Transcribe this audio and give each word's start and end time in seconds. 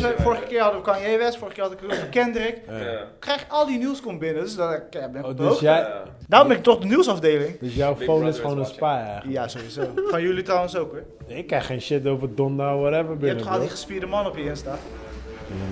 we- 0.00 0.14
vorige 0.22 0.42
keer 0.42 0.60
hadden 0.60 0.80
we 0.82 0.90
Kanye 0.90 1.18
West, 1.18 1.36
vorige 1.38 1.54
keer 1.54 1.64
had 1.64 1.72
ik 1.72 1.78
het 1.82 1.92
over 1.92 2.06
Kendrick. 2.06 2.58
Ja. 2.68 3.04
Krijg 3.18 3.44
al 3.48 3.66
die 3.66 3.78
nieuws 3.78 4.00
komt 4.00 4.18
binnen, 4.18 4.42
dus 4.42 4.56
dan 4.56 4.70
ja, 4.90 5.08
ben 5.08 5.20
ik 5.20 5.26
Oh, 5.26 5.36
dus, 5.36 5.60
jij. 5.60 5.86
Daarom 6.28 6.48
ben 6.48 6.56
ik 6.56 6.62
toch 6.62 6.78
de 6.78 6.86
nieuwsafdeling. 6.86 7.58
dus 7.60 7.74
jouw 7.74 7.94
Big 7.94 8.04
phone 8.06 8.28
is 8.28 8.38
gewoon 8.38 8.58
een 8.58 8.66
spy 8.66 8.82
eigenlijk? 8.84 9.32
Ja, 9.32 9.48
sowieso. 9.48 9.82
Van 10.08 10.22
jullie 10.22 10.42
trouwens 10.42 10.76
ook 10.76 10.90
hoor. 10.90 11.02
Ik 11.36 11.46
krijg 11.46 11.66
geen 11.66 11.80
shit 11.80 12.06
over 12.06 12.34
Donda 12.34 12.74
of 12.74 12.80
whatever 12.80 13.16
Je 13.20 13.26
hebt 13.26 13.38
toch 13.42 13.52
al 13.52 13.60
die 13.60 13.68
gespierde 13.68 14.06
man 14.06 14.26
op 14.26 14.36
je 14.36 14.42
Insta? 14.44 14.78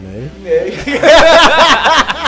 Nee. 0.02 0.30
Nee. 0.42 0.70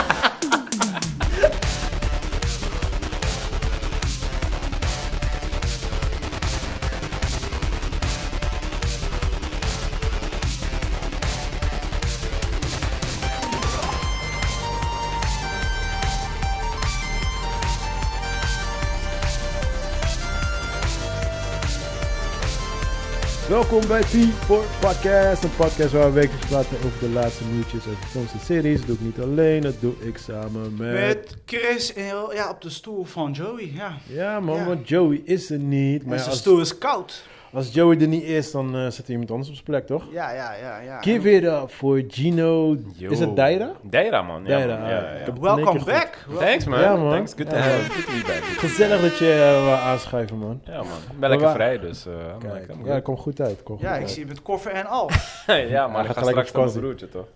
Welkom 23.70 23.88
bij 23.88 24.02
P4 24.02 24.46
Podcast, 24.80 25.44
een 25.44 25.56
podcast 25.56 25.92
waar 25.92 26.06
we 26.06 26.12
wekelijks 26.20 26.46
praten 26.46 26.76
over 26.76 27.00
de 27.00 27.08
laatste 27.08 27.44
nieuwtjes 27.44 27.86
over 27.86 28.06
films 28.06 28.32
en 28.32 28.40
series. 28.40 28.78
Dat 28.78 28.86
doe 28.86 28.96
ik 28.96 29.02
niet 29.02 29.20
alleen, 29.20 29.60
dat 29.60 29.74
doe 29.80 29.92
ik 30.00 30.16
samen 30.18 30.74
met... 30.76 30.92
Met 30.92 31.36
Chris 31.44 31.92
in- 31.92 32.04
ja, 32.32 32.50
op 32.50 32.60
de 32.60 32.70
stoel 32.70 33.04
van 33.04 33.32
Joey. 33.32 33.72
Ja. 33.74 33.96
Ja 34.06 34.40
man, 34.40 34.56
Ja. 34.56 34.64
want 34.66 34.88
Joey 34.88 35.20
is 35.24 35.50
er 35.50 35.58
niet. 35.58 36.02
Maar 36.04 36.12
En 36.12 36.18
zijn 36.18 36.30
als, 36.30 36.38
stoel 36.38 36.60
is 36.60 36.78
koud. 36.78 37.22
Als 37.52 37.74
Joey 37.74 38.00
er 38.00 38.08
niet 38.08 38.22
is, 38.22 38.50
dan 38.50 38.76
eh, 38.76 38.90
zit 38.90 39.04
er 39.04 39.10
iemand 39.10 39.30
anders 39.30 39.48
op 39.48 39.54
zijn 39.54 39.66
plek, 39.66 39.86
toch? 39.86 40.04
Ja, 40.12 40.30
ja, 40.32 40.54
ja. 40.54 40.78
ja. 40.78 41.02
Give 41.02 41.30
it 41.30 41.44
up 41.44 41.70
voor 41.70 42.02
Gino... 42.08 42.76
Yo. 42.94 43.10
Is 43.10 43.18
het 43.18 43.36
Daira? 43.36 43.72
Daira, 43.82 44.22
man. 44.22 44.42
Ja, 44.42 44.48
Daira, 44.48 44.88
Ja, 44.88 45.14
ja. 45.14 45.32
Welcome 45.40 45.84
back. 45.84 46.26
Thanks, 46.38 46.64
man. 46.64 46.80
Ja, 46.80 46.96
man. 46.96 47.10
Thanks. 47.10 47.32
Good 47.34 47.48
to, 47.48 47.56
Ja, 47.56 47.62
have, 47.62 47.76
man. 47.76 47.90
good 47.90 48.04
to 48.04 48.12
be 48.12 48.22
back. 48.26 48.42
Gezellig 48.42 49.00
dat 49.00 49.18
je 49.18 49.60
wou 49.64 49.78
aanschuiven, 49.80 50.38
man. 50.38 50.60
Ja, 50.64 50.76
man. 50.76 50.98
Ik 51.12 51.18
ben 51.20 51.28
lekker 51.28 51.50
vrij, 51.50 51.78
dus... 51.78 52.06
eh 52.06 52.12
I'm 52.12 52.38
Kijk, 52.38 52.68
like, 52.68 52.84
ja, 52.84 52.92
good. 52.92 53.02
komt 53.02 53.18
goed 53.18 53.40
uit. 53.40 53.62
Komt 53.62 53.80
Ja, 53.80 53.96
ik 53.96 54.08
zie 54.08 54.20
je 54.20 54.26
met 54.26 54.42
koffer 54.42 54.72
en 54.72 54.86
al. 54.86 55.10
ja. 55.46 55.54
Ja, 55.56 56.00
ik 56.02 56.10
ga 56.10 56.22
straks 56.22 56.52
naar 56.52 56.64
mijn 56.64 56.78
broertje, 56.78 57.08
toch? 57.08 57.26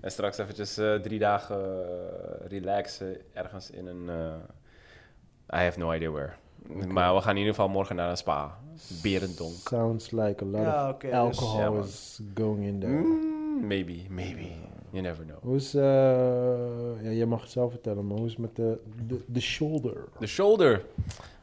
en 0.00 0.10
straks 0.10 0.38
eventjes 0.38 0.80
drie 1.02 1.18
dagen 1.18 1.58
relaxen 2.48 3.16
ergens 3.32 3.70
in 3.70 3.86
een... 3.86 4.10
I 5.54 5.58
have 5.58 5.78
no 5.78 5.92
idea 5.92 6.10
where. 6.10 6.32
Maar 6.88 7.14
we 7.14 7.20
gaan 7.20 7.30
in 7.32 7.38
ieder 7.38 7.54
geval 7.54 7.68
morgen 7.68 7.96
naar 7.96 8.10
een 8.10 8.16
spa. 8.16 8.58
Berendonk. 9.02 9.54
Sounds 9.68 10.10
like 10.10 10.44
a 10.44 10.46
lot 10.46 10.60
Ja, 10.62 10.90
of 10.90 10.96
dus- 10.98 11.12
alcohol 11.12 11.74
Ja, 11.74 11.82
is 11.82 12.20
going 12.34 12.64
in 12.64 12.78
there. 12.80 12.92
Mm, 12.92 13.66
maybe, 13.66 13.96
maybe. 14.08 14.46
You 14.90 15.02
never 15.02 15.24
know. 15.24 15.36
Hoe 15.42 15.56
is, 15.56 15.74
eh, 15.74 15.82
ja, 17.02 17.10
jij 17.10 17.26
mag 17.26 17.40
het 17.40 17.50
zelf 17.50 17.70
vertellen, 17.70 18.06
maar 18.06 18.16
hoe 18.16 18.26
is 18.26 18.32
het 18.32 18.40
met 18.40 18.56
de, 18.56 18.78
de, 19.06 19.20
de 19.26 19.40
shoulder? 19.40 20.04
De 20.18 20.26
shoulder. 20.26 20.84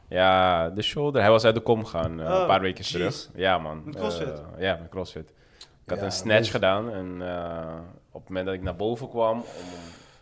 Ja, 0.08 0.70
de 0.70 0.82
shoulder. 0.82 1.20
Hij 1.20 1.30
was 1.30 1.44
uit 1.44 1.54
de 1.54 1.60
kom 1.60 1.84
gegaan 1.84 2.20
eh, 2.20 2.32
Oh, 2.34 2.40
een 2.40 2.46
paar 2.46 2.60
weken 2.60 2.84
terug. 2.84 3.28
Ja, 3.34 3.58
man. 3.58 3.82
Met 3.84 3.94
CrossFit? 3.96 4.28
Eh, 4.56 4.62
ja, 4.62 4.78
met 4.80 4.88
CrossFit. 4.90 5.28
Ik 5.58 5.90
had 5.90 5.98
Ja, 5.98 6.04
een 6.04 6.12
snatch 6.12 6.38
dus- 6.38 6.50
gedaan 6.50 6.90
en 6.92 7.22
eh, 7.28 7.74
op 8.10 8.20
het 8.20 8.28
moment 8.28 8.46
dat 8.46 8.54
ik 8.54 8.62
naar 8.62 8.76
boven 8.76 9.08
kwam 9.08 9.36
om 9.38 9.44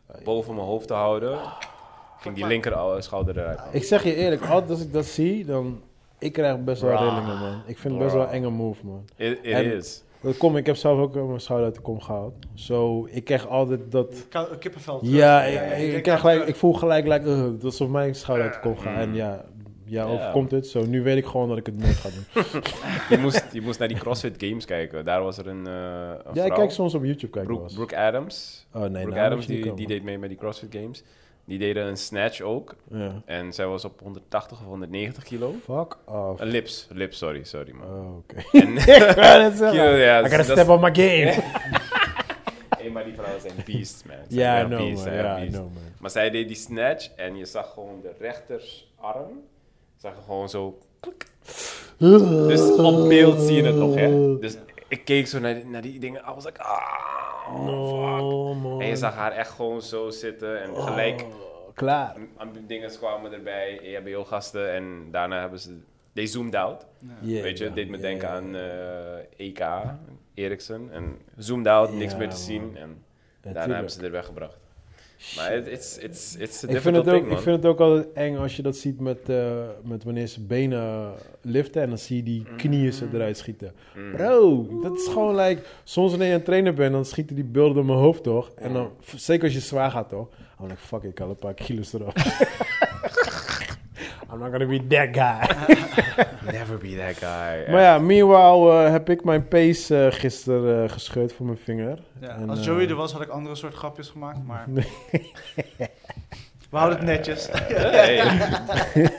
hem 0.07 0.25
boven 0.25 0.55
mijn 0.55 0.67
hoofd 0.67 0.87
te 0.87 0.95
houden, 0.95 1.39
ging 2.23 2.35
die 2.35 2.47
linker 2.47 2.73
eh, 2.73 2.95
schouder 2.99 3.39
eruit. 3.39 3.59
man. 3.59 3.67
Ik 3.71 3.83
zeg 3.85 4.03
je 4.05 4.15
eerlijk, 4.15 4.43
altijd 4.47 4.71
als 4.71 4.81
ik 4.81 4.93
dat 4.93 5.05
zie, 5.07 5.45
dan... 5.45 5.81
Ik 6.19 6.33
krijg 6.33 6.59
best 6.65 6.83
wel 6.83 6.97
rillingen, 6.97 7.39
man. 7.39 7.63
Ik 7.67 7.79
vind 7.79 7.95
het 7.95 8.03
best 8.03 8.15
wel 8.15 8.23
een 8.25 8.31
enge 8.31 8.51
move, 8.51 8.87
man. 8.87 9.05
It, 9.17 9.39
it 9.43 9.53
En- 9.53 9.73
is. 9.77 10.03
Dat 10.21 10.37
kom, 10.37 10.57
ik 10.57 10.67
heb 10.67 10.77
zelf 10.77 10.99
ook 10.99 11.15
mijn 11.15 11.41
schouder 11.41 11.67
uit 11.69 11.77
de 11.77 11.83
kom 11.83 12.01
gehaald. 12.01 12.35
Zo, 12.55 13.07
ik 13.11 13.25
krijg 13.25 13.49
altijd 13.49 13.81
dat... 13.93 14.27
Kou- 14.29 14.57
Kippenvel. 14.57 14.99
terug. 14.99 15.15
Ja, 15.15 15.43
ik, 15.43 15.55
ja, 15.55 15.61
ik, 15.63 15.79
denk 15.81 15.93
ik 15.97 16.03
krijg 16.03 16.21
gelijk, 16.21 16.47
ik 16.47 16.57
voel 16.57 16.73
gelijk, 16.73 17.07
like, 17.07 17.27
uh, 17.29 17.43
dat 17.43 17.65
alsof 17.65 17.89
mijn 17.89 18.15
schouder 18.15 18.47
uit 18.47 18.55
de 18.55 18.61
kom 18.61 18.77
gaat. 18.79 18.97
En 18.99 19.15
ja, 19.15 19.45
ja, 19.85 20.05
Ja. 20.05 20.11
overkomt 20.11 20.51
het. 20.51 20.67
Zo, 20.67 20.85
nu 20.87 21.03
weet 21.03 21.17
ik 21.17 21.27
gewoon 21.27 21.49
dat 21.49 21.57
ik 21.59 21.67
het 21.67 21.79
nooit 21.79 21.95
ga 21.97 22.09
doen. 22.09 22.45
Je 23.11 23.19
moest, 23.19 23.47
je 23.53 23.61
moest 23.61 23.79
naar 23.79 23.89
die 23.89 23.97
CrossFit 23.99 24.35
Games 24.45 24.65
kijken. 24.65 25.05
Daar 25.05 25.23
was 25.23 25.39
er 25.39 25.47
een, 25.47 25.67
eh 25.67 25.73
een 26.25 26.35
ja, 26.35 26.45
ik 26.45 26.53
kijk 26.53 26.71
soms 26.71 26.95
op 26.95 27.05
YouTube, 27.05 27.33
kijk 27.33 27.47
Brooke. 27.47 27.75
Brooke 27.75 27.97
Adams. 27.97 28.67
Oh 28.73 28.81
nee, 28.81 28.91
Brooke 28.91 29.09
nou, 29.09 29.27
Adams, 29.27 29.47
die, 29.47 29.75
die 29.75 29.87
deed 29.87 30.03
mee 30.03 30.19
met 30.19 30.29
die 30.29 30.39
CrossFit 30.39 30.75
Games. 30.81 31.03
Die 31.45 31.59
deden 31.59 31.87
een 31.87 31.97
snatch 31.97 32.41
ook. 32.41 32.75
Ja. 32.91 33.23
En 33.25 33.53
zij 33.53 33.67
was 33.67 33.85
op 33.85 34.01
180 34.01 34.61
of 34.61 34.65
190 34.67 35.23
kilo. 35.25 35.55
Fuck 35.65 35.97
off. 36.07 36.41
Een 36.41 36.49
lips, 36.49 36.89
lips, 36.91 37.19
sorry, 37.19 37.45
sorry 37.45 37.73
man. 37.73 37.89
Oh, 37.89 38.17
oké. 38.17 38.37
Ik 38.59 39.15
wou 39.15 39.43
het 39.43 39.57
zeggen. 39.57 39.71
Kilo, 39.71 39.97
ja, 39.97 40.21
I 40.21 40.29
gotta 40.29 40.43
step 40.43 40.69
on 40.69 40.81
my 40.81 40.95
game. 40.95 41.35
Hey, 42.79 42.91
maar 42.91 43.05
die 43.05 43.15
vrouwen 43.15 43.41
zijn 43.41 43.55
beasts, 43.67 44.03
man. 44.05 44.17
Ze 44.29 44.37
Ja, 44.37 44.55
I 44.55 44.57
zijn 44.57 44.67
know, 44.69 44.79
beasts, 44.87 45.05
man. 45.05 45.15
Ja, 45.15 45.35
know, 45.35 45.53
man. 45.53 45.83
Maar 45.99 46.11
zij 46.11 46.31
deed 46.31 46.49
die 46.49 46.57
snatch 46.57 47.11
en 47.17 47.37
je 47.37 47.45
zag 47.45 47.73
gewoon 47.73 48.01
de 48.03 48.11
rechtersarm. 48.19 49.41
Zag 49.97 50.15
je 50.17 50.23
gewoon 50.25 50.49
zo. 50.49 50.79
klik. 51.01 51.27
Dus 51.99 52.71
op 52.77 53.09
beeld 53.09 53.41
zie 53.41 53.57
je 53.57 53.63
het 53.63 53.77
nog, 53.77 53.95
hè? 53.95 54.39
Dus 54.39 54.57
ik 54.93 55.05
keek 55.05 55.27
zo 55.27 55.39
naar 55.39 55.55
die, 55.55 55.67
naar 55.67 55.83
die 55.83 55.99
dingen. 56.01 56.21
I 56.29 56.35
was 56.35 56.45
like, 56.45 56.61
ah, 56.63 56.77
fuck. 57.47 58.63
Man. 58.63 58.81
En 58.81 58.87
je 58.87 58.97
zag 58.97 59.15
haar 59.15 59.33
echt 59.33 59.51
gewoon 59.51 59.83
zo 59.83 60.11
zitten 60.11 60.63
en 60.63 60.77
gelijk 60.77 61.21
Oh, 61.23 61.75
klaar. 61.75 62.17
aan 62.37 62.53
dingen 62.67 62.91
kwamen 62.99 63.33
erbij, 63.33 63.81
EHBO-gasten. 63.81 64.73
En 64.73 65.09
daarna 65.11 65.41
hebben 65.41 65.59
ze, 65.59 65.79
they 66.15 66.27
zoomed 66.27 66.55
out. 66.55 66.87
Yeah, 67.21 67.43
Weet 67.43 67.59
je, 67.59 67.65
man. 67.65 67.75
deed 67.75 67.89
me 67.89 67.99
denken 67.99 68.29
Yeah. 68.29 68.37
aan 68.37 68.57
eh, 69.37 69.47
EK, 69.47 69.61
Eriksen. 70.35 70.89
En 70.93 71.19
zoomed 71.37 71.67
out, 71.67 71.93
niks 71.93 72.13
meer 72.17 72.29
te 72.29 72.37
man. 72.37 72.45
zien. 72.45 72.77
En 72.77 73.05
daarna 73.41 73.75
hebben 73.75 73.93
ze 73.93 74.05
er 74.05 74.11
weggebracht. 74.11 74.59
Maar 75.37 75.57
it, 75.57 75.67
it's, 75.67 75.99
it's, 75.99 76.37
it's 76.39 76.63
Ik 76.63 76.81
vind, 76.81 76.97
het 76.97 77.09
ook, 77.09 77.15
thing, 77.15 77.33
ik 77.33 77.39
vind 77.39 77.57
het 77.57 77.67
ook 77.67 77.81
altijd 77.81 78.13
eng 78.13 78.37
als 78.37 78.57
je 78.57 78.63
dat 78.63 78.77
ziet 78.77 79.01
met, 79.01 79.29
eh, 79.29 79.57
met 79.85 80.05
wanneer 80.05 80.27
ze 80.27 80.41
benen 80.41 81.13
liften 81.41 81.83
en 81.83 81.89
dan 81.89 81.99
zie 81.99 82.17
je 82.17 82.23
die 82.23 82.47
knieën 82.57 82.93
ze 82.93 83.07
eruit 83.13 83.37
schieten. 83.39 83.73
Mm. 83.97 84.13
Bro, 84.13 84.67
dat 84.83 84.93
is 84.99 85.07
gewoon 85.07 85.35
like, 85.37 85.63
soms 85.85 86.11
wanneer 86.11 86.29
je 86.29 86.35
een 86.35 86.43
trainer 86.43 86.75
bent, 86.75 86.93
dan 86.93 87.05
schieten 87.05 87.35
die 87.37 87.45
beelden 87.45 87.75
door 87.75 87.85
mijn 87.85 87.99
hoofd 87.99 88.23
toch? 88.23 88.51
En 88.57 88.73
dan, 88.73 88.91
f- 89.05 89.15
zeker 89.17 89.45
als 89.45 89.53
je 89.55 89.61
zwaar 89.61 89.91
gaat 89.91 90.09
toch? 90.09 90.29
I'm 90.61 90.67
like, 90.69 90.81
fuck, 90.81 91.03
ik 91.03 91.19
had 91.19 91.29
een 91.29 91.37
paar 91.37 91.55
kilo's 91.55 91.93
eraf. 91.93 92.15
I'm 94.33 94.39
not 94.39 94.51
gonna 94.51 94.67
be 94.67 94.87
that 94.87 95.13
guy. 95.13 95.47
Never 96.53 96.79
be 96.79 96.97
that 96.97 97.17
guy. 97.17 97.71
maar 97.73 97.81
ja, 97.83 97.99
meanwhile 97.99 98.85
eh, 98.85 98.91
heb 98.91 99.11
ik 99.11 99.25
mijn 99.25 99.49
pace 99.49 100.05
eh, 100.07 100.13
gisteren 100.13 100.85
eh, 100.85 100.91
gescheurd 100.91 101.33
voor 101.33 101.47
mijn 101.47 101.59
vinger. 101.59 101.99
Ja, 102.21 102.29
En, 102.29 102.51
als 102.51 102.65
Joey 102.65 102.89
er 102.89 102.95
was, 102.95 103.13
had 103.13 103.23
ik 103.23 103.29
andere 103.29 103.55
soort 103.55 103.75
grapjes 103.75 104.09
gemaakt, 104.09 104.47
maar... 104.47 104.67
We 106.73 106.79
houden 106.79 106.99
het 106.99 107.07
netjes. 107.07 107.49
Hey, 107.53 108.23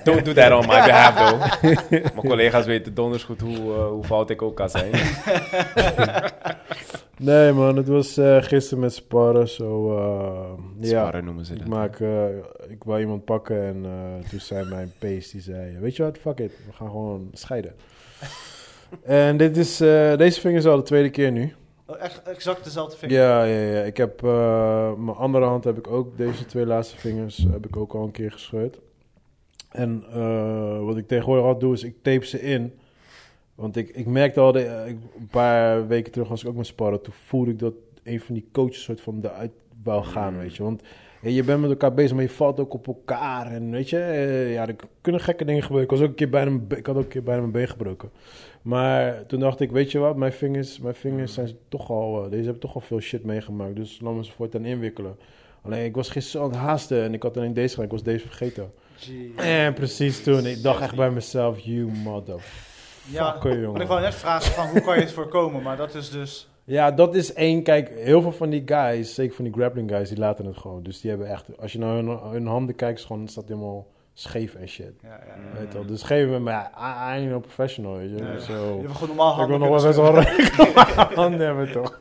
don't 0.03 0.25
do 0.25 0.33
that 0.33 0.51
on 0.51 0.59
my 0.67 0.85
behalf, 0.85 1.15
though. 1.15 1.61
Mijn 1.89 2.13
collega's 2.27 2.65
weten 2.65 2.93
donders 2.93 3.23
goed 3.23 3.41
hoe, 3.41 3.55
eh, 3.73 3.87
hoe 3.87 4.03
fout 4.03 4.29
ik 4.29 4.41
ook 4.41 4.55
kan 4.55 4.69
zijn. 4.69 4.91
Nee 7.17 7.51
man, 7.51 7.75
het 7.77 7.87
was 7.87 8.17
eh, 8.17 8.37
gisteren 8.41 8.79
met 8.79 8.93
sparren, 8.93 9.47
zo 9.49 9.97
eh, 9.97 10.63
ja. 10.79 10.87
Sparren 11.01 11.25
noemen 11.25 11.45
ze 11.45 11.53
Ik, 11.53 11.59
dat. 11.59 11.67
maak, 11.67 11.99
eh, 11.99 12.25
ik 12.69 12.83
wou 12.83 12.99
iemand 12.99 13.25
pakken 13.25 13.63
en 13.63 13.85
eh, 13.85 14.29
toen 14.29 14.39
zei 14.39 14.65
mijn 14.69 14.93
pace, 14.99 15.31
die 15.31 15.41
zei, 15.41 15.77
weet 15.79 15.95
je 15.95 16.03
wat, 16.03 16.17
fuck 16.17 16.39
it, 16.39 16.51
we 16.65 16.73
gaan 16.73 16.89
gewoon 16.89 17.29
scheiden. 17.33 17.73
en 19.03 19.37
dit 19.37 19.57
is, 19.57 19.81
eh, 19.81 20.17
deze 20.17 20.39
vinger 20.39 20.57
is 20.57 20.65
al 20.65 20.75
de 20.77 20.83
tweede 20.83 21.09
keer 21.09 21.31
nu. 21.31 21.53
Oh, 21.93 22.01
echt 22.01 22.21
exact 22.23 22.63
dezelfde 22.63 22.97
vinger. 22.97 23.15
Ja, 23.15 23.43
ja, 23.43 23.59
ja. 23.73 23.81
Ik 23.81 23.97
heb, 23.97 24.23
eh, 24.23 24.93
mijn 24.93 25.17
andere 25.17 25.45
hand 25.45 25.63
heb 25.63 25.77
ik 25.77 25.87
ook, 25.87 26.17
deze 26.17 26.45
twee 26.45 26.65
laatste 26.65 26.97
vingers 26.97 27.45
heb 27.51 27.65
ik 27.65 27.75
ook 27.77 27.93
al 27.93 28.03
een 28.03 28.11
keer 28.11 28.31
gescheurd. 28.31 28.79
En 29.69 30.03
eh, 30.13 30.79
wat 30.85 30.97
ik 30.97 31.07
tegenwoordig 31.07 31.45
al 31.45 31.57
doe, 31.59 31.73
is 31.73 31.83
ik 31.83 31.95
tape 32.01 32.25
ze 32.25 32.41
in. 32.41 32.73
Want 33.55 33.75
ik, 33.77 33.89
ik 33.89 34.05
merkte 34.07 34.39
al, 34.39 34.51
de, 34.51 34.63
eh, 34.65 34.87
ik- 34.89 34.97
een 35.17 35.27
paar 35.27 35.87
weken 35.87 36.11
terug 36.11 36.27
was 36.27 36.41
ik 36.43 36.49
ook 36.49 36.55
met 36.55 36.65
sparren. 36.65 37.01
Toen 37.01 37.13
voelde 37.25 37.51
ik 37.51 37.59
dat 37.59 37.73
een 38.03 38.19
van 38.19 38.33
die 38.35 38.47
coaches 38.51 38.83
soort 38.83 39.01
van 39.01 39.19
eruit 39.23 39.51
wou 39.83 40.03
gaan, 40.03 40.33
Mm. 40.33 40.39
weet 40.39 40.55
je. 40.55 40.63
Want 40.63 40.81
je 41.31 41.43
bent 41.43 41.61
met 41.61 41.69
elkaar 41.69 41.93
bezig, 41.93 42.13
maar 42.13 42.23
je 42.23 42.29
valt 42.29 42.59
ook 42.59 42.73
op 42.73 42.87
elkaar. 42.87 43.51
En 43.51 43.71
weet 43.71 43.89
je, 43.89 43.99
eh, 43.99 44.53
ja, 44.53 44.67
er 44.67 44.75
kunnen 45.01 45.21
gekke 45.21 45.45
dingen 45.45 45.61
gebeuren. 45.61 45.85
Ik, 45.85 45.91
was 45.91 46.01
ook 46.01 46.07
een 46.09 46.15
keer 46.15 46.29
bijna 46.29 46.49
mijn 46.49 46.67
be- 46.67 46.77
ik 46.77 46.85
had 46.85 46.95
ook 46.95 47.01
een 47.03 47.07
keer 47.09 47.23
bijna 47.23 47.39
mijn 47.39 47.51
been 47.53 47.67
gebroken. 47.67 48.09
Maar 48.61 49.25
toen 49.25 49.39
dacht 49.39 49.59
ik, 49.59 49.71
weet 49.71 49.91
je 49.91 49.99
wat, 49.99 50.15
mijn 50.15 50.33
vingers, 50.33 50.79
mijn 50.79 50.95
vingers 50.95 51.33
zijn 51.33 51.49
toch 51.69 51.89
al, 51.89 52.23
eh, 52.23 52.29
deze 52.31 52.43
hebben 52.43 52.61
toch 52.61 52.75
al 52.75 52.81
veel 52.81 52.99
shit 52.99 53.23
meegemaakt. 53.23 53.75
Dus 53.75 53.99
laten 54.01 54.17
we 54.17 54.25
ze 54.25 54.31
voortaan 54.31 54.65
inwikkelen. 54.65 55.15
Alleen 55.61 55.85
ik 55.85 55.95
was 55.95 56.09
gisteren 56.09 56.45
aan 56.45 56.51
het 56.51 56.59
haasten 56.61 57.03
en 57.03 57.13
ik 57.13 57.23
had 57.23 57.37
alleen 57.37 57.53
deze 57.53 57.69
gedaan. 57.69 57.85
Ik 57.85 57.91
was 57.91 58.03
deze 58.03 58.27
vergeten. 58.27 58.71
En 59.37 59.73
precies 59.73 60.23
toen, 60.23 60.45
ik 60.45 60.63
dacht 60.63 60.81
echt 60.81 60.95
bij 60.95 61.11
mezelf, 61.11 61.59
you 61.59 61.85
motherfucker, 61.91 63.51
Ja, 63.55 63.61
jongen. 63.61 63.81
ik 63.81 63.87
wou 63.87 64.01
net 64.01 64.15
vragen 64.15 64.51
van 64.51 64.67
hoe 64.67 64.81
kan 64.81 64.95
je 64.95 65.01
het 65.01 65.11
voorkomen, 65.11 65.61
maar 65.61 65.77
dat 65.77 65.95
is 65.95 66.09
dus... 66.09 66.47
Ja, 66.65 66.91
dat 66.91 67.15
is 67.15 67.33
één. 67.33 67.63
Kijk, 67.63 67.89
heel 67.89 68.21
veel 68.21 68.31
van 68.31 68.49
die 68.49 68.63
guys, 68.65 69.13
zeker 69.13 69.35
van 69.35 69.43
die 69.43 69.53
grappling 69.53 69.89
guys, 69.89 70.09
die 70.09 70.17
laten 70.17 70.45
het 70.45 70.57
gewoon. 70.57 70.83
Dus 70.83 71.01
die 71.01 71.09
hebben 71.09 71.29
echt, 71.29 71.57
als 71.59 71.71
je 71.71 71.79
naar 71.79 71.95
hun, 71.95 72.07
hun 72.07 72.47
handen 72.47 72.75
kijkt, 72.75 72.99
is 72.99 73.05
gewoon, 73.05 73.27
staat 73.27 73.47
helemaal 73.47 73.87
scheef 74.13 74.55
en 74.55 74.67
shit. 74.67 74.93
Ja, 75.01 75.09
ja. 75.09 75.59
Weet 75.59 75.73
wel. 75.73 75.85
Dus 75.85 76.03
geven 76.03 76.33
we, 76.33 76.39
maar 76.39 76.71
I, 76.77 77.15
I 77.15 77.19
ain't 77.19 77.31
no 77.31 77.39
professional, 77.39 77.97
weet 77.97 78.09
je. 78.09 78.41
Zo. 78.41 78.75
Je 78.75 78.81
hebt 78.81 78.93
gewoon 78.93 79.15
normaal 79.15 79.41
Ik 79.41 79.47
wil 79.47 79.59
handen 79.59 79.69
nog 79.69 79.81
wel 79.81 79.87
best 79.87 79.99
wel 79.99 81.15
handen 81.23 81.39
hebben, 81.39 81.71
toch? 81.71 81.99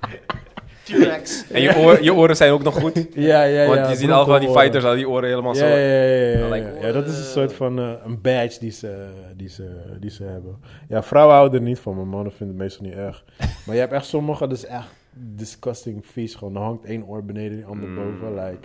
T-Rex. 0.85 1.45
En 1.51 1.63
je, 1.63 1.77
oor, 1.79 2.03
je 2.03 2.15
oren 2.15 2.37
zijn 2.37 2.53
ook 2.53 2.63
nog 2.63 2.75
goed. 2.81 3.07
Ja, 3.15 3.43
ja, 3.45 3.63
ja. 3.63 3.75
Want 3.77 3.89
je 3.89 3.97
ziet 3.97 4.11
al 4.11 4.27
van 4.27 4.41
die 4.41 4.49
fighters 4.51 4.85
al 4.85 4.95
die 4.95 5.09
oren 5.09 5.29
helemaal 5.29 5.55
Ja, 5.55 5.59
zo. 5.59 5.67
ja, 5.67 6.57
ja, 6.57 6.87
ja, 6.87 6.93
dat 6.93 7.07
is 7.07 7.19
een 7.19 7.25
soort 7.25 7.53
van 7.53 7.79
eh, 7.79 7.91
een 8.05 8.21
badge 8.21 8.59
die 8.59 8.71
ze, 8.71 9.07
die, 9.37 9.49
ze, 9.49 9.71
die 10.01 10.11
ze 10.11 10.25
hebben. 10.25 10.57
Ja, 10.89 11.03
vrouwen 11.03 11.35
houden 11.35 11.61
er 11.61 11.67
niet 11.67 11.79
van, 11.79 11.97
maar 11.97 12.07
mannen 12.07 12.33
vinden 12.33 12.57
het 12.57 12.65
meestal 12.65 12.87
niet 12.87 12.95
erg. 12.95 13.25
Maar 13.67 13.75
je 13.75 13.81
hebt 13.81 13.93
echt 13.93 14.07
sommige, 14.07 14.47
dat 14.49 14.57
is 14.57 14.65
echt 14.67 14.89
disgusting 15.11 16.07
vies. 16.07 16.35
Gewoon, 16.35 16.55
er 16.55 16.61
hangt 16.63 16.85
één 16.85 17.05
oor 17.07 17.25
beneden, 17.25 17.57
die 17.57 17.67
ander 17.67 17.89
Mm. 17.89 17.95
boven. 17.95 18.35
Like, 18.35 18.59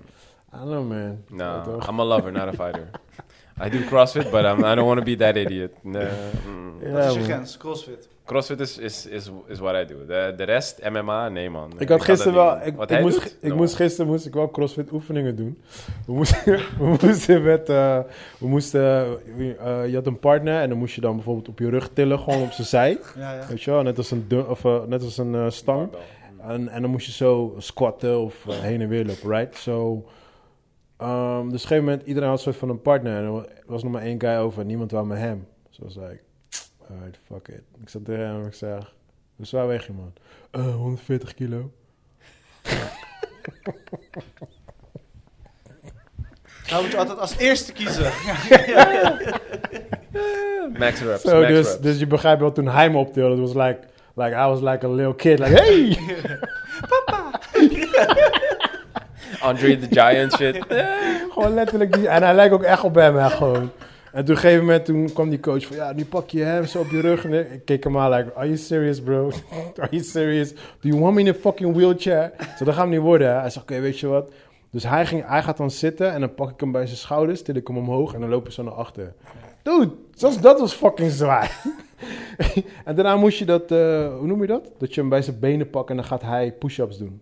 I 0.54 0.58
don't 0.58 0.69
know, 0.69 0.88
man. 0.88 1.18
No? 1.30 1.80
I'm 1.90 2.00
a 2.00 2.04
lover, 2.04 2.31
not 2.31 2.48
a 2.48 2.52
fighter. 2.54 2.90
I 3.66 3.69
do 3.69 3.78
CrossFit, 3.86 4.30
but 4.31 4.44
I'm, 4.46 4.60
I 4.66 4.75
don't 4.75 4.86
want 4.86 4.98
to 5.00 5.04
be 5.06 5.16
that 5.16 5.36
idiot. 5.36 5.72
Nee, 5.81 6.08
mm. 6.48 6.88
Ja, 6.88 6.92
Wat 6.92 7.06
is 7.06 7.14
je 7.14 7.22
grens? 7.24 7.58
Crossfit. 7.58 8.08
CrossFit 8.27 8.59
is, 8.59 8.77
is, 8.77 9.06
is, 9.06 9.31
is 9.47 9.59
what 9.59 9.75
I 9.75 9.85
do. 9.94 10.06
De, 10.06 10.33
de 10.38 10.44
rest, 10.44 10.89
MMA, 10.89 11.29
nee 11.29 11.50
man. 11.50 11.71
Ik 11.77 11.89
had 11.89 12.01
gisteren 12.03 12.33
wel, 12.33 12.57
ik, 12.65 12.75
Wat 12.75 12.91
ik, 12.91 13.00
moest, 13.01 13.21
doet? 13.21 13.38
ik 13.41 13.50
No. 13.50 13.56
moest 13.56 13.75
gisteren 13.75 14.12
moest 14.12 14.25
ik 14.25 14.33
wel 14.33 14.50
crossfit 14.51 14.91
oefeningen 14.91 15.35
doen. 15.35 15.62
We 16.06 16.13
moesten, 16.13 16.44
we 16.79 16.97
moesten 17.01 17.44
met, 17.44 17.69
eh, 17.69 18.00
we 18.39 18.47
moesten, 18.47 18.81
eh, 19.59 19.88
je 19.88 19.95
had 19.95 20.07
een 20.07 20.19
partner 20.19 20.62
en 20.62 20.69
dan 20.69 20.77
moest 20.77 20.95
je 20.95 21.01
dan 21.01 21.15
bijvoorbeeld 21.15 21.47
op 21.47 21.59
je 21.59 21.69
rug 21.69 21.89
tillen, 21.94 22.19
gewoon 22.19 22.41
op 22.41 22.51
zijn 22.51 22.68
zij. 22.68 22.97
Ja, 23.18 23.33
ja. 23.33 23.47
Weet 23.47 23.62
je 23.62 23.71
wel, 23.71 23.81
net 23.81 23.97
als 23.97 24.12
een, 24.12 24.25
dun- 24.27 24.47
of, 24.47 24.65
eh, 24.65 24.83
net 24.83 25.03
als 25.03 25.18
een 25.18 25.35
eh, 25.35 25.50
stang. 25.50 25.89
En, 26.47 26.68
en 26.68 26.81
dan 26.81 26.91
moest 26.91 27.06
je 27.06 27.12
zo 27.12 27.56
squatten 27.57 28.19
of 28.19 28.47
eh, 28.47 28.59
heen 28.59 28.81
en 28.81 28.88
weer 28.89 29.06
lopen, 29.06 29.30
right? 29.30 29.56
So, 29.57 30.06
ehm, 30.97 31.35
dus 31.35 31.45
op 31.45 31.51
een 31.53 31.59
gegeven 31.59 31.83
moment, 31.83 32.01
iedereen 32.06 32.30
had 32.30 32.38
een 32.38 32.44
soort 32.44 32.56
van 32.56 32.69
een 32.69 32.81
partner. 32.81 33.18
En 33.18 33.23
er 33.23 33.31
wa- 33.31 33.45
was 33.65 33.83
nog 33.83 33.91
maar 33.91 34.01
één 34.01 34.19
guy 34.21 34.35
over 34.35 34.62
en 34.62 34.68
niemand 34.68 34.91
wou 34.91 35.06
met 35.07 35.18
hem. 35.18 35.47
So 35.69 35.83
was 35.83 35.95
like, 35.95 36.19
alright, 36.89 37.18
fuck 37.28 37.48
it. 37.48 37.62
Ik 37.81 37.89
zat 37.89 38.06
tegen 38.06 38.25
hem 38.28 38.42
en 38.42 38.48
ik 38.48 38.54
zeg, 38.54 38.94
hoe 39.36 39.45
zwaar 39.45 39.68
weeg 39.68 39.86
je, 39.86 39.94
man? 39.94 40.13
"Eh, 40.51 40.75
140 40.75 41.34
kilo. 41.34 41.72
Nou 46.69 46.81
moet 46.84 46.92
je 46.92 46.98
altijd 46.98 47.19
als 47.19 47.38
eerste 47.38 47.72
kiezen. 47.74 48.04
Max 50.80 51.01
reps, 51.01 51.22
Zo, 51.22 51.39
max 51.39 51.48
dus, 51.48 51.68
reps. 51.68 51.80
dus 51.80 52.00
je 52.00 52.07
begrijpt 52.07 52.39
wel, 52.42 52.51
toen 52.51 52.68
hij 52.68 52.90
me 52.90 52.98
optilde, 52.98 53.42
het 53.42 53.54
was 53.54 53.66
like, 53.66 53.80
like, 54.16 54.31
I 54.36 54.45
was 54.48 54.60
like 54.62 54.86
a 54.86 54.90
little 54.90 55.16
kid. 55.16 55.40
Like, 55.40 55.51
hey! 55.62 55.98
Andre 59.40 59.78
the 59.80 59.88
Giant 59.90 60.33
shit. 60.33 60.66
Gewoon 61.31 61.54
letterlijk 61.54 61.94
die. 61.94 62.07
En 62.07 62.24
hij 62.24 62.36
lijkt 62.36 62.54
ook 62.54 62.63
echt 62.63 62.83
op 62.83 62.95
hem, 62.95 63.16
hè, 63.16 63.30
gewoon. 63.30 63.72
En 64.18 64.25
toen 64.25 64.36
op 64.36 64.42
een 64.42 64.48
gegeven 64.48 64.66
moment 64.66 64.86
toen 64.86 65.14
kwam 65.14 65.30
die 65.30 65.40
coach 65.40 65.66
van, 65.66 65.75
ja, 65.75 65.94
nu 65.94 66.06
pak 66.06 66.30
je 66.30 66.44
hem 66.44 66.66
zo 66.66 66.80
op 66.80 66.90
je 66.90 67.00
rug. 67.00 67.25
En 67.25 67.54
ik 67.54 67.66
keek 67.66 67.84
hem 67.84 67.98
aan, 67.98 68.12
like, 68.12 68.34
are 68.36 68.46
you 68.46 68.58
serious, 68.58 69.02
bro? 69.02 69.31
Are 69.81 69.88
you 69.90 70.04
serious? 70.04 70.54
Do 70.54 70.90
you 70.90 71.00
want 71.00 71.16
me 71.16 71.22
in 71.22 71.28
a 71.28 71.34
fucking 71.34 71.75
wheelchair? 71.75 72.31
Zo, 72.58 72.66
dat 72.66 72.74
gaat 72.74 72.84
hem 72.84 72.90
niet 72.90 73.00
worden, 73.00 73.28
hè. 73.28 73.40
Hij 73.40 73.50
zegt, 73.50 73.66
oké, 73.66 73.80
weet 73.80 74.00
je 74.00 74.08
wat? 74.08 74.31
Dus 74.72 74.84
hij, 74.84 75.06
ging, 75.06 75.28
hij 75.28 75.44
gaat 75.44 75.58
dan 75.58 75.72
zitten 75.72 76.14
en 76.14 76.19
dan 76.19 76.34
pak 76.34 76.50
ik 76.50 76.60
hem 76.60 76.72
bij 76.72 76.86
zijn 76.86 76.98
schouders, 76.98 77.42
til 77.42 77.56
ik 77.56 77.68
hem 77.68 77.78
omhoog 77.78 78.14
en 78.14 78.19
dan 78.19 78.30
lopen 78.30 78.54
ze 78.54 78.64
naar 78.64 78.74
achter. 78.74 79.14
Dude, 79.64 79.92
zelfs 80.14 80.42
dat 80.42 80.60
was 80.60 80.74
fucking 80.74 81.12
zwaar. 81.12 81.62
en 82.86 82.96
daarna 82.96 83.16
moest 83.16 83.40
je 83.40 83.46
dat, 83.46 83.72
eh, 83.72 84.18
hoe 84.18 84.28
noem 84.28 84.42
je 84.42 84.48
dat? 84.48 84.72
Dat 84.78 84.94
je 84.94 85.00
hem 85.00 85.10
bij 85.10 85.22
zijn 85.22 85.40
benen 85.40 85.69
pakt 85.69 85.90
en 85.90 85.96
dan 85.96 86.06
gaat 86.06 86.22
hij 86.22 86.52
push-ups 86.52 86.98
doen. 86.98 87.22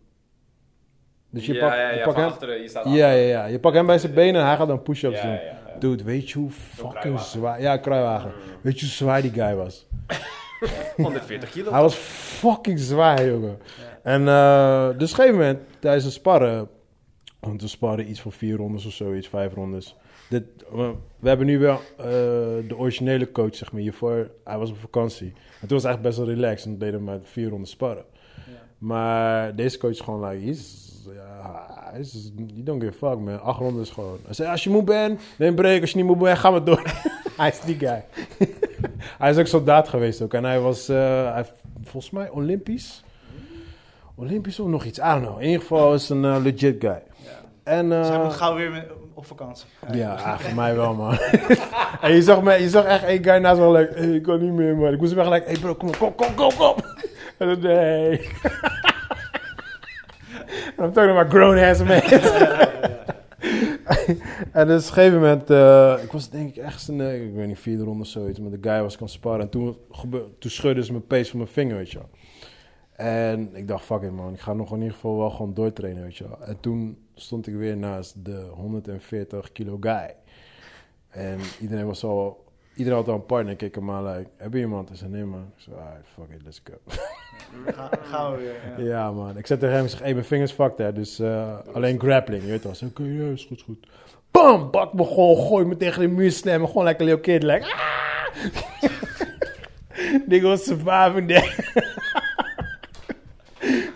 Dus 1.30 1.46
je 1.46 1.54
ja, 1.54 1.60
pakt, 1.60 1.76
ja, 1.76 1.90
je 1.90 1.98
ja, 1.98 2.04
pakt 2.04 2.16
van 2.16 2.24
hem, 2.24 2.32
achteren. 2.32 2.62
Je 2.62 2.68
staat 2.68 2.86
ja, 2.86 3.12
ja, 3.12 3.28
ja. 3.28 3.46
Je 3.46 3.60
pakt 3.60 3.76
hem 3.76 3.86
bij 3.86 3.98
zijn 3.98 4.14
benen 4.14 4.42
en 4.42 4.48
hij 4.48 4.56
gaat 4.56 4.68
dan 4.68 4.82
push-ups 4.82 5.22
Ja, 5.22 5.28
doen. 5.28 5.64
Dude, 5.80 6.04
weet 6.04 6.30
je 6.30 6.40
hoe 6.40 6.52
fucking 6.52 7.20
zwaar... 7.20 7.62
Ja, 7.62 7.78
kruiwagen. 7.78 8.32
Weet 8.62 8.80
je 8.80 8.86
hoe 8.86 8.96
zwaar 8.96 9.22
die 9.22 9.32
guy 9.32 9.56
was? 9.56 9.88
140 10.96 11.50
kilo. 11.50 11.72
Hij 11.72 11.82
was 11.82 11.96
fucking 11.96 12.80
zwaar, 12.80 13.26
jongen. 13.26 13.58
En 14.04 14.28
eh, 14.28 14.86
dus 14.86 14.94
op 14.94 15.02
een 15.02 15.08
gegeven 15.08 15.32
moment, 15.32 15.60
tijdens 15.80 16.04
het 16.04 16.14
sparren... 16.14 16.70
Want 17.40 17.62
we 17.62 17.68
sparren 17.68 18.10
iets 18.10 18.22
van 18.22 18.32
vier 18.32 18.58
rondes 18.58 18.86
of 18.86 18.94
zoiets, 18.94 19.28
vijf 19.28 19.54
rondes. 19.54 19.96
Dit, 20.30 20.44
we, 20.72 20.94
we 21.20 21.28
hebben 21.28 21.46
nu 21.46 21.60
wel 21.60 21.80
eh, 21.98 22.06
de 22.68 22.76
originele 22.78 23.32
coach, 23.32 23.56
zeg 23.56 23.72
maar, 23.72 23.82
hiervoor. 23.82 24.32
Hij 24.44 24.58
was 24.58 24.70
op 24.70 24.78
vakantie. 24.78 25.28
En 25.62 25.68
toen 25.68 25.78
was 25.78 25.84
het 25.84 25.86
eigenlijk 25.86 26.02
best 26.02 26.18
wel 26.18 26.28
relaxed. 26.36 26.66
En 26.66 26.72
we 26.72 26.78
deden 26.78 27.04
maar 27.04 27.20
vier 27.24 27.50
rondes 27.50 27.70
sparren. 27.70 28.06
Maar 28.78 29.56
deze 29.56 29.78
coach 29.78 29.92
is 29.92 30.00
gewoon 30.00 30.30
like, 30.30 30.46
he's, 30.46 30.92
ja, 31.14 31.75
he's, 31.94 32.32
you 32.36 32.64
don't 32.64 32.82
give 32.84 33.06
a 33.06 33.10
fuck, 33.10 33.20
man. 33.20 33.42
Acht 33.42 33.60
rondes 33.60 33.90
gewoon. 33.90 34.18
Hij 34.26 34.34
zei, 34.34 34.50
als 34.50 34.64
je 34.64 34.70
moe 34.70 34.84
bent, 34.84 35.22
neem 35.38 35.56
break. 35.56 35.82
Als 35.82 35.90
je 35.92 35.96
niet 35.98 36.06
moe 36.06 36.18
bent, 36.18 36.38
ga 36.38 36.50
maar 36.52 36.64
door. 36.64 36.82
hij 37.38 37.50
is 37.50 37.60
die 37.62 37.78
guy. 37.78 38.06
hij 39.20 39.30
is 39.30 39.38
ook 39.38 39.48
soldaat 39.48 39.88
geweest 39.88 40.22
ook. 40.22 40.34
En 40.34 40.44
hij 40.44 40.60
was, 40.60 40.90
eh, 40.90 41.34
hij, 41.34 41.46
volgens 41.84 42.12
mij, 42.12 42.30
Olympisch. 42.30 43.04
Olympisch 44.16 44.60
of 44.60 44.68
nog 44.68 44.84
iets, 44.84 45.00
I 45.00 45.02
don't 45.02 45.22
know. 45.26 45.40
In 45.40 45.46
ieder 45.46 45.62
geval 45.62 45.94
is 45.94 46.10
een 46.10 46.26
eh, 46.26 46.36
legit 46.42 46.76
guy. 46.80 47.02
En, 47.64 47.90
Dus 47.90 48.08
hij 48.08 48.18
eh, 48.18 48.24
moet 48.24 48.34
gauw 48.34 48.56
weer 48.56 48.72
met- 48.72 48.88
op 49.14 49.26
vakantie. 49.26 49.66
ja, 49.92 50.14
ah, 50.14 50.40
voor 50.40 50.56
mij 50.56 50.76
wel, 50.76 50.94
man. 50.94 51.18
en 52.02 52.14
je 52.14 52.22
zag, 52.22 52.42
me, 52.42 52.54
je 52.54 52.70
zag 52.70 52.86
echt 52.86 53.04
één 53.04 53.24
guy 53.24 53.38
naast 53.38 53.60
me, 53.60 53.72
like, 53.72 53.94
hey, 53.96 54.10
ik 54.10 54.22
kan 54.24 54.42
niet 54.42 54.52
meer, 54.52 54.76
man. 54.76 54.94
Ik 54.94 55.00
moest 55.00 55.12
hem 55.12 55.20
echt 55.20 55.30
like, 55.30 55.46
hey 55.46 55.58
bro, 55.60 55.76
kom, 55.76 55.98
kom, 55.98 56.16
kom, 56.16 56.36
kom, 56.36 56.52
kom. 56.58 56.76
en 57.38 57.48
dan, 57.48 57.60
nee. 57.60 58.30
I'm 60.80 60.92
talking 60.92 61.18
about 61.18 61.30
grown 61.30 61.58
ass 61.58 61.84
man. 61.84 62.02
en 64.52 64.68
dus 64.68 64.84
op 64.84 64.88
een 64.88 64.94
gegeven 64.94 65.14
moment, 65.14 65.50
eh, 65.50 66.00
ik 66.04 66.12
was 66.12 66.30
denk 66.30 66.50
ik 66.50 66.64
echt 66.64 66.88
een, 66.88 67.00
ik 67.00 67.34
weet 67.34 67.48
niet, 67.48 67.60
vierde 67.60 67.84
ronde 67.84 68.02
of 68.02 68.08
zoiets, 68.08 68.40
maar 68.40 68.52
de 68.52 68.70
guy 68.70 68.82
was 68.82 68.98
kan 68.98 69.10
sparren. 69.10 69.42
En 69.42 69.50
toen, 69.50 69.78
toen 70.40 70.52
schudde 70.52 70.84
ze 70.84 70.92
mijn 70.92 71.08
pees 71.08 71.30
van 71.30 71.40
mijn 71.40 71.52
vinger, 71.52 71.76
weet 71.76 71.92
je 71.92 71.98
wel. 71.98 72.10
En 72.96 73.56
ik 73.56 73.68
dacht, 73.68 73.86
fuck 73.86 74.02
it 74.02 74.12
man, 74.12 74.34
ik 74.34 74.40
ga 74.40 74.54
nog 74.54 74.72
in 74.72 74.78
ieder 74.78 74.94
geval 74.94 75.18
wel 75.18 75.30
gewoon 75.30 75.54
doortrainen, 75.54 76.04
weet 76.04 76.18
je 76.18 76.28
wel. 76.28 76.42
En 76.42 76.60
toen 76.60 76.98
stond 77.16 77.48
ik 77.48 77.56
weer 77.56 77.78
naast 77.78 78.26
de 78.26 78.48
140 78.54 79.52
kilo 79.52 79.78
guy. 79.80 80.16
En 81.10 81.40
iedereen 81.62 81.86
was 81.86 82.04
al, 82.04 82.45
iedereen 82.76 83.00
had 83.00 83.08
al 83.08 83.14
een 83.14 83.26
partner. 83.26 83.52
Ik 83.52 83.58
keek 83.58 83.76
hem 83.76 83.92
aan, 83.92 84.06
like, 84.06 84.30
heb 84.38 84.54
je 84.54 84.60
iemand? 84.60 84.90
Hij 84.90 84.98
zei, 84.98 85.12
nee 85.12 85.24
man. 85.24 85.52
Ik 85.58 85.64
zei, 85.64 85.76
alright, 85.76 86.06
fuck 86.14 86.36
it, 86.36 86.42
let's 86.44 86.62
go. 86.64 86.74
Ga, 87.76 87.90
gaan 88.04 88.32
we 88.32 88.38
weer. 88.38 88.86
Ja. 88.86 88.92
ja 88.94 89.12
man, 89.12 89.38
ik 89.38 89.48
zet 89.48 89.60
tegen 89.60 89.76
hem 89.76 89.88
zeg, 89.88 90.00
hey, 90.00 90.14
mijn 90.14 90.26
vingers 90.26 90.52
fucked 90.52 90.78
hè. 90.78 90.94
Dus 90.94 91.20
eh, 91.20 91.58
alleen 91.74 92.00
grappling, 92.00 92.44
je 92.44 92.50
weet 92.50 92.64
wel. 92.64 92.74
Oké, 92.90 93.04
ja, 93.04 93.32
is 93.32 93.46
goed, 93.46 93.58
is 93.58 93.64
goed. 93.64 93.88
Bam, 94.32 94.72
bak 94.72 94.94
me 94.94 95.06
gewoon, 95.06 95.38
gooi 95.38 95.66
me 95.66 95.78
tegen 95.78 96.02
de 96.02 96.08
muur 96.08 96.32
slammen. 96.32 96.68
Gewoon 96.68 96.84
lekker 96.84 97.06
little 97.06 97.22
kid, 97.22 97.44
like, 97.44 97.64
ah! 97.64 97.96
Was 100.42 100.64
surviving 100.64 101.28
there. 101.28 101.52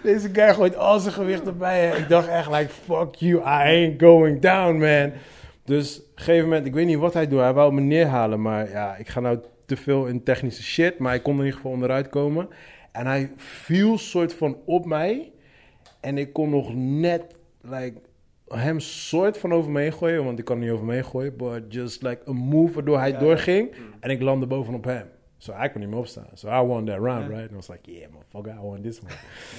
Deze 0.04 0.30
guy 0.34 0.54
gooit 0.54 0.76
al 0.76 1.00
zijn 1.00 1.14
gewicht 1.14 1.48
erbij. 1.48 1.98
Ik 1.98 2.10
dacht 2.10 2.28
echt, 2.28 2.50
like, 2.50 2.70
fuck 2.86 3.16
you, 3.16 3.42
I 3.42 3.44
ain't 3.44 4.02
going 4.02 4.42
down, 4.42 4.78
man. 4.78 5.12
Dus 5.70 6.00
op 6.00 6.06
een 6.16 6.24
gegeven 6.24 6.44
moment, 6.44 6.66
ik 6.66 6.74
weet 6.74 6.86
niet 6.86 6.98
wat 6.98 7.14
hij 7.14 7.28
doet. 7.28 7.40
Hij 7.40 7.54
wou 7.54 7.74
me 7.74 7.82
neerhalen, 7.82 8.42
maar 8.42 8.70
ja, 8.70 8.96
ik 8.96 9.08
ga 9.08 9.20
nou 9.20 9.40
te 9.66 9.78
veel 9.78 10.06
in 10.06 10.24
technische 10.24 10.64
shit. 10.64 10.98
Maar 10.98 11.12
hij 11.12 11.22
kon 11.22 11.34
er 11.34 11.40
in 11.40 11.46
ieder 11.46 11.60
geval 11.60 11.76
onderuit 11.76 12.10
komen. 12.10 12.48
En 12.92 13.06
hij 13.06 13.32
viel 13.36 13.98
soort 13.98 14.34
van 14.34 14.58
op 14.66 14.86
mij. 14.86 15.32
En 16.00 16.18
ik 16.18 16.34
kon 16.34 16.50
nog 16.50 16.76
net, 16.76 17.36
like, 17.62 18.02
hem 18.48 18.80
soort 18.80 19.38
van 19.38 19.54
over 19.54 19.72
me 19.72 19.82
heen 19.82 19.94
gooien. 19.94 20.24
Want 20.24 20.40
ik 20.40 20.46
kan 20.46 20.60
niet 20.60 20.72
over 20.72 20.86
me 20.86 20.94
heen 20.94 21.06
gooien. 21.06 21.38
But 21.38 21.64
just 21.68 22.02
like 22.02 22.30
a 22.30 22.32
move 22.32 22.74
waardoor 22.74 23.00
hij 23.00 23.18
doorging. 23.18 23.72
En 24.00 24.10
ik 24.10 24.22
landde 24.22 24.46
bovenop 24.46 24.84
hem. 24.84 25.08
So 25.42 25.54
kon 25.54 25.80
niet 25.80 25.90
meer 25.90 26.00
opstaan. 26.00 26.28
So 26.34 26.48
I 26.48 26.66
won 26.66 26.86
that 26.86 27.00
round, 27.00 27.30
right? 27.30 27.42
And 27.42 27.52
I 27.52 27.56
was 27.56 27.70
like, 27.70 27.92
yeah, 27.92 28.08
motherfucker, 28.12 28.58
I 28.58 28.62
won 28.62 28.82
this 28.82 29.00
one. 29.02 29.14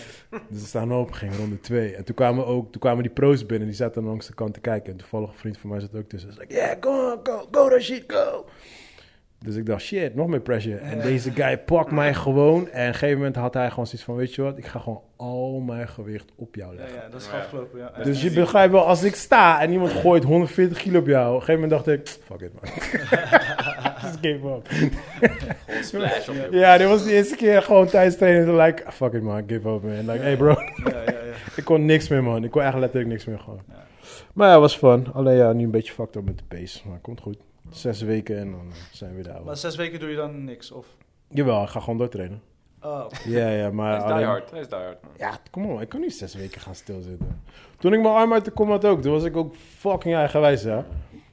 dus 0.50 0.60
we 0.60 0.66
staan 0.66 0.92
op, 0.92 1.12
ging 1.12 1.37
ronde 1.37 1.60
twee. 1.60 1.96
En 1.96 2.04
toen 2.04 2.14
kwamen, 2.14 2.46
ook, 2.46 2.72
toen 2.72 2.80
kwamen 2.80 3.02
die 3.02 3.12
pro's 3.12 3.46
binnen. 3.46 3.68
Die 3.68 3.76
zaten 3.76 4.04
langs 4.04 4.26
de 4.26 4.34
kant 4.34 4.54
te 4.54 4.60
kijken. 4.60 4.92
En 4.92 4.99
toevallig 4.99 5.28
een 5.28 5.38
vriend 5.38 5.58
van 5.58 5.70
mij 5.70 5.80
zat 5.80 5.94
ook 5.94 6.08
tussen. 6.08 6.28
Was 6.28 6.38
like, 6.38 6.54
yeah, 6.54 6.76
go 6.80 7.12
on, 7.12 7.20
go, 7.22 7.49
go 7.50 7.68
Rashid, 7.68 8.04
go. 8.06 8.46
Dus 9.44 9.56
ik 9.56 9.66
dacht, 9.66 9.82
shit, 9.82 10.14
nog 10.14 10.26
meer 10.26 10.40
pressure. 10.40 10.76
En 10.76 11.00
deze 11.00 11.30
guy 11.30 11.58
pakt 11.58 11.90
mij 11.90 12.14
gewoon. 12.14 12.68
En 12.68 12.82
op 12.82 12.87
een 12.87 12.94
gegeven 12.94 13.16
moment 13.16 13.37
had 13.37 13.54
hij 13.54 13.70
gewoon 13.70 13.87
zoiets 13.87 14.04
van, 14.04 14.16
weet 14.16 14.34
je 14.34 14.42
wat? 14.42 14.58
Ik 14.58 14.66
ga 14.66 14.78
gewoon 14.78 15.02
al 15.16 15.60
mijn 15.60 15.88
gewicht 15.88 16.32
op 16.37 16.54
jou 16.54 16.75
leggen. 16.75 16.94
ja, 16.94 17.08
dat 17.08 17.20
is 17.20 17.30
afgelopen. 17.30 17.78
Ja. 17.78 18.04
Dus 18.04 18.22
je 18.22 18.30
begrijpt 18.30 18.72
wel, 18.72 18.87
als 18.87 19.02
ik 19.02 19.14
sta 19.14 19.60
en 19.60 19.70
iemand 19.72 19.90
gooit 19.92 20.25
140 20.25 20.78
kilo 20.78 20.99
op 20.99 21.06
jou. 21.06 21.28
Op 21.28 21.40
een 21.40 21.46
gegeven 21.46 21.68
moment 21.68 21.84
dacht 21.84 21.99
ik, 21.99 22.08
fuck 22.08 22.40
it 22.40 22.52
man. 22.52 22.62
Give 24.20 24.48
up. 24.48 24.68
Splash 25.82 26.28
op 26.28 26.34
je. 26.50 26.58
Ja, 26.58 26.78
dit 26.78 26.88
was 26.88 27.04
de 27.04 27.12
eerste 27.12 27.36
keer 27.36 27.62
gewoon 27.62 27.86
tijdens 27.86 28.16
trainen. 28.16 28.56
Like, 28.56 28.92
fuck 28.92 29.12
it 29.12 29.22
man, 29.22 29.42
give 29.46 29.68
up 29.68 29.82
man. 29.82 29.98
Like, 30.10 30.18
hey 30.18 30.36
bro. 30.36 30.54
Ja, 30.84 30.90
ja, 30.90 31.02
ja. 31.04 31.32
ik 31.56 31.64
kon 31.64 31.84
niks 31.84 32.08
meer 32.08 32.22
man. 32.22 32.44
Ik 32.44 32.50
kon 32.50 32.62
echt 32.62 32.74
letterlijk 32.78 33.10
niks 33.10 33.24
meer 33.24 33.38
gewoon. 33.38 33.60
Maar 34.32 34.48
ja, 34.48 34.60
was 34.60 34.76
fun. 34.76 35.12
Alleen 35.12 35.36
ja, 35.36 35.52
nu 35.52 35.64
een 35.64 35.70
beetje 35.70 35.92
fucked 35.92 36.16
up 36.16 36.24
met 36.24 36.38
de 36.38 36.44
pace. 36.48 36.88
Maar 36.88 36.98
komt 36.98 37.20
goed. 37.20 37.36
Zes 37.70 38.00
weken 38.02 38.38
en 38.38 38.50
dan 38.50 38.72
zijn 38.92 39.16
we 39.16 39.22
daar. 39.22 39.42
Maar 39.44 39.56
zes 39.56 39.76
weken 39.76 40.00
doe 40.00 40.08
je 40.10 40.16
dan 40.16 40.44
niks? 40.44 40.70
Of? 40.70 40.86
Jawel, 41.28 41.62
ik 41.62 41.68
ga 41.68 41.80
gewoon 41.80 41.98
doortrainen. 41.98 42.42
Oh, 42.82 43.04
Ja, 43.24 43.48
ja, 43.48 43.70
maar... 43.70 44.02
Hij 44.04 44.10
is 44.10 44.16
die 44.16 44.26
hard. 44.26 44.50
Hij 44.50 44.60
is 44.60 44.68
die 44.68 44.78
hard. 44.78 45.02
man. 45.02 45.10
Ja, 45.18 45.38
kom 45.50 45.70
op, 45.70 45.80
ik 45.80 45.88
kan 45.88 46.00
niet 46.00 46.14
zes 46.14 46.34
weken 46.34 46.60
gaan 46.60 46.74
stilzitten. 46.74 47.42
Toen 47.78 47.92
ik 47.92 48.00
mijn 48.00 48.14
arm 48.14 48.32
uit 48.32 48.44
de 48.44 48.50
kom 48.50 48.70
had 48.70 48.84
ook, 48.84 49.02
toen 49.02 49.12
was 49.12 49.24
ik 49.24 49.36
ook 49.36 49.54
fucking 49.78 50.14
eigenwijs, 50.14 50.62
hè. 50.62 50.80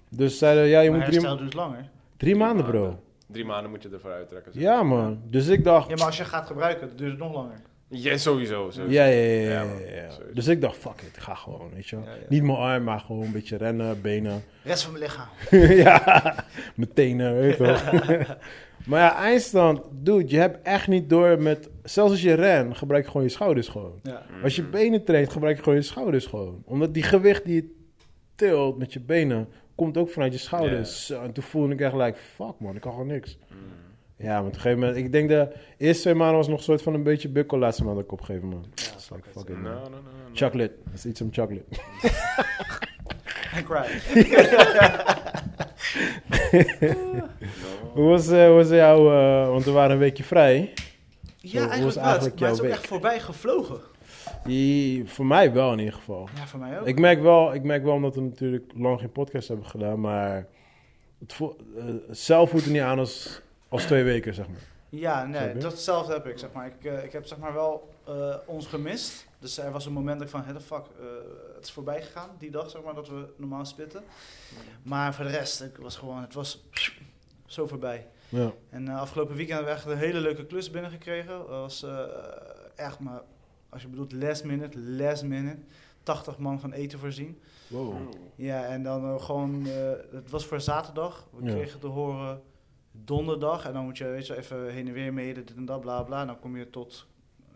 Dus 0.09 0.37
zeiden, 0.37 0.65
ja, 0.65 0.79
je 0.79 0.89
maar 0.89 0.99
moet 0.99 1.07
drie, 1.21 1.37
duurt 1.37 1.53
langer. 1.53 1.89
Drie 2.17 2.35
maanden, 2.35 2.65
bro. 2.65 2.99
Drie 3.27 3.45
maanden 3.45 3.71
moet 3.71 3.83
je 3.83 3.89
ervoor 3.89 4.11
uittrekken. 4.11 4.53
zeg. 4.53 4.61
Ja, 4.61 4.83
man. 4.83 5.21
Dus 5.25 5.47
ik 5.47 5.63
dacht, 5.63 5.89
Ja, 5.89 5.95
maar 5.95 6.05
als 6.05 6.17
je 6.17 6.25
gaat 6.25 6.47
gebruiken, 6.47 6.87
dan 6.87 6.97
duurt 6.97 7.09
het 7.11 7.19
nog 7.19 7.33
langer. 7.33 7.61
Ja, 7.89 8.17
sowieso. 8.17 8.69
sowieso. 8.71 8.93
Ja, 8.93 9.05
ja, 9.05 9.21
ja. 9.21 9.41
ja, 9.41 9.41
Ja, 9.41 9.49
ja, 9.61 9.63
man. 9.65 9.79
ja. 9.79 10.09
Sowieso. 10.09 10.33
Dus 10.33 10.47
ik 10.47 10.61
dacht, 10.61 10.77
fuck 10.77 11.01
it, 11.01 11.15
ik 11.15 11.21
ga 11.21 11.35
gewoon, 11.35 11.69
weet 11.73 11.87
je 11.87 11.95
wel. 11.95 12.05
Ja, 12.05 12.11
ja. 12.11 12.17
Niet 12.29 12.43
mijn 12.43 12.57
arm, 12.57 12.83
maar 12.83 12.99
gewoon 12.99 13.23
een 13.23 13.31
beetje 13.31 13.57
rennen, 13.57 14.01
benen. 14.01 14.43
Rest 14.63 14.83
van 14.83 14.91
mijn 14.91 15.03
lichaam. 15.03 15.27
ja, 15.83 16.35
mijn 16.75 16.93
tenen, 16.93 17.37
weet 17.37 17.57
je 17.57 17.63
toch. 17.63 17.91
maar 18.87 18.99
ja, 18.99 19.15
eindstand, 19.15 19.81
dude, 19.91 20.29
je 20.29 20.37
hebt 20.37 20.65
echt 20.67 20.87
niet 20.87 21.09
door 21.09 21.41
met... 21.41 21.69
Zelfs 21.83 22.11
als 22.11 22.21
je 22.21 22.33
rent, 22.33 22.77
gebruik 22.77 23.03
je 23.03 23.11
gewoon 23.11 23.25
je 23.25 23.31
schouders 23.33 23.67
gewoon. 23.67 23.99
Ja. 24.03 24.21
Als 24.43 24.55
je 24.55 24.63
benen 24.63 25.03
traint, 25.03 25.31
gebruik 25.31 25.57
je 25.57 25.63
gewoon 25.63 25.77
je 25.79 25.85
schouders 25.85 26.25
gewoon. 26.25 26.61
Omdat 26.65 26.93
die 26.93 27.03
gewicht 27.03 27.45
die 27.45 27.55
je 27.55 27.75
tilt 28.35 28.77
met 28.77 28.93
je 28.93 28.99
benen, 28.99 29.47
komt 29.77 29.97
ook 29.97 30.09
vanuit 30.09 30.33
je 30.33 30.39
schouders. 30.39 31.09
En 31.09 31.31
toen 31.31 31.43
voelde 31.43 31.73
ik 31.73 31.81
echt 31.81 31.93
like, 31.93 32.17
fuck 32.35 32.53
man, 32.59 32.75
ik 32.75 32.81
kan 32.81 32.91
gewoon 32.91 33.07
niks. 33.07 33.37
Ja, 34.17 34.29
maar 34.33 34.39
op 34.39 34.45
een 34.47 34.53
gegeven 34.53 34.79
moment, 34.79 34.97
ik 34.97 35.11
denk 35.11 35.29
de 35.29 35.51
eerste 35.77 36.01
twee 36.01 36.13
maanden 36.13 36.37
was 36.37 36.47
nog 36.47 36.57
een 36.57 36.63
soort 36.63 36.81
van 36.81 36.93
een 36.93 37.03
beetje 37.03 37.29
bukkel. 37.29 37.57
Laatste 37.57 37.83
maand 37.83 37.97
ook 37.97 38.11
op 38.11 38.19
een 38.19 38.25
gegeven 38.25 38.47
moment. 38.47 38.67
Ja, 38.75 38.91
It's 38.93 39.09
like, 39.09 39.29
fuck 39.31 39.49
it. 39.49 39.61
man. 39.61 39.63
no, 39.63 39.79
no, 39.79 39.89
no. 39.89 39.99
Chocolate, 40.33 40.73
let's 40.89 41.05
eat 41.05 41.17
some 41.17 41.29
chocolate. 41.33 41.65
En 43.53 43.63
cry. 43.63 43.85
Hoe 47.93 48.09
was, 48.09 48.27
hoe 48.27 48.47
was 48.47 48.69
jouw, 48.69 49.11
eh, 49.11 49.47
want 49.49 49.63
we 49.63 49.71
waren 49.71 49.91
een 49.91 49.97
weekje 49.97 50.23
vrij. 50.23 50.73
Ja, 51.37 51.67
was 51.67 51.95
eigenlijk 51.95 51.99
wel. 51.99 52.03
eigenlijk 52.03 52.39
Maar 52.39 52.49
het 52.49 52.59
is 52.59 52.65
ook 52.65 52.71
echt 52.71 52.87
voorbij 52.87 53.19
gevlogen. 53.19 53.79
Die, 54.43 55.09
voor 55.09 55.25
mij 55.25 55.53
wel 55.53 55.71
in 55.71 55.79
ieder 55.79 55.93
geval. 55.93 56.29
Ja, 56.35 56.47
voor 56.47 56.59
mij 56.59 56.79
ook. 56.79 56.87
Ik 56.87 56.99
merk, 56.99 57.21
wel, 57.21 57.53
ik 57.53 57.63
merk 57.63 57.83
wel, 57.83 57.93
omdat 57.93 58.15
we 58.15 58.21
natuurlijk 58.21 58.71
lang 58.75 58.99
geen 58.99 59.11
podcast 59.11 59.47
hebben 59.47 59.65
gedaan, 59.65 59.99
maar 59.99 60.47
het 61.19 61.33
vo- 61.33 61.55
eh, 61.77 61.85
zelf 62.09 62.49
voelt 62.49 62.63
het 62.63 62.73
niet 62.73 62.81
aan 62.81 62.99
als, 62.99 63.41
als 63.69 63.83
twee 63.83 64.03
weken, 64.03 64.33
zeg 64.33 64.47
maar. 64.47 64.57
Ja, 64.89 65.25
nee, 65.25 65.57
datzelfde 65.57 66.13
heb 66.13 66.25
ik, 66.27 66.37
zeg 66.37 66.51
maar. 66.51 66.65
Ik, 66.65 66.85
eh, 66.85 67.03
ik 67.03 67.11
heb 67.11 67.25
zeg 67.25 67.37
maar 67.37 67.53
wel 67.53 67.93
eh, 68.05 68.35
ons 68.45 68.67
gemist. 68.67 69.27
Dus 69.39 69.57
er 69.57 69.71
was 69.71 69.85
een 69.85 69.93
moment 69.93 70.17
dat 70.19 70.27
ik 70.27 70.33
van, 70.33 70.43
hey, 70.43 70.53
the 70.53 70.59
fuck, 70.59 70.83
het 71.55 71.63
is 71.65 71.71
voorbij 71.71 72.01
gegaan, 72.01 72.29
die 72.37 72.51
dag, 72.51 72.69
zeg 72.69 72.81
maar, 72.83 72.93
dat 72.93 73.07
we 73.09 73.25
normaal 73.37 73.65
spitten. 73.65 74.03
Maar 74.83 75.13
voor 75.13 75.25
de 75.25 75.31
rest, 75.31 75.59
het 75.59 75.77
was 75.77 75.97
gewoon, 75.97 76.21
het 76.21 76.33
was 76.33 76.63
zo 77.45 77.67
voorbij. 77.67 78.07
Ja. 78.29 78.51
En 78.69 78.87
afgelopen 78.87 79.35
weekend 79.35 79.57
hebben 79.57 79.73
we 79.75 79.79
echt 79.79 79.89
een 79.91 79.97
hele 80.07 80.19
leuke 80.19 80.45
klus 80.45 80.71
binnengekregen. 80.71 81.37
Dat 81.37 81.47
was 81.47 81.85
echt 82.75 82.99
maar, 82.99 83.21
als 83.69 83.81
je 83.81 83.87
bedoelt 83.87 84.11
last 84.13 84.43
minute, 84.43 84.79
last 84.79 85.23
minute. 85.23 85.57
80 86.03 86.37
man 86.37 86.59
van 86.59 86.71
eten 86.71 86.99
voorzien. 86.99 87.39
Wow. 87.67 87.93
Ja, 88.35 88.65
en 88.65 88.83
dan 88.83 89.03
eh, 89.05 89.21
gewoon, 89.23 89.67
eh, 89.67 89.91
het 90.11 90.29
was 90.29 90.45
voor 90.45 90.61
zaterdag. 90.61 91.27
We 91.31 91.43
Ja. 91.45 91.53
kregen 91.53 91.79
te 91.79 91.87
horen 91.87 92.41
donderdag. 92.91 93.65
En 93.65 93.73
dan 93.73 93.83
moet 93.83 93.97
je, 93.97 94.05
weet 94.05 94.27
je, 94.27 94.37
even 94.37 94.71
heen 94.71 94.87
en 94.87 94.93
weer 94.93 95.13
mee, 95.13 95.33
dit 95.33 95.53
en 95.55 95.65
dat, 95.65 95.81
bla 95.81 96.03
bla. 96.03 96.21
En 96.21 96.27
dan 96.27 96.39
kom 96.39 96.57
je 96.57 96.69
tot 96.69 97.07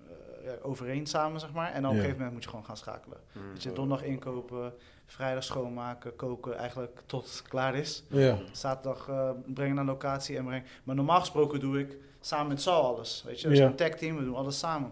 eh, 0.07 0.45
ja, 0.45 0.55
overeen 0.61 1.05
samen, 1.05 1.39
zeg 1.39 1.51
maar. 1.53 1.71
En 1.71 1.81
dan 1.81 1.91
op 1.91 1.95
een 1.97 2.01
gegeven 2.01 2.17
moment 2.17 2.33
moet 2.33 2.43
je 2.43 2.49
gewoon 2.49 2.65
gaan 2.65 2.77
schakelen. 2.77 3.17
Mm. 3.31 3.53
Dat 3.53 3.63
je 3.63 3.71
donderdag 3.71 4.07
inkopen, 4.07 4.73
vrijdag 5.05 5.43
schoonmaken, 5.43 6.15
koken, 6.15 6.57
eigenlijk 6.57 7.01
tot 7.05 7.23
het 7.23 7.41
klaar 7.47 7.75
is. 7.75 8.03
Ja. 8.09 8.37
Zaterdag 8.51 9.07
eh, 9.09 9.29
brengen 9.45 9.75
naar 9.75 9.85
locatie 9.85 10.37
en 10.37 10.45
brengen. 10.45 10.65
Maar 10.83 10.95
normaal 10.95 11.19
gesproken 11.19 11.59
doe 11.59 11.79
ik 11.79 11.97
samen 12.19 12.47
met 12.47 12.61
Sal 12.61 12.83
alles. 12.95 13.23
Weet 13.25 13.41
je, 13.41 13.47
we 13.47 13.53
Ja. 13.53 13.59
zijn 13.59 13.69
een 13.71 13.75
tag 13.77 13.89
team, 13.89 14.17
we 14.17 14.23
doen 14.23 14.35
alles 14.35 14.59
samen. 14.59 14.91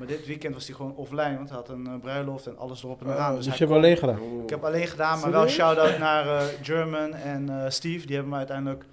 Maar 0.00 0.08
dit 0.08 0.26
weekend 0.26 0.54
was 0.54 0.66
hij 0.66 0.76
gewoon 0.76 0.94
offline, 0.96 1.36
want 1.36 1.48
hij 1.48 1.58
had 1.58 1.68
een 1.68 1.86
eh, 1.86 1.92
bruiloft 2.00 2.46
en 2.46 2.58
alles 2.58 2.84
erop 2.84 3.00
en 3.00 3.06
eraan. 3.06 3.30
Oh, 3.30 3.36
dus 3.36 3.44
dus 3.44 3.58
hij 3.58 3.66
je 3.66 3.72
hebt 3.72 3.84
alleen 3.84 3.96
gedaan? 3.96 4.42
Ik 4.42 4.50
heb 4.50 4.64
alleen 4.64 4.86
gedaan, 4.86 5.20
maar 5.20 5.30
wel 5.30 5.48
shout-out 5.48 5.98
naar 5.98 6.26
eh, 6.26 6.46
German 6.62 7.14
en 7.14 7.48
eh, 7.48 7.70
Steve. 7.70 8.06
Die 8.06 8.14
hebben 8.14 8.32
me 8.32 8.38
uiteindelijk 8.38 8.84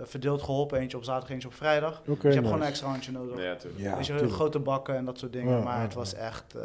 verdeeld 0.00 0.42
geholpen. 0.42 0.78
Eentje 0.78 0.96
op 0.96 1.04
zaterdag, 1.04 1.30
eentje 1.30 1.48
op 1.48 1.54
vrijdag. 1.54 2.00
Oké, 2.00 2.06
dus 2.06 2.16
je 2.16 2.22
hebt 2.22 2.34
nice. 2.34 2.46
gewoon 2.46 2.60
een 2.60 2.66
extra 2.66 2.88
handje 2.88 3.12
nodig. 3.12 3.42
Ja, 3.44 3.54
tuurlijk. 3.56 3.82
Ja, 3.82 3.96
Weet 3.96 4.06
je, 4.06 4.12
tuurlijk. 4.12 4.32
grote 4.34 4.58
bakken 4.58 4.96
en 4.96 5.04
dat 5.04 5.18
soort 5.18 5.32
dingen. 5.32 5.56
Ja, 5.56 5.62
maar 5.62 5.76
ja, 5.76 5.82
het 5.82 5.94
was 5.94 6.10
ja. 6.10 6.16
echt 6.16 6.54
eh 6.54 6.62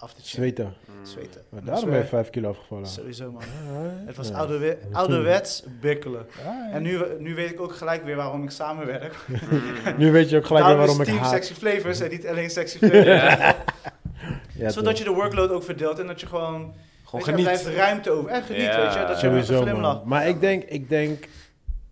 af 0.00 0.12
te. 0.12 0.20
Zweten. 0.24 0.64
Mm. 0.64 1.06
Zweten. 1.06 1.42
Maar 1.48 1.64
daarom 1.64 1.90
ben 1.90 1.98
je 1.98 2.04
vijf 2.04 2.30
kilo 2.30 2.48
afgevallen. 2.48 2.86
Sowieso, 2.86 3.30
man. 3.32 3.42
Ja, 3.42 4.04
Het 4.06 4.16
was 4.16 4.28
ja. 4.28 4.34
ouderwe 4.36 4.78
ouderwets 4.92 5.64
bikkelen. 5.80 6.26
Ja, 6.44 6.68
En 6.72 6.82
nu, 6.82 7.00
nu 7.18 7.34
weet 7.34 7.50
ik 7.50 7.60
ook 7.60 7.74
gelijk 7.74 8.04
weer 8.04 8.16
waarom 8.16 8.42
ik 8.42 8.50
samenwerk. 8.50 9.14
Nu 9.96 10.12
weet 10.12 10.30
je 10.30 10.36
ook 10.36 10.46
gelijk 10.46 10.66
weer 10.66 10.76
waarom 10.76 11.00
ik 11.00 11.06
Team 11.06 11.18
haat. 11.18 11.30
Sexy 11.30 11.54
Flavors 11.54 12.00
en 12.00 12.10
niet 12.10 12.26
alleen 12.26 12.50
Sexy 12.50 12.78
Flavors. 12.78 13.54
Ja, 14.54 14.70
Zodat 14.70 14.98
je 14.98 15.04
de 15.04 15.10
workload 15.10 15.50
ook 15.50 15.62
verdeelt 15.62 15.98
en 15.98 16.06
dat 16.06 16.20
je 16.20 16.26
gewoon... 16.26 16.74
Gewoon 17.04 17.24
weet 17.24 17.24
je, 17.24 17.30
er 17.32 17.42
blijft 17.42 17.62
geniet. 17.62 17.78
ruimte 17.78 18.10
over. 18.10 18.30
En 18.30 18.42
geniet, 18.42 18.62
Ja. 18.62 18.82
weet 18.82 18.92
je. 18.92 18.98
Dat 18.98 19.20
je 19.20 19.26
Sowieso. 19.26 20.02
Maar 20.04 20.28
ik 20.28 20.40
denk, 20.40 20.62
ik 20.64 20.88
denk, 20.88 21.28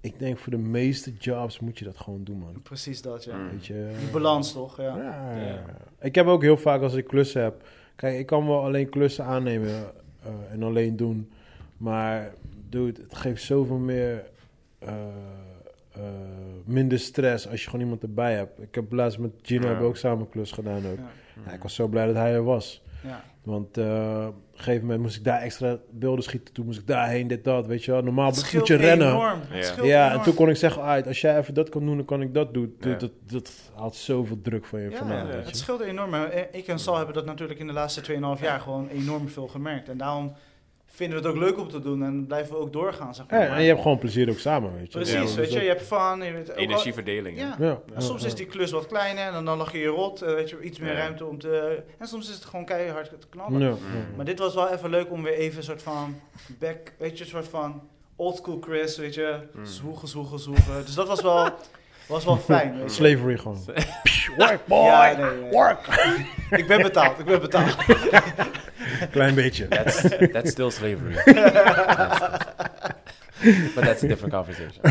ik 0.07 0.19
denk 0.19 0.39
voor 0.39 0.51
de 0.53 0.59
meeste 0.59 1.13
jobs 1.19 1.61
moet 1.61 1.79
je 1.79 1.85
dat 1.85 1.97
gewoon 1.97 2.25
doen, 2.25 2.39
man. 2.39 2.63
Precies 2.63 3.03
dat, 3.03 3.25
ja. 3.25 3.37
Mm. 3.37 3.51
Weet 3.51 3.67
je. 3.67 3.91
Die 3.99 4.09
balans 4.11 4.53
toch, 4.53 4.77
ja. 4.81 4.97
Ja. 4.97 5.37
Ja. 5.47 5.65
Ik 6.01 6.15
heb 6.15 6.27
ook 6.27 6.43
heel 6.43 6.57
vaak 6.57 6.83
als 6.83 6.95
ik 6.95 7.07
klussen 7.07 7.43
heb. 7.43 7.69
Kijk, 7.97 8.19
ik 8.19 8.27
kan 8.27 8.47
wel 8.47 8.63
alleen 8.65 8.89
klussen 8.89 9.25
aannemen 9.25 9.71
eh, 10.23 10.31
en 10.51 10.63
alleen 10.63 10.97
doen. 10.97 11.31
Maar 11.77 12.33
dude, 12.69 13.03
het 13.03 13.15
geeft 13.15 13.43
zoveel 13.43 13.79
meer. 13.79 14.25
eh, 14.79 14.89
eh, 15.93 16.03
minder 16.65 16.99
stress 16.99 17.49
als 17.49 17.63
je 17.63 17.71
gewoon 17.71 17.85
iemand 17.85 18.03
erbij 18.03 18.35
hebt. 18.35 18.63
Ik 18.63 18.75
heb 18.75 18.93
laatst 18.93 19.19
met 19.19 19.31
Gino 19.43 19.61
Ja. 19.61 19.67
hebben 19.67 19.85
we 19.85 19.91
ook 19.91 19.97
samen 19.97 20.29
klus 20.29 20.53
gedaan 20.53 20.87
ook. 20.87 20.97
Ja. 20.99 21.11
Ja, 21.47 21.53
ik 21.53 21.63
was 21.63 21.75
zo 21.75 21.87
blij 21.89 22.07
dat 22.07 22.15
hij 22.15 22.33
er 22.33 22.45
was. 22.45 22.83
Want 23.47 23.77
eh, 23.79 24.25
op 24.29 24.35
een 24.53 24.59
gegeven 24.59 24.83
moment 24.83 25.01
moest 25.01 25.17
ik 25.17 25.25
daar 25.25 25.41
extra 25.41 25.79
beelden 25.91 26.25
schieten. 26.25 26.55
Toen 26.55 26.65
moest 26.67 26.79
ik 26.79 26.87
daarheen, 26.87 27.27
dit, 27.27 27.45
dat. 27.45 27.67
Weet 27.67 27.85
je 27.85 27.91
wel, 27.93 28.03
normaal 28.03 28.31
Het 28.31 28.53
moet 28.55 28.67
je 28.67 28.75
rennen. 28.75 29.09
enorm. 29.09 29.39
Ja. 29.83 30.13
En 30.13 30.23
toen 30.23 30.35
kon 30.35 30.49
ik 30.49 30.57
zeggen, 30.57 30.83
"Alright, 30.83 31.07
als 31.07 31.21
jij 31.21 31.39
even 31.39 31.55
dat 31.55 31.69
kan 31.69 31.85
doen, 31.87 31.97
dan 31.97 32.05
kan 32.05 32.23
ik 32.23 32.35
dat 32.35 32.55
doen. 32.55 32.77
Ja. 32.81 32.95
Dat, 32.95 33.11
dat 33.27 33.53
haalt 33.77 33.95
zoveel 33.95 34.41
druk 34.43 34.65
van 34.67 34.81
je 34.81 34.91
Ja, 34.91 34.97
vandaan. 34.97 35.17
ja, 35.19 35.27
weet 35.27 35.37
het 35.37 35.49
je. 35.49 35.57
scheelt 35.57 35.81
enorm. 35.81 36.15
Eh, 36.15 36.43
Ik 36.53 36.67
en 36.67 36.79
Sal 36.79 36.97
hebben 36.97 37.15
dat 37.15 37.25
natuurlijk 37.25 37.59
in 37.61 37.67
de 37.67 37.73
laatste 37.73 38.01
2,5 38.01 38.43
jaar 38.43 38.61
gewoon 38.61 38.89
enorm 38.89 39.29
veel 39.29 39.47
gemerkt. 39.49 39.89
En 39.89 39.97
daarom 39.97 40.33
vinden 40.97 41.23
we 41.23 41.29
het 41.29 41.37
ook 41.37 41.43
leuk 41.43 41.59
om 41.59 41.69
te 41.69 41.81
doen 41.81 42.03
en 42.03 42.27
blijven 42.27 42.53
we 42.55 42.61
ook 42.61 42.73
doorgaan, 42.73 43.15
zeg 43.15 43.27
maar. 43.31 43.41
Ja, 43.43 43.55
en 43.57 43.63
je 43.63 43.69
hebt 43.69 43.83
gewoon 43.83 43.99
plezier 43.99 44.31
ook 44.31 44.39
samen, 44.39 44.73
weet 44.77 44.93
je. 44.93 44.99
Precies, 44.99 45.15
Ja, 45.15 45.21
Dus 45.21 45.35
weet 45.35 45.53
je. 45.53 45.61
Je 45.63 45.69
hebt 45.69 45.83
fun. 45.83 46.23
Je 46.23 46.33
weet 46.33 46.49
Energieverdeling. 46.49 47.39
Ja. 47.59 47.81
Soms 47.97 48.25
is 48.25 48.35
die 48.35 48.47
klus 48.47 48.71
wat 48.71 48.87
kleiner 48.87 49.33
en 49.33 49.45
dan 49.45 49.59
lag 49.59 49.73
je 49.73 49.79
je 49.79 49.87
rot, 49.89 50.23
eh, 50.23 50.35
weet 50.35 50.51
je, 50.51 50.61
iets 50.61 50.79
meer 50.79 50.93
Ja. 50.93 50.99
ruimte 50.99 51.25
om 51.25 51.39
te... 51.39 51.83
En 51.99 52.07
soms 52.07 52.29
is 52.29 52.35
het 52.35 52.45
gewoon 52.45 52.65
keihard 52.65 53.11
te 53.21 53.27
knallen. 53.29 53.61
Ja. 53.61 53.75
Maar 54.17 54.25
dit 54.25 54.39
was 54.39 54.55
wel 54.55 54.69
even 54.69 54.91
leuk 54.91 55.11
om 55.11 55.23
weer 55.23 55.35
even 55.35 55.59
een 55.59 55.65
soort 55.65 55.83
van 55.83 56.21
back, 56.59 56.93
weet 56.99 57.19
je, 57.19 57.25
een 57.25 57.31
soort 57.31 57.49
van 57.49 57.83
old 58.17 58.37
school 58.37 58.59
Chris, 58.61 58.97
weet 58.97 59.15
je, 59.15 59.39
Mm. 59.53 59.65
zwoegen, 59.67 60.09
zwoegen, 60.09 60.39
zwoegen. 60.39 60.85
Dus 60.85 60.95
dat 60.95 61.09
was 61.09 61.23
wel, 61.23 61.49
was 62.09 62.25
wel 62.25 62.37
fijn, 62.37 62.79
weet 62.79 62.83
je. 62.83 62.89
Slavery 62.89 63.39
gewoon. 63.39 63.65
Work, 64.37 64.67
boy! 64.67 64.85
Ja, 64.87 65.17
nee, 65.17 65.41
nee. 65.41 65.51
Work! 65.51 65.87
Ik 66.61 66.67
ben 66.67 66.83
betaald, 66.83 67.19
ik 67.19 67.25
ben 67.25 67.41
betaald. 67.41 67.77
Klein 69.11 69.35
beetje. 69.35 69.69
That's, 69.69 70.01
that's 70.33 70.51
still 70.51 70.71
slavery. 70.71 71.15
But 73.75 73.85
that's 73.85 74.03
a 74.03 74.07
different 74.07 74.33
conversation. 74.35 74.83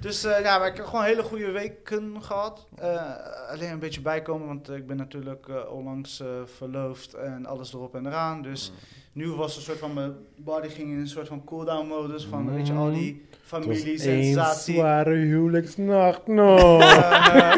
Dus 0.00 0.24
eh, 0.24 0.42
ja, 0.42 0.58
maar 0.58 0.68
ik 0.68 0.76
heb 0.76 0.84
gewoon 0.86 1.04
hele 1.04 1.22
goede 1.22 1.50
weken 1.50 2.22
gehad. 2.22 2.66
Eh, 2.74 3.12
alleen 3.50 3.70
een 3.70 3.78
beetje 3.78 4.00
bijkomen, 4.00 4.46
want 4.46 4.70
ik 4.70 4.86
ben 4.86 4.96
natuurlijk 4.96 5.48
eh, 5.48 5.72
onlangs 5.72 6.20
eh, 6.20 6.26
verloofd 6.44 7.14
en 7.14 7.46
alles 7.46 7.72
erop 7.72 7.94
en 7.94 8.06
eraan. 8.06 8.42
Dus 8.42 8.72
nu 9.12 9.30
was 9.30 9.56
een 9.56 9.62
soort 9.62 9.78
van, 9.78 9.94
mijn 9.94 10.14
body 10.36 10.68
ging 10.68 10.90
in 10.90 10.98
een 10.98 11.08
soort 11.08 11.28
van 11.28 11.44
cooldown 11.44 11.86
modus 11.86 12.24
van, 12.24 12.54
weet 12.54 12.66
je, 12.66 12.72
al 12.72 12.92
die 12.92 13.22
Het 13.30 13.30
was 13.30 13.31
familie, 13.60 13.98
sensatie. 13.98 14.74
zware 14.74 15.14
huwelijksnacht 15.14 16.26
nog. 16.26 16.82
Eh, 17.32 17.52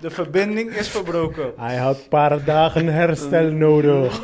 de 0.00 0.10
verbinding 0.10 0.70
is 0.70 0.88
verbroken. 0.88 1.52
Hij 1.56 1.76
had 1.76 1.96
een 1.96 2.08
paar 2.08 2.44
dagen 2.44 2.86
herstel 2.86 3.50
nodig. 3.52 4.20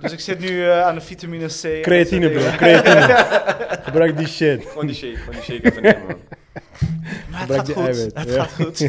Dus 0.00 0.12
ik 0.12 0.20
zit 0.20 0.38
nu 0.38 0.64
eh, 0.64 0.80
aan 0.82 0.94
de 0.94 1.00
vitamine 1.00 1.46
C. 1.46 1.64
en 1.64 1.80
Creatine, 1.82 2.30
bro. 2.30 2.40
Creatine. 2.56 3.00
Gebruik 3.88 4.16
die 4.16 4.26
shit. 4.26 4.64
Gewoon 4.66 4.86
die 4.86 4.94
shake, 4.96 5.16
gewoon 5.16 5.34
die 5.34 5.42
shake 5.42 5.70
even 5.70 5.82
nemen, 5.82 6.06
man. 6.06 6.16
Maar 7.30 7.40
het 7.40 7.40
Gebruik 7.40 7.56
gaat 7.58 7.66
die 7.66 7.74
goed. 7.74 7.84
eiwit, 7.84 8.18
Het 8.18 8.34
ja. 8.34 8.42
gaat 8.42 8.52
goed. 8.52 8.88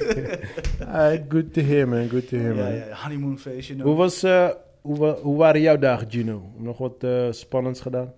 Good 1.33 1.53
to 1.53 1.61
hear, 1.61 1.87
man. 1.87 2.09
Good 2.09 2.27
to 2.29 2.37
hear, 2.37 2.55
ja, 2.55 2.63
man. 2.63 2.73
ja, 2.75 2.83
honeymoonfeestje. 3.03 3.75
Hoe, 3.81 3.95
was, 3.95 4.23
eh, 4.23 4.47
hoe, 4.81 4.97
wa- 4.97 5.15
hoe 5.21 5.37
waren 5.37 5.61
jouw 5.61 5.77
dagen, 5.77 6.07
Gino? 6.11 6.41
Nog 6.57 6.77
wat 6.77 6.95
eh, 6.99 7.27
spannends 7.29 7.81
gedaan? 7.81 8.13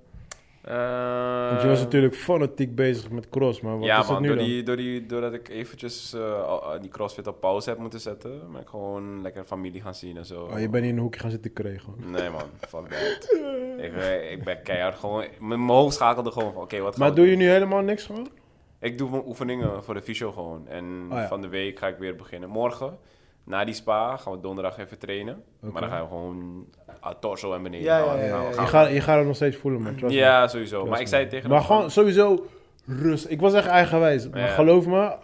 Want 0.64 1.62
je 1.62 1.68
was 1.68 1.80
natuurlijk 1.80 2.16
fanatiek 2.16 2.76
bezig 2.76 3.10
met 3.10 3.30
cross, 3.30 3.62
maar 3.62 3.78
wat 3.78 3.86
ja, 3.88 3.94
is 4.00 4.04
het 4.04 4.12
man, 4.12 4.22
nu 4.22 4.28
door 4.28 4.38
dan? 4.38 4.46
die, 4.46 4.64
door 4.64 4.76
die, 4.76 5.06
doordat 5.06 5.34
ik 5.34 5.50
eventjes 5.50 6.16
al- 6.46 6.80
die 6.82 6.90
crossfit 6.90 7.28
op 7.28 7.40
pauze 7.40 7.70
heb 7.70 7.78
moeten 7.78 8.00
zetten, 8.00 8.52
ben 8.52 8.62
ik 8.62 8.68
gewoon 8.68 9.22
lekker 9.22 9.44
familie 9.44 9.82
gaan 9.82 9.96
zien 9.96 10.18
en 10.18 10.26
zo. 10.26 10.44
Oh, 10.44 10.60
je 10.60 10.70
bent 10.70 10.84
niet 10.84 10.92
in 10.92 10.98
een 10.98 11.04
hoekje 11.04 11.20
gaan 11.20 11.30
zitten 11.32 11.54
kregen. 11.54 11.94
Nee 11.98 12.30
man, 12.30 12.42
fuck 12.68 12.88
that. 12.88 13.36
ik, 13.86 13.94
eh, 13.96 14.32
ik 14.32 14.44
ben 14.44 14.62
keihard 14.64 14.96
gewoon, 14.96 15.26
mijn 15.40 15.68
hoofd 15.68 15.96
schakelde 15.96 16.32
gewoon 16.32 16.54
van, 16.54 16.62
oké, 16.62 16.80
wat 16.80 16.96
gaan 16.96 17.06
Maar 17.08 17.16
doe 17.16 17.26
doen? 17.26 17.34
je 17.34 17.40
nu 17.40 17.50
helemaal 17.50 17.82
niks 17.82 18.06
gewoon? 18.06 18.28
Ik 18.80 18.98
doe 18.98 19.10
mijn 19.10 19.24
oefeningen 19.26 19.84
voor 19.84 19.94
de 19.94 20.02
fysio 20.02 20.32
gewoon. 20.32 20.68
En 20.68 21.06
Oh 21.12 21.18
ja. 21.18 21.28
van 21.28 21.42
de 21.42 21.48
week 21.48 21.80
ga 21.80 21.88
ik 21.88 21.98
weer 21.98 22.16
beginnen. 22.16 22.50
Morgen, 22.50 22.98
na 23.44 23.66
die 23.66 23.74
spa, 23.74 24.18
gaan 24.18 24.34
we 24.34 24.40
donderdag 24.40 24.78
even 24.78 24.98
trainen. 25.00 25.44
Maar 25.60 25.82
dan 25.82 25.90
gaan 25.90 26.02
we 26.02 26.08
gewoon 26.08 26.66
torso 27.20 27.54
en 27.54 27.64
beneden. 27.64 27.86
Ja, 27.86 27.98
ja, 27.98 28.16
we- 28.16 28.24
ja, 28.24 28.42
Je 28.62 28.68
gaat, 28.68 28.92
je 28.92 29.02
gaat 29.02 29.18
het 29.18 29.26
nog 29.28 29.36
steeds 29.36 29.58
voelen, 29.58 29.82
man. 29.82 29.96
Trust 29.96 30.14
me. 30.16 30.20
Ja, 30.20 30.48
sowieso. 30.48 30.76
Trust 30.76 30.90
Maar 30.90 31.00
ik 31.00 31.04
me. 31.06 31.10
zei 31.12 31.28
tegen 31.28 31.50
Maar 31.50 31.62
gewoon 31.62 31.92
sowieso 31.92 32.46
rust. 32.86 33.26
Ik 33.30 33.40
was 33.40 33.54
echt 33.54 33.68
eigenwijs. 33.68 34.30
Maar 34.30 34.48
geloof 34.48 34.86
me, 34.86 35.02
eh, 35.06 35.18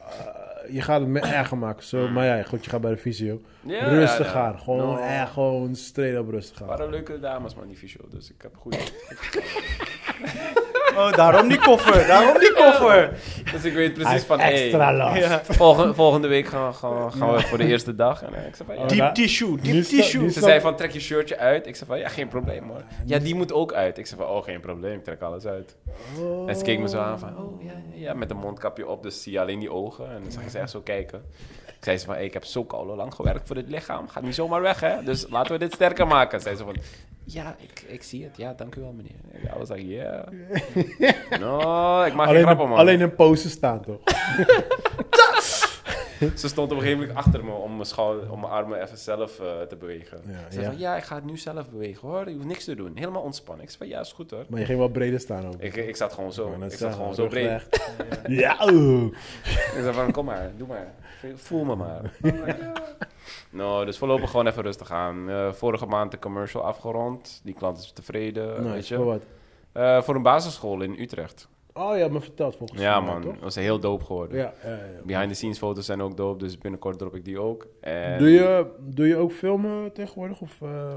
je 0.73 0.81
gaat 0.81 0.99
het 0.99 1.09
me 1.09 1.19
erger 1.19 1.57
maken. 1.57 1.83
Zo, 1.83 2.07
maar 2.07 2.25
ja, 2.25 2.43
goed, 2.43 2.63
je 2.63 2.69
gaat 2.69 2.81
bij 2.81 2.91
de 2.91 2.97
fysio. 2.97 3.41
Ja, 3.61 3.87
rustig 3.87 4.17
ja, 4.19 4.25
ja. 4.25 4.31
gaan. 4.31 4.59
Gewoon 4.59 4.95
No. 4.95 4.97
echt 5.01 5.31
gewoon 5.31 5.75
straight 5.75 6.17
up 6.17 6.29
rustig 6.29 6.49
Het 6.49 6.57
gaan. 6.57 6.67
waren 6.67 6.89
leuke 6.89 7.19
dames, 7.19 7.55
man, 7.55 7.67
die 7.67 7.77
fysio. 7.77 8.01
Dus 8.09 8.29
ik 8.29 8.41
heb 8.41 8.55
goed. 8.57 8.75
Oh, 10.97 11.13
daarom 11.13 11.47
die 11.47 11.59
koffer. 11.59 12.07
Daarom 12.07 12.39
die 12.39 12.53
koffer. 12.53 13.13
dus 13.51 13.63
ik 13.63 13.73
weet 13.73 13.93
precies 13.93 14.23
van, 14.23 14.39
hey, 14.39 14.63
Extra 14.63 14.93
last. 14.93 15.17
Ja. 15.19 15.41
volgende, 15.43 15.93
volgende 15.93 16.27
week 16.27 16.47
gaan, 16.47 16.67
we- 16.67 16.73
gaan, 16.73 17.11
gaan 17.13 17.33
we 17.33 17.41
voor 17.41 17.57
de 17.57 17.65
eerste 17.65 17.95
dag. 17.95 18.23
En 18.23 18.29
ik 18.47 18.55
zei 18.55 18.69
van, 18.75 18.77
ja. 18.77 18.85
Deep 18.85 19.13
tissue, 19.13 19.57
deep 19.61 19.83
tissue. 19.83 20.29
Ze 20.31 20.39
zei 20.39 20.61
van, 20.61 20.75
trek 20.75 20.91
je 20.91 20.99
shirtje 20.99 21.37
uit. 21.37 21.67
Ik 21.67 21.75
zei 21.75 21.89
van, 21.89 21.99
ja, 21.99 22.07
geen 22.09 22.27
probleem 22.27 22.69
hoor. 22.69 22.83
Ja, 23.05 23.19
die 23.19 23.35
moet 23.35 23.53
ook 23.53 23.73
uit. 23.73 23.97
Ik 23.97 24.07
zei 24.07 24.21
van, 24.21 24.29
oh, 24.29 24.43
geen 24.43 24.59
probleem, 24.59 24.93
ik 24.97 25.03
trek 25.03 25.21
alles 25.21 25.45
uit. 25.45 25.75
En 26.47 26.55
ze 26.55 26.63
keek 26.63 26.79
me 26.79 26.89
zo 26.89 26.99
aan 26.99 27.19
van, 27.19 27.37
oh, 27.37 27.63
ja, 27.63 27.71
ja, 27.93 28.05
ja, 28.07 28.13
met 28.13 28.29
een 28.31 28.37
mondkapje 28.37 28.87
op, 28.87 29.03
dus 29.03 29.23
zie 29.23 29.31
je 29.31 29.39
alleen 29.39 29.59
die 29.59 29.71
ogen. 29.71 30.05
En 30.05 30.21
dan 30.23 30.31
zag 30.31 30.43
je 30.43 30.49
ze 30.49 30.57
echt 30.59 30.69
zo 30.71 30.79
kijken. 30.81 31.21
Ik 31.67 31.83
zei 31.83 31.97
ze 31.97 32.05
van, 32.05 32.15
hey, 32.15 32.25
ik 32.25 32.33
heb 32.33 32.45
zo 32.45 32.63
koude 32.63 32.95
lang 32.95 33.13
gewerkt 33.13 33.47
voor 33.47 33.55
dit 33.55 33.69
lichaam. 33.69 34.07
Gaat 34.07 34.23
niet 34.23 34.35
zomaar 34.35 34.61
weg, 34.61 34.79
hè. 34.79 35.03
Dus 35.03 35.25
laten 35.29 35.51
we 35.51 35.57
dit 35.59 35.73
sterker 35.73 36.07
maken. 36.07 36.41
Zei 36.41 36.55
ze 36.55 36.63
van, 36.63 36.75
ja, 37.29 37.55
ik, 37.59 37.83
ik 37.87 38.03
zie 38.03 38.23
het. 38.23 38.37
Ja, 38.37 38.53
dank 38.53 38.75
u 38.75 38.81
wel, 38.81 38.91
meneer. 38.91 39.43
Ja, 39.43 39.55
I 39.55 39.57
was 39.57 39.69
like, 39.69 39.87
yeah. 39.87 40.27
No, 41.39 42.03
ik 42.03 42.11
geen 42.11 42.19
Alleen, 42.19 42.41
grappen, 42.41 42.63
in, 42.63 42.69
man. 42.69 42.79
alleen 42.79 42.99
in 42.99 43.15
poses 43.15 43.51
staan 43.51 43.81
toch? 43.81 43.99
Ze 46.35 46.47
stond 46.47 46.71
op 46.71 46.77
een 46.77 46.83
gegeven 46.83 46.99
moment 46.99 47.17
achter 47.17 47.45
me 47.45 47.51
om 47.51 47.71
mijn, 47.71 47.85
schouder, 47.85 48.31
om 48.31 48.39
mijn 48.39 48.51
armen 48.51 48.81
even 48.81 48.97
zelf 48.97 49.39
eh, 49.39 49.61
te 49.61 49.75
bewegen. 49.75 50.21
Ja, 50.25 50.33
Ze 50.33 50.45
zei 50.49 50.63
ja. 50.63 50.71
van, 50.71 50.79
ja, 50.79 50.95
ik 50.97 51.03
ga 51.03 51.15
het 51.15 51.25
nu 51.25 51.37
zelf 51.37 51.69
bewegen 51.69 52.07
hoor. 52.07 52.29
Je 52.29 52.35
hoeft 52.35 52.47
niks 52.47 52.63
te 52.63 52.75
doen. 52.75 52.91
Helemaal 52.95 53.21
ontspannen. 53.21 53.63
Ik 53.63 53.69
zei 53.69 53.83
van, 53.83 53.97
ja, 53.97 54.01
is 54.03 54.11
goed 54.11 54.31
hoor. 54.31 54.45
Maar 54.49 54.59
je 54.59 54.65
ging 54.65 54.79
wel 54.79 54.89
breder 54.89 55.19
staan 55.19 55.47
ook. 55.47 55.55
Ik, 55.59 55.75
ik 55.75 55.95
zat 55.95 56.13
gewoon 56.13 56.33
zo. 56.33 56.55
Ik 56.61 56.71
zat 56.71 56.93
gewoon 56.93 57.15
zo 57.15 57.27
breed. 57.27 57.67
Ja. 58.27 58.61
Ik 59.77 59.83
zei 59.83 59.93
van, 59.93 60.11
kom 60.11 60.25
maar, 60.25 60.51
doe 60.57 60.67
maar. 60.67 60.93
Voel 61.35 61.63
me 61.63 61.75
maar. 61.75 62.11
Nou, 63.49 63.85
dus 63.85 63.97
voorlopig 63.97 64.29
gewoon 64.29 64.47
even 64.47 64.63
rustig 64.63 64.91
aan. 64.91 65.29
Eh, 65.29 65.51
vorige 65.53 65.85
maand 65.85 66.11
de 66.11 66.19
commercial 66.19 66.63
afgerond. 66.63 67.41
Die 67.43 67.53
klant 67.53 67.79
is 67.79 67.91
tevreden, 67.91 68.71
weet 68.71 68.87
je. 68.87 68.95
voor 68.95 69.05
wat? 69.05 69.21
Eh, 69.71 70.01
voor 70.01 70.15
een 70.15 70.21
basisschool 70.21 70.81
in 70.81 70.99
Utrecht. 70.99 71.47
Oh 71.77 71.97
ja, 71.97 72.07
me 72.07 72.21
verteld 72.21 72.55
volgens 72.55 72.81
Ja 72.81 72.99
mij, 72.99 73.11
man, 73.13 73.21
toch? 73.21 73.33
dat 73.33 73.41
was 73.41 73.55
heel 73.55 73.79
dope 73.79 74.05
geworden. 74.05 74.37
Ja, 74.37 74.53
ja, 74.63 74.69
ja. 74.69 74.77
Behind 75.05 75.29
the 75.29 75.35
scenes 75.35 75.57
foto's 75.57 75.85
zijn 75.85 76.01
ook 76.01 76.17
dope, 76.17 76.37
dus 76.43 76.57
binnenkort 76.57 76.97
drop 76.99 77.15
ik 77.15 77.25
die 77.25 77.39
ook. 77.39 77.67
En, 77.81 78.19
Doe, 78.19 78.29
je, 78.31 78.65
doe 78.79 79.07
je 79.07 79.15
ook 79.15 79.31
filmen 79.31 79.93
tegenwoordig? 79.93 80.41
Of, 80.41 80.61
eh, 80.61 80.93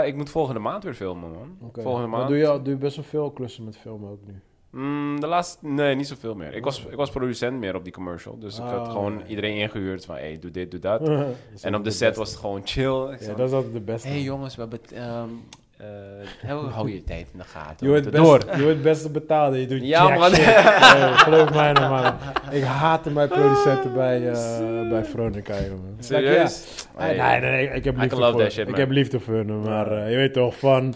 Eh, 0.00 0.06
ik 0.06 0.16
moet 0.16 0.30
volgende 0.30 0.60
maand 0.60 0.84
weer 0.84 0.94
filmen, 0.94 1.30
man. 1.30 1.58
Volgende 1.72 2.06
Maar 2.08 2.18
maand. 2.18 2.28
doe 2.30 2.38
je, 2.38 2.46
doe 2.62 2.72
je 2.72 2.76
best 2.76 2.96
wel 2.96 3.04
veel 3.04 3.30
klussen 3.30 3.64
met 3.64 3.76
filmen 3.78 4.10
ook 4.10 4.20
nu? 4.26 4.40
Mm, 4.70 5.20
de 5.20 5.26
laatste... 5.26 5.66
Nee, 5.66 5.94
niet 5.94 6.06
zoveel 6.06 6.34
meer. 6.34 6.54
Ik 6.54 6.64
was, 6.64 6.84
ik 6.84 6.96
was 6.96 7.10
producent 7.10 7.58
meer 7.58 7.74
op 7.74 7.84
die 7.84 7.92
commercial. 7.92 8.38
Dus 8.38 8.56
ik 8.58 8.64
had 8.64 8.86
Ah, 8.86 8.90
gewoon 8.92 9.12
ja, 9.12 9.18
ja. 9.20 9.26
iedereen 9.26 9.56
ingehuurd 9.56 10.04
van... 10.04 10.14
Hey, 10.14 10.38
doe 10.38 10.50
dit, 10.50 10.70
doe 10.70 10.80
dat. 10.80 11.00
En 11.62 11.74
op 11.74 11.84
de 11.84 11.90
set 11.90 12.00
beste. 12.00 12.18
was 12.18 12.30
het 12.30 12.38
gewoon 12.38 12.60
chill. 12.64 13.02
Ik 13.12 13.18
Ja, 13.18 13.24
zei, 13.24 13.36
dat 13.36 13.48
is 13.48 13.54
altijd 13.54 13.72
de 13.72 13.80
beste. 13.80 14.08
hey 14.08 14.20
jongens, 14.22 14.54
we 14.56 14.60
hebben... 14.60 14.78
het, 14.82 14.92
hoe 16.48 16.70
hou 16.70 16.92
je 16.92 17.04
tijd 17.04 17.26
in 17.32 17.38
de 17.38 17.44
gaten? 17.44 17.86
Je 17.86 17.88
wordt, 17.88 18.10
best, 18.10 18.56
je 18.56 18.62
wordt 18.62 18.66
het 18.66 18.82
beste 18.82 19.10
betaald 19.10 19.54
en 19.54 19.60
je 19.60 19.66
doet 19.66 19.86
Ja, 19.86 20.08
man. 20.08 20.30
Nee, 20.36 20.40
geloof 21.12 21.54
mij 21.54 21.72
nou, 21.72 21.90
man. 21.90 22.12
Ik 22.50 22.62
haatte 22.62 23.10
mijn 23.10 23.28
producenten 23.28 23.94
bij, 23.94 24.28
eh 24.28 24.88
bij 24.88 25.04
Veronica, 25.04 25.54
jongen. 25.54 25.96
Serieus? 25.98 26.86
Ja. 26.98 27.06
Nee, 27.06 27.40
nee, 27.40 27.50
nee, 27.50 27.68
ik 27.68 27.84
heb 27.84 27.96
liefde 27.96 28.16
voor 28.16 28.50
shit, 28.50 28.68
Ik 28.68 28.76
heb 28.76 28.90
liefde 28.90 29.20
voor 29.20 29.34
hun, 29.34 29.60
maar 29.60 29.92
eh, 29.92 30.10
je 30.10 30.16
weet 30.16 30.32
toch, 30.32 30.58
van... 30.58 30.94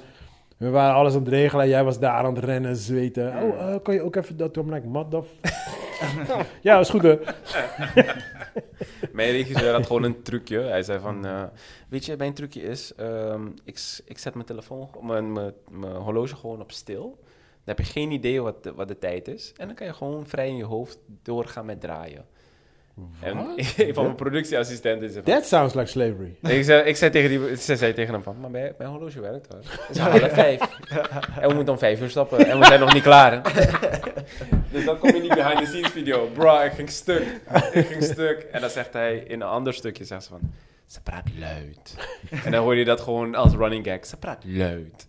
We 0.61 0.71
waren 0.71 0.95
alles 0.95 1.15
aan 1.15 1.19
het 1.21 1.29
regelen 1.29 1.65
en 1.65 1.71
jij 1.71 1.85
was 1.85 1.99
daar 1.99 2.25
aan 2.25 2.35
het 2.35 2.45
rennen 2.45 2.71
en 2.71 2.77
zweten. 2.77 3.43
Oh, 3.43 3.61
eh, 3.75 3.83
kan 3.83 3.95
je 3.95 4.03
ook 4.03 4.17
even 4.17 4.37
dat 4.37 4.55
doen? 4.55 4.67
I'm 4.67 4.73
like, 4.75 4.91
what 4.91 5.11
the 5.11 5.23
f- 5.23 6.47
Ja, 6.63 6.79
is 6.79 6.89
goed, 6.91 7.03
hè? 7.03 7.19
Mijn 9.13 9.31
regisseur 9.31 9.73
had 9.73 9.87
gewoon 9.87 10.03
een 10.03 10.23
trucje. 10.23 10.59
Hij 10.61 10.83
zei 10.83 11.01
van, 11.01 11.27
eh, 11.27 11.43
weet 11.89 12.05
je, 12.05 12.15
mijn 12.17 12.35
trucje 12.35 12.63
is, 12.63 12.95
ehm, 12.95 13.47
ik, 13.65 14.01
ik 14.05 14.19
zet 14.19 14.35
mijn 14.35 14.47
telefoon, 14.47 14.89
mijn, 15.03 15.33
mijn, 15.33 15.53
mijn 15.71 15.95
horloge 15.97 16.37
gewoon 16.37 16.61
op 16.61 16.73
stil. 16.73 17.19
Dan 17.65 17.77
heb 17.77 17.79
je 17.87 17.93
geen 17.93 18.11
idee 18.11 18.41
wat 18.43 18.63
de, 18.63 18.75
wat 18.75 18.89
de 18.89 18.99
tijd 18.99 19.29
is. 19.29 19.53
En 19.57 19.67
dan 19.67 19.77
kan 19.77 19.87
je 19.87 19.93
gewoon 19.93 20.27
vrij 20.27 20.49
in 20.49 20.57
je 20.57 20.65
hoofd 20.65 20.99
doorgaan 21.23 21.67
met 21.67 21.81
draaien. 21.81 22.25
En 23.21 23.39
een 23.87 23.95
van 23.95 24.05
mijn 24.05 24.17
productieassistenten 24.17 25.13
van, 25.13 25.23
That 25.23 25.47
sounds 25.47 25.75
like 25.75 25.87
slavery. 25.87 26.37
ik, 26.59 26.65
zei, 26.65 26.83
ik 26.83 26.97
zei 26.97 27.11
tegen 27.11 27.29
die, 27.29 27.57
ze 27.57 27.77
zei 27.77 27.93
tegen 27.93 28.13
hem 28.13 28.23
van, 28.23 28.37
maar 28.41 28.51
mijn, 28.51 28.75
mijn 28.79 28.91
horloge 28.91 29.21
werkt 29.21 29.47
hoor. 29.53 29.61
Het 29.63 29.97
is 29.97 29.99
half 29.99 30.33
vijf. 30.33 30.61
En 31.41 31.49
we 31.49 31.55
moeten 31.55 31.73
om 31.73 31.79
vijf 31.79 32.01
uur 32.01 32.11
stoppen. 32.11 32.47
En 32.47 32.59
we 32.59 32.65
zijn 32.65 32.81
nog 32.81 32.93
niet 32.95 33.03
klaar. 33.03 33.43
dus 34.73 34.85
dan 34.85 34.99
kom 34.99 35.15
je 35.15 35.21
niet 35.21 35.35
behind 35.35 35.59
the 35.59 35.67
scenes 35.67 35.91
video. 35.91 36.27
Bro, 36.27 36.61
ik 36.61 36.73
ging 36.73 36.91
stuk. 36.91 37.41
Ik 37.73 37.87
ging 37.87 38.03
stuk. 38.03 38.47
En 38.53 38.61
dan 38.61 38.71
zegt 38.71 38.93
hij 38.93 39.17
in 39.17 39.41
een 39.41 39.49
ander 39.49 39.75
stukje, 39.75 40.05
zegt 40.05 40.23
ze 40.23 40.29
van, 40.29 40.41
ze 40.91 41.01
praat 41.03 41.29
luid. 41.39 42.09
en 42.45 42.53
dan 42.53 42.63
hoor 42.63 42.75
je 42.77 42.85
dat 42.85 43.01
gewoon 43.01 43.35
als 43.35 43.55
running 43.55 43.85
gag. 43.87 44.07
Ze 44.07 44.17
praat 44.17 44.45
luid. 44.47 45.09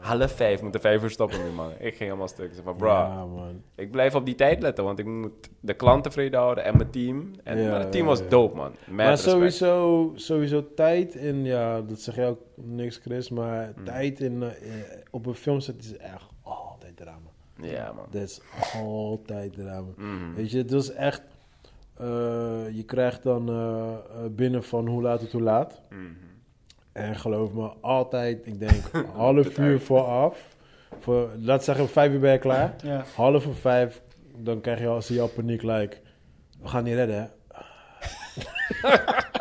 Half 0.00 0.32
vijf, 0.32 0.56
we 0.56 0.62
moeten 0.62 0.80
vijf 0.80 1.02
uur 1.02 1.10
stoppen 1.10 1.44
nu 1.44 1.50
man. 1.50 1.70
Ik 1.70 1.78
ging 1.78 1.98
helemaal 1.98 2.28
stuk. 2.28 2.46
Ik 2.46 2.52
zei 2.52 2.64
van, 2.64 2.76
bro, 2.76 2.88
Ja, 2.88 3.24
man. 3.26 3.62
ik 3.74 3.90
blijf 3.90 4.14
op 4.14 4.24
die 4.24 4.34
tijd 4.34 4.62
letten. 4.62 4.84
Want 4.84 4.98
ik 4.98 5.06
moet 5.06 5.48
de 5.60 5.74
klant 5.74 6.02
tevreden 6.02 6.40
houden 6.40 6.64
en 6.64 6.76
mijn 6.76 6.90
team. 6.90 7.30
En 7.44 7.58
Ja, 7.58 7.70
maar 7.70 7.80
het 7.80 7.92
team 7.92 8.04
ja, 8.04 8.10
was 8.10 8.28
dope 8.28 8.56
man. 8.56 8.72
Maar 8.88 9.08
respect. 9.08 9.30
sowieso, 9.36 10.12
sowieso 10.14 10.74
tijd 10.74 11.14
in, 11.14 11.44
ja, 11.44 11.80
dat 11.80 12.00
zeg 12.00 12.14
je 12.16 12.24
ook 12.24 12.40
niks, 12.54 12.96
Chris, 12.96 13.30
maar 13.30 13.72
Mm. 13.76 13.84
tijd 13.84 14.20
in, 14.20 14.42
eh, 14.42 14.48
op 15.10 15.26
een 15.26 15.34
filmset 15.34 15.84
is 15.84 15.96
echt 15.96 16.26
altijd 16.42 16.96
drama. 16.96 17.30
Ja 17.62 17.92
man. 17.92 18.04
Dat 18.10 18.22
is 18.22 18.40
altijd 18.74 19.52
drama. 19.54 19.88
Mhm. 19.96 20.34
Weet 20.34 20.50
je, 20.50 20.58
het 20.58 20.72
is 20.72 20.90
echt, 20.92 21.22
je 22.72 22.82
krijgt 22.86 23.22
dan 23.22 23.48
eh, 23.48 23.92
eh, 23.92 24.30
binnen 24.30 24.64
van 24.64 24.86
hoe 24.86 25.02
laat 25.02 25.20
het 25.20 25.32
hoe 25.32 25.42
laat. 25.42 25.80
Mhm. 25.88 26.02
En 26.92 27.16
geloof 27.16 27.52
me, 27.52 27.72
altijd, 27.80 28.46
ik 28.46 28.58
denk, 28.58 28.90
half 29.14 29.58
uur 29.58 29.80
vooraf. 29.80 30.56
Voor, 31.00 31.30
laat 31.38 31.64
zeggen, 31.64 31.88
vijf 31.88 32.12
uur 32.12 32.20
ben 32.20 32.32
je 32.32 32.38
klaar. 32.38 32.74
Ja. 32.82 33.04
Half 33.14 33.42
voor 33.42 33.54
vijf, 33.54 34.02
dan 34.36 34.60
krijg 34.60 34.80
je 34.80 34.86
al, 34.86 35.02
zie 35.02 35.14
je 35.14 35.20
al 35.20 35.28
paniek, 35.28 35.62
like, 35.62 35.96
we 36.62 36.68
gaan 36.68 36.84
niet 36.84 36.94
redden, 36.94 37.16
hè? 37.16 37.26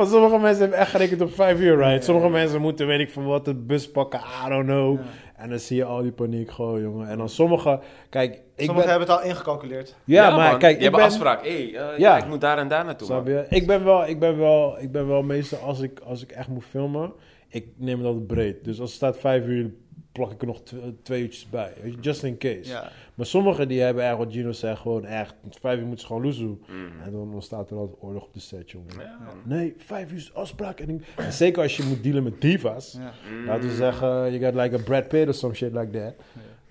maar 0.00 0.08
sommige 0.08 0.38
mensen 0.38 0.60
hebben 0.60 0.78
echt 0.78 0.90
gerekend 0.90 1.20
op 1.20 1.34
vijf 1.34 1.60
uur, 1.60 1.76
right? 1.76 2.04
Sommige 2.04 2.28
mensen 2.28 2.60
moeten, 2.60 2.86
weet 2.86 3.00
ik 3.00 3.10
van 3.10 3.24
wat, 3.24 3.44
de 3.44 3.54
bus 3.54 3.90
pakken, 3.90 4.20
I 4.46 4.48
don't 4.48 4.66
know. 4.66 4.98
Ja. 4.98 5.04
En 5.36 5.48
dan 5.48 5.58
zie 5.58 5.76
je 5.76 5.84
al 5.84 6.02
die 6.02 6.12
paniek 6.12 6.50
gewoon, 6.50 6.80
jongen. 6.80 7.08
En 7.08 7.18
dan 7.18 7.28
sommige, 7.28 7.80
kijk, 8.10 8.34
ik 8.34 8.40
Sommigen 8.56 8.74
ben... 8.74 8.90
hebben 8.90 9.08
het 9.08 9.18
al 9.18 9.28
ingecalculeerd. 9.28 9.96
Ja, 10.04 10.36
maar 10.36 10.50
man. 10.50 10.58
kijk, 10.58 10.76
je 10.76 10.82
hebt 10.82 10.96
ben... 10.96 11.04
een 11.04 11.10
afspraak. 11.10 11.42
Hey, 11.42 11.66
eh, 11.66 11.72
ja. 11.72 11.94
Ja. 11.96 12.16
ik 12.16 12.26
moet 12.26 12.40
daar 12.40 12.58
en 12.58 12.68
daar 12.68 12.84
naartoe. 12.84 13.06
Snap 13.06 13.24
man. 13.24 13.34
je? 13.34 13.46
Ik 13.48 13.66
ben 13.66 13.84
wel, 13.84 14.08
ik 14.08 14.18
ben 14.18 14.38
wel, 14.38 14.80
ik 14.80 14.92
ben 14.92 15.08
wel 15.08 15.22
meestal 15.22 15.58
als 15.58 15.80
ik, 15.80 16.00
als 16.00 16.22
ik 16.22 16.30
echt 16.30 16.48
moet 16.48 16.64
filmen, 16.64 17.12
ik 17.48 17.66
neem 17.76 17.98
het 17.98 18.06
altijd 18.06 18.26
breed. 18.26 18.64
Dus 18.64 18.80
als 18.80 18.88
het 18.88 18.96
staat 18.96 19.18
vijf 19.18 19.46
uur, 19.46 19.70
plak 20.12 20.30
ik 20.32 20.40
er 20.40 20.46
nog 20.46 20.60
tw- 20.62 20.74
twee 21.02 21.22
uurtjes 21.22 21.48
bij. 21.50 21.72
Just 22.00 22.22
in 22.22 22.38
case. 22.38 22.60
Ja. 22.70 22.90
Maar 23.14 23.26
sommigen 23.26 23.68
die 23.68 23.80
hebben 23.80 24.04
echt, 24.04 24.16
wat 24.16 24.32
Gino 24.32 24.52
zegt, 24.52 24.80
gewoon 24.80 25.04
echt, 25.04 25.34
vijf 25.60 25.76
uur 25.78 25.82
moeten 25.84 26.00
ze 26.00 26.06
gewoon 26.06 26.22
loezoe. 26.22 26.56
Mhm. 26.66 27.02
En 27.04 27.12
dan 27.12 27.30
ontstaat 27.34 27.70
er 27.70 27.76
altijd 27.76 27.98
oorlog 28.02 28.24
op 28.24 28.32
de 28.34 28.40
set, 28.40 28.70
jongen. 28.70 28.94
Ja. 28.98 29.16
Nee, 29.44 29.74
vijf 29.78 30.10
uur 30.10 30.16
is 30.16 30.34
afspraak. 30.34 30.80
En, 30.80 30.88
ik- 30.88 31.02
en 31.16 31.32
zeker 31.32 31.62
als 31.62 31.76
je 31.76 31.82
moet 31.82 32.02
dealen 32.02 32.22
met 32.22 32.40
divas. 32.40 32.96
Ja. 32.98 33.12
Mhm. 33.36 33.46
Laten 33.46 33.68
we 33.68 33.74
zeggen, 33.74 34.08
you 34.08 34.38
got 34.44 34.54
like 34.62 34.74
a 34.76 34.82
Brad 34.84 35.08
Pitt 35.08 35.28
or 35.28 35.34
some 35.34 35.54
shit 35.54 35.72
like 35.72 35.90
that. 35.90 36.14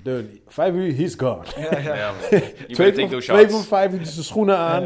Dude, 0.04 0.28
vijf 0.48 0.74
uur, 0.74 0.96
he's 0.96 1.16
gone. 1.16 1.44
Ja, 1.58 1.78
ja. 1.96 2.12
Twee 2.72 2.94
van, 3.10 3.20
twee 3.20 3.50
van 3.50 3.62
vijf 3.64 3.94
uur 3.94 4.06
zijn 4.06 4.24
schoenen 4.26 4.58
aan. 4.58 4.84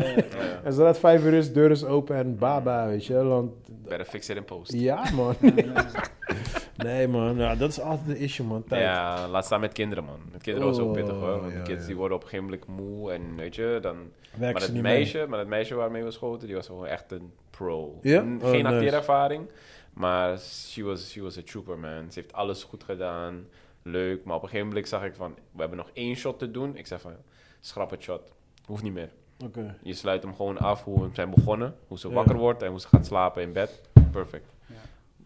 En 0.64 0.74
zodra 0.74 0.88
het 0.88 0.98
vijf 1.00 1.24
uur 1.26 1.34
is, 1.34 1.54
deur 1.54 1.72
is 1.72 1.84
open 1.86 2.16
en 2.16 2.38
baba, 2.38 2.88
weet 2.88 3.06
je. 3.06 3.14
Want 3.24 3.52
Better 3.88 4.06
fix 4.06 4.30
it 4.30 4.36
in 4.38 4.46
post. 4.46 4.74
Ja, 4.74 5.12
man. 5.12 5.36
nee, 6.86 7.08
man. 7.08 7.38
Ja, 7.38 7.56
dat 7.56 7.70
is 7.70 7.80
altijd 7.80 8.08
de 8.08 8.18
issue, 8.18 8.46
man. 8.46 8.64
Tijd. 8.64 8.82
Ja, 8.82 9.28
laat 9.28 9.46
staan 9.46 9.60
met 9.60 9.74
kinderen, 9.74 10.04
man. 10.04 10.20
Met 10.32 10.42
kinderen 10.42 10.70
was 10.70 10.80
ook 10.80 10.88
Oh, 10.88 10.94
pittig, 10.94 11.14
hoor. 11.14 11.40
Want 11.40 11.52
ja, 11.52 11.58
de 11.58 11.64
kids 11.64 11.82
ja. 11.82 11.88
die 11.88 11.96
worden 11.96 12.18
op 12.18 12.24
een 12.24 12.30
gegeven 12.30 12.60
moment 12.68 12.68
moe 12.68 13.12
en 13.12 13.36
weet 13.36 13.56
je, 13.56 13.80
dan... 13.82 13.98
Werkt 14.38 14.60
maar 14.60 14.68
het 14.68 14.82
meisje, 14.82 15.26
maar 15.30 15.40
het 15.40 15.48
meisje 15.48 15.76
waarmee 15.76 16.04
we 16.04 16.12
schoten, 16.12 16.48
die 16.48 16.56
was 16.56 16.66
gewoon 16.68 16.86
echt 16.86 17.12
een 17.12 17.34
pro. 17.50 17.78
Oh, 17.80 18.02
Geen 18.02 18.38
nice. 18.40 18.64
acteerervaring, 18.68 19.50
maar 19.94 20.40
she 20.40 20.84
was, 20.84 21.12
she 21.12 21.22
was 21.22 21.38
a 21.38 21.42
trooper, 21.46 21.80
man. 21.80 22.12
Ze 22.12 22.20
heeft 22.20 22.34
alles 22.34 22.64
goed 22.64 22.84
gedaan, 22.84 23.48
leuk. 23.82 24.24
Maar 24.24 24.36
op 24.36 24.44
een 24.44 24.50
gegeven 24.50 24.68
moment 24.68 24.88
zag 24.88 25.04
ik 25.04 25.16
van, 25.16 25.36
we 25.52 25.60
hebben 25.60 25.78
nog 25.78 25.90
één 25.94 26.16
shot 26.16 26.40
te 26.40 26.52
doen. 26.52 26.78
Ik 26.78 26.88
zei 26.88 27.00
van, 27.00 27.14
schrap 27.60 27.90
het 27.90 28.02
shot. 28.02 28.34
Hoeft 28.66 28.84
niet 28.84 28.94
meer. 28.94 29.10
Je 29.84 29.94
sluit 29.94 30.24
hem 30.24 30.36
gewoon 30.36 30.58
af 30.58 30.84
hoe 30.84 31.02
we 31.02 31.10
zijn 31.14 31.30
begonnen. 31.30 31.76
Hoe 31.88 32.00
ze 32.00 32.08
Ja. 32.08 32.14
wakker 32.14 32.36
wordt 32.38 32.62
en 32.62 32.70
hoe 32.70 32.80
ze 32.80 32.88
gaat 32.88 33.06
slapen 33.06 33.42
in 33.42 33.52
bed. 33.54 33.82
Perfect. 34.12 34.54
Ja. 34.68 34.76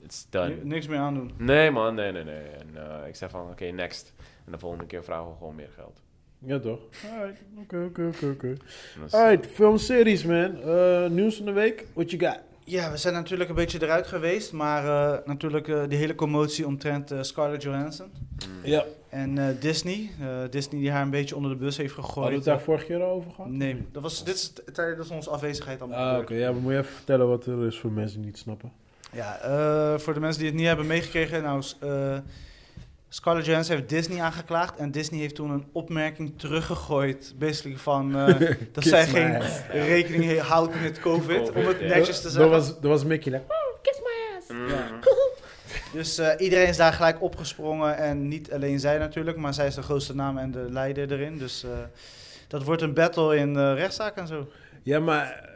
It's 0.03 0.27
done. 0.29 0.49
Ni- 0.55 0.63
Niks 0.63 0.87
meer 0.87 0.99
aandoen. 0.99 1.31
Nee 1.37 1.71
man, 1.71 1.95
nee, 1.95 2.11
nee, 2.11 2.23
nee. 2.23 2.43
En 2.47 2.67
eh, 3.01 3.07
ik 3.07 3.15
zei 3.15 3.31
van, 3.31 3.49
oké, 3.49 3.65
next. 3.65 4.13
En 4.45 4.51
de 4.51 4.57
volgende 4.59 4.85
keer 4.85 5.03
vragen 5.03 5.27
we 5.29 5.35
gewoon 5.37 5.55
meer 5.55 5.69
geld. 5.75 6.01
Ja, 6.39 6.59
toch? 6.59 6.79
Alright. 7.19 7.41
Oké, 7.61 7.83
oké, 7.85 8.11
oké, 8.27 8.53
is- 9.05 9.13
Alright, 9.13 9.47
filmseries, 9.47 10.23
man. 10.25 10.61
Eh, 10.61 11.07
nieuws 11.09 11.35
van 11.37 11.45
de 11.45 11.51
week. 11.51 11.85
What 11.93 12.11
you 12.11 12.25
got? 12.25 12.39
Ja, 12.69 12.91
we 12.91 12.97
zijn 12.97 13.13
natuurlijk 13.13 13.49
een 13.49 13.55
beetje 13.55 13.81
eruit 13.83 14.07
geweest, 14.07 14.51
maar 14.51 14.85
eh, 15.13 15.25
natuurlijk 15.25 15.67
eh, 15.67 15.81
die 15.87 15.97
hele 15.97 16.15
commotie 16.15 16.65
omtrent 16.65 17.11
eh, 17.11 17.21
Scarlett 17.21 17.63
Johansson. 17.63 18.11
Ja. 18.63 18.83
En 19.09 19.37
eh, 19.37 19.45
Disney, 19.59 20.09
eh, 20.21 20.27
Disney 20.49 20.81
die 20.81 20.91
haar 20.91 21.01
een 21.01 21.09
beetje 21.09 21.35
onder 21.35 21.51
de 21.51 21.57
bus 21.57 21.77
heeft 21.77 21.93
Hadden 21.93 22.13
we 22.13 22.13
gegooid. 22.21 22.35
het 22.35 22.43
daar 22.45 22.61
vorig 22.61 22.85
keer 22.85 23.01
over 23.01 23.31
gehad? 23.31 23.49
Nee, 23.51 23.85
dat 23.91 24.01
was, 24.01 24.23
dit 24.23 24.35
is 24.35 24.53
tijdens 24.73 25.09
onze 25.09 25.29
afwezigheid 25.29 25.81
allemaal 25.81 26.13
Ah, 26.15 26.19
oké. 26.19 26.33
Ja, 26.33 26.51
maar 26.51 26.61
moet 26.61 26.71
je 26.71 26.77
even 26.77 26.91
vertellen 26.93 27.27
wat 27.27 27.45
er 27.45 27.65
is 27.65 27.77
voor 27.79 27.91
mensen 27.91 28.17
die 28.17 28.25
niet 28.25 28.37
snappen? 28.37 28.71
Ja, 29.11 29.37
eh, 29.39 29.99
voor 29.99 30.13
de 30.13 30.19
mensen 30.19 30.39
die 30.41 30.49
het 30.49 30.57
niet 30.59 30.67
hebben 30.67 30.87
meegekregen, 30.87 31.43
nou, 31.43 31.63
eh, 31.79 32.17
Scarlett 33.09 33.45
Johansson 33.45 33.75
heeft 33.75 33.89
Disney 33.89 34.21
aangeklaagd 34.21 34.77
en 34.77 34.91
Disney 34.91 35.19
heeft 35.19 35.35
toen 35.35 35.49
een 35.51 35.67
opmerking 35.71 36.39
teruggegooid, 36.39 37.33
basically 37.37 37.77
van 37.77 38.15
eh, 38.17 38.27
dat 38.73 38.83
Kiss 38.83 38.89
zij 38.89 39.05
my 39.05 39.11
geen 39.11 39.35
ass. 39.35 39.59
rekening 39.71 40.23
he- 40.25 40.39
houdt 40.39 40.81
met 40.81 40.99
COVID, 40.99 41.27
Covid, 41.37 41.55
om 41.55 41.65
het 41.67 41.81
netjes 41.81 42.17
te 42.17 42.23
Dat 42.23 42.31
zeggen. 42.31 42.51
was, 42.51 42.67
dat 42.67 42.83
was 42.83 43.03
Mickey. 43.03 43.31
like, 43.31 43.45
Mm. 44.47 44.67
Ja. 44.67 44.87
Dus 45.93 46.17
eh, 46.17 46.29
iedereen 46.37 46.67
is 46.67 46.77
daar 46.77 46.93
gelijk 46.93 47.21
opgesprongen 47.21 47.97
en 47.97 48.27
niet 48.27 48.51
alleen 48.53 48.79
zij 48.79 48.97
natuurlijk, 48.97 49.37
maar 49.37 49.53
zij 49.53 49.67
is 49.67 49.75
de 49.75 49.81
grootste 49.81 50.15
naam 50.15 50.37
en 50.37 50.51
de 50.51 50.67
leider 50.69 51.11
erin. 51.11 51.37
Dus 51.37 51.63
eh, 51.63 51.69
dat 52.47 52.63
wordt 52.63 52.81
een 52.81 52.93
battle 52.93 53.35
in 53.37 53.55
eh 53.57 53.73
rechtszaak 53.75 54.15
en 54.17 54.27
zo. 54.27 54.47
Ja, 54.83 54.99
maar... 54.99 55.49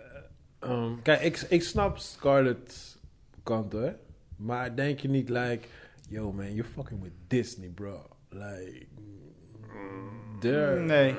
eh, 0.59 0.69
ehm, 0.69 0.91
kijk, 1.03 1.21
ik, 1.21 1.45
ik 1.49 1.63
snap 1.63 1.97
Scarlett's 1.97 2.97
kant, 3.43 3.73
hoor. 3.73 3.93
Maar 4.35 4.75
denk 4.75 4.99
je 4.99 5.09
niet, 5.09 5.29
like... 5.29 5.67
Yo, 6.11 6.31
man, 6.31 6.53
you're 6.53 6.69
fucking 6.75 7.01
with 7.01 7.13
Disney, 7.27 7.69
bro. 7.69 8.01
Like... 8.31 8.87
There. 10.39 10.79
Nee, 10.79 11.15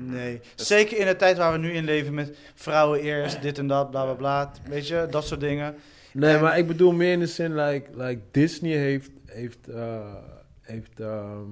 nee. 0.00 0.40
Zeker 0.54 0.98
in 0.98 1.06
de 1.06 1.16
tijd 1.16 1.36
waar 1.36 1.52
we 1.52 1.58
nu 1.58 1.70
in 1.72 1.84
leven 1.84 2.14
met 2.14 2.36
vrouwen 2.54 3.00
eerst, 3.00 3.42
dit 3.42 3.58
en 3.58 3.66
dat, 3.66 3.90
bla 3.90 4.04
bla 4.04 4.14
bla. 4.14 4.52
Weet 4.68 4.88
je, 4.88 5.06
dat 5.10 5.26
soort 5.26 5.40
dingen. 5.40 5.74
Nee, 6.12 6.34
En- 6.34 6.42
maar 6.42 6.58
ik 6.58 6.66
bedoel 6.66 6.92
meer 6.92 7.12
in 7.12 7.18
de 7.18 7.26
zin, 7.26 7.54
like, 7.54 7.90
like 7.94 8.20
Disney 8.30 8.72
heeft, 8.76 9.10
heeft, 9.26 9.68
eh, 9.68 10.14
heeft, 10.60 11.00
ehm, 11.00 11.46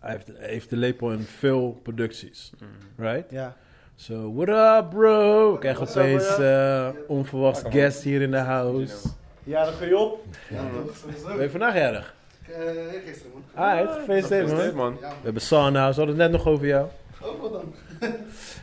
hij 0.00 0.10
heeft, 0.12 0.30
heeft 0.38 0.70
de 0.70 0.76
lepel 0.76 1.12
in 1.12 1.20
veel 1.22 1.80
producties, 1.82 2.52
right? 2.96 3.30
Ja. 3.30 3.56
So, 3.94 4.34
what 4.34 4.48
up, 4.84 4.90
bro? 4.90 5.54
Ik 5.54 5.60
krijg 5.60 5.80
opeens 5.80 6.38
eh 6.38 6.88
onverwachts 7.08 7.62
Welkom. 7.62 7.80
guest 7.80 8.02
hier 8.02 8.22
in 8.22 8.30
de 8.30 8.36
house. 8.36 9.08
Ja, 9.44 9.64
dat 9.64 9.74
ga 9.74 9.84
je 9.84 9.98
op. 9.98 10.24
Ja, 10.50 10.62
toch? 10.84 10.96
Sowieso. 10.96 11.26
Ben 11.26 11.42
je 11.42 11.50
vandaag 11.50 11.74
jarig? 11.74 12.14
Eh, 12.42 12.56
gisteren, 13.04 13.32
man. 13.32 13.42
Ah, 13.54 13.94
gefeliciteerd, 13.94 14.46
man. 14.46 14.74
man. 14.74 14.96
We 15.00 15.06
hebben 15.22 15.42
house, 15.42 15.72
we 15.72 15.82
hadden 15.82 16.06
het 16.06 16.16
net 16.16 16.30
nog 16.30 16.46
over 16.46 16.66
jou. 16.66 16.88
ook 17.22 17.40
wat 17.42 17.52
dan? 17.52 17.74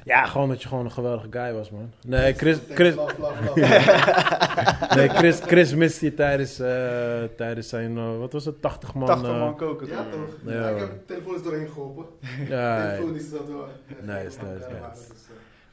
Ja, 0.03 0.25
gewoon 0.25 0.49
dat 0.49 0.61
je 0.61 0.67
gewoon 0.67 0.85
een 0.85 0.91
geweldige 0.91 1.27
guy 1.29 1.53
was, 1.53 1.69
man. 1.69 1.91
Nee, 2.05 2.33
Chris, 2.33 2.57
Chris, 2.69 2.95
nee, 4.95 5.09
Chris, 5.09 5.39
Chris 5.39 5.75
miste 5.75 6.05
je 6.05 6.13
tijdens, 6.13 6.59
eh, 6.59 7.23
tijdens 7.37 7.69
zijn, 7.69 7.97
eh, 7.97 8.17
wat 8.17 8.33
was 8.33 8.45
het, 8.45 8.61
80 8.61 8.93
man? 8.93 9.07
80 9.07 9.29
eh, 9.29 9.39
man 9.39 9.55
koken. 9.55 9.87
Ja, 9.87 10.05
toch? 10.11 10.19
Ja. 10.45 10.53
Ja, 10.53 10.69
ik 10.69 10.79
heb 10.79 10.89
de 10.89 11.05
telefoon 11.05 11.35
is 11.35 11.43
doorheen 11.43 11.67
geholpen. 11.67 12.05
Ja, 12.47 12.81
telefoon 12.89 13.15
is 13.15 13.29
zo 13.29 13.45
door. 13.45 13.67
Nice, 14.01 14.23
nice, 14.23 14.67
nice. 14.67 15.03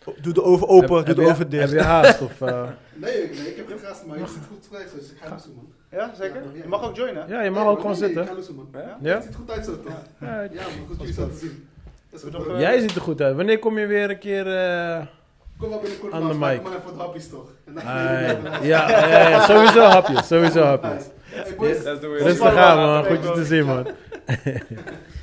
Maar 0.07 0.15
Doe 0.23 0.33
de 0.33 0.43
oven 0.43 0.69
open, 0.69 0.97
Heb- 0.97 1.07
doe 1.07 1.15
de 1.15 1.21
heb 1.21 1.29
je- 1.31 1.33
oven 1.33 1.51
dicht. 1.51 1.71
Heb 1.71 1.79
je 1.81 1.85
haast? 1.87 2.21
Of, 2.21 2.41
eh? 2.41 2.63
Nee, 2.95 3.23
ik- 3.23 3.39
nee, 3.39 3.47
ik 3.51 3.57
heb 3.57 3.67
geen 3.69 3.79
gasten, 3.79 4.09
maar 4.09 4.19
je 4.19 4.27
ziet 4.27 4.43
goed 4.49 4.79
uit, 4.79 4.93
dus 4.99 5.11
ik 5.11 5.17
ga 5.23 5.31
loesen, 5.31 5.53
man. 5.55 5.73
Ja, 5.91 6.13
zeker? 6.19 6.43
Je 6.55 6.63
mag 6.69 6.85
ook 6.85 6.97
joinen. 6.97 7.29
Ja, 7.29 7.43
je 7.43 7.51
mag 7.51 7.67
ook 7.67 7.81
gewoon 7.81 7.93
nee, 7.93 8.01
nee, 8.01 8.09
zitten. 8.09 8.23
Ik 8.23 8.29
ga 8.29 8.35
loesen, 8.35 8.55
man. 8.55 8.69
Ja? 8.73 8.99
Ja? 9.01 9.15
Het 9.15 9.25
ziet 9.25 9.35
goed 9.35 9.51
uit 9.51 9.65
zo, 9.65 9.81
toch? 9.81 9.93
Ja, 10.21 10.41
Ja, 10.41 10.49
man, 10.53 10.87
goed 10.89 10.97
jullie 10.99 11.13
zo 11.15 11.29
te 11.29 11.37
zien. 11.37 11.69
Nog, 12.33 12.59
Jij 12.61 12.81
ziet 12.81 12.95
er 12.95 13.01
goed 13.01 13.21
uit. 13.21 13.37
Wanneer 13.37 13.59
kom 13.59 13.79
je 13.79 13.87
weer 13.87 14.11
een 14.11 14.19
keer... 14.19 14.47
eh, 14.57 15.01
Kom 15.59 15.69
wel 15.69 15.79
binnenkort, 15.81 16.13
de 16.13 16.19
mic. 16.19 16.39
maar 16.39 16.55
even 16.55 16.83
wat 16.85 16.97
hapjes, 16.97 17.29
toch? 17.29 17.49
En 17.65 17.75
dan 17.75 17.83
ah, 17.83 17.91
ja, 18.63 18.63
ja, 18.63 19.29
ja, 19.29 19.45
sowieso 19.47 19.81
hapjes. 19.81 20.27
Sowieso 20.27 20.63
hapjes. 20.63 21.05
Rustig 21.59 22.39
maar 22.39 22.59
aan, 22.59 22.77
man. 22.79 23.05
Goed 23.05 23.25
je 23.25 23.33
te 23.33 23.45
zien, 23.45 23.65
man. 23.67 23.87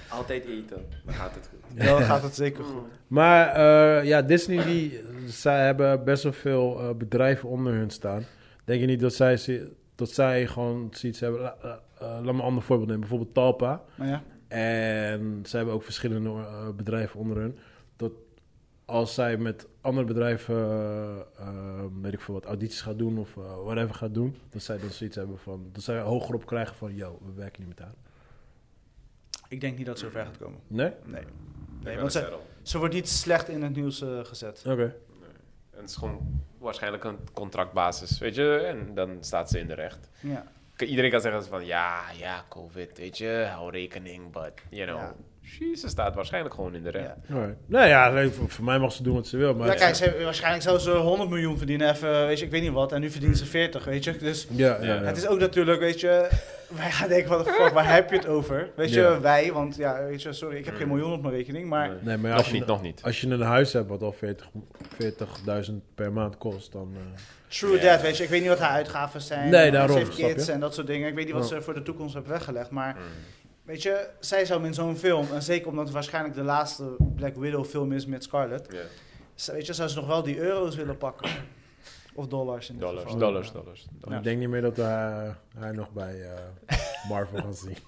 Altijd 0.10 0.46
eten, 0.46 0.86
dan 1.06 1.13
gaat 1.13 1.32
het 1.36 1.50
goed. 1.50 1.60
Dan 1.76 2.02
gaat 2.02 2.24
het 2.24 2.36
zeker 2.36 2.64
goed. 2.64 2.84
Maar 3.08 3.48
eh, 3.48 4.06
ja, 4.08 4.22
Disney, 4.22 4.66
die, 4.66 5.00
zij 5.26 5.66
hebben 5.66 6.04
best 6.04 6.24
wel 6.24 6.34
veel 6.34 6.80
eh, 6.80 6.96
bedrijven 6.96 7.50
onder 7.50 7.74
hun 7.74 7.90
staan. 7.90 8.24
Denk 8.66 8.80
je 8.80 8.86
niet 8.86 9.00
dat 9.00 9.14
zij, 9.14 9.38
zi- 9.38 9.64
dat 9.96 10.10
zij 10.10 10.48
gewoon 10.48 10.88
zoiets 10.92 11.20
hebben... 11.20 11.54
Eh, 11.62 11.70
laat 12.00 12.22
me 12.24 12.30
een 12.32 12.40
ander 12.40 12.64
voorbeeld 12.64 12.88
nemen. 12.88 13.02
Bijvoorbeeld 13.08 13.34
Talpa. 13.34 13.82
Maar 13.96 14.08
ja. 14.08 14.24
En 14.48 15.44
ze 15.46 15.56
hebben 15.58 15.76
ook 15.76 15.84
verschillende 15.84 16.30
eh, 16.30 16.70
bedrijven 16.76 17.20
onder 17.20 17.38
hun. 17.38 17.58
Dat 17.96 18.12
als 18.86 19.14
zij 19.14 19.38
met 19.38 19.68
andere 19.82 20.06
bedrijven, 20.08 20.56
eh, 20.56 21.20
eh, 21.40 21.84
weet 22.02 22.14
ik 22.14 22.22
veel 22.22 22.34
wat, 22.34 22.46
audities 22.46 22.82
gaat 22.82 22.98
doen 22.98 23.18
of 23.18 23.38
eh, 23.38 23.44
whatever 23.64 23.96
gaat 23.96 24.14
doen, 24.14 24.36
dat 24.50 24.62
zij 24.62 24.78
dan 24.78 24.90
zoiets 24.90 25.16
hebben 25.16 25.38
van, 25.38 25.70
dat 25.72 25.84
zij 25.84 26.00
hoger 26.00 26.36
op 26.36 26.46
krijgen 26.46 26.76
van, 26.76 26.96
yo, 26.96 27.20
we 27.26 27.32
werken 27.34 27.60
niet 27.60 27.70
met 27.70 27.80
haar. 27.80 27.94
Ik 29.50 29.62
denk 29.62 29.78
niet 29.78 29.86
dat 29.86 30.00
het 30.00 30.06
zo 30.06 30.12
ver 30.12 30.26
gaat 30.26 30.38
komen. 30.38 30.60
Nee? 30.68 30.92
Nee. 31.06 31.24
Nee, 31.84 31.98
want 31.98 32.12
ze, 32.12 32.38
ze 32.62 32.78
wordt 32.78 32.94
niet 32.94 33.10
slecht 33.10 33.50
in 33.50 33.63
het 33.63 33.76
nieuws 33.76 34.02
eh, 34.02 34.20
gezet. 34.24 34.63
Oké. 34.67 34.96
En 35.72 35.80
het 35.82 35.89
is 35.89 35.96
gewoon 35.96 36.41
waarschijnlijk 36.58 37.04
een 37.04 37.17
contractbasis, 37.34 38.20
weet 38.20 38.36
je. 38.36 38.56
En 38.56 38.94
dan 38.94 39.17
staat 39.20 39.50
ze 39.50 39.60
in 39.60 39.67
de 39.67 39.74
recht. 39.74 40.10
Ja. 40.20 40.46
Iedereen 40.78 41.12
kan 41.12 41.22
zeggen 41.22 41.44
van, 41.46 41.65
ja, 41.65 42.02
ja, 42.17 42.46
COVID, 42.50 42.98
weet 42.98 43.17
je, 43.17 43.48
hou 43.52 43.72
rekening. 43.72 44.32
But, 44.32 44.52
you 44.70 44.86
know, 44.88 45.00
Ja. 45.00 45.15
Ze 45.76 45.88
staat 45.88 46.16
waarschijnlijk 46.16 46.54
gewoon 46.56 46.76
in 46.76 46.84
de 46.84 46.90
recht. 46.90 47.06
ja. 47.28 47.56
Nou 47.66 47.88
ja, 47.88 48.30
voor, 48.30 48.50
voor 48.50 48.64
mij 48.66 48.80
mag 48.80 48.92
ze 48.92 49.04
doen 49.04 49.14
wat 49.16 49.28
ze 49.28 49.38
wil, 49.38 49.56
maar... 49.56 49.68
ja, 49.68 49.74
kijk, 49.74 49.96
ze, 49.96 50.22
waarschijnlijk 50.24 50.64
zou 50.64 50.80
ze 50.80 50.92
100 50.92 51.30
miljoen 51.30 51.58
verdienen, 51.58 51.90
even, 51.90 52.26
weet 52.28 52.40
je, 52.40 52.46
ik 52.46 52.52
weet 52.52 52.62
niet 52.62 52.72
wat. 52.72 52.92
En 52.92 53.02
nu 53.02 53.10
verdient 53.10 53.38
ze 53.38 53.46
40, 53.46 53.84
weet 53.86 54.04
je. 54.04 54.18
Dus 54.18 54.48
Ja, 54.50 54.78
ja, 54.82 54.94
ja. 54.94 55.02
het 55.04 55.18
is 55.18 55.28
ook 55.28 55.40
natuurlijk, 55.40 55.80
weet 55.80 56.00
je, 56.00 56.30
wij 56.82 56.92
gaan 56.92 57.08
denken, 57.10 57.30
wat 57.30 57.46
de 57.46 57.52
fuck, 57.52 57.74
waar 57.74 57.94
heb 57.94 58.10
je 58.10 58.16
het 58.16 58.28
over? 58.28 58.70
Weet 58.76 58.94
je, 58.94 59.00
Ja. 59.00 59.20
wij, 59.22 59.54
want 59.54 59.76
ja, 59.76 60.04
weet 60.04 60.22
je, 60.22 60.34
sorry, 60.34 60.58
ik 60.58 60.66
heb 60.66 60.76
geen 60.76 60.88
miljoen 60.88 61.14
op 61.14 61.22
mijn 61.22 61.34
rekening, 61.34 61.70
maar... 61.70 61.88
Nee. 61.90 61.98
Nee, 62.02 62.18
maar 62.18 62.30
nog 62.30 62.40
als 62.40 62.48
je, 62.48 62.54
niet, 62.54 62.66
nog 62.66 62.82
niet. 62.82 63.02
als 63.04 63.22
je 63.22 63.28
een 63.28 63.42
huis 63.42 63.74
hebt 63.74 63.90
wat 63.90 64.02
al 64.02 64.12
40 64.12 64.50
40.000 65.70 65.74
per 65.96 66.12
maand 66.12 66.38
kost, 66.38 66.72
dan... 66.72 66.92
eh, 66.96 67.02
True 67.48 67.82
Ja. 67.82 67.92
that, 67.92 68.02
weet 68.02 68.18
je. 68.18 68.24
Ik 68.24 68.30
weet 68.30 68.40
niet 68.40 68.50
wat 68.50 68.60
haar 68.60 68.70
uitgaven 68.72 69.22
zijn. 69.22 69.50
Nee, 69.50 69.72
daarom, 69.72 69.92
Ze 69.98 70.04
heeft 70.04 70.16
kids 70.16 70.48
en 70.48 70.60
dat 70.60 70.74
soort 70.74 70.88
dingen. 70.88 71.08
Ik 71.08 71.16
weet 71.16 71.26
niet 71.26 71.34
wat 71.34 71.48
ze 71.48 71.62
voor 71.62 71.74
de 71.74 71.82
toekomst 71.82 72.14
hebben 72.14 72.32
weggelegd. 72.32 72.70
Maar 72.70 72.96
Mm. 72.96 73.02
Weet 73.63 73.82
je, 73.82 74.10
zij 74.19 74.45
zou 74.45 74.65
in 74.65 74.74
zo'n 74.74 74.95
film, 74.97 75.28
en 75.34 75.43
zeker 75.43 75.67
omdat 75.67 75.84
het 75.86 75.93
waarschijnlijk 75.93 76.36
de 76.36 76.43
laatste 76.43 76.95
Black 77.15 77.36
Widow 77.36 77.65
film 77.65 77.91
is 77.91 78.06
met 78.06 78.24
Scarlett, 78.24 78.74
Ja. 78.74 78.80
ze- 79.36 79.52
weet 79.52 79.65
je, 79.65 79.74
zou 79.74 79.89
ze 79.89 79.95
nog 79.95 80.08
wel 80.08 80.24
die 80.24 80.38
euro's 80.38 80.76
willen 80.76 80.97
pakken. 80.97 81.30
Of 82.13 82.28
dollars 82.28 82.69
in 82.69 82.76
dit 82.76 82.84
Dollars, 82.84 83.04
geval. 83.04 83.19
dollars, 83.19 83.52
dollars. 83.52 83.88
dollars. 83.91 84.17
Ik 84.17 84.24
denk 84.24 84.39
niet 84.39 84.50
meer 84.50 84.62
dat 84.62 84.76
we 84.76 84.82
haar, 84.82 85.38
haar 85.58 85.74
nog 85.76 85.91
bij 85.91 86.21
eh, 86.21 86.78
Marvel 87.10 87.38
gaan 87.38 87.54
zien. 87.56 87.78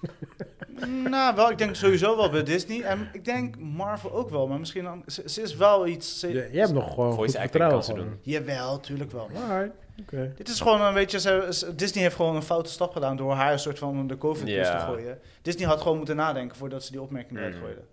Nou, 1.10 1.34
wel, 1.36 1.50
ik 1.50 1.58
denk 1.58 1.74
sowieso 1.74 2.16
wel 2.16 2.30
bij 2.30 2.42
Disney. 2.42 2.82
En 2.82 3.08
ik 3.12 3.24
denk 3.24 3.58
Marvel 3.58 4.12
ook 4.12 4.30
wel, 4.30 4.46
maar 4.46 4.58
misschien 4.58 4.84
dan, 4.84 5.02
ze, 5.06 5.22
ze 5.30 5.42
is 5.42 5.56
wel 5.56 5.86
iets... 5.86 6.18
Ze, 6.18 6.28
Je, 6.28 6.48
je 6.52 6.58
hebt 6.58 6.72
nog 6.72 6.94
gewoon 6.94 7.14
Voice 7.14 7.36
goed 7.38 7.44
acting 7.44 7.62
vertrouwen. 7.64 7.94
doen. 8.10 8.18
Jawel, 8.22 8.80
tuurlijk 8.80 9.10
wel. 9.12 9.28
Alright, 9.50 9.74
oké. 10.00 10.32
Dit 10.36 10.48
is 10.48 10.60
gewoon 10.60 10.80
een 10.82 10.94
beetje, 10.94 11.20
ze- 11.20 11.72
Disney 11.76 12.02
heeft 12.02 12.16
gewoon 12.16 12.36
een 12.36 12.42
foute 12.42 12.70
stap 12.70 12.92
gedaan 12.92 13.16
door 13.16 13.32
haar 13.32 13.52
een 13.52 13.58
soort 13.58 13.78
van 13.78 14.06
de 14.06 14.18
covid 14.18 14.46
te 14.46 14.78
gooien. 14.86 15.18
Disney 15.42 15.66
had 15.66 15.80
gewoon 15.80 15.96
moeten 15.96 16.16
nadenken 16.16 16.56
voordat 16.56 16.84
ze 16.84 16.90
die 16.90 17.00
opmerking 17.00 17.40
Mm. 17.40 17.52
gooiden. 17.52 17.84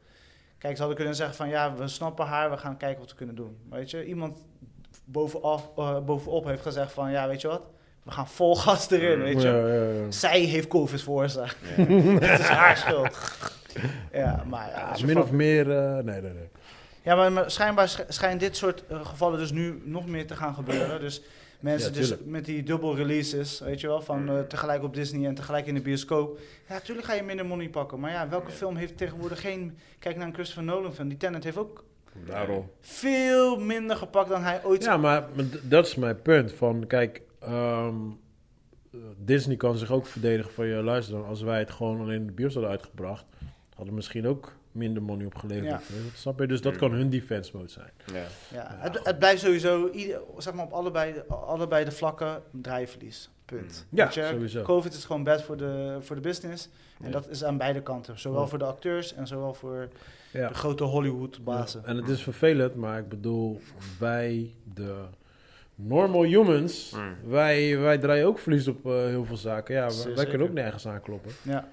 Kijk, 0.58 0.74
ze 0.74 0.80
hadden 0.80 0.96
kunnen 0.98 1.16
zeggen 1.16 1.36
van 1.36 1.50
ja, 1.50 1.74
we 1.76 1.88
snappen 1.88 2.26
haar, 2.26 2.50
we 2.52 2.58
gaan 2.58 2.78
kijken 2.78 3.00
wat 3.00 3.10
we 3.10 3.16
kunnen 3.16 3.36
doen. 3.36 3.58
Weet 3.70 3.92
je, 3.92 4.06
iemand 4.06 4.38
bovenaf, 5.06 5.70
eh, 5.78 6.00
bovenop 6.00 6.46
heeft 6.46 6.62
gezegd 6.62 6.92
van 6.92 7.12
ja, 7.12 7.28
weet 7.28 7.42
je 7.42 7.48
wat, 7.48 7.62
we 8.04 8.12
gaan 8.12 8.28
vol 8.28 8.56
gas 8.56 8.90
erin, 8.90 9.18
Mm. 9.18 9.24
weet 9.24 9.42
je. 9.42 9.48
Ja, 9.48 9.68
ja, 9.68 10.04
ja. 10.04 10.12
Zij 10.12 10.40
heeft 10.40 10.68
covid 10.68 11.02
veroorzaakt. 11.02 11.58
Ja. 11.78 11.84
Het 12.28 12.40
is 12.40 12.48
haar 12.48 12.78
schuld. 12.78 13.18
Ja, 14.14 14.44
maar 14.48 14.70
ja, 14.70 14.92
min 15.06 15.14
van- 15.14 15.22
of 15.22 15.32
meer... 15.32 15.72
eh, 15.72 15.94
nee, 15.94 16.22
nee, 16.22 16.32
nee. 16.34 16.50
ja, 17.02 17.16
maar, 17.16 17.32
maar 17.32 17.52
schijnbaar 17.52 17.90
sch- 17.90 18.04
schijnt 18.08 18.40
dit 18.40 18.58
soort 18.58 18.84
eh, 18.88 19.06
gevallen 19.06 19.40
dus 19.40 19.52
nu 19.52 19.82
nog 19.86 20.08
meer 20.08 20.28
te 20.28 20.36
gaan 20.36 20.54
gebeuren. 20.54 21.00
Dus 21.00 21.22
mensen 21.62 21.94
Ja, 21.94 22.00
dus 22.00 22.16
met 22.26 22.46
die 22.46 22.64
dubbel 22.64 22.96
releases, 22.96 23.60
weet 23.60 23.82
je 23.82 23.88
wel, 23.88 24.02
van 24.02 24.30
eh, 24.30 24.40
tegelijk 24.40 24.84
op 24.84 24.94
Disney 24.94 25.28
en 25.28 25.36
tegelijk 25.36 25.66
in 25.66 25.74
de 25.74 25.82
bioscoop. 25.82 26.40
Ja, 26.68 26.74
natuurlijk 26.74 27.08
ga 27.08 27.14
je 27.14 27.24
minder 27.24 27.46
money 27.46 27.70
pakken. 27.70 28.00
Maar 28.00 28.12
ja, 28.12 28.30
welke 28.30 28.52
film 28.52 28.76
heeft 28.76 28.98
tegenwoordig 28.98 29.42
geen... 29.42 29.78
Kijk 30.00 30.16
naar 30.16 30.28
een 30.28 30.34
Christopher 30.34 30.64
Nolan 30.64 30.94
film. 30.94 31.08
Die 31.08 31.18
Tenet 31.18 31.44
heeft 31.44 31.58
ook 31.58 31.84
Daarom. 32.26 32.70
veel 32.80 33.60
minder 33.60 33.96
gepakt 33.98 34.30
dan 34.30 34.44
hij 34.44 34.64
ooit... 34.64 34.84
Ja, 34.84 34.98
maar, 34.98 35.28
dat 35.62 35.86
is 35.86 35.96
mijn 35.96 36.22
punt. 36.22 36.52
Van, 36.52 36.88
kijk, 36.88 37.22
ehm, 37.40 37.96
eh, 38.92 39.00
Disney 39.18 39.56
kan 39.56 39.78
zich 39.78 39.92
ook 39.92 40.06
verdedigen 40.06 40.52
van 40.52 40.68
je 40.68 40.84
luister 40.84 41.14
dan. 41.14 41.26
Als 41.26 41.42
wij 41.42 41.60
het 41.60 41.72
gewoon 41.72 42.00
alleen 42.00 42.20
in 42.20 42.28
de 42.28 42.34
bios 42.34 42.54
hadden 42.54 42.72
uitgebracht, 42.72 43.26
hadden 43.70 43.88
we 43.88 43.94
misschien 43.94 44.28
ook 44.28 44.54
minder 44.72 45.04
money 45.04 45.26
opgeleverd. 45.26 45.66
Ja. 45.70 45.80
Snap 46.16 46.40
je? 46.40 46.48
Dus 46.48 46.62
dat 46.62 46.74
Mm. 46.74 46.80
kan 46.80 46.92
hun 46.92 47.10
defense 47.10 47.52
mode 47.56 47.70
zijn. 47.70 47.90
Ja. 48.14 48.24
Ja, 48.54 48.76
het, 48.80 49.00
het 49.04 49.20
blijft 49.20 49.42
sowieso, 49.42 49.90
ieder, 49.90 50.22
zeg 50.38 50.54
maar 50.54 50.66
op 50.66 50.72
allebei, 50.72 51.14
de- 51.14 51.26
allebei 51.34 51.86
de 51.86 51.92
vlakken, 51.92 52.42
draaiverlies. 52.52 53.30
Punt. 53.46 53.86
Ja, 53.90 54.04
Weet 54.06 54.14
je, 54.14 54.28
sowieso. 54.32 54.62
Covid 54.64 54.94
is 54.94 55.06
gewoon 55.06 55.24
bad 55.24 55.42
voor 55.44 55.58
de, 55.58 55.98
voor 56.00 56.16
de 56.16 56.22
business. 56.22 56.70
En 57.00 57.06
Ja. 57.06 57.12
dat 57.12 57.30
is 57.30 57.44
aan 57.44 57.58
beide 57.58 57.82
kanten. 57.82 58.20
Zowel 58.20 58.42
Ja. 58.42 58.48
voor 58.48 58.58
de 58.60 58.66
acteurs 58.66 59.14
en 59.14 59.28
zowel 59.28 59.54
voor 59.54 59.88
Ja. 60.34 60.48
de 60.48 60.54
grote 60.54 60.84
Hollywood-bazen. 60.84 61.82
Ja, 61.82 61.88
En 61.88 61.96
het 61.98 62.10
is 62.10 62.24
vervelend, 62.24 62.76
maar 62.76 63.00
ik 63.00 63.10
bedoel, 63.10 63.62
wij, 64.00 64.52
de 64.74 64.96
normal 65.76 66.24
humans, 66.24 66.92
Mm. 66.96 67.30
wij, 67.30 67.78
wij 67.78 67.98
draaien 67.98 68.26
ook 68.26 68.40
verlies 68.40 68.68
op 68.68 68.86
eh, 68.86 68.92
heel 68.92 69.26
veel 69.26 69.38
zaken. 69.38 69.76
Ja, 69.76 69.90
wij, 70.16 70.26
kunnen 70.26 70.48
ook 70.48 70.54
nergens 70.54 70.88
aankloppen. 70.88 71.32
Ja. 71.42 71.68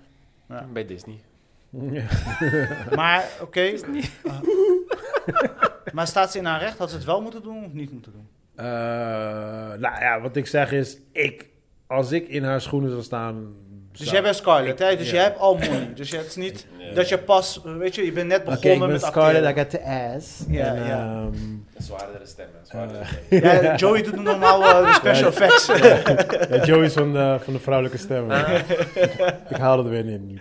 Ja. 0.48 0.66
Bij 0.72 0.87
Disney. 0.87 1.20
Ja. 1.70 2.02
Maar, 2.96 3.24
oké. 3.42 3.70
Ah. 4.26 4.33
maar 5.94 6.07
staat 6.07 6.33
ze 6.33 6.38
in 6.38 6.44
haar 6.44 6.61
recht? 6.61 6.78
Had 6.78 6.90
ze 6.90 6.96
het 6.96 7.04
wel 7.04 7.20
moeten 7.20 7.42
doen 7.42 7.64
of 7.64 7.72
niet 7.72 7.92
moeten 7.92 8.12
doen? 8.12 8.28
Eh, 8.54 8.64
nou 9.78 10.00
ja, 10.00 10.20
wat 10.20 10.37
ik 10.37 10.46
zeg 10.46 10.72
is, 10.72 10.98
ik, 11.12 11.46
als 11.87 12.12
ik 12.12 12.28
in 12.28 12.44
haar 12.44 12.61
schoenen 12.61 12.90
zou 12.90 13.02
staan... 13.02 13.54
Dus 13.92 14.11
jij 14.11 14.22
bent 14.22 14.37
Scarlett, 14.37 14.78
hè? 14.78 14.96
Dus 14.96 15.07
Ja. 15.07 15.14
jij 15.14 15.22
hebt 15.22 15.38
al 15.38 15.54
money. 15.54 15.92
Dus 15.94 16.11
je 16.11 16.16
het 16.16 16.26
is 16.26 16.37
niet 16.37 16.66
dat 16.94 17.09
je 17.09 17.18
pas, 17.18 17.61
weet 17.64 17.94
je, 17.94 18.04
je 18.04 18.12
bent 18.12 18.28
net 18.28 18.44
begonnen 18.44 18.72
ik 18.72 18.78
ben 18.78 18.88
met 18.90 19.02
Scarlett, 19.02 19.44
I 19.44 19.46
acteren. 19.46 19.70
got 19.70 19.70
the 19.70 20.14
ass. 20.16 20.44
Ja, 20.48 20.74
En, 20.74 20.87
ja. 20.87 21.20
Een 21.22 21.66
zwaardere 21.78 22.26
stem, 22.26 22.46
hè. 22.52 22.66
Zwaardere 22.68 23.04
Eh. 23.28 23.62
Ja, 23.62 23.76
Joey 23.76 24.02
doet 24.02 24.22
normaal 24.22 24.62
eh, 24.64 24.87
de 24.87 24.92
special 24.94 25.28
effects. 25.33 25.66
ja, 26.50 26.64
Joey 26.64 26.85
is 26.85 26.92
van, 26.92 27.12
de- 27.12 27.37
van 27.40 27.52
de 27.52 27.59
vrouwelijke 27.61 27.98
stem. 27.98 28.31
ik 29.48 29.57
haal 29.57 29.78
het 29.78 29.88
weer 29.88 30.04
niet. 30.04 30.40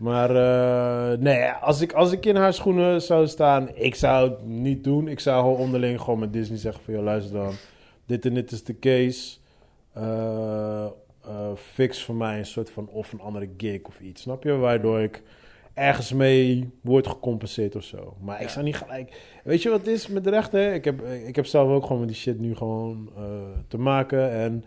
Maar 0.00 0.30
eh, 0.36 1.18
nee, 1.18 1.50
als 1.50 1.80
ik, 1.80 1.92
als 1.92 2.12
ik 2.12 2.26
in 2.26 2.36
haar 2.36 2.54
schoenen 2.54 3.02
zou 3.02 3.26
staan, 3.26 3.68
ik 3.74 3.94
zou 3.94 4.30
het 4.30 4.44
niet 4.44 4.84
doen. 4.84 5.08
Ik 5.08 5.20
zou 5.20 5.42
gewoon 5.42 5.56
onderling 5.58 6.00
gewoon 6.00 6.18
met 6.18 6.32
Disney 6.32 6.58
zeggen 6.58 6.84
van, 6.84 6.94
joh, 6.94 7.02
luister 7.02 7.34
dan. 7.34 7.52
Dit 8.06 8.26
en 8.26 8.34
dit 8.34 8.52
is 8.52 8.64
de 8.64 8.78
case. 8.78 9.36
Eh, 9.92 10.86
fix 11.56 12.02
voor 12.02 12.14
mij 12.14 12.38
een 12.38 12.46
soort 12.46 12.70
van 12.70 12.88
of 12.88 13.12
een 13.12 13.20
andere 13.20 13.48
gig 13.56 13.82
of 13.82 14.00
iets. 14.00 14.22
Snap 14.22 14.42
je? 14.42 14.52
Waardoor 14.52 15.00
ik 15.00 15.22
ergens 15.74 16.12
mee 16.12 16.70
word 16.80 17.06
gecompenseerd 17.06 17.76
of 17.76 17.84
zo. 17.84 18.16
Maar 18.20 18.42
ik 18.42 18.48
zou 18.48 18.64
niet 18.64 18.76
gelijk... 18.76 19.20
Weet 19.44 19.62
je 19.62 19.70
wat 19.70 19.78
het 19.78 19.88
is 19.88 20.08
met 20.08 20.24
de 20.24 20.30
rechten? 20.30 20.74
Ik 20.74 20.84
heb, 20.84 21.02
ik 21.26 21.36
heb 21.36 21.46
zelf 21.46 21.68
ook 21.68 21.82
gewoon 21.82 21.98
met 21.98 22.08
die 22.08 22.16
shit 22.16 22.38
nu 22.38 22.54
gewoon 22.54 23.10
te 23.68 23.78
maken. 23.78 24.30
En 24.30 24.64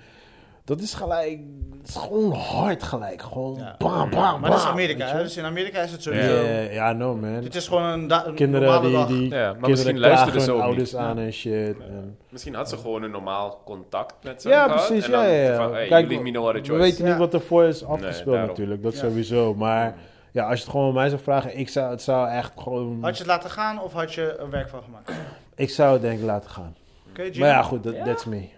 dat 0.66 0.80
is 0.82 0.94
gelijk... 0.94 1.40
Is 1.86 1.96
gewoon 1.96 2.32
hard 2.32 2.84
gelijk. 2.84 3.22
Gewoon 3.22 3.56
Ja. 3.58 3.76
bam, 3.78 4.10
bam, 4.10 4.42
Maar 4.42 4.50
dat 4.50 4.60
is 4.60 4.66
Amerika, 4.66 5.06
hè? 5.08 5.24
Dus 5.24 5.38
in 5.38 5.46
Amerika 5.46 5.82
is 5.82 5.92
het 5.92 6.04
Ja, 6.04 6.12
sowieso. 6.12 6.44
ja, 6.74 6.94
no 6.94 7.16
man. 7.16 7.42
Dit 7.42 7.56
is 7.56 7.68
gewoon 7.68 7.84
een, 7.84 8.36
Kinderen 8.36 8.68
normale 8.68 8.88
die, 8.88 8.98
dag. 8.98 9.08
die 9.08 9.30
Ja, 9.30 9.54
maar 9.54 9.62
kinderen 9.70 10.00
luisteren 10.00 10.42
ze 10.42 10.52
ook 10.52 10.62
ouders 10.62 10.92
niet. 10.92 11.02
aan 11.02 11.20
en 11.20 11.34
shit. 11.34 11.76
Ja. 11.80 11.84
En, 11.86 12.18
Misschien 12.30 12.56
had 12.56 12.70
ze 12.70 12.78
gewoon 12.78 13.04
een 13.04 13.12
normaal 13.12 13.62
contact 13.66 14.14
met 14.24 14.42
ze 14.42 14.50
ja, 14.50 14.64
gehad, 14.68 14.86
precies. 14.88 15.06
en 15.06 15.12
Ja, 15.12 15.18
dan 15.24 15.32
ja, 15.34 15.42
ja. 15.52 15.56
Van, 15.56 15.74
hey, 15.74 15.88
Kijk, 15.88 16.08
me 16.22 16.32
no 16.32 16.46
we 16.46 16.52
choice. 16.54 16.72
weten 16.74 17.04
Ja. 17.06 17.10
niet 17.10 17.20
wat 17.20 17.34
ervoor 17.34 17.64
is 17.64 17.86
afgespeeld 17.86 18.36
natuurlijk. 18.48 18.84
Dat 18.84 18.94
Ja. 18.94 19.00
sowieso. 19.00 19.54
Maar 19.54 19.96
ja, 20.32 20.44
als 20.50 20.58
je 20.58 20.64
het 20.64 20.72
gewoon 20.72 20.88
aan 20.88 20.94
mij 20.94 21.10
zou 21.10 21.22
vragen, 21.22 21.58
ik 21.58 21.70
zou, 21.70 21.90
het 21.92 22.02
zou 22.02 22.30
echt 22.30 22.52
gewoon... 22.58 22.98
Had 23.02 23.12
je 23.18 23.24
het 23.24 23.28
laten 23.32 23.50
gaan 23.50 23.82
of 23.82 23.94
had 23.94 24.14
je 24.14 24.36
er 24.36 24.50
werk 24.50 24.70
van 24.70 24.82
gemaakt? 24.84 25.12
Ik 25.56 25.70
zou 25.70 25.94
het 25.94 26.02
denk 26.02 26.20
ik 26.20 26.26
laten 26.26 26.50
gaan. 26.50 26.76
Jimmy? 27.16 27.40
Maar 27.40 27.48
ja, 27.48 27.62
goed, 27.64 27.84
that's 28.06 28.26
me. 28.26 28.38
I 28.38 28.50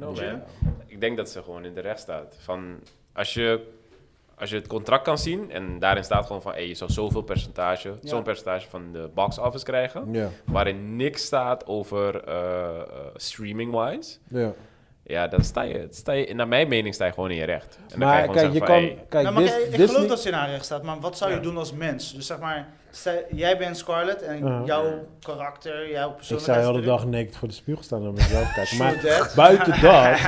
don't 0.00 0.16
know, 0.16 0.30
man. 0.30 0.42
Ik 0.98 1.04
denk 1.04 1.16
dat 1.16 1.30
ze 1.30 1.42
gewoon 1.42 1.64
in 1.64 1.74
de 1.74 1.80
recht 1.80 2.00
staat. 2.00 2.34
Van, 2.38 2.80
als, 3.12 3.34
je, 3.34 3.60
als 4.34 4.50
je 4.50 4.56
het 4.56 4.66
contract 4.66 5.04
kan 5.04 5.18
zien 5.18 5.50
en 5.50 5.78
daarin 5.78 6.04
staat 6.04 6.26
gewoon 6.26 6.42
van... 6.42 6.52
Hey, 6.52 6.68
je 6.68 6.74
zou 6.74 6.90
zoveel 6.90 7.22
percentage, 7.22 7.88
Ja. 7.88 8.08
zo'n 8.08 8.22
percentage 8.22 8.68
van 8.68 8.92
de 8.92 9.10
box 9.14 9.38
office 9.38 9.64
krijgen... 9.64 10.12
Ja, 10.12 10.28
waarin 10.44 10.96
niks 10.96 11.24
staat 11.24 11.66
over 11.66 12.24
eh, 12.24 12.34
eh, 12.80 12.84
streaming-wise... 13.14 14.18
ja. 14.28 14.52
Ja, 15.02 15.28
dan 15.28 15.44
sta 15.44 15.62
je, 15.62 15.86
sta 15.90 16.12
je, 16.12 16.34
naar 16.34 16.48
mijn 16.48 16.68
mening, 16.68 16.94
sta 16.94 17.06
je 17.06 17.12
gewoon 17.12 17.30
in 17.30 17.36
je 17.36 17.44
recht. 17.44 17.78
En 17.82 17.88
dan 17.88 18.08
Maar 18.08 18.24
kan 18.24 18.34
je 18.34 18.40
kijk, 18.40 18.52
je 18.52 18.58
kan... 18.58 18.74
hey, 18.74 19.04
Kijk, 19.08 19.22
nou, 19.22 19.34
maar 19.34 19.60
ik 19.60 19.74
geloof 19.90 20.06
dat 20.06 20.20
ze 20.20 20.28
in 20.28 20.34
haar 20.34 20.50
recht 20.50 20.64
staat, 20.64 20.82
maar 20.82 21.00
wat 21.00 21.18
zou 21.18 21.32
je 21.32 21.40
doen 21.40 21.56
als 21.56 21.72
mens? 21.72 22.14
Dus 22.14 22.26
zeg 22.26 22.38
maar, 22.38 22.68
stel, 22.90 23.22
jij 23.30 23.58
bent 23.58 23.76
Scarlett 23.76 24.22
en 24.22 24.64
jouw 24.64 25.06
karakter, 25.20 25.90
jouw 25.90 26.10
Ik 26.10 26.16
persoonlijkheid... 26.16 26.64
zou 26.64 26.72
de 26.72 26.80
hele 26.80 26.96
dag 26.96 27.06
naked 27.06 27.36
voor 27.36 27.48
de 27.48 27.54
spiegel 27.54 27.82
staan 27.82 27.98
en 27.98 28.04
naar 28.04 28.12
mezelf 28.12 28.52
kijken. 28.52 28.76
Maar 28.76 29.32
buiten 29.36 29.80
dat... 29.82 30.20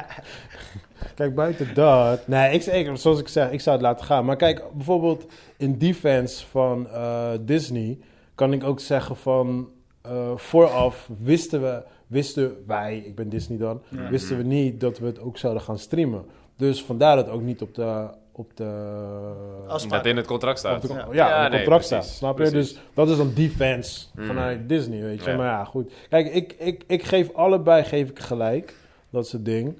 kijk, 1.14 1.34
buiten 1.34 1.74
dat... 1.74 2.26
Nee, 2.26 2.52
ik, 2.52 2.64
ik, 2.64 2.96
zoals 2.96 3.20
ik 3.20 3.28
zeg, 3.28 3.50
ik 3.50 3.60
zou 3.60 3.76
het 3.76 3.84
laten 3.84 4.04
gaan. 4.04 4.24
Maar 4.24 4.36
kijk, 4.36 4.62
bijvoorbeeld 4.72 5.26
in 5.56 5.78
defense 5.78 6.46
van 6.46 6.88
eh, 6.90 7.30
Disney... 7.40 7.98
kan 8.34 8.52
ik 8.52 8.64
ook 8.64 8.80
zeggen 8.80 9.16
van... 9.16 9.68
eh, 10.02 10.36
vooraf 10.36 11.08
wisten 11.18 11.62
we... 11.62 11.82
Wisten 12.06 12.64
wij, 12.66 12.98
ik 12.98 13.14
ben 13.14 13.28
Disney 13.28 13.58
dan... 13.58 13.82
Wisten 14.10 14.36
we 14.36 14.42
niet 14.42 14.80
dat 14.80 14.98
we 14.98 15.06
het 15.06 15.20
ook 15.20 15.38
zouden 15.38 15.62
gaan 15.62 15.78
streamen. 15.78 16.24
Dus 16.56 16.84
vandaar 16.84 17.16
dat 17.16 17.28
ook 17.28 17.42
niet 17.42 17.62
op 17.62 17.74
de... 17.74 18.08
Op 18.38 18.56
de 18.56 20.00
in 20.02 20.16
het 20.16 20.26
contract 20.26 20.64
op 20.64 20.78
staat. 20.80 20.82
de, 20.82 21.04
Ja. 21.12 21.26
nee, 21.28 21.42
het 21.42 21.50
contract 21.50 21.66
precies, 21.66 21.86
staat. 21.86 22.04
Snap 22.04 22.38
je? 22.38 22.50
Dus 22.50 22.78
dat 22.94 23.08
is 23.08 23.16
dan 23.16 23.32
defense 23.34 24.06
Mm. 24.14 24.26
vanuit 24.26 24.68
Disney, 24.68 25.02
weet 25.02 25.24
je. 25.24 25.30
Ja. 25.30 25.36
Maar 25.36 25.46
ja, 25.46 25.64
goed. 25.64 25.92
Kijk, 26.08 26.32
ik, 26.34 26.54
ik, 26.58 26.82
ik 26.86 27.02
geef 27.04 27.34
allebei 27.34 27.84
geef 27.84 28.08
ik 28.08 28.18
gelijk. 28.18 28.74
Dat 29.10 29.24
is 29.24 29.32
het 29.32 29.44
ding. 29.44 29.76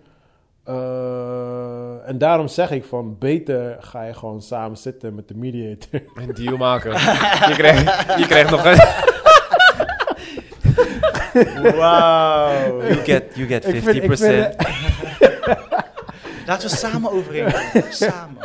Eh, 0.65 2.09
en 2.09 2.19
daarom 2.19 2.49
zeg 2.49 2.71
ik 2.71 2.85
van, 2.85 3.17
beter 3.19 3.77
ga 3.81 4.03
je 4.05 4.15
gewoon 4.15 4.43
samen 4.43 4.77
zitten 4.77 5.15
met 5.15 5.29
de 5.29 5.35
mediator. 5.37 6.01
Een 6.27 6.35
deal 6.35 6.57
maken. 6.57 6.91
je, 7.49 7.55
krijgt, 7.57 8.19
je 8.19 8.27
krijgt 8.27 8.51
nog 8.51 8.65
een... 8.65 8.79
Wauw. 11.77 12.83
You 12.83 12.95
get, 12.95 13.25
you 13.35 13.47
get 13.47 13.65
50%. 13.65 13.69
Ik 13.69 13.83
vind- 13.83 14.05
ik 14.05 14.17
vind- 14.17 14.57
Laten 16.49 16.69
we 16.71 16.77
samen 16.77 17.11
overeenkomen. 17.11 17.93
Samen. 17.93 18.37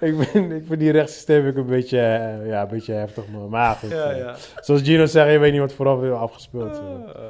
ik, 0.00 0.14
vind, 0.18 0.52
ik 0.52 0.62
vind 0.66 0.78
die 0.80 0.90
rechtssysteem 0.92 1.48
ook 1.48 1.56
een 1.56 1.66
beetje, 1.66 1.98
eh, 1.98 2.46
ja, 2.46 2.62
een 2.62 2.68
beetje 2.68 2.92
heftig, 2.92 3.28
man. 3.28 3.48
Maar 3.48 3.74
goed, 3.74 3.90
Ja, 3.90 4.10
eh, 4.10 4.18
ja. 4.18 4.34
zoals 4.60 4.82
Gino 4.82 5.06
zegt, 5.06 5.32
je 5.32 5.38
weet 5.38 5.52
niet 5.52 5.60
wat 5.60 5.72
vooraf 5.72 6.02
is 6.02 6.10
afgespeeld. 6.10 6.76
eh. 6.78 7.20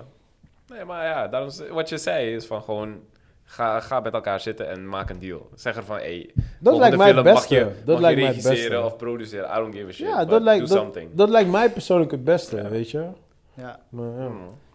Nee, 0.77 0.85
maar 0.85 1.05
ja, 1.05 1.29
daarom, 1.29 1.51
wat 1.71 1.89
je 1.89 1.99
zei 1.99 2.35
is 2.35 2.47
van 2.47 2.63
gewoon... 2.63 3.01
Ga, 3.45 3.81
ga 3.81 4.01
met 4.01 4.13
elkaar 4.13 4.41
zitten 4.41 4.69
en 4.69 4.89
maak 4.89 5.11
een 5.11 5.19
deal. 5.19 5.49
Zeg 5.55 5.77
er 5.77 5.85
van, 5.85 5.97
hey, 5.97 6.31
Dat 6.61 6.77
lijkt 6.77 6.97
mij 6.97 7.07
het 7.13 7.17
mag 7.25 7.25
beste. 7.35 7.55
je, 7.55 7.67
Dat 7.85 8.01
lijkt 8.01 8.19
mij 8.21 8.29
het 8.29 8.37
regisseren 8.45 8.71
beste. 8.81 8.85
of 8.95 8.97
produceren. 8.97 9.51
I 9.51 9.55
don't 9.55 9.75
give 9.75 9.87
a 9.89 9.93
shit. 9.93 10.07
Ja, 10.07 10.25
dat 10.25 10.43
lijkt, 10.43 10.69
do 10.69 10.75
dat, 10.75 10.83
something. 10.83 11.11
dat 11.15 11.29
lijkt 11.29 11.51
mij 11.51 11.71
persoonlijk 11.71 12.11
het 12.11 12.25
beste, 12.25 12.57
Ja. 12.57 12.69
weet 12.69 12.91
je. 12.91 13.07
Ja. 13.55 13.81
Maar, 13.89 14.07
ja. 14.07 14.31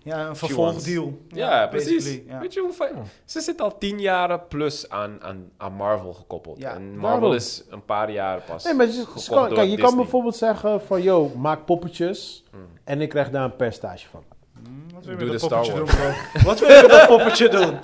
Ja, 0.08 0.28
een 0.28 0.36
vervolgdeal. 0.36 1.17
Ja, 1.30 1.67
precies. 1.67 2.20
Ja. 2.28 2.39
Weet 2.39 2.54
je 2.54 2.60
hoe 2.60 2.74
fijn- 2.74 2.96
Ja. 2.96 3.02
Ze 3.26 3.39
zit 3.41 3.62
al 3.62 3.78
tien 3.78 4.00
jaren 4.00 4.48
plus 4.48 4.89
aan, 4.89 5.17
aan, 5.22 5.50
aan 5.58 5.74
Marvel 5.74 6.13
gekoppeld. 6.13 6.58
Ja, 6.60 6.70
en 6.70 6.76
daarom. 6.82 6.98
Marvel 7.00 7.34
is 7.34 7.63
een 7.70 7.86
paar 7.86 8.12
jaar 8.12 8.41
pas. 8.41 8.63
Nee, 8.63 8.74
maar 8.74 8.86
je, 8.86 8.91
gekocht 8.91 9.28
kan- 9.30 9.48
door 9.48 9.58
kijk, 9.58 9.70
je 9.70 9.78
kan 9.78 9.96
bijvoorbeeld 9.96 10.36
zeggen 10.36 10.82
van, 10.82 11.02
yo, 11.02 11.32
maak 11.36 11.65
poppetjes 11.65 12.43
Mm. 12.52 12.60
en 12.84 13.02
ik 13.02 13.10
krijg 13.10 13.30
daar 13.30 13.43
een 13.43 13.56
percentage 13.56 14.08
van. 14.12 14.24
Hmm, 14.54 14.84
Wat 14.93 15.06
wil 15.06 15.13
je 15.13 15.20
Doe 15.20 15.30
met 15.32 15.39
de 15.41 15.48
dat 15.50 15.62
Star 15.62 15.76
poppetje 15.76 15.98
doen, 16.02 16.12
bro? 16.34 16.50
Wat 16.50 16.60
wil 16.60 16.70
je 16.70 16.82
met 16.82 16.91
dat 16.91 17.08
poppetje 17.08 17.50
doen? 17.58 17.78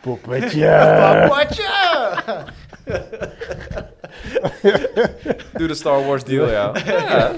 Poppetje! 0.00 1.26
Poppetje! 1.28 1.72
Doe 5.52 5.66
de 5.66 5.74
Star 5.74 6.04
Wars 6.06 6.24
deal, 6.24 6.50
ja. 6.50 6.72
ja. 6.86 7.32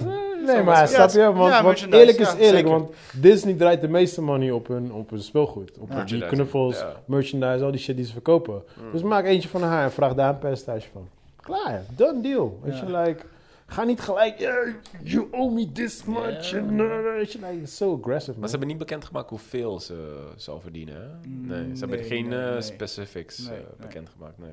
Nee, 0.47 0.63
maar 0.63 0.77
Ja, 0.77 0.87
snap 0.87 1.11
je? 1.11 1.33
Want, 1.33 1.53
ja, 1.53 1.63
want 1.63 1.87
eerlijk 1.93 2.19
is 2.19 2.27
ja, 2.31 2.37
eerlijk, 2.37 2.67
zeker. 2.67 2.71
want 2.71 2.91
Disney 3.21 3.55
draait 3.55 3.81
de 3.81 3.89
meeste 3.89 4.23
money 4.23 4.51
op 4.51 4.67
hun, 4.69 4.93
op 4.93 5.11
hun 5.11 5.23
speelgoed. 5.23 5.71
Op 5.71 5.77
Ja. 5.79 5.85
die 5.87 5.97
Merchandise, 5.97 6.29
knuffels, 6.35 6.79
ja. 6.79 7.03
merchandise, 7.05 7.65
al 7.65 7.71
die 7.71 7.81
shit 7.81 7.97
die 7.97 8.05
ze 8.05 8.13
verkopen. 8.13 8.63
Dus 8.93 9.03
maak 9.03 9.25
eentje 9.25 9.49
van 9.49 9.63
haar 9.63 9.85
en 9.85 9.93
vraag 9.93 10.15
daar 10.15 10.29
een 10.29 10.39
percentage 10.39 10.89
van. 10.93 11.09
Klaar, 11.43 11.83
done 11.97 12.21
deal. 12.21 12.59
Weet 12.63 12.79
je, 12.79 12.87
like, 12.99 13.23
ga 13.67 13.85
niet 13.85 14.01
gelijk, 14.01 14.39
yeah, 14.39 14.69
you 15.03 15.27
owe 15.31 15.55
me 15.55 15.73
this 15.73 16.05
much. 16.05 16.51
Ja. 16.51 16.57
En, 16.57 16.79
uh, 16.79 17.17
like, 17.19 17.67
so 17.67 17.99
aggressive, 18.03 18.39
Maar 18.39 18.45
ze 18.49 18.51
hebben 18.51 18.69
niet 18.69 18.79
bekendgemaakt 18.79 19.29
hoeveel 19.31 19.81
ze 19.81 20.25
zal 20.37 20.61
verdienen. 20.61 20.95
Hè? 20.95 21.29
Mm, 21.29 21.47
Nee, 21.47 21.65
ze 21.73 21.79
hebben 21.79 21.99
nee, 21.99 22.07
geen 22.09 22.29
nee, 22.29 22.39
eh, 22.39 22.61
specifics 22.61 23.39
Nee, 23.39 23.49
eh, 23.49 23.55
nee. 23.55 23.87
bekendgemaakt. 23.87 24.39
Nee. 24.39 24.51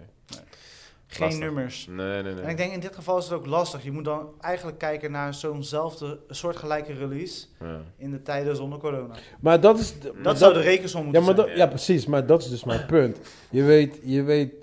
Geen 1.14 1.26
Lastig. 1.28 1.44
nummers. 1.46 1.88
Nee, 1.90 2.24
nee, 2.24 2.34
nee. 2.34 2.44
En 2.44 2.50
ik 2.50 2.58
denk 2.58 2.72
in 2.74 2.80
dit 2.80 2.96
geval 2.96 3.18
is 3.18 3.24
het 3.24 3.34
ook 3.34 3.46
lastig. 3.46 3.84
Je 3.84 3.92
moet 3.92 4.06
dan 4.06 4.30
eigenlijk 4.40 4.78
kijken 4.78 5.12
naar 5.12 5.34
zo'nzelfde 5.34 6.20
soortgelijke 6.30 6.94
release 6.94 7.46
Ja. 7.60 7.82
in 7.98 8.12
de 8.12 8.22
tijden 8.22 8.56
zonder 8.56 8.80
corona. 8.80 9.16
Maar 9.40 9.60
dat 9.60 9.80
is... 9.80 9.94
Dat 10.24 10.38
zou 10.38 10.54
de 10.54 10.60
rekensom 10.62 11.00
Ja, 11.00 11.06
moeten 11.06 11.24
maar 11.26 11.36
zijn. 11.36 11.48
dat, 11.48 11.58
ja, 11.58 11.68
precies. 11.68 12.06
Maar 12.06 12.26
dat 12.26 12.42
is 12.42 12.50
dus 12.50 12.64
mijn 12.64 12.86
punt. 12.86 13.18
Je 13.50 13.64
weet, 13.64 14.00
je 14.04 14.22
weet 14.24 14.54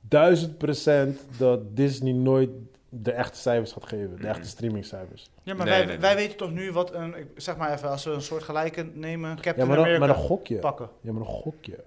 duizend 0.00 0.58
procent 0.58 1.20
dat 1.38 1.76
Disney 1.76 2.12
nooit 2.12 2.50
de 2.88 3.12
echte 3.12 3.38
cijfers 3.38 3.72
gaat 3.72 3.86
geven. 3.86 4.16
De 4.20 4.26
echte 4.28 4.48
streamingcijfers. 4.48 5.30
Ja, 5.42 5.54
maar 5.54 5.66
Nee, 5.66 5.74
wij, 5.74 5.84
nee, 5.84 5.92
nee. 5.92 5.98
wij 6.00 6.14
weten 6.16 6.36
toch 6.36 6.50
nu 6.52 6.72
wat 6.72 6.94
een, 6.94 7.14
ik 7.16 7.26
zeg 7.36 7.56
maar 7.56 7.72
even, 7.72 7.88
als 7.90 8.04
we 8.04 8.10
een 8.10 8.22
soort 8.22 8.42
gelijke 8.42 8.82
nemen, 8.94 9.34
Captain 9.34 9.56
Ja, 9.56 9.64
maar 9.64 9.76
dan, 9.76 9.84
America 9.84 10.06
maar 10.06 10.14
dan 10.16 10.24
gok 10.26 10.46
je. 10.46 10.58
pakken. 10.58 10.88
Ja, 11.00 11.12
maar 11.12 11.22
dan 11.22 11.32
gok 11.32 11.54
je. 11.64 11.78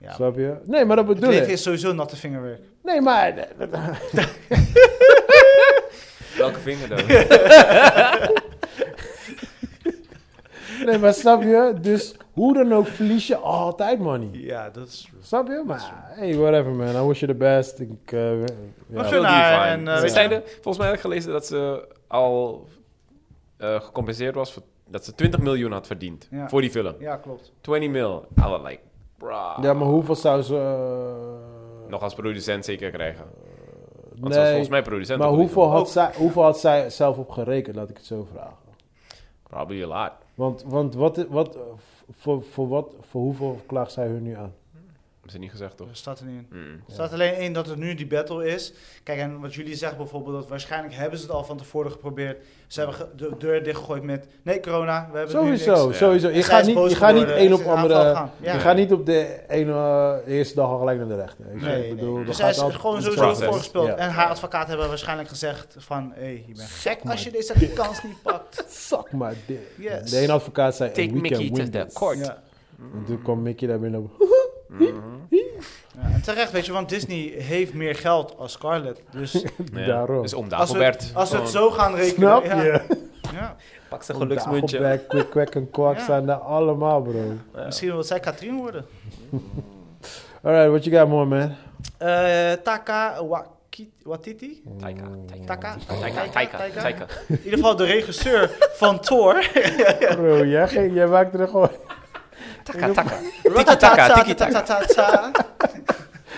Ja. 0.00 0.12
Snap 0.12 0.36
je? 0.36 0.56
Nee, 0.64 0.84
maar 0.84 0.96
dat 0.96 1.06
Het 1.06 1.14
bedoel 1.14 1.30
leven 1.30 1.46
ik. 1.46 1.52
is 1.52 1.62
sowieso 1.62 1.92
natte 1.92 2.16
vingerwerk. 2.16 2.60
Nee, 2.82 3.00
maar... 3.00 3.34
Welke 6.38 6.58
vinger 6.60 6.88
dan? 6.88 6.98
Nee, 10.84 10.98
maar 10.98 11.14
snap 11.14 11.42
je? 11.42 11.74
Dus 11.80 12.14
hoe 12.32 12.54
dan 12.54 12.72
ook 12.72 12.86
verlies 12.86 13.26
je 13.26 13.36
altijd 13.36 13.98
money. 13.98 14.28
Ja, 14.32 14.70
dat 14.70 14.86
is 14.88 15.00
true. 15.10 15.20
Snap 15.22 15.46
je? 15.48 15.62
Maar 15.66 15.92
hey, 16.08 16.34
whatever 16.36 16.72
man. 16.72 16.88
I 17.04 17.06
wish 17.08 17.20
you 17.20 17.32
the 17.32 17.38
best. 17.38 17.80
Ik, 17.80 17.88
fine. 18.04 18.44
en, 19.66 19.80
ze 19.84 19.92
weet 19.92 20.02
je- 20.02 20.08
zeiden, 20.08 20.42
volgens 20.46 20.76
mij 20.78 20.86
heb 20.86 20.94
ik 20.94 21.00
gelezen 21.00 21.32
dat 21.32 21.46
ze 21.46 21.88
al 22.06 22.68
eh, 23.56 23.80
gecompenseerd 23.80 24.34
was 24.34 24.52
voor 24.52 24.62
dat 24.88 25.04
ze 25.04 25.14
20 25.14 25.40
miljoen 25.40 25.72
had 25.72 25.86
verdiend 25.86 26.28
Ja. 26.30 26.48
voor 26.48 26.60
die 26.60 26.70
film. 26.70 26.94
Ja, 26.98 27.16
klopt. 27.16 27.52
20 27.60 27.90
mil. 27.90 28.26
I 28.38 28.42
was 28.48 28.60
like, 28.68 28.80
Ja, 29.62 29.72
maar 29.74 29.86
hoeveel 29.88 30.14
zou 30.14 30.42
ze... 30.42 30.56
eh, 30.56 31.90
Nog 31.90 32.02
als 32.02 32.14
producent 32.14 32.64
zeker 32.64 32.90
krijgen. 32.90 33.24
Want 34.20 34.34
nee, 34.34 34.46
volgens 34.48 34.68
mij 34.68 34.82
producent. 34.82 35.18
maar 35.18 35.28
hoeveel 35.28 35.70
had, 35.70 35.90
zij, 35.90 36.10
hoeveel 36.16 36.42
had 36.42 36.60
zij 36.60 36.90
zelf 36.90 37.16
op 37.18 37.30
gerekend, 37.30 37.76
laat 37.76 37.90
ik 37.90 37.96
het 37.96 38.06
zo 38.06 38.26
vragen. 38.32 38.56
Probably 39.42 39.82
a 39.82 39.86
lot. 39.86 40.10
Want, 40.34 40.64
want 40.66 40.94
wat, 40.94 41.26
wat, 41.28 41.58
voor, 42.16 42.42
voor, 42.42 42.68
wat, 42.68 42.94
voor 43.00 43.20
hoeveel 43.20 43.60
klaagt 43.66 43.92
zij 43.92 44.06
hun 44.06 44.22
nu 44.22 44.34
aan? 44.36 44.54
Hebben 45.26 45.40
ze 45.44 45.46
niet 45.50 45.56
gezegd, 45.60 45.76
toch? 45.76 45.88
Er 45.88 45.96
staat 45.96 46.18
er 46.18 46.26
niet 46.26 46.44
in. 46.50 46.58
Mm. 46.58 46.82
Er 46.86 46.92
staat 46.92 47.12
alleen 47.12 47.36
in 47.38 47.52
dat 47.52 47.66
het 47.66 47.78
nu 47.78 47.94
die 47.94 48.06
battle 48.06 48.46
is. 48.48 48.72
Kijk, 49.02 49.18
en 49.18 49.40
wat 49.40 49.54
jullie 49.54 49.74
zeggen 49.74 49.98
bijvoorbeeld, 49.98 50.34
dat 50.34 50.48
waarschijnlijk 50.48 50.94
hebben 50.94 51.18
ze 51.18 51.24
het 51.24 51.34
al 51.34 51.44
van 51.44 51.56
tevoren 51.56 51.90
geprobeerd. 51.90 52.44
Ze 52.66 52.80
hebben 52.80 53.08
de 53.16 53.34
deur 53.38 53.62
dichtgegooid 53.64 54.02
met, 54.02 54.26
nee 54.42 54.60
corona, 54.60 55.08
we 55.12 55.18
hebben 55.18 55.36
nu 55.36 55.42
Sowieso, 55.42 55.86
niks. 55.86 55.98
sowieso. 55.98 56.28
Je 56.28 56.42
gaat 56.42 56.60
is 56.60 56.66
niet, 56.74 56.90
je 56.90 56.96
gaat 56.96 57.14
niet 57.14 57.28
één 57.30 57.52
op 57.52 57.60
is 57.60 57.66
andere... 57.66 57.94
Ja. 57.94 58.30
Je 58.40 58.58
gaat 58.58 58.76
niet 58.76 58.92
op 58.92 59.06
de 59.06 59.40
ene 59.48 59.72
eh, 59.72 60.34
eerste 60.36 60.54
dag 60.54 60.68
al 60.68 60.78
gelijk 60.78 60.98
naar 60.98 61.08
de 61.08 61.16
rechter. 61.16 61.44
Nee, 61.52 61.88
ik 61.88 61.94
bedoel, 61.96 62.08
nee. 62.16 62.24
dat 62.24 62.26
Dus 62.26 62.36
gaat 62.44 62.56
hij 62.56 62.68
is 62.68 62.74
gewoon 62.74 63.02
sowieso 63.02 63.22
process. 63.22 63.44
voorgespeeld. 63.46 63.86
Ja. 63.86 63.94
En 63.96 64.10
haar 64.10 64.28
advocaat 64.28 64.68
hebben 64.68 64.88
waarschijnlijk 64.88 65.28
gezegd 65.28 65.74
van... 65.78 66.12
Hé, 66.14 66.20
hey, 66.20 66.44
je 66.46 66.54
bent 66.54 66.68
gek 66.68 66.98
als 67.04 67.24
je 67.24 67.30
deze 67.30 67.72
kans 67.74 68.02
niet 68.02 68.22
pakt. 68.22 68.64
Dick. 69.46 69.58
Yes. 69.78 70.10
De 70.10 70.18
ene 70.18 70.32
advocaat 70.32 70.76
zei, 70.76 70.90
Take 70.90 71.02
"And 71.02 71.10
we 71.12 71.20
Mickey 71.20 71.46
can 71.46 71.56
to 71.56 71.62
the 71.70 71.84
this." 71.84 71.94
court. 71.94 72.18
Ja. 72.18 72.42
En 72.78 73.04
toen 73.06 73.22
kwam 73.22 73.42
Mickey 73.42 73.68
daar 73.68 73.80
binnen. 73.80 74.10
Ja, 74.68 76.02
en 76.14 76.22
terecht, 76.22 76.52
weet 76.52 76.66
je, 76.66 76.72
want 76.72 76.88
Disney 76.88 77.34
heeft 77.38 77.74
meer 77.74 77.94
geld 77.94 78.34
als 78.38 78.52
Scarlett. 78.52 79.02
Dus 79.10 79.32
Ja. 79.72 79.86
Daarom. 79.86 80.22
Dus 80.22 80.34
om 80.34 80.42
als 80.42 80.70
we, 80.72 80.78
Dagobert. 80.78 81.10
als 81.14 81.30
we 81.30 81.36
het 81.38 81.48
zo 81.48 81.70
gaan 81.70 81.94
rekenen... 81.94 82.28
Snap 82.28 82.44
ja, 82.44 82.62
je? 82.62 82.80
ja. 83.32 83.56
Pak 83.88 84.02
zijn 84.02 84.16
Om 84.18 84.22
geluksmuntje. 84.22 84.78
Dagobert, 84.78 85.06
Quick 85.06 85.30
Quack 85.30 85.54
en 85.54 85.70
Kwak 85.70 85.96
Ja. 85.98 86.04
zijn 86.04 86.26
daar 86.26 86.36
allemaal, 86.38 87.02
bro. 87.02 87.34
Ja. 87.54 87.64
Misschien 87.64 87.90
wil 87.92 88.02
zij 88.04 88.20
Katrien 88.20 88.56
worden. 88.56 88.86
Alright, 90.42 90.68
what 90.70 90.84
you 90.84 90.96
got 90.96 91.08
more, 91.08 91.24
man? 91.24 91.54
Eh, 91.98 92.52
Taka 92.52 93.24
Waki- 93.26 93.92
Watiti? 94.02 94.62
Taika. 94.78 95.02
Taka? 95.46 95.76
Taika. 96.00 96.22
Taika. 96.32 96.58
Taika. 96.80 97.06
In 97.28 97.38
ieder 97.44 97.58
geval 97.58 97.76
de 97.76 97.84
regisseur 97.84 98.50
van 98.72 99.00
Thor. 99.00 99.50
Bro, 100.16 100.44
jij, 100.44 100.68
ging, 100.68 100.94
jij 100.94 101.06
maakte 101.06 101.38
er 101.38 101.48
gewoon... 101.48 101.70
Taka. 102.66 102.92
Taka. 102.92 103.18
Tiki-taka. 103.42 104.14
Tiki-taka. 104.14 104.62
Tiki-taka. 104.62 105.30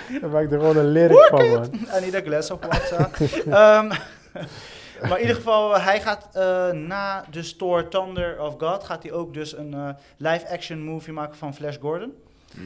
Jij 0.08 0.28
maakte 0.28 0.54
er 0.54 0.60
gewoon 0.60 0.76
een 0.76 0.92
lyric 0.92 1.26
van, 1.30 1.48
man. 1.50 1.74
I 1.74 2.00
need 2.00 2.14
a 2.14 2.20
glass 2.20 2.50
of 2.50 2.60
water. 2.60 3.10
Ehm, 3.54 3.88
maar 5.08 5.16
in 5.16 5.20
ieder 5.20 5.36
geval, 5.36 5.74
eh, 5.74 5.84
hij 5.84 6.00
gaat 6.00 6.28
eh, 6.32 6.70
na 6.70 7.24
de 7.30 7.56
Thor 7.56 7.88
Thunder 7.88 8.40
of 8.40 8.54
God... 8.58 8.84
gaat 8.84 9.02
hij 9.02 9.12
ook 9.12 9.34
dus 9.34 9.56
een 9.56 9.74
eh, 9.74 9.88
live-action 10.16 10.84
movie 10.84 11.12
maken 11.12 11.36
van 11.36 11.54
Flash 11.54 11.76
Gordon. 11.80 12.12
Eh, 12.54 12.62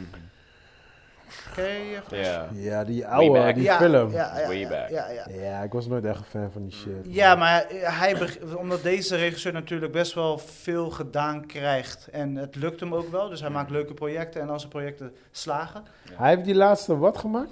Ja. 2.10 2.48
Ja, 2.52 2.84
die 2.84 3.06
oude, 3.06 3.52
die 3.52 3.62
ja, 3.62 3.76
film. 3.76 4.10
Ja, 4.10 4.38
ja, 4.38 4.46
Way 4.46 4.58
ja, 4.58 4.68
back. 4.68 4.88
Ja, 4.90 5.06
ja. 5.10 5.26
Ja, 5.42 5.62
ik 5.62 5.72
was 5.72 5.86
nooit 5.86 6.04
echt 6.04 6.18
een 6.18 6.24
fan 6.24 6.50
van 6.52 6.62
die 6.62 6.72
shit. 6.72 6.92
Ja, 7.02 7.34
maar 7.34 7.66
hij, 7.70 8.16
omdat 8.56 8.82
deze 8.82 9.16
regisseur 9.16 9.52
natuurlijk 9.52 9.92
best 9.92 10.14
wel 10.14 10.38
veel 10.38 10.90
gedaan 10.90 11.46
krijgt. 11.46 12.08
En 12.12 12.36
het 12.36 12.56
lukt 12.56 12.80
hem 12.80 12.94
ook 12.94 13.10
wel. 13.10 13.28
Dus 13.28 13.40
hij 13.40 13.50
maakt 13.50 13.70
leuke 13.70 13.94
projecten. 13.94 14.40
En 14.40 14.48
als 14.50 14.60
zijn 14.60 14.72
projecten 14.72 15.12
slagen. 15.30 15.82
Hij 16.12 16.30
heeft 16.30 16.44
die 16.44 16.54
laatste 16.54 16.98
wat 16.98 17.18
gemaakt? 17.18 17.50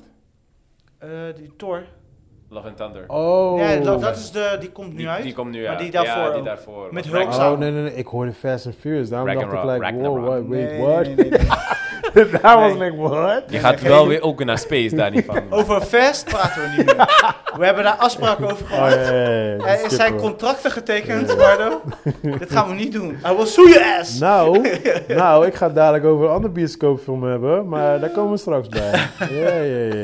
eh, 0.98 1.08
die 1.36 1.56
Thor. 1.56 1.82
Love 2.48 2.66
and 2.68 2.76
Thunder. 2.76 3.04
Oh. 3.06 3.58
Ja, 3.58 3.76
dat, 3.76 4.00
dat 4.00 4.16
is 4.16 4.30
de, 4.30 4.56
die 4.60 4.70
komt 4.72 4.90
nu 4.90 4.96
Die, 4.96 5.08
uit. 5.08 5.22
die 5.22 5.32
komt 5.34 5.50
nu 5.50 5.60
Maar 5.60 5.68
uit. 5.70 5.78
die 5.78 5.90
daarvoor 5.90 6.22
Ja, 6.22 6.32
die 6.34 6.42
daarvoor. 6.42 6.88
Met 6.94 7.04
samen. 7.04 7.52
Oh, 7.52 7.58
nee, 7.58 7.70
nee, 7.70 7.82
nee. 7.82 7.94
Ik 7.94 8.06
hoorde 8.06 8.32
Fast 8.32 8.66
and 8.66 8.74
Furious. 8.76 9.08
Daarom 9.08 9.34
dacht 9.34 9.46
ik 9.46 9.52
Ragnarok, 9.52 10.16
like, 10.16 10.20
wow, 10.20 10.48
wait, 10.48 10.70
Nee, 10.70 10.80
what? 10.80 11.04
nee, 11.04 11.14
nee, 11.14 11.30
nee. 11.30 11.40
That 12.42 12.42
was 12.42 12.76
like, 12.78 12.96
what? 12.96 13.42
Je 13.48 13.58
gaat 13.58 13.80
wel 13.80 14.08
weer 14.08 14.22
ook 14.22 14.44
naar 14.44 14.58
space, 14.58 14.94
daar 14.96 15.10
niet 15.10 15.24
van. 15.24 15.42
Over 15.58 15.80
Fast 15.80 16.24
praten 16.24 16.62
we 16.62 16.68
niet 16.76 16.86
meer. 16.86 16.96
We 17.56 17.64
hebben 17.64 17.84
daar 17.84 17.96
afspraken 17.96 18.44
over 18.44 18.64
Oh, 18.64 18.68
gehad. 18.68 18.92
Er 18.92 19.60
Skippen 19.60 19.90
zijn 19.90 20.16
contracten 20.16 20.70
getekend, 20.70 21.36
Bardo. 21.36 21.80
Dit 22.38 22.50
gaan 22.52 22.68
we 22.68 22.74
niet 22.74 22.92
doen. 22.92 23.18
I 23.30 23.34
will 23.36 23.46
sue 23.46 23.68
your 23.68 23.98
ass. 23.98 24.18
Nou, 24.18 24.68
nou, 25.08 25.46
ik 25.46 25.54
ga 25.54 25.66
het 25.66 25.74
dadelijk 25.74 26.04
over 26.04 26.24
een 26.26 26.32
ander 26.32 26.52
bioscoopfilm 26.52 27.22
hebben, 27.24 27.68
maar 27.68 28.00
daar 28.00 28.10
komen 28.10 28.30
we 28.32 28.36
straks 28.38 28.68
bij. 28.68 29.08
Ja, 29.30 29.54
ja, 29.56 29.94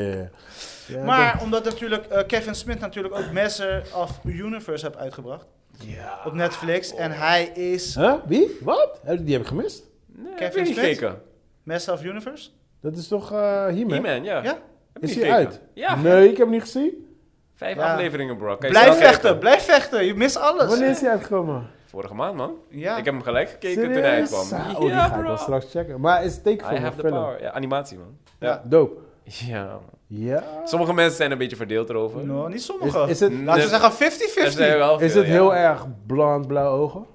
ja, 0.87 1.03
Maar 1.03 1.39
omdat 1.41 1.63
natuurlijk 1.63 2.05
eh, 2.05 2.25
Kevin 2.27 2.55
Smith 2.55 2.79
natuurlijk 2.79 3.15
ook 3.17 3.31
Master 3.31 3.81
of 3.95 4.11
Universe 4.25 4.85
heeft 4.85 4.97
uitgebracht. 4.97 5.45
Ja. 5.79 6.19
Op 6.25 6.33
Netflix. 6.33 6.95
En 6.95 7.11
hij 7.11 7.43
is 7.43 7.95
Huh? 7.95 8.13
Wie? 8.25 8.57
Wat? 8.61 8.99
Die 9.19 9.33
heb 9.33 9.41
ik 9.41 9.47
gemist. 9.47 9.83
Nee, 10.15 10.33
Kevin 10.33 10.43
heb 10.45 10.53
je 10.53 10.59
niet 10.61 10.73
Smith? 10.73 10.85
gekeken. 10.97 11.21
Master 11.67 11.93
of 11.93 12.03
Universe. 12.03 12.49
Dat 12.81 12.95
is 12.97 13.07
toch 13.07 13.31
eh 13.31 13.65
He-Man? 13.65 13.91
He-Man, 13.91 14.23
ja. 14.23 14.43
Ja? 14.43 14.57
Heb 14.93 15.01
je 15.03 15.07
Is 15.09 15.15
hij 15.15 15.31
uit? 15.31 15.61
Ja. 15.73 15.95
Nee, 15.95 16.23
ik 16.23 16.29
heb 16.29 16.37
hem 16.37 16.49
niet 16.49 16.61
gezien. 16.61 17.07
Vijf 17.55 17.75
Ja. 17.75 17.91
afleveringen, 17.93 18.37
bro. 18.37 18.57
Blijf 18.57 18.97
vechten, 18.97 19.21
kijken. 19.21 19.39
blijf 19.39 19.63
vechten. 19.63 20.05
Je 20.05 20.15
mist 20.15 20.37
alles. 20.37 20.67
Wanneer 20.69 20.89
is 20.89 21.01
hij 21.01 21.09
uitgekomen? 21.09 21.67
Vorige 21.85 22.13
maand, 22.13 22.35
man. 22.35 22.53
Ja. 22.69 22.97
Ik 22.97 23.05
heb 23.05 23.13
hem 23.13 23.23
gelijk 23.23 23.49
gekeken 23.49 23.83
toen 23.83 23.91
hij 23.91 24.03
uitkwam. 24.11 24.43
Zo, 24.45 24.55
die 24.79 24.89
ga 24.89 25.15
ik 25.15 25.21
wel 25.25 25.37
straks 25.37 25.65
checken. 25.71 25.99
Maar 25.99 26.23
is 26.23 26.41
tekenfilm 26.41 26.85
of 26.85 26.95
the 26.95 27.01
film? 27.01 27.13
power. 27.13 27.41
Ja, 27.41 27.51
animatie, 27.51 27.97
man. 27.97 28.17
Ja. 28.39 28.61
Dope. 28.65 28.99
Ja. 29.23 29.79
Ja. 30.07 30.43
Sommige 30.63 30.93
mensen 30.93 31.15
zijn 31.15 31.31
een 31.31 31.37
beetje 31.37 31.55
verdeeld 31.55 31.89
erover. 31.89 32.25
No, 32.25 32.47
niet 32.47 32.63
sommige. 32.63 33.09
is 33.09 33.19
het, 33.19 33.33
Laten 33.33 33.63
we 33.63 33.69
zeggen 33.69 34.05
Er 34.05 34.51
zijn 34.51 34.73
50-50. 34.73 34.77
wel 34.77 34.99
is 34.99 35.13
het 35.13 35.25
ja. 35.25 35.31
heel 35.31 35.55
erg 35.55 35.85
blond, 36.05 36.47
blauwe 36.47 36.79
ogen? 36.79 37.05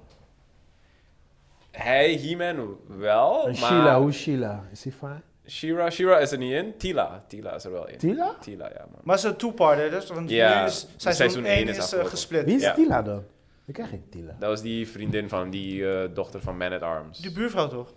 Hij, 1.77 2.15
He-Man 2.15 2.77
wel, 2.87 3.39
En 3.39 3.45
maar... 3.45 3.55
Sheila, 3.55 3.99
hoe 3.99 4.09
is 4.09 4.17
Sheila? 4.21 4.63
Is 4.71 4.83
hij 4.83 4.93
fijn? 4.93 5.23
Shira, 5.47 5.89
Shira 5.89 6.19
is 6.19 6.31
er 6.31 6.37
niet 6.37 6.53
in. 6.53 6.77
Tila, 6.77 7.23
Tila 7.27 7.53
is 7.55 7.63
er 7.65 7.71
wel 7.71 7.87
in. 7.87 7.97
Tila? 7.97 8.35
Tila, 8.41 8.65
ja, 8.69 8.85
man. 8.91 9.01
Maar 9.03 9.15
het 9.15 9.23
is 9.25 9.31
een 9.31 9.37
two-parter, 9.37 9.89
dus. 9.89 10.07
Want 10.09 10.29
Ja, 10.29 10.59
nu 10.59 10.65
is 10.65 10.87
seizoen, 10.97 11.13
seizoen 11.13 11.45
1 11.45 11.55
één 11.57 11.67
is 11.67 11.77
is, 11.77 11.93
eh, 11.93 12.05
gesplit. 12.05 12.45
Wie 12.45 12.55
is 12.55 12.61
Ja. 12.61 12.73
Tila 12.73 13.01
dan? 13.01 13.23
Ik 13.65 13.73
ken 13.73 13.87
geen 13.87 14.03
Tila. 14.09 14.35
Dat 14.39 14.49
was 14.49 14.61
die 14.61 14.87
vriendin 14.87 15.29
van 15.29 15.49
die 15.49 15.89
eh, 15.91 16.09
dochter 16.13 16.41
van 16.41 16.57
Man 16.57 16.71
at 16.73 16.81
Arms. 16.81 17.19
Die 17.19 17.31
buurvrouw 17.31 17.67
toch? 17.67 17.93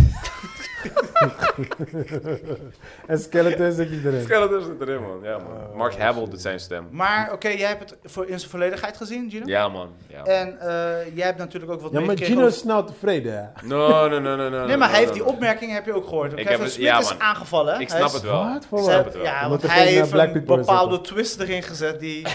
En 3.07 3.19
Skeleton 3.19 3.71
zit 3.71 3.91
niet 3.91 4.05
erin. 4.05 4.21
Skeleton 4.23 4.61
zit 4.61 4.81
erin, 4.87 5.01
man. 5.01 5.19
Ja, 5.23 5.37
man. 5.37 5.47
Oh, 5.71 5.75
Mark 5.75 5.97
Hamill 5.97 6.29
doet 6.29 6.41
zijn 6.41 6.59
stem. 6.59 6.87
Maar 6.91 7.29
oké, 7.33 7.47
jij 7.47 7.67
hebt 7.67 7.89
het 7.89 7.97
voor, 8.03 8.27
in 8.27 8.39
zijn 8.39 8.51
volledigheid 8.51 8.97
gezien, 8.97 9.29
Gino? 9.29 9.43
Ja, 9.45 9.67
man. 9.67 9.89
Ja. 10.07 10.23
En 10.23 10.59
eh, 10.59 10.67
jij 11.15 11.25
hebt 11.25 11.37
natuurlijk 11.37 11.71
ook 11.71 11.81
wat 11.81 11.91
Ja, 11.91 11.99
maar 11.99 12.17
Gino 12.17 12.45
is 12.47 12.57
snel 12.57 12.83
tevreden. 12.85 13.33
hè? 13.33 13.67
No, 13.67 14.07
no, 14.07 14.19
no, 14.19 14.35
no, 14.35 14.49
no. 14.49 14.65
Nee, 14.65 14.77
maar 14.77 14.89
hij 14.89 14.97
no, 14.99 15.03
heeft 15.03 15.13
die 15.13 15.23
no. 15.23 15.29
opmerking, 15.29 15.71
heb 15.71 15.85
je 15.85 15.93
ook 15.93 16.07
gehoord. 16.07 16.31
Ik 16.31 16.37
Kevin 16.37 16.51
heb 16.51 16.61
het- 16.61 16.75
ja, 16.75 16.99
is 16.99 17.09
man. 17.09 17.21
aangevallen. 17.21 17.79
Ik 17.79 17.89
snap 17.89 18.11
het 18.13 18.21
wel. 18.21 18.55
Ik 18.55 18.61
snap 18.83 19.05
het 19.05 19.13
wel. 19.13 19.23
Ja, 19.23 19.49
want 19.49 19.61
hij 19.67 19.85
heeft 19.87 20.11
een 20.11 20.43
bepaalde 20.45 21.01
twist 21.01 21.39
erin 21.39 21.63
gezet 21.63 21.99
die... 21.99 22.27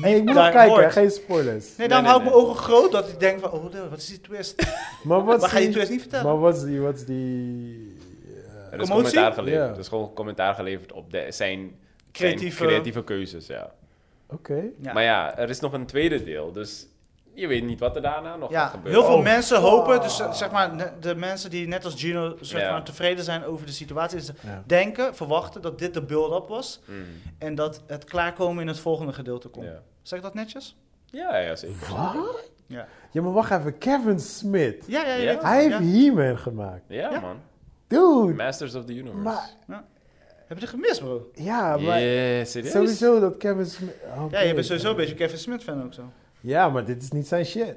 Hey, 0.00 0.16
ik 0.16 0.24
moet 0.24 0.34
nog 0.34 0.50
kijken, 0.50 0.92
geen 0.92 1.10
spoilers. 1.10 1.76
Nee, 1.76 1.88
dan 1.88 2.02
nee, 2.02 2.10
hou 2.10 2.22
ik 2.22 2.26
nee. 2.28 2.34
mijn 2.34 2.46
ogen 2.46 2.62
groot 2.62 2.92
dat 2.92 3.08
ik 3.08 3.20
denk 3.20 3.40
van, 3.40 3.50
oh, 3.50 3.62
wat 3.90 3.98
is 3.98 4.06
die 4.06 4.20
twist? 4.20 4.54
Maar 5.02 5.24
wat 5.24 5.40
Maar 5.40 5.46
is 5.46 5.52
ga 5.52 5.58
je 5.58 5.68
twist 5.68 5.90
niet 5.90 6.00
vertellen? 6.00 6.26
Maar 6.26 6.38
wat 6.38 6.56
is 6.56 6.62
die... 6.62 6.80
Wat 6.80 6.94
is 6.94 7.04
die... 7.04 7.96
Er 8.70 8.80
is 8.80 8.88
commentaar 8.88 9.32
geleverd. 9.32 9.70
Er 9.70 9.78
is 9.78 9.88
gewoon 9.88 10.12
commentaar 10.14 10.54
geleverd 10.54 10.92
op 10.92 11.10
de, 11.10 11.26
zijn, 11.28 11.76
Creatieve- 12.12 12.56
zijn 12.56 12.68
creatieve 12.68 13.04
keuzes, 13.04 13.46
ja. 13.46 13.72
Oké. 14.26 14.64
Ja. 14.80 14.92
Maar 14.92 15.02
ja, 15.02 15.38
er 15.38 15.48
is 15.48 15.60
nog 15.60 15.72
een 15.72 15.86
tweede 15.86 16.24
deel, 16.24 16.52
dus 16.52 16.86
je 17.40 17.46
weet 17.46 17.64
niet 17.64 17.80
wat 17.80 17.96
er 17.96 18.02
daarna 18.02 18.36
nog 18.36 18.50
Ja, 18.50 18.60
gaat 18.62 18.70
gebeuren. 18.70 19.00
heel 19.00 19.08
veel 19.10 19.18
Oh, 19.18 19.24
mensen 19.24 19.60
hopen, 19.60 20.00
dus 20.00 20.20
eh, 20.20 20.32
zeg 20.32 20.50
maar, 20.50 20.96
de 21.00 21.14
mensen 21.14 21.50
die 21.50 21.66
net 21.68 21.84
als 21.84 21.94
Gino 21.94 22.36
zeg 22.40 22.60
Ja. 22.60 22.70
maar, 22.70 22.82
tevreden 22.84 23.24
zijn 23.24 23.44
over 23.44 23.66
de 23.66 23.72
situatie, 23.72 24.18
is 24.18 24.30
Ja. 24.42 24.62
denken, 24.66 25.14
verwachten 25.14 25.62
dat 25.62 25.78
dit 25.78 25.94
de 25.94 26.02
build-up 26.02 26.48
was 26.48 26.80
Mm, 26.84 27.04
en 27.38 27.54
dat 27.54 27.82
het 27.86 28.04
klaarkomen 28.04 28.62
in 28.62 28.68
het 28.68 28.78
volgende 28.78 29.12
gedeelte 29.12 29.48
komt. 29.48 29.66
ja. 29.66 29.82
Zeg 30.02 30.18
ik 30.18 30.24
dat 30.24 30.34
netjes? 30.34 30.76
Ja, 31.06 31.36
ja, 31.38 31.56
zeker. 31.56 31.76
Wat? 31.90 32.50
Ja. 32.66 32.86
Ja, 33.10 33.22
maar 33.22 33.32
wacht 33.32 33.50
even. 33.50 33.78
Kevin 33.78 34.20
Smith. 34.20 34.84
Ja, 34.86 35.14
ja. 35.14 35.38
Hij 35.40 35.62
heeft 35.62 35.78
Ja. 35.78 35.82
He-Man 35.84 36.38
gemaakt. 36.38 36.82
Ja, 36.86 37.10
Ja. 37.10 37.20
man. 37.20 37.36
Dude. 37.86 38.34
Masters 38.34 38.74
of 38.74 38.84
the 38.84 38.92
Universe. 38.94 39.22
Maar... 39.22 39.84
Heb 40.46 40.58
je 40.58 40.64
het 40.64 40.72
gemist, 40.74 41.00
bro? 41.00 41.30
Ja, 41.34 41.76
maar... 41.76 42.00
Yeah? 42.02 42.44
Sowieso 42.46 43.20
dat 43.20 43.36
Kevin 43.36 43.66
Smith... 43.66 43.94
Ja, 44.30 44.40
je 44.40 44.54
bent 44.54 44.66
sowieso 44.66 44.90
een 44.90 44.96
beetje 44.96 45.14
Kevin 45.14 45.38
Smith 45.38 45.62
fan 45.62 45.84
ook 45.84 45.94
zo. 45.94 46.02
Ja, 46.48 46.68
maar 46.68 46.84
dit 46.84 47.02
is 47.02 47.10
niet 47.10 47.26
zijn 47.26 47.44
shit. 47.44 47.74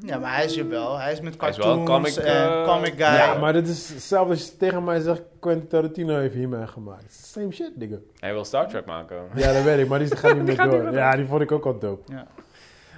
Ja, 0.00 0.18
maar 0.18 0.34
hij 0.34 0.44
is 0.44 0.54
hier 0.54 0.68
wel. 0.68 0.98
Hij 0.98 1.12
is 1.12 1.20
met 1.20 1.40
Hij 1.40 1.48
is 1.48 1.56
cartoons 1.56 1.74
wel 1.88 1.96
een 1.96 2.02
comic, 2.02 2.16
en 2.16 2.48
eh, 2.48 2.64
comic 2.64 2.92
guy. 2.92 3.14
Ja, 3.14 3.38
maar 3.38 3.52
dit 3.52 3.68
is 3.68 3.88
hetzelfde 3.88 4.30
als 4.32 4.44
je 4.44 4.56
tegen 4.56 4.84
mij 4.84 5.00
zegt... 5.00 5.22
Quentin 5.40 5.68
Tarantino 5.68 6.16
heeft 6.18 6.34
He-Man 6.34 6.68
gemaakt. 6.68 7.02
Het 7.02 7.10
is 7.10 7.32
Same 7.32 7.52
shit, 7.52 7.76
nigga. 7.76 7.96
Hij 8.18 8.32
wil 8.32 8.44
Star 8.44 8.68
Trek 8.68 8.86
maken. 8.86 9.16
Ja, 9.34 9.52
dat 9.52 9.62
weet 9.62 9.78
ik, 9.78 9.88
maar 9.88 9.98
die 9.98 10.16
gaat 10.16 10.34
niet 10.34 10.44
meer 10.46 10.54
gaat 10.54 10.64
niet 10.70 10.74
door. 10.74 10.84
meer 10.84 10.92
Ja, 10.98 11.16
die 11.16 11.26
vond 11.26 11.40
ik 11.42 11.52
ook 11.52 11.66
al 11.66 11.78
dope. 11.78 12.12
Ja. 12.12 12.26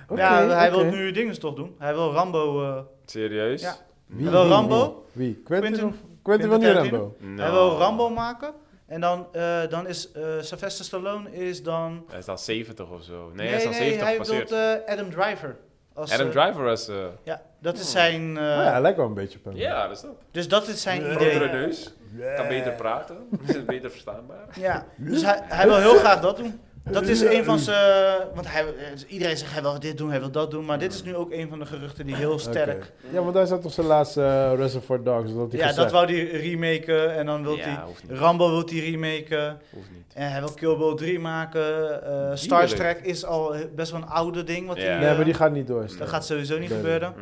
Oké, 0.09 0.21
ja, 0.21 0.47
hij 0.49 0.71
wil 0.71 0.85
nu 0.85 1.11
dingen 1.13 1.41
toch 1.41 1.55
doen. 1.55 1.75
Hij 1.79 1.95
wil 1.95 2.13
Rambo... 2.13 2.63
eh, 2.65 2.79
Serieus? 3.05 3.61
Ja. 3.61 3.77
Wie, 4.07 4.23
Hij 4.23 4.33
wil 4.33 4.47
Rambo. 4.47 5.05
Wie? 5.13 5.35
Quentin, 5.45 5.73
Quentin- 5.73 5.89
of... 5.89 5.95
Quentin 6.23 6.49
wil 6.49 6.59
niet? 6.59 6.69
Rambo. 6.69 7.17
No. 7.19 7.43
Hij 7.43 7.51
wil 7.51 7.77
Rambo 7.79 8.09
maken. 8.11 8.53
En 8.91 9.01
dan, 9.01 9.27
eh, 9.33 9.61
dan 9.69 9.87
is 9.87 10.13
eh 10.13 10.23
Sylvester 10.41 10.85
Stallone 10.85 11.31
is 11.33 11.63
dan... 11.63 12.05
Hij 12.11 12.19
is 12.19 12.27
al 12.29 12.39
70 12.39 12.91
of 12.91 13.03
zo. 13.03 13.31
Nee, 13.35 13.49
hij 13.49 13.57
is 13.59 13.67
al 13.67 13.73
70 13.73 14.03
hij 14.03 14.13
gepasseerd. 14.13 14.51
wil 14.51 14.59
eh, 14.59 14.93
Adam 14.93 15.11
Driver. 15.11 15.57
Als, 15.95 16.13
Adam 16.13 16.31
Driver 16.31 16.63
was... 16.63 16.89
eh, 16.89 16.97
Ja, 17.23 17.43
dat 17.59 17.79
is 17.79 17.91
zijn... 17.91 18.37
eh, 18.37 18.43
Oh 18.43 18.49
ja, 18.49 18.71
hij 18.71 18.81
lijkt 18.81 18.97
wel 18.97 19.07
een 19.07 19.15
beetje 19.15 19.39
op 19.39 19.45
hem. 19.45 19.57
ja, 19.57 19.89
dat 19.89 19.97
is 19.97 20.05
ook. 20.05 20.19
Dus 20.31 20.49
dat 20.49 20.69
is 20.69 20.83
zijn 20.83 21.03
Grotere 21.03 21.35
idee. 21.35 21.49
neus. 21.49 21.93
Kan 22.37 22.49
beter 22.49 22.73
praten. 22.73 23.17
Is 23.47 23.65
beter 23.65 23.91
verstaanbaar. 23.91 24.47
Ja, 24.59 24.87
dus 24.97 25.23
hij, 25.25 25.41
hij 25.45 25.67
wil 25.67 25.77
heel 25.77 25.95
graag 25.99 26.21
dat 26.21 26.37
doen. 26.37 26.61
Dat 26.85 27.07
is 27.09 27.21
een 27.21 27.45
van 27.45 27.59
zijn... 27.59 28.19
Want 28.35 28.53
hij, 28.53 28.63
eh, 28.65 28.73
iedereen 29.09 29.37
zegt 29.37 29.53
hij 29.53 29.63
wil 29.63 29.81
dit 29.81 29.99
doen, 29.99 30.11
hij 30.11 30.21
wil 30.21 30.31
dat 30.31 30.51
doen. 30.51 30.65
Maar 30.65 30.79
dit 30.79 30.93
is 30.95 31.03
nu 31.03 31.15
ook 31.17 31.33
een 31.33 31.49
van 31.49 31.59
de 31.59 31.67
geruchten 31.67 32.07
die 32.07 32.15
heel 32.15 32.39
sterk... 32.39 32.93
Ja, 33.13 33.23
want 33.23 33.35
hij 33.35 33.47
zat 33.47 33.65
op 33.65 33.71
zijn 33.71 33.87
laatste 33.87 34.23
eh, 34.23 34.53
Reservoir 34.57 35.03
Dogs. 35.03 35.35
Dat 35.35 35.53
Ja, 35.53 35.59
gezegd. 35.59 35.77
dat 35.77 35.91
wou 35.93 36.07
hij 36.07 36.25
remaken. 36.41 37.15
En 37.15 37.27
dan 37.27 37.43
wil 37.43 37.57
Ja, 37.57 37.63
hij... 38.07 38.17
Rambo 38.17 38.49
wil 38.51 38.63
hij 38.69 38.79
remaken. 38.79 39.61
Hoeft 39.71 39.91
niet. 39.93 39.99
En 40.15 40.31
hij 40.31 40.41
wil 40.41 40.53
Kill 40.53 40.77
Bill 40.77 40.95
3 40.95 41.19
maken. 41.19 42.03
eh 42.31 42.31
Star. 42.37 42.67
Trek 42.67 43.01
is 43.03 43.25
al 43.25 43.55
best 43.75 43.91
wel 43.93 44.01
een 44.01 44.09
oude 44.09 44.45
ding. 44.45 44.67
Wat 44.67 44.77
Ja. 44.77 44.83
hij, 44.83 44.99
Nee, 44.99 45.09
eh, 45.09 45.17
maar 45.17 45.25
die 45.25 45.35
gaat 45.35 45.53
niet 45.53 45.67
door. 45.67 45.87
Dat 45.99 46.09
gaat 46.09 46.27
sowieso 46.27 46.59
niet 46.59 46.69
Nee. 46.69 46.79
gebeuren. 46.79 47.15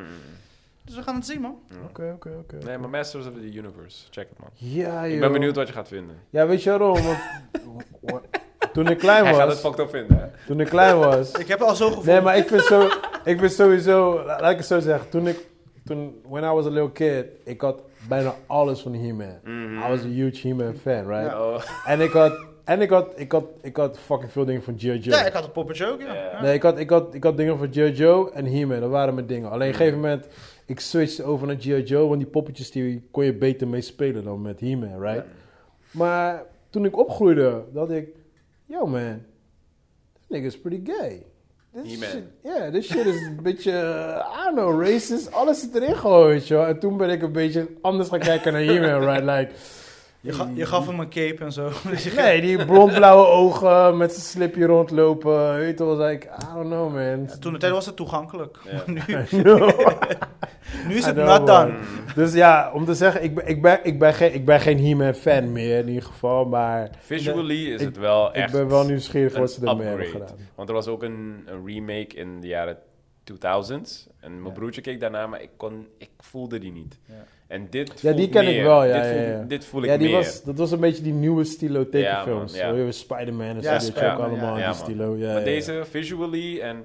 Dus 0.84 0.96
we 0.96 1.02
gaan 1.02 1.14
het 1.14 1.26
zien, 1.26 1.40
man. 1.40 1.58
Oké, 1.88 2.12
oké, 2.14 2.30
oké. 2.38 2.56
Nee, 2.66 2.78
maar 2.78 2.88
Masters 2.90 3.26
of 3.26 3.32
the 3.32 3.40
Universe. 3.54 4.04
Check 4.10 4.28
het, 4.28 4.38
man. 4.38 4.48
Ja, 4.54 5.04
Ik 5.04 5.10
joh. 5.12 5.20
ben 5.20 5.32
benieuwd 5.32 5.56
wat 5.56 5.66
je 5.66 5.72
gaat 5.72 5.88
vinden. 5.88 6.16
Ja, 6.30 6.46
weet 6.46 6.62
je 6.62 6.70
waarom? 6.70 6.96
Toen 8.72 8.88
ik 8.88 8.98
klein 8.98 9.24
Hij 9.24 9.34
gaat 9.34 9.48
het 9.48 9.62
was, 9.62 9.72
fucked 9.72 9.78
up 9.78 9.90
vinden, 9.90 10.18
hè? 10.18 10.46
toen 10.46 10.60
ik 10.60 10.66
klein 10.66 10.98
was, 10.98 11.32
Ik 11.32 11.48
heb 11.48 11.60
al 11.60 11.74
zo 11.76 11.86
gevoeld. 11.86 12.06
Nee, 12.06 12.20
maar 12.20 12.36
ik 12.36 12.48
vind, 12.48 12.62
zo, 12.62 12.88
ik 13.24 13.38
vind 13.38 13.52
sowieso, 13.52 14.22
laat 14.24 14.50
ik 14.50 14.56
het 14.56 14.66
zo 14.66 14.80
zeggen, 14.80 15.08
toen 15.08 15.26
ik, 15.26 15.46
toen, 15.84 16.20
when 16.28 16.44
I 16.44 16.46
was 16.46 16.66
a 16.66 16.70
little 16.70 16.92
kid, 16.92 17.26
ik 17.44 17.60
had 17.60 17.80
bijna 18.08 18.34
alles 18.46 18.80
van 18.80 18.94
He-Man. 18.94 19.38
Mhm. 19.44 19.78
I 19.78 19.88
was 19.88 20.00
a 20.00 20.08
huge 20.08 20.48
He-Man 20.48 20.74
fan, 20.74 21.06
right? 21.06 21.30
Ja. 21.30 21.42
Oh. 21.42 21.62
En 21.86 22.00
ik 22.00 22.10
had, 22.10 22.32
en 22.64 22.80
ik 22.80 22.90
had, 22.90 23.12
ik 23.16 23.32
had, 23.32 23.44
ik 23.62 23.76
had 23.76 23.98
fucking 23.98 24.32
veel 24.32 24.44
dingen 24.44 24.62
van 24.62 24.74
G.I. 24.78 24.98
Joe. 24.98 25.18
Ja, 25.18 25.26
ik 25.26 25.32
had 25.32 25.44
een 25.44 25.52
poppetje 25.52 25.86
ook, 25.86 26.00
ja. 26.00 26.42
Nee, 26.42 26.54
ik 26.54 26.62
had, 26.62 26.78
ik, 26.78 26.90
had, 26.90 27.14
ik 27.14 27.24
had 27.24 27.36
dingen 27.36 27.58
van 27.58 27.68
G.I. 27.72 27.90
Joe 27.90 28.30
en 28.32 28.46
He-Man, 28.46 28.80
dat 28.80 28.90
waren 28.90 29.14
mijn 29.14 29.26
dingen. 29.26 29.50
Alleen 29.50 29.68
op 29.68 29.72
een 29.72 29.78
gegeven 29.78 30.00
moment, 30.00 30.26
ik 30.66 30.80
switchte 30.80 31.24
over 31.24 31.46
naar 31.46 31.56
G.I. 31.58 31.82
Joe, 31.82 32.08
want 32.08 32.20
die 32.20 32.30
poppetjes 32.30 32.70
die 32.70 33.08
kon 33.10 33.24
je 33.24 33.34
beter 33.34 33.68
mee 33.68 33.80
spelen 33.80 34.24
dan 34.24 34.42
met 34.42 34.60
He-Man, 34.60 35.00
right? 35.00 35.24
Maar 35.90 36.42
toen 36.70 36.84
ik 36.84 36.98
opgroeide, 36.98 37.64
dacht 37.72 37.90
ik, 37.90 38.08
yo 38.68 38.86
man, 38.86 39.24
this 40.14 40.28
nigga's 40.30 40.56
pretty 40.56 40.78
gay. 40.82 41.26
This 41.74 41.86
He-Man. 41.86 42.10
shit, 42.10 42.24
yeah, 42.44 42.70
this 42.70 42.86
shit 42.86 43.06
is 43.06 43.22
een 43.26 43.42
beetje, 43.42 43.72
uh, 43.72 44.40
I 44.40 44.44
don't 44.44 44.54
know, 44.56 44.70
racist. 44.80 45.32
Alles 45.32 45.60
zit 45.60 45.74
erin 45.74 45.94
je 46.48 46.54
wel. 46.54 46.66
En 46.66 46.78
toen 46.78 46.96
ben 46.96 47.10
ik 47.10 47.22
een 47.22 47.32
beetje 47.32 47.68
anders 47.82 48.08
gaan 48.08 48.18
kijken 48.18 48.52
naar 48.52 48.62
He-Man, 48.70 49.00
right? 49.00 49.24
Like, 49.24 49.50
Je, 50.28 50.34
ga- 50.34 50.50
je 50.54 50.66
gaf 50.66 50.86
hem 50.86 51.00
een 51.00 51.08
cape 51.10 51.44
en 51.44 51.52
zo. 51.52 51.70
Dus 51.90 52.14
nee, 52.14 52.40
die 52.40 52.64
blond-blauwe 52.66 53.26
ogen 53.42 53.96
met 53.96 54.12
zijn 54.12 54.24
slipje 54.24 54.66
rondlopen. 54.66 55.54
Weet 55.56 55.78
je 55.78 55.84
was 55.84 55.98
like, 55.98 56.26
I 56.26 56.54
don't 56.54 56.66
know, 56.66 56.92
man. 56.94 57.22
Ja, 57.28 57.36
toen 57.40 57.52
de 57.52 57.58
tijd 57.58 57.72
was 57.72 57.86
het 57.86 57.96
toegankelijk. 57.96 58.58
Ja. 58.70 58.82
nu, 58.92 59.00
nu 60.88 60.94
is 60.96 61.04
het 61.06 61.16
done. 61.16 61.68
Mm. 61.72 61.78
Dus 62.14 62.32
ja, 62.34 62.70
om 62.74 62.84
te 62.84 62.94
zeggen, 62.94 63.22
ik 63.22 63.34
ben, 63.34 63.46
ik 63.48 63.62
ben, 63.62 63.80
ik 63.82 63.98
ben, 63.98 64.14
geen, 64.14 64.34
ik 64.34 64.44
ben 64.44 64.60
geen 64.60 64.84
He-Man 64.86 65.14
fan 65.14 65.52
meer 65.52 65.78
in 65.78 65.88
ieder 65.88 66.02
geval. 66.02 66.44
Maar 66.44 66.90
Visually 66.98 67.66
is 67.72 67.80
Ik- 67.80 67.86
het 67.86 67.96
wel 67.98 68.32
echt 68.32 68.46
ik 68.52 68.58
ben 68.58 68.68
wel 68.68 68.84
nieuwsgierig 68.86 69.36
wat 69.38 69.52
ze 69.52 69.60
een 69.62 69.68
ermee 69.68 69.86
hebben 69.86 70.06
upgrade. 70.06 70.26
gedaan. 70.26 70.46
Want 70.54 70.68
er 70.68 70.74
was 70.74 70.86
ook 70.86 71.02
een, 71.02 71.42
een 71.46 71.66
remake 71.66 72.16
in 72.16 72.40
de 72.40 72.46
jaren 72.46 72.76
2000. 73.24 74.08
En 74.20 74.32
mijn 74.32 74.44
Ja. 74.46 74.50
broertje 74.52 74.80
keek 74.80 75.00
daarna, 75.00 75.26
maar 75.26 75.42
ik, 75.42 75.50
kon, 75.56 75.86
ik 75.98 76.10
voelde 76.18 76.58
die 76.58 76.72
niet. 76.72 76.98
Ja. 77.04 77.14
En 77.48 77.66
dit 77.70 78.00
Ja, 78.00 78.12
die 78.12 78.28
ken 78.28 78.46
ik 78.56 78.62
wel, 78.62 78.84
ja, 78.84 78.94
dit, 79.02 79.04
ja, 79.04 79.10
voel, 79.12 79.30
ja. 79.38 79.42
dit 79.44 79.64
voel 79.64 79.82
ik 79.82 79.88
Ja, 79.88 79.96
die 79.96 80.06
meer. 80.08 80.16
was, 80.16 80.42
dat 80.42 80.58
was 80.58 80.70
een 80.70 80.80
beetje 80.80 81.02
die 81.02 81.12
nieuwe 81.12 81.44
stilo 81.44 81.88
tekenfilms. 81.88 82.52
man, 82.52 82.60
ja. 82.60 82.68
Zo, 82.70 82.76
je 82.84 82.92
Spider-Man 82.92 83.46
en 83.46 83.60
Ja, 83.60 83.78
zo, 83.78 83.92
ook 83.92 84.18
allemaal, 84.18 84.36
ja. 84.36 84.46
Ja, 84.48 84.54
die 84.56 84.64
man. 84.64 84.74
stilo. 84.74 85.16
Ja, 85.16 85.26
maar 85.32 85.38
ja, 85.38 85.44
deze, 85.44 85.82
visually 85.90 86.60
en 86.60 86.84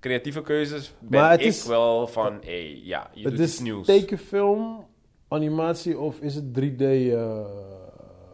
creatieve 0.00 0.42
keuzes, 0.42 0.94
ben 0.98 1.20
Maar 1.20 1.30
het 1.30 1.40
ik 1.40 1.46
is- 1.46 1.66
wel 1.66 2.06
van, 2.06 2.38
hé, 2.44 2.80
ja, 2.82 3.10
je 3.12 3.22
Het 3.22 3.30
doet 3.30 3.40
is 3.46 3.50
iets 3.52 3.60
nieuws. 3.60 3.86
tekenfilm, 3.86 4.86
animatie 5.28 5.98
of 5.98 6.20
is 6.20 6.34
het 6.34 6.54
3D? 6.54 6.80
eh, 6.82 7.44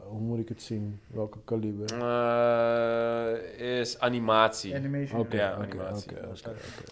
hoe 0.08 0.20
moet 0.20 0.38
ik 0.38 0.48
het 0.48 0.62
zien? 0.62 1.00
Welke 1.06 1.38
kaliber? 1.44 1.86
Eh, 2.00 3.78
is 3.80 3.98
animatie. 4.00 4.74
Animation. 4.74 5.20
Oké, 5.20 5.36
Ja, 5.36 5.52
oké, 5.52 5.62
animatie. 5.62 6.10
oké. 6.10 6.28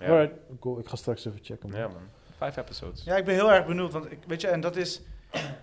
Ja. 0.04 0.10
Alright, 0.10 0.34
cool. 0.60 0.78
Ik 0.78 0.86
ga 0.86 0.96
straks 0.96 1.24
even 1.26 1.38
checken. 1.42 1.70
man. 1.70 1.78
Ja, 1.80 1.86
man. 1.88 1.96
Vijf 2.38 2.56
episodes. 2.56 3.04
Ja, 3.04 3.16
ik 3.16 3.24
ben 3.24 3.34
heel 3.34 3.52
erg 3.52 3.66
benieuwd. 3.66 3.92
Want 3.92 4.10
ik, 4.10 4.18
weet 4.26 4.40
je, 4.40 4.48
en 4.48 4.60
dat 4.60 4.76
is 4.76 5.00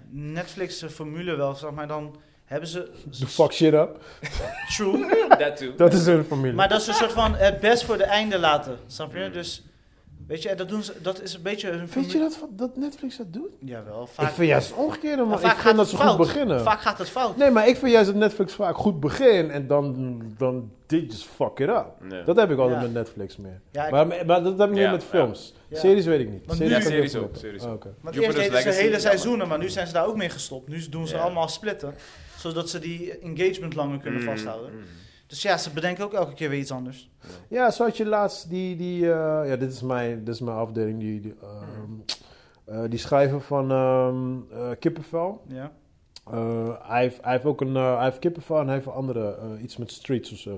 Netflix 0.09 0.84
formule 0.89 1.36
wel. 1.36 1.55
Zeg 1.55 1.71
maar, 1.71 1.88
dan 1.88 2.15
hebben 2.45 2.69
ze... 2.69 2.91
The 3.19 3.28
fuck 3.28 3.51
shit 3.51 3.73
up. 3.73 4.03
True. 4.76 5.26
That 5.39 5.57
too. 5.57 5.76
Dat 5.76 5.93
is 5.93 6.05
hun 6.05 6.23
familie. 6.23 6.53
Maar 6.53 6.69
dat 6.69 6.82
is 6.82 6.88
een 6.88 6.93
soort 6.93 7.11
van 7.11 7.36
het 7.36 7.59
best 7.59 7.84
voor 7.84 7.97
de 7.97 8.03
einde 8.03 8.39
laten. 8.39 8.80
Snap 8.88 9.15
je? 9.15 9.30
Dus, 9.30 9.63
weet 10.28 10.41
je, 10.43 10.55
dat, 10.55 10.69
doen 10.69 10.84
ze, 10.84 10.93
dat 11.01 11.21
is 11.21 11.34
een 11.34 11.41
beetje 11.41 11.69
hun 11.69 11.88
Vind 11.88 12.11
je 12.11 12.19
dat, 12.19 12.39
dat 12.49 12.76
Netflix 12.78 13.17
dat 13.17 13.34
doet? 13.34 13.49
Jawel, 13.59 14.07
vaak. 14.07 14.30
ik 14.30 14.34
vind 14.36 14.47
juist 14.47 14.69
het 14.69 14.78
omgekeerde, 14.78 15.23
maar 15.23 15.34
Ik 15.36 15.39
vaak 15.39 15.51
vind 15.51 15.61
gaat 15.67 15.76
dat 15.76 15.80
het 15.86 15.89
ze 15.89 15.95
goed 15.95 16.05
fout. 16.05 16.17
beginnen. 16.17 16.61
Vaak 16.61 16.82
gaat 16.82 16.97
het 16.97 17.09
fout. 17.09 17.38
Nee, 17.38 17.49
maar 17.51 17.67
ik 17.67 17.76
vind 17.78 17.91
juist 17.91 18.07
dat 18.07 18.15
Netflix 18.19 18.53
vaak 18.53 18.76
goed 18.76 18.99
begint 18.99 19.51
en 19.51 19.67
dan, 19.67 20.21
dan 20.38 20.71
they 20.86 20.99
just 20.99 21.23
fuck 21.26 21.59
it 21.59 21.69
up. 21.69 21.86
Nee. 22.01 22.23
Dat 22.23 22.36
heb 22.36 22.51
ik 22.51 22.57
altijd 22.57 22.78
Ja. 22.80 22.84
met 22.86 22.93
Netflix 22.93 23.38
meer. 23.38 23.59
Ja, 23.71 23.86
ik- 23.86 23.91
maar, 23.91 24.07
maar 24.07 24.43
dat 24.43 24.57
heb 24.57 24.67
ik 24.67 24.73
niet 24.73 24.84
Ja, 24.84 24.91
met 24.91 25.03
films. 25.03 25.53
ja. 25.67 25.80
Series 25.80 26.05
weet 26.05 26.19
ik 26.19 26.30
niet. 26.30 26.45
Want 26.45 26.57
series 26.57 26.73
nu- 26.73 26.80
ik 26.80 26.88
series 26.89 27.15
ook, 27.15 27.36
series 27.36 27.63
Oh, 27.63 27.69
ook. 27.69 27.76
oké. 27.76 27.93
Want 28.01 28.15
Jupiter's 28.15 28.43
eerst 28.45 28.57
deden 28.63 28.73
ze 28.73 28.80
hele 28.82 28.99
seizoenen, 28.99 29.47
maar 29.47 29.57
nu 29.59 29.69
zijn 29.69 29.88
ze 29.88 29.93
daar 29.93 30.05
ook 30.07 30.15
mee 30.15 30.30
gestopt. 30.30 30.67
Nu 30.67 30.89
doen 30.89 31.07
ze 31.07 31.17
allemaal 31.17 31.47
splitten. 31.47 31.95
Zodat 32.38 32.69
ze 32.69 32.80
die 32.80 33.17
engagement 33.19 33.76
langer 33.76 33.99
kunnen 33.99 34.19
Mm, 34.19 34.26
vasthouden. 34.26 34.71
mm. 34.73 34.80
Dus 35.28 35.41
ja, 35.41 35.57
ze 35.57 35.73
bedenken 35.73 36.03
ook 36.03 36.13
elke 36.13 36.34
keer 36.34 36.49
weer 36.49 36.59
iets 36.59 36.71
anders. 36.71 37.09
Ja, 37.47 37.71
zo 37.71 37.84
had 37.84 37.97
je 37.97 38.05
laatst 38.05 38.49
die, 38.49 38.76
die 38.76 39.01
uh, 39.01 39.07
ja, 39.45 39.55
dit 39.55 39.71
is 39.71 39.82
mijn, 39.82 40.23
dit 40.23 40.34
is 40.34 40.39
mijn 40.39 40.57
afdeling, 40.57 40.99
die, 40.99 41.21
die, 41.21 41.36
um, 41.84 42.03
uh, 42.69 42.89
die 42.89 42.99
schrijver 42.99 43.41
van 43.41 43.71
um, 43.71 44.47
uh, 44.51 44.69
Kippenvel. 44.80 45.41
Ja. 45.47 45.71
Hij, 46.82 47.01
heeft, 47.01 47.21
hij 47.21 47.32
heeft 47.32 47.45
ook 47.45 47.61
een, 47.61 47.76
hij 47.76 48.03
heeft 48.03 48.19
Kippenvel 48.19 48.59
en 48.59 48.65
hij 48.65 48.73
heeft 48.73 48.86
een 48.88 48.93
andere, 48.93 49.38
iets 49.61 49.78
met 49.78 49.91
Streets 49.91 50.32
of 50.32 50.38
zo. 50.38 50.55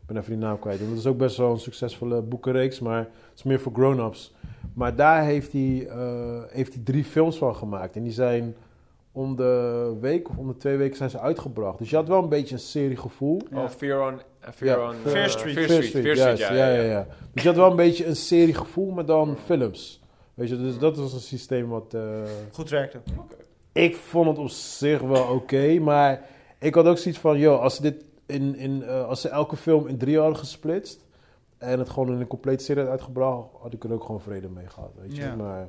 Ik 0.00 0.06
ben 0.06 0.16
even 0.16 0.30
die 0.30 0.40
naam 0.40 0.58
kwijt. 0.58 0.78
Dat 0.78 0.98
is 0.98 1.06
ook 1.06 1.18
best 1.18 1.36
wel 1.36 1.50
een 1.50 1.58
succesvolle 1.58 2.22
boekenreeks, 2.22 2.80
maar 2.80 2.98
het 2.98 3.32
is 3.34 3.42
meer 3.42 3.60
voor 3.60 3.72
grown-ups. 3.72 4.34
Maar 4.74 4.96
daar 4.96 5.24
heeft 5.24 5.52
hij, 5.52 5.88
heeft 6.48 6.74
hij 6.74 6.82
drie 6.84 7.04
films 7.04 7.38
van 7.38 7.56
gemaakt. 7.56 7.96
En 7.96 8.02
die 8.02 8.12
zijn 8.12 8.56
om 9.18 9.36
de 9.36 9.96
week 10.00 10.28
of 10.28 10.36
om 10.36 10.46
de 10.46 10.56
twee 10.56 10.76
weken 10.76 10.96
zijn 10.96 11.10
ze 11.10 11.18
uitgebracht. 11.18 11.78
Dus 11.78 11.90
je 11.90 11.96
had 11.96 12.08
wel 12.08 12.22
een 12.22 12.28
beetje 12.28 12.54
een 12.54 12.60
seriegevoel. 12.60 13.40
Ja. 13.50 13.62
Oh, 13.62 13.68
Fear 13.68 14.12
on... 14.12 14.14
Uh, 14.14 14.48
Fear 14.54 14.78
ja, 14.78 14.88
on... 14.88 14.94
Fair 14.94 15.24
uh, 15.24 15.28
Street. 15.28 15.54
Fear 15.54 15.64
Street, 15.64 15.84
Street, 15.84 16.04
Fear 16.04 16.16
Street, 16.16 16.38
juist, 16.38 16.42
ja, 16.42 16.52
ja, 16.54 16.74
ja, 16.74 16.82
ja. 16.82 17.06
Dus 17.32 17.42
je 17.42 17.48
had 17.48 17.56
wel 17.56 17.70
een 17.70 17.76
beetje 17.76 18.06
een 18.06 18.16
seriegevoel, 18.16 18.90
maar 18.90 19.06
dan 19.06 19.36
films. 19.44 20.02
Weet 20.34 20.48
je, 20.48 20.56
dus 20.56 20.78
dat 20.78 20.96
was 20.96 21.12
een 21.12 21.20
systeem 21.20 21.68
wat... 21.68 21.94
Uh, 21.94 22.02
Goed 22.52 22.70
werkte. 22.70 22.98
ik 23.72 23.96
vond 23.96 24.28
het 24.28 24.38
op 24.38 24.48
zich 24.48 25.00
wel 25.00 25.22
oké, 25.22 25.32
okay, 25.32 25.78
maar 25.78 26.22
ik 26.58 26.74
had 26.74 26.86
ook 26.86 26.98
zoiets 26.98 27.20
van, 27.20 27.38
joh, 27.38 27.60
als 27.60 27.74
ze 27.74 27.82
dit 27.82 28.04
in, 28.26 28.56
in 28.56 28.82
uh, 28.82 29.08
als 29.08 29.20
ze 29.20 29.28
elke 29.28 29.56
film 29.56 29.86
in 29.86 29.98
drie 29.98 30.18
hadden 30.18 30.36
gesplitst 30.36 31.04
en 31.58 31.78
het 31.78 31.90
gewoon 31.90 32.12
in 32.12 32.20
een 32.20 32.26
complete 32.26 32.64
serie 32.64 32.82
had 32.82 32.90
uitgebracht, 32.90 33.48
had 33.60 33.72
ik 33.72 33.84
er 33.84 33.92
ook 33.92 34.04
gewoon 34.04 34.20
vrede 34.20 34.48
mee 34.48 34.66
gehad, 34.66 34.90
weet 35.00 35.16
je. 35.16 35.22
Ja. 35.22 35.34
Maar. 35.34 35.68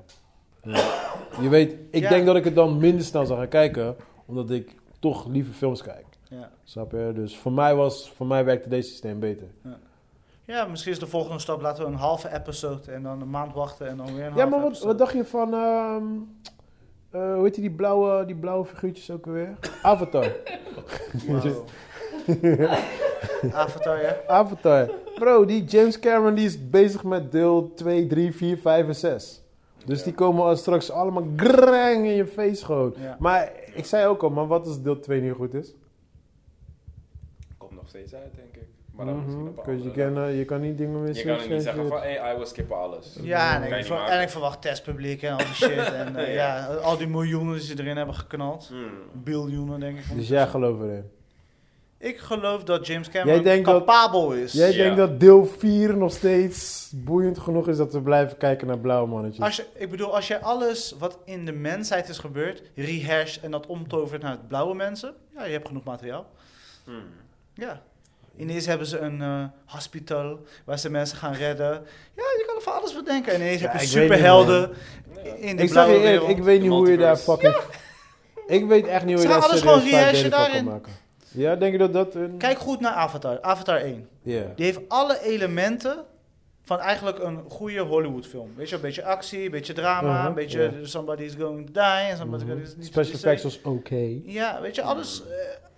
Je 1.42 1.50
weet, 1.50 1.76
ik 1.92 2.02
Ja. 2.02 2.10
denk 2.10 2.26
dat 2.26 2.36
ik 2.36 2.44
het 2.44 2.56
dan 2.56 2.78
minder 2.78 3.06
snel 3.06 3.26
zou 3.26 3.40
gaan 3.40 3.48
kijken, 3.48 3.96
omdat 4.26 4.50
ik 4.50 4.76
toch 5.00 5.28
liever 5.28 5.54
films 5.54 5.82
kijk. 5.84 6.06
Ja. 6.30 6.50
Snap 6.64 6.92
je? 6.92 7.12
Dus 7.16 7.38
voor 7.38 7.52
mij, 7.52 7.76
was, 7.76 8.12
voor 8.16 8.26
mij 8.28 8.46
werkte 8.46 8.70
deze 8.70 8.90
systeem 8.90 9.20
beter. 9.20 9.48
ja, 10.46 10.66
misschien 10.66 10.92
is 10.92 11.00
de 11.00 11.08
volgende 11.08 11.40
stap, 11.40 11.62
laten 11.62 11.84
we 11.86 11.90
een 11.92 11.98
halve 11.98 12.34
episode 12.34 12.92
en 12.92 13.04
dan 13.04 13.22
een 13.22 13.30
maand 13.30 13.54
wachten 13.54 13.88
en 13.88 13.98
dan 13.98 14.16
weer 14.16 14.26
een 14.26 14.36
Ja, 14.36 14.46
maar 14.46 14.62
wat, 14.62 14.80
wat 14.80 14.98
dacht 14.98 15.14
je 15.14 15.26
van, 15.26 15.54
ehm 15.54 16.04
uh, 17.16 17.34
hoe 17.34 17.44
heet 17.44 17.54
die, 17.54 17.64
die 17.64 17.76
blauwe, 17.76 18.26
die 18.26 18.36
blauwe 18.36 18.66
figuurtjes 18.66 19.12
ook 19.12 19.26
alweer? 19.26 19.56
Avatar. 19.82 20.32
Avatar, 23.54 24.02
ja. 24.02 24.18
Avatar. 24.28 24.90
Bro, 25.16 25.46
die 25.46 25.64
James 25.64 26.00
Cameron 26.00 26.36
die 26.36 26.46
is 26.46 26.70
bezig 26.70 27.04
met 27.04 27.32
deel 27.32 27.72
2, 27.76 28.08
3, 28.08 28.36
4, 28.36 28.58
5 28.58 28.88
en 28.88 28.96
6. 28.96 29.42
Dus 29.86 29.98
Ja. 30.00 30.04
die 30.04 30.14
komen 30.14 30.44
al 30.44 30.56
straks 30.56 30.92
allemaal 30.92 31.28
grang 31.36 32.06
in 32.06 32.14
je 32.16 32.28
face 32.28 32.66
gewoon. 32.66 32.94
Ja. 32.98 33.16
Maar 33.20 33.52
ik 33.74 33.86
zei 33.86 34.06
ook 34.08 34.24
al, 34.24 34.30
maar 34.30 34.48
wat 34.48 34.68
als 34.68 34.82
deel 34.82 35.00
2 35.00 35.22
niet 35.22 35.34
goed 35.34 35.54
is? 35.54 35.74
Komt 37.58 37.72
nog 37.76 37.88
steeds 37.88 38.14
uit, 38.16 38.36
denk 38.36 38.56
ik. 38.56 38.68
Maar 38.92 39.06
dan 39.06 39.16
misschien 39.16 39.40
Mhm, 39.44 39.50
op 39.60 39.66
you 39.66 39.78
andere 39.78 39.92
can, 40.14 40.18
uh, 40.30 40.38
je 40.38 40.46
kan 40.46 40.62
niet 40.62 40.78
dingen 40.78 41.06
dag. 41.06 41.16
Je 41.16 41.24
kan 41.24 41.50
niet 41.50 41.62
zeggen 41.64 41.88
van, 41.88 41.98
hey, 42.00 42.34
I 42.34 42.38
will 42.38 42.46
skippen 42.46 42.78
alles. 42.78 43.18
Ja, 43.22 43.54
en 43.56 43.60
Kan 43.62 43.70
je 43.70 43.76
ik, 43.78 43.86
ver- 43.86 44.06
en 44.06 44.22
ik 44.22 44.30
verwacht 44.30 44.62
testpubliek 44.62 45.22
en 45.22 45.32
al 45.32 45.38
die 45.38 45.46
shit. 45.54 45.70
En 45.94 46.16
eh, 46.16 46.34
ja. 46.34 46.66
al 46.66 46.98
die 46.98 47.08
miljoenen 47.08 47.54
die 47.54 47.64
ze 47.64 47.80
erin 47.80 47.98
hebben 47.98 48.16
geknald. 48.16 48.68
Hmm. 48.68 48.90
Biljoenen, 49.24 49.80
denk 49.80 49.98
ik. 49.98 50.16
Dus 50.16 50.28
jij 50.28 50.48
gelooft 50.48 50.82
erin. 50.82 51.10
Ik 52.00 52.18
geloof 52.18 52.64
dat 52.64 52.88
James 52.88 53.10
Cameron 53.10 53.44
Jij 53.44 53.62
dat- 53.64 53.74
capabel 53.74 54.32
is. 54.32 54.54
Jij 54.54 54.72
Ja. 54.72 54.78
denkt 54.78 54.98
dat 54.98 55.20
deel 55.20 55.46
4 55.58 55.98
nog 55.98 56.12
steeds 56.12 56.90
boeiend 56.96 57.40
genoeg 57.40 57.68
is 57.68 57.78
dat 57.78 57.94
we 57.94 58.02
blijven 58.02 58.38
kijken 58.38 58.68
naar 58.68 58.78
blauwe 58.80 59.08
mannetjes? 59.10 59.44
Als 59.46 59.56
je, 59.56 59.66
ik 59.76 59.90
bedoel, 59.90 60.16
als 60.16 60.28
je 60.28 60.42
alles 60.42 60.96
wat 61.00 61.18
in 61.26 61.46
de 61.46 61.52
mensheid 61.52 62.10
is 62.10 62.18
gebeurd, 62.18 62.62
rehash 62.76 63.38
en 63.42 63.52
dat 63.52 63.66
omtovert 63.66 64.22
naar 64.22 64.32
het 64.32 64.48
blauwe 64.48 64.76
mensen, 64.76 65.14
ja, 65.36 65.46
je 65.46 65.52
hebt 65.52 65.68
genoeg 65.68 65.84
materiaal. 65.84 66.26
Hmm. 66.84 67.04
Ja. 67.54 67.82
Ineens 68.38 68.66
hebben 68.66 68.88
ze 68.88 69.00
een 69.00 69.22
eh, 69.22 69.44
hospital 69.66 70.40
waar 70.66 70.80
ze 70.80 70.90
mensen 70.90 71.18
gaan 71.18 71.34
redden. 71.34 71.72
Ja, 72.16 72.24
je 72.38 72.44
kan 72.48 72.56
een 72.56 72.62
van 72.62 72.74
alles 72.74 72.96
bedenken. 72.96 73.34
En 73.34 73.40
ineens 73.42 73.62
Ja, 73.62 73.72
heb 73.72 73.82
je 73.82 73.88
weet 73.88 73.96
niet, 73.96 74.04
superhelden 74.12 74.70
in 75.38 75.56
de 75.56 75.64
Ik 75.64 75.70
zeg 75.70 75.86
je 75.86 75.92
blauwe 75.92 76.00
eerlijk, 76.00 76.38
ik 76.38 76.44
weet 76.44 76.62
niet 76.62 76.70
hoe 76.72 76.92
je 76.92 76.98
daar 76.98 77.18
fucking... 77.18 77.56
Ik 78.48 78.66
weet 78.66 78.88
echt 78.88 79.06
niet 79.06 79.14
hoe 79.14 79.24
je 79.24 79.30
daar 79.30 79.42
alles 79.44 79.60
serieus 79.60 79.62
gewoon 79.74 79.90
vijf 79.90 79.94
rehashen 79.94 80.14
delen 80.24 80.32
van 80.32 80.40
daarin. 80.40 80.64
kan 80.64 80.74
maken. 80.74 80.92
Ja, 81.32 81.56
denk 81.56 81.72
je 81.72 81.78
dat 81.78 81.94
dat 81.94 82.16
een... 82.16 82.38
Kijk 82.38 82.58
goed 82.60 82.80
naar 82.80 82.92
Avatar. 82.94 83.42
Avatar 83.42 83.78
1. 83.78 84.08
Ja. 84.22 84.44
Die 84.56 84.66
heeft 84.66 84.80
alle 84.88 85.22
elementen 85.24 86.06
van 86.62 86.80
eigenlijk 86.80 87.20
een 87.24 87.44
goede 87.50 87.80
Hollywood 87.80 88.26
film. 88.28 88.52
Weet 88.56 88.70
je, 88.70 88.76
een 88.76 88.82
beetje 88.82 89.04
actie, 89.04 89.46
een 89.46 89.52
beetje 89.52 89.74
drama, 89.74 90.10
Uh-huh, 90.14 90.26
een 90.28 90.34
beetje 90.34 90.62
ja. 90.62 90.72
somebody's 90.86 91.34
going 91.40 91.66
to 91.66 91.72
die 91.74 91.82
en 92.10 92.18
somebody's 92.18 92.48
Mhm. 92.48 92.56
going 92.58 92.70
to... 92.76 92.82
Special 92.84 93.14
effects 93.16 93.44
was 93.44 93.60
oké. 93.64 94.20
Ja, 94.24 94.62
weet 94.62 94.76
je, 94.76 94.82
alles... 94.82 95.22
eh, 95.24 95.28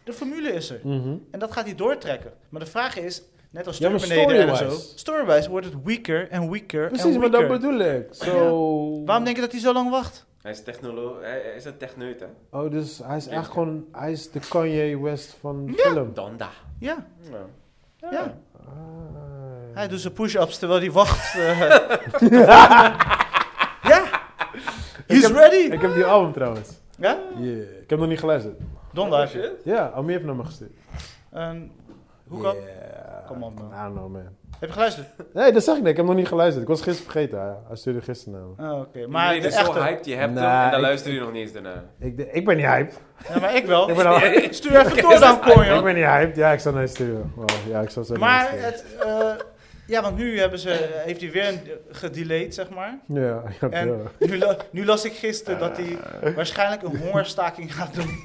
de 0.03 0.13
formule 0.13 0.49
is 0.53 0.69
er. 0.69 0.79
Mhm. 0.83 1.13
En 1.31 1.39
dat 1.39 1.51
gaat 1.51 1.65
hij 1.65 1.75
doortrekken. 1.75 2.31
Maar 2.49 2.59
de 2.61 2.67
vraag 2.67 2.97
is, 2.97 3.21
net 3.49 3.67
als 3.67 3.77
Ja, 3.77 3.89
maar 3.89 3.99
Terminator 3.99 4.49
en 4.49 4.71
zo... 4.71 4.77
storywise. 4.95 5.49
Wordt 5.49 5.65
het 5.65 5.75
weaker 5.83 6.29
en 6.29 6.49
weaker 6.51 6.87
Precies, 6.87 7.13
en 7.13 7.19
maar 7.19 7.29
weaker. 7.29 7.47
dat 7.49 7.59
bedoel 7.59 7.79
ik. 7.79 8.07
Zo... 8.11 9.03
Waarom 9.05 9.23
denk 9.23 9.35
je 9.35 9.41
dat 9.41 9.51
hij 9.51 9.61
zo 9.61 9.73
lang 9.73 9.89
wacht? 9.89 10.25
Hij 10.41 10.51
is 10.51 10.63
technoloog, 10.63 11.21
hij, 11.21 11.39
is 11.55 11.65
een 11.65 11.77
techneut, 11.77 12.19
hè? 12.19 12.25
Oh, 12.59 12.71
dus 12.71 13.01
hij 13.03 13.17
is 13.17 13.27
echt 13.27 13.47
gewoon... 13.51 13.85
Hij 13.91 14.11
is 14.11 14.31
de 14.31 14.39
Kanye 14.49 14.99
West 15.01 15.37
van 15.39 15.73
Ja. 15.75 15.89
film. 15.91 16.13
Donda. 16.13 16.49
Ja, 16.79 17.05
Ja. 17.97 18.09
ja. 18.11 18.37
Ah. 18.57 18.71
Hij 19.73 19.87
doet 19.87 19.99
zijn 19.99 20.13
push-ups 20.13 20.57
terwijl 20.57 20.79
hij 20.79 20.91
wacht. 20.91 21.35
eh. 21.35 21.59
ja, 23.91 24.03
he's 25.07 25.23
heb- 25.23 25.31
ready. 25.31 25.55
Ik 25.73 25.81
heb 25.81 25.93
die 25.93 26.05
album 26.05 26.33
trouwens. 26.33 26.69
Ja, 26.97 27.17
Yeah. 27.37 27.81
Ik 27.81 27.89
heb 27.89 27.99
nog 27.99 28.07
niet 28.07 28.19
geluisterd. 28.19 28.59
donderdag. 28.93 29.29
shit. 29.29 29.51
Ja, 29.63 29.89
Amir 29.89 30.11
heeft 30.13 30.25
naar 30.25 30.35
me 30.35 30.45
gestuurd. 30.45 30.71
En 31.29 31.71
hoe 32.27 32.41
kan? 32.41 32.55
Yeah. 32.55 33.27
Come 33.27 33.45
on, 33.45 33.53
man. 33.53 33.71
I 33.73 33.83
don't 33.83 33.95
know, 33.95 34.09
man. 34.11 34.27
Heb 34.61 34.69
je 34.69 34.75
geluisterd? 34.75 35.07
Nee, 35.33 35.51
dat 35.51 35.63
zeg 35.63 35.75
ik 35.75 35.81
niet. 35.81 35.89
Ik 35.89 35.97
heb 35.97 36.05
nog 36.05 36.15
niet 36.15 36.27
geluisterd. 36.27 36.61
Ik 36.63 36.69
was 36.69 36.81
gisteren 36.81 37.11
vergeten. 37.11 37.39
Hij, 37.39 37.53
hij 37.67 37.75
stuurde 37.75 38.01
gisteren 38.01 38.55
naar 38.57 38.67
me. 38.67 38.73
Oh, 38.73 38.79
Oké, 38.79 38.99
Maar 38.99 39.09
maar 39.09 39.35
je 39.35 39.41
de 39.41 39.47
is 39.47 39.53
zo 39.55 39.73
hyped, 39.73 40.05
je 40.05 40.15
hebt 40.15 40.33
Nee, 40.33 40.43
hem 40.43 40.53
en 40.63 40.69
dan 40.71 40.79
ik- 40.79 40.85
luister 40.85 41.11
je 41.13 41.19
nog 41.19 41.31
niet 41.31 41.41
eens 41.41 41.51
daarna. 41.51 41.83
Ik, 41.99 42.17
de- 42.17 42.31
ik 42.31 42.45
ben 42.45 42.57
niet 42.57 42.65
hyped. 42.65 42.99
Ja, 43.33 43.39
maar 43.39 43.55
ik 43.55 43.65
wel. 43.65 43.89
Ik 43.89 43.95
ben 43.95 44.05
al- 44.05 44.19
Stuur 44.49 44.79
even 44.85 45.01
door 45.01 45.19
dan, 45.19 45.39
Cor, 45.45 45.65
Ik 45.65 45.83
ben 45.83 45.95
niet 45.95 46.03
hyped. 46.05 46.35
Ja, 46.35 46.51
ik 46.51 46.59
zal 46.59 46.71
naar 46.73 46.81
je 46.81 46.87
sturen. 46.87 47.31
Wow, 47.35 47.49
ja, 47.69 47.81
ik 47.81 47.89
zal 47.89 48.03
zo 48.03 48.15
Maar 48.15 48.47
het, 48.51 48.85
eh, 49.05 49.31
ja, 49.87 50.01
want 50.01 50.17
nu 50.17 50.39
hebben 50.39 50.59
ze, 50.59 51.01
heeft 51.05 51.21
hij 51.21 51.31
weer 51.31 51.47
een, 51.47 51.59
gedelayed, 51.91 52.53
zeg 52.55 52.69
maar. 52.69 52.99
Ja, 53.07 53.43
ja, 53.61 53.69
En 53.69 54.07
nu, 54.19 54.39
nu 54.71 54.85
las 54.85 55.05
ik 55.05 55.13
gisteren 55.13 55.59
dat 55.59 55.77
hij 55.77 55.97
waarschijnlijk 56.35 56.81
een 56.81 56.97
hongerstaking 56.97 57.75
gaat 57.75 57.93
doen. 57.95 58.09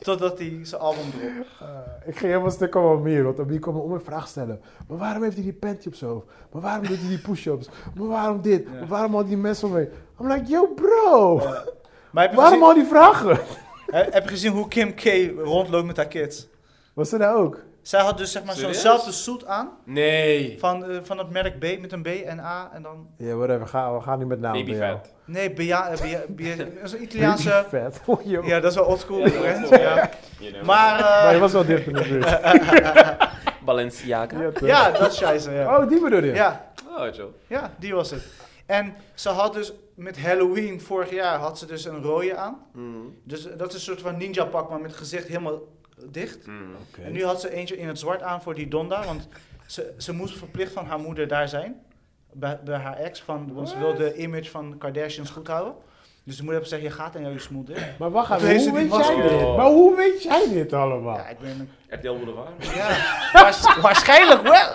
Totdat 0.00 0.38
hij 0.38 0.58
zijn 0.62 0.80
album 0.80 1.10
dropt. 1.10 1.48
Eh, 1.60 1.66
ik 2.08 2.16
ging 2.16 2.30
helemaal 2.32 2.50
stuk 2.50 2.74
op 2.74 2.98
Amir, 2.98 3.24
want 3.24 3.40
Amir 3.40 3.58
kwam 3.58 3.74
me 3.74 3.80
om 3.80 3.92
een 3.92 4.00
vraag 4.00 4.28
stellen. 4.28 4.60
Maar 4.88 4.98
waarom 4.98 5.22
heeft 5.22 5.34
hij 5.34 5.44
die 5.44 5.52
panty 5.52 5.88
op 5.88 5.94
zijn 5.94 6.10
hoofd? 6.10 6.26
Maar 6.52 6.62
waarom 6.62 6.86
doet 6.86 6.98
hij 6.98 7.08
die 7.08 7.20
push-ups? 7.20 7.68
Maar 7.94 8.06
waarom 8.06 8.40
dit? 8.42 8.64
Ja. 8.72 8.78
Maar 8.78 8.88
waarom 8.88 9.14
al 9.14 9.24
die 9.24 9.36
mensen 9.36 9.68
omheen? 9.68 9.88
I'm 10.20 10.26
like, 10.32 10.50
yo 10.50 10.66
bro, 10.66 11.36
Maar 12.10 12.22
heb 12.22 12.30
je, 12.30 12.36
waarom 12.36 12.52
gezien, 12.52 12.62
al 12.62 12.74
die 12.74 12.84
vragen? 12.84 13.38
heb 13.90 14.22
je 14.22 14.28
gezien 14.28 14.52
hoe 14.52 14.68
Kim 14.68 14.94
K 14.94 15.04
rondloopt 15.38 15.86
met 15.86 15.96
haar 15.96 16.06
kids? 16.08 16.48
Was 16.94 17.12
er 17.12 17.18
daar 17.18 17.36
ook? 17.36 17.58
Zij 17.82 18.00
had 18.00 18.18
dus 18.18 18.32
zeg 18.32 18.44
maar 18.44 18.54
Serieus? 18.54 18.72
zo'nzelfde 18.82 19.12
suit 19.12 19.46
aan. 19.46 19.68
Nee. 19.84 20.56
Van, 20.58 20.84
eh, 20.84 20.98
van 21.02 21.18
het 21.18 21.30
merk 21.30 21.58
B 21.58 21.80
met 21.80 21.92
een 21.92 22.02
B 22.02 22.06
en 22.06 22.40
A. 22.40 22.70
En 22.72 22.82
dan... 22.82 23.06
Ja, 23.16 23.34
whatever, 23.34 23.66
ga, 23.66 23.94
we 23.94 24.00
gaan 24.00 24.18
niet 24.18 24.28
met 24.28 24.40
namen. 24.40 24.64
Babyfat. 24.64 25.12
Nee, 25.24 25.50
Bia, 25.52 25.88
eh, 25.90 25.98
dat 26.56 26.66
is 26.84 26.92
een 26.92 27.02
Italiaanse... 27.02 27.64
Vet. 27.68 28.00
Oh, 28.06 28.22
joh. 28.24 28.46
Ja, 28.46 28.60
dat 28.60 28.70
is 28.70 28.76
wel 28.76 28.86
oldschool. 28.86 29.18
Ja, 29.26 29.30
hè? 29.42 29.56
oldschool. 29.56 29.78
Ja. 29.80 30.10
You 30.38 30.52
know. 30.52 30.64
Maar, 30.64 30.98
eh, 30.98 31.04
Maar 31.24 31.34
je 31.34 31.40
was 31.40 31.52
wel 31.52 31.64
dicht 31.64 31.86
in 31.86 31.92
de 31.92 32.08
buurt. 32.08 32.40
Balenciaga. 33.64 34.50
Ja, 34.60 34.90
dat 34.90 35.10
is 35.10 35.16
scheisse, 35.16 35.50
ja. 35.50 35.76
Oh, 35.78 35.88
die 35.88 36.00
bedoel 36.00 36.24
je? 36.24 36.32
Ja, 36.34 36.68
Oh, 36.88 37.02
chill. 37.12 37.28
ja, 37.46 37.70
die 37.78 37.94
was 37.94 38.10
het. 38.10 38.22
En 38.66 38.94
ze 39.14 39.28
had 39.28 39.52
dus 39.52 39.72
met 39.94 40.20
Halloween 40.20 40.80
vorig 40.80 41.10
jaar 41.10 41.38
had 41.38 41.58
ze 41.58 41.66
dus 41.66 41.84
een 41.84 42.02
rode 42.02 42.36
aan. 42.36 42.58
Mm. 42.72 43.14
Dus 43.24 43.48
dat 43.56 43.68
is 43.68 43.74
een 43.74 43.80
soort 43.80 44.00
van 44.00 44.16
ninja 44.16 44.44
pak, 44.44 44.70
maar 44.70 44.80
met 44.80 44.90
het 44.90 45.00
gezicht 45.00 45.26
helemaal 45.26 45.58
dicht. 46.10 46.46
Mm. 46.46 46.74
Oké. 46.88 47.02
En 47.02 47.12
nu 47.12 47.24
had 47.24 47.40
ze 47.40 47.50
eentje 47.50 47.76
in 47.76 47.88
het 47.88 47.98
zwart 47.98 48.22
aan 48.22 48.42
voor 48.42 48.54
die 48.54 48.68
Donda, 48.68 49.04
want 49.04 49.28
ze, 49.66 49.94
ze 49.96 50.12
moest 50.12 50.38
verplicht 50.38 50.72
van 50.72 50.86
haar 50.86 51.00
moeder 51.00 51.28
daar 51.28 51.48
zijn. 51.48 51.80
Bij, 52.32 52.60
bij 52.64 52.78
haar 52.78 52.96
ex, 52.96 53.20
van, 53.20 53.52
want 53.52 53.68
ze 53.68 53.78
wil 53.78 53.94
de 53.94 54.14
image 54.14 54.50
van 54.50 54.78
Kardashians 54.78 55.30
goed 55.30 55.46
houden. 55.46 55.74
Dus 56.24 56.36
de 56.36 56.42
moeder 56.42 56.60
heeft 56.60 56.72
gezegd, 56.72 56.90
je 56.96 57.02
gaat 57.02 57.14
en 57.14 57.20
jou 57.20 57.32
je 57.32 57.40
smoel 57.40 57.64
dicht. 57.64 57.80
Maar 57.98 58.10
wacht 58.10 58.42
even, 58.42 58.62
hoe 58.70 58.72
weet 58.72 58.90
jij 59.06 59.22
dit? 59.22 59.56
Maar 59.56 59.66
hoe 59.66 59.96
weet 59.96 60.22
jij 60.22 60.48
dit 60.52 60.72
allemaal? 60.72 61.16
Ja, 61.16 61.28
ik 61.28 61.38
ben... 61.38 61.70
RTL 61.88 62.12
Boulevard. 62.14 62.48
Ja, 62.74 62.88
waars- 63.32 63.76
waarschijnlijk 63.80 64.42
wel. 64.42 64.68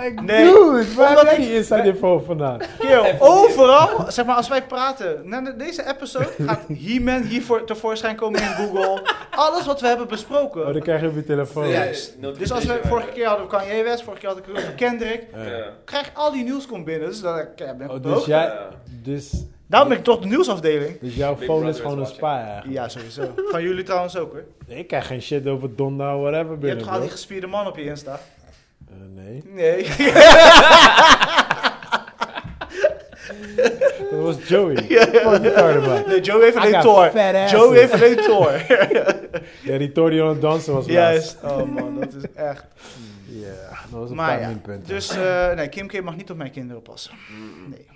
Like, 0.00 0.20
Nee, 0.22 0.44
dude, 0.44 0.94
waar 0.96 1.18
heb 1.26 1.38
ik- 1.38 1.48
inside 1.48 1.82
info 1.82 2.18
vandaan? 2.18 2.60
Kerel, 2.78 3.16
overal, 3.18 4.04
zeg 4.08 4.24
maar, 4.24 4.34
als 4.36 4.48
wij 4.48 4.62
praten, 4.62 5.28
na 5.28 5.40
de- 5.40 5.56
deze 5.56 5.88
episode 5.88 6.28
gaat 6.46 6.60
He-Man 6.68 7.22
hiervoor 7.22 7.64
tevoorschijn 7.64 8.16
komen 8.16 8.40
in 8.40 8.46
Google. 8.48 9.02
Alles 9.30 9.66
wat 9.66 9.80
we 9.80 9.86
hebben 9.86 10.08
besproken. 10.08 10.66
Oh, 10.66 10.72
dan 10.72 10.82
krijg 10.82 11.00
je 11.00 11.08
op 11.08 11.14
je 11.14 11.24
telefoon. 11.24 11.68
Juist. 11.68 12.16
Dus 12.38 12.52
als 12.52 12.64
we 12.64 12.80
vorige 12.84 13.08
keer 13.08 13.26
hadden 13.26 13.46
we 13.46 13.56
Kanye 13.56 13.82
West, 13.82 14.02
vorige 14.02 14.20
keer 14.20 14.28
had 14.30 14.38
ik 14.38 14.44
over 14.56 14.72
Kendrick. 14.84 15.26
Ja. 15.34 15.64
Krijg 15.84 16.10
al 16.14 16.32
die 16.32 16.44
nieuws 16.44 16.66
komt 16.66 16.84
binnen, 16.84 17.08
dus 17.08 17.20
dan 17.20 17.36
ja, 17.56 17.74
ben 17.74 17.86
ik 17.86 17.92
Oh, 17.92 18.02
dus, 18.02 18.24
jij, 18.24 18.52
dus, 19.02 19.44
Daarom 19.66 19.88
ben 19.88 19.98
ik 19.98 20.04
toch 20.04 20.20
de 20.20 20.26
nieuwsafdeling. 20.26 21.00
dus 21.00 21.14
jouw 21.14 21.34
Big 21.34 21.44
phone 21.44 21.68
is 21.68 21.80
gewoon 21.80 21.98
een 21.98 22.06
spy 22.06 22.24
eigenlijk? 22.24 22.72
Ja, 22.72 22.88
sowieso. 22.88 23.34
Van 23.50 23.62
jullie 23.62 23.82
trouwens 23.84 24.16
ook 24.16 24.32
hoor. 24.32 24.44
Ik 24.66 24.86
krijg 24.86 25.06
geen 25.06 25.22
shit 25.22 25.46
over 25.46 25.76
Donda, 25.76 26.16
whatever 26.18 26.56
Je 26.60 26.66
hebt 26.66 26.78
toch 26.82 26.92
al 26.92 27.00
die 27.00 27.10
gespierde 27.10 27.46
man 27.46 27.66
op 27.66 27.76
je 27.76 27.84
Insta? 27.84 28.20
Eh, 28.88 28.94
nee. 29.14 29.42
Nee. 29.46 29.86
Dat 34.10 34.22
was 34.22 34.48
Joey. 34.48 34.76
Fuck 34.76 34.88
you 34.90 35.10
talking 35.52 35.84
about? 35.84 36.06
nee, 36.06 36.20
Joe 36.20 36.42
heeft 36.42 36.56
alleen 36.56 36.72
got 36.72 36.82
Thor. 36.82 37.10
fat 37.10 37.34
asses. 37.34 37.50
Joe 37.58 37.74
heeft 37.78 37.92
alleen 37.92 38.16
Thor. 38.16 38.52
Ja, 39.62 39.78
die 39.78 39.92
Tori 39.92 40.20
aan 40.20 40.28
het 40.28 40.40
dansen 40.40 40.72
was. 40.74 40.86
Juist. 40.86 41.36
Oh 41.44 41.62
man, 41.74 42.00
dat 42.00 42.14
is 42.14 42.22
echt. 42.34 42.64
Ja, 43.26 43.68
dat 43.90 44.00
was 44.00 44.10
een 44.10 44.16
Maar 44.16 44.28
paar 44.30 44.40
ja, 44.40 44.48
minpunten. 44.48 44.88
dus 44.94 45.16
eh, 45.16 45.52
nee, 45.54 45.68
Kim 45.68 45.86
K 45.86 46.02
mag 46.02 46.16
niet 46.16 46.30
op 46.30 46.36
mijn 46.36 46.50
kinderen 46.50 46.82
passen. 46.82 47.12
Nee. 47.70 47.86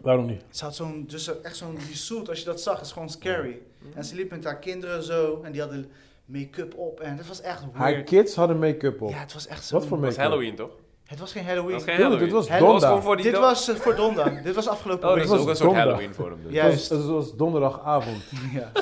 Waarom 0.00 0.26
niet? 0.26 0.42
Ze 0.50 0.64
had 0.64 0.74
zo'n, 0.74 1.04
dus 1.08 1.40
echt 1.42 1.56
zo'n, 1.56 1.78
die 1.86 1.96
suit, 1.96 2.28
als 2.28 2.38
je 2.38 2.44
dat 2.44 2.60
zag, 2.60 2.80
is 2.80 2.92
gewoon 2.92 3.08
scary. 3.10 3.58
En 3.94 4.04
ze 4.04 4.14
liep 4.14 4.30
met 4.30 4.44
haar 4.44 4.58
kinderen 4.58 5.02
zo, 5.02 5.40
en 5.42 5.52
die 5.52 5.60
hadden 5.60 5.90
make-up 6.24 6.74
op, 6.76 7.00
en 7.00 7.16
het 7.16 7.28
was 7.28 7.40
echt 7.40 7.62
Haar 7.72 7.90
weird. 7.90 8.08
kids 8.08 8.34
hadden 8.34 8.58
make-up 8.58 9.02
op. 9.02 9.10
Ja, 9.10 9.18
het 9.18 9.32
was 9.32 9.46
echt 9.46 9.64
zo. 9.64 9.74
Wat 9.78 9.86
voor 9.86 9.96
Dat 9.96 10.06
was 10.06 10.16
make-up? 10.16 10.32
Halloween, 10.32 10.56
toch? 10.56 10.70
Het 11.04 11.18
was 11.18 11.32
geen 11.32 11.42
Dat 11.42 11.50
Halloween. 11.54 11.74
was 11.74 11.84
geen 11.84 11.96
Halloween. 12.02 12.18
dit 12.24 12.32
was 12.32 12.48
Het 12.48 12.60
was 12.60 12.70
Donda. 12.70 12.86
gewoon 12.86 13.02
voor 13.02 13.16
die 13.16 13.24
Dit 13.24 13.38
was 13.40 13.68
eh, 13.68 13.74
voor 13.74 13.94
Donda. 13.96 14.28
Dit 14.42 14.54
was 14.54 14.68
afgelopen 14.68 15.08
Oh, 15.08 15.14
week. 15.14 15.24
dat 15.26 15.32
is 15.34 15.40
ook 15.40 15.46
was 15.46 15.58
een 15.60 15.64
soort. 15.66 15.76
Halloween 15.78 16.14
voor 16.14 16.30
hem. 16.30 16.38
Dus. 16.42 16.52
Ja. 16.52 16.62
Het 16.62 16.70
Juist. 16.72 16.88
was, 16.88 16.98
het 16.98 17.08
was 17.08 17.36
donderdagavond. 17.36 18.22
Ja, 18.54 18.72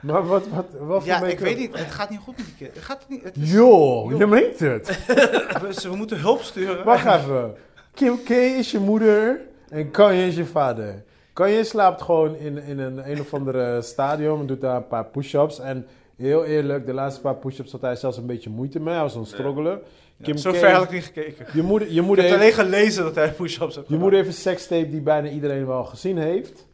Maar 0.00 0.26
wat, 0.26 0.48
wat, 0.48 0.66
wat 0.78 0.98
voor 1.00 1.06
ja 1.06 1.18
make-up? 1.18 1.32
ik 1.38 1.44
weet 1.44 1.58
niet. 1.58 1.78
Het 1.78 1.90
gaat 1.90 2.10
niet 2.10 2.18
goed 2.18 2.36
met 2.36 2.46
die 2.46 2.54
kind. 2.58 2.74
Het 2.74 2.84
gaat 2.84 3.04
niet. 3.08 3.22
Het 3.22 3.36
is- 3.36 3.52
Yo, 3.52 4.06
Yo. 4.10 4.16
je 4.18 4.26
meent 4.26 4.58
het. 4.58 5.04
we, 5.62 5.88
we 5.90 5.96
moeten 5.96 6.18
hulp 6.18 6.42
sturen. 6.42 6.84
Wacht 6.84 7.06
even. 7.06 7.54
Kim 7.94 8.22
K 8.22 8.28
is 8.28 8.70
je 8.70 8.78
moeder 8.78 9.40
en 9.70 9.90
Kanye 9.90 10.26
is 10.26 10.36
je 10.36 10.44
vader. 10.44 11.02
Kanye 11.32 11.64
slaapt 11.64 12.02
gewoon 12.02 12.36
in, 12.36 12.62
in 12.62 12.78
een, 12.78 13.10
een 13.10 13.20
of 13.20 13.34
andere 13.34 13.82
stadion 13.82 14.40
en 14.40 14.46
doet 14.46 14.60
daar 14.60 14.76
een 14.76 14.86
paar 14.86 15.04
push-ups. 15.04 15.58
En 15.58 15.86
heel 16.16 16.44
eerlijk, 16.44 16.86
de 16.86 16.92
laatste 16.92 17.20
paar 17.20 17.34
push-ups 17.36 17.72
had 17.72 17.80
hij 17.80 17.96
zelfs 17.96 18.16
een 18.16 18.26
beetje 18.26 18.50
moeite 18.50 18.80
mee. 18.80 18.94
Hij 18.94 19.02
was 19.02 19.14
het 19.14 19.26
struggelen. 19.26 19.80
Kim 20.22 20.36
Zo 20.36 20.52
ver 20.52 20.72
had 20.72 20.82
ik 20.84 20.90
niet 20.90 21.04
gekeken. 21.04 21.46
Je 21.52 21.62
moeder, 21.62 21.88
je 21.92 22.00
Ik 22.00 22.06
moeder, 22.06 22.24
heb 22.28 22.38
heeft, 22.40 22.58
alleen 22.58 22.68
gelezen 22.70 23.04
dat 23.04 23.14
hij 23.14 23.32
push-ups 23.32 23.74
heeft 23.76 23.88
je 23.88 23.96
moeder 23.96 24.18
heeft 24.18 24.30
een 24.30 24.40
sekstape 24.42 24.90
die 24.90 25.00
bijna 25.00 25.28
iedereen 25.28 25.66
wel 25.66 25.84
gezien 25.84 26.18
heeft. 26.18 26.66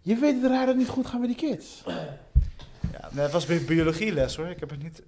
Je 0.00 0.16
weet 0.16 0.42
dat 0.42 0.50
hij 0.50 0.66
dat 0.66 0.76
niet 0.76 0.88
goed 0.88 1.06
gaat 1.06 1.20
met 1.20 1.38
die 1.38 1.50
kids. 1.50 1.82
Ja, 2.92 3.08
nee, 3.12 3.22
het 3.22 3.32
was 3.32 3.46
bi- 3.46 3.64
biologieles 3.66 4.36
hoor. 4.36 4.46
Ik 4.46 4.60
heb 4.60 4.70
het 4.70 4.82
niet 4.82 5.02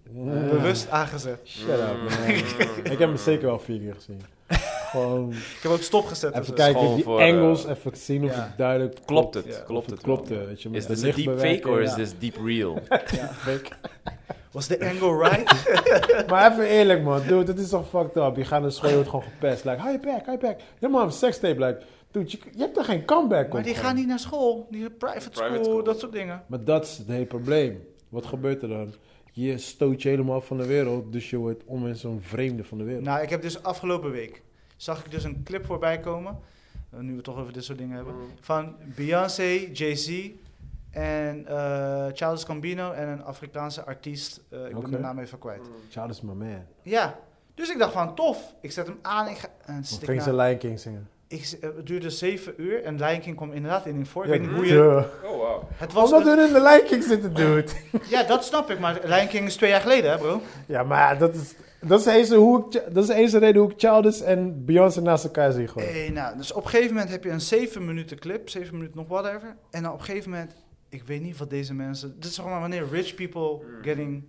bewust 0.51 0.91
aangezet. 0.91 1.39
Shut 1.45 1.69
up, 1.69 1.97
man. 2.09 2.29
Ik 2.93 2.99
heb 2.99 3.09
hem 3.09 3.17
zeker 3.17 3.47
wel 3.47 3.59
vier 3.59 3.79
keer 3.81 3.95
gezien. 3.95 4.21
Gewoon 4.91 5.31
Ik 5.33 5.59
heb 5.63 5.73
ook 5.73 5.81
stopgezet. 5.83 6.31
even 6.33 6.45
dus- 6.47 6.55
kijken, 6.55 6.81
gewoon 6.81 6.95
die 6.95 7.05
voor, 7.05 7.21
angles, 7.21 7.65
eh, 7.65 7.71
even 7.71 7.97
zien 7.97 8.25
of 8.25 8.31
ja. 8.35 8.43
het 8.43 8.59
duidelijk 8.59 8.99
Klopt 9.05 9.35
het? 9.35 9.45
Ja. 9.47 9.59
Klopt 9.67 9.85
of 9.87 9.91
het? 9.91 10.01
klopt. 10.01 10.29
wel? 10.29 10.39
eh, 10.41 10.47
Weet 10.47 10.63
je, 10.63 10.69
Is 10.73 10.87
de 10.87 10.93
a 11.09 11.13
deep 11.15 11.39
fake 11.39 11.69
or 11.69 11.83
is 11.83 11.91
Ja. 11.91 11.97
this 11.97 12.19
deep 12.19 12.37
real? 12.45 12.79
Ja. 13.17 13.31
Was 14.53 14.67
de 14.69 14.89
angle 14.91 15.19
right? 15.29 15.65
Maar 16.31 16.53
even 16.53 16.65
eerlijk 16.69 17.03
man, 17.03 17.21
dude, 17.23 17.53
het 17.53 17.59
is 17.61 17.69
toch 17.69 17.89
fucked 17.89 18.17
up. 18.17 18.37
Je 18.37 18.45
gaat 18.45 18.61
naar 18.63 18.73
school, 18.73 18.89
je 18.89 18.95
wordt 18.95 19.11
gewoon 19.11 19.25
gepest. 19.25 19.65
Like, 19.65 19.77
hou 19.81 19.93
je 19.93 19.99
back, 20.01 20.25
hou 20.27 20.39
je 20.41 20.47
back. 20.47 20.59
Ja 20.79 20.89
man, 20.89 21.13
sekstape, 21.13 21.65
like, 21.65 21.79
dude, 22.11 22.31
je, 22.31 22.39
je 22.53 22.59
hebt 22.63 22.77
er 22.77 22.85
geen 22.85 23.05
comeback 23.05 23.53
maar 23.53 23.63
die 23.63 23.73
gewoon. 23.75 23.87
gaan 23.89 23.97
niet 23.99 24.07
naar 24.07 24.19
school. 24.19 24.67
Die 24.71 24.91
private, 24.91 25.31
Private 25.31 25.55
school, 25.55 25.65
school. 25.65 25.83
dat 25.83 25.99
soort 26.01 26.13
dingen. 26.13 26.43
Maar 26.47 26.65
dat 26.65 26.85
is 26.85 26.99
het 26.99 27.07
hele 27.07 27.25
probleem. 27.25 27.85
Wat 28.09 28.27
gebeurt 28.27 28.63
er 28.63 28.69
dan? 28.69 28.95
Je 29.33 29.59
stoot 29.59 30.03
je 30.03 30.09
helemaal 30.09 30.41
van 30.41 30.57
de 30.57 30.67
wereld, 30.67 31.13
dus 31.13 31.31
je 31.31 31.37
wordt 31.37 31.63
om 31.67 31.87
in 31.87 31.97
zo'n 31.97 32.21
vreemde 32.23 32.65
van 32.65 32.79
de 32.79 32.85
wereld. 32.85 33.05
Nou, 33.05 33.23
ik 33.23 33.31
heb 33.31 33.43
dus 33.43 33.63
afgelopen 33.63 34.11
week... 34.11 34.43
zag 34.77 35.05
ik 35.05 35.11
dus 35.11 35.25
een 35.25 35.43
clip 35.45 35.67
voorbij 35.67 35.99
komen... 35.99 36.39
eh, 36.93 36.99
nu 37.01 37.09
we 37.11 37.15
het 37.17 37.25
toch 37.25 37.37
over 37.39 37.53
dit 37.53 37.65
soort 37.65 37.79
dingen 37.79 37.97
hebben... 37.97 38.15
van 38.41 38.75
Beyoncé, 38.95 39.69
Jay-Z 39.73 40.31
en 40.91 41.47
eh 41.47 42.07
Childish 42.13 42.45
Gambino 42.45 42.93
en 42.93 43.09
een 43.09 43.25
Afrikaanse 43.25 43.85
artiest. 43.85 44.41
eh, 44.51 44.59
ik 44.69 44.77
Oké. 44.77 44.81
ben 44.81 44.91
de 44.91 44.99
naam 44.99 45.19
even 45.19 45.39
kwijt. 45.39 45.61
Child 45.91 46.11
is 46.11 46.21
my 46.21 46.33
man. 46.33 46.63
Ja, 46.83 47.19
Dus 47.55 47.71
ik 47.71 47.79
dacht 47.79 47.93
van, 47.93 48.15
tof. 48.15 48.55
Ik 48.61 48.73
zet 48.73 48.87
hem 48.87 48.99
aan. 49.03 49.29
Ik 49.29 49.37
ga, 49.37 49.49
en 49.65 49.85
stik 49.85 50.09
ging 50.09 50.23
ze 50.23 50.35
Lion 50.35 50.59
King 50.59 50.81
zingen. 50.81 51.09
ik, 51.29 51.57
het 51.61 51.87
duurde 51.87 52.11
zeven 52.11 52.55
uur 52.57 52.85
en 52.85 52.97
Lion 52.97 53.21
King 53.21 53.37
kwam 53.37 53.53
inderdaad 53.53 53.87
in 53.87 54.07
voor. 54.07 54.25
Ik 54.27 54.33
Ja, 54.33 54.39
weet 54.39 54.47
niet 54.49 54.57
hoe 54.57 54.67
je... 54.67 54.73
duh. 54.73 55.31
Oh, 55.33 55.37
wow. 55.37 55.63
Het 55.75 55.93
was 55.93 56.13
Omdat 56.13 56.27
een- 56.33 56.37
we 56.37 56.47
in 56.47 56.53
de 56.53 56.61
Lion 56.63 56.85
King 56.85 57.03
zitten, 57.03 57.35
dude. 57.35 57.73
ja, 58.09 58.23
dat 58.23 58.45
snap 58.45 58.71
ik, 58.71 58.79
maar 58.79 59.01
Lion 59.05 59.29
King 59.29 59.47
is 59.47 59.57
twee 59.57 59.71
jaar 59.71 59.81
geleden, 59.81 60.11
hè 60.11 60.19
bro? 60.19 60.41
Ja, 60.67 60.83
maar 60.83 61.19
dat 61.19 61.35
is, 61.35 61.55
dat 61.81 62.01
is 62.01 62.07
eens 62.07 62.31
hoe 62.31 62.65
ik, 62.71 62.95
dat 62.95 63.05
is 63.05 63.11
eens 63.11 63.33
de 63.33 63.39
reden 63.39 63.63
hoe 63.63 63.71
ik 63.71 63.79
Childish 63.79 64.21
en 64.21 64.65
Beyoncé 64.65 65.01
naast 65.01 65.25
elkaar 65.25 65.53
zie 65.53 65.69
gewoon. 65.69 65.89
Eh, 65.89 66.11
nou, 66.11 66.37
dus 66.37 66.53
op 66.53 66.65
een 66.65 66.71
gegeven 66.71 66.93
moment 66.93 67.11
heb 67.11 67.25
je 67.25 67.31
een 67.31 67.41
zeven 67.41 67.85
minuten 67.85 68.19
clip, 68.19 68.49
zeven 68.49 68.75
minuten 68.75 68.97
nog 68.97 69.09
whatever. 69.09 69.57
En 69.71 69.83
dan 69.83 69.93
op 69.93 69.99
een 69.99 70.05
gegeven 70.05 70.31
moment, 70.31 70.55
ik 70.89 71.03
weet 71.03 71.23
niet 71.23 71.37
wat 71.37 71.51
deze 71.51 71.75
mensen... 71.75 72.15
Dit 72.15 72.25
is 72.25 72.35
zeg 72.35 72.45
maar 72.45 72.61
wanneer 72.61 72.89
rich 72.91 73.15
people 73.15 73.65
getting 73.83 74.25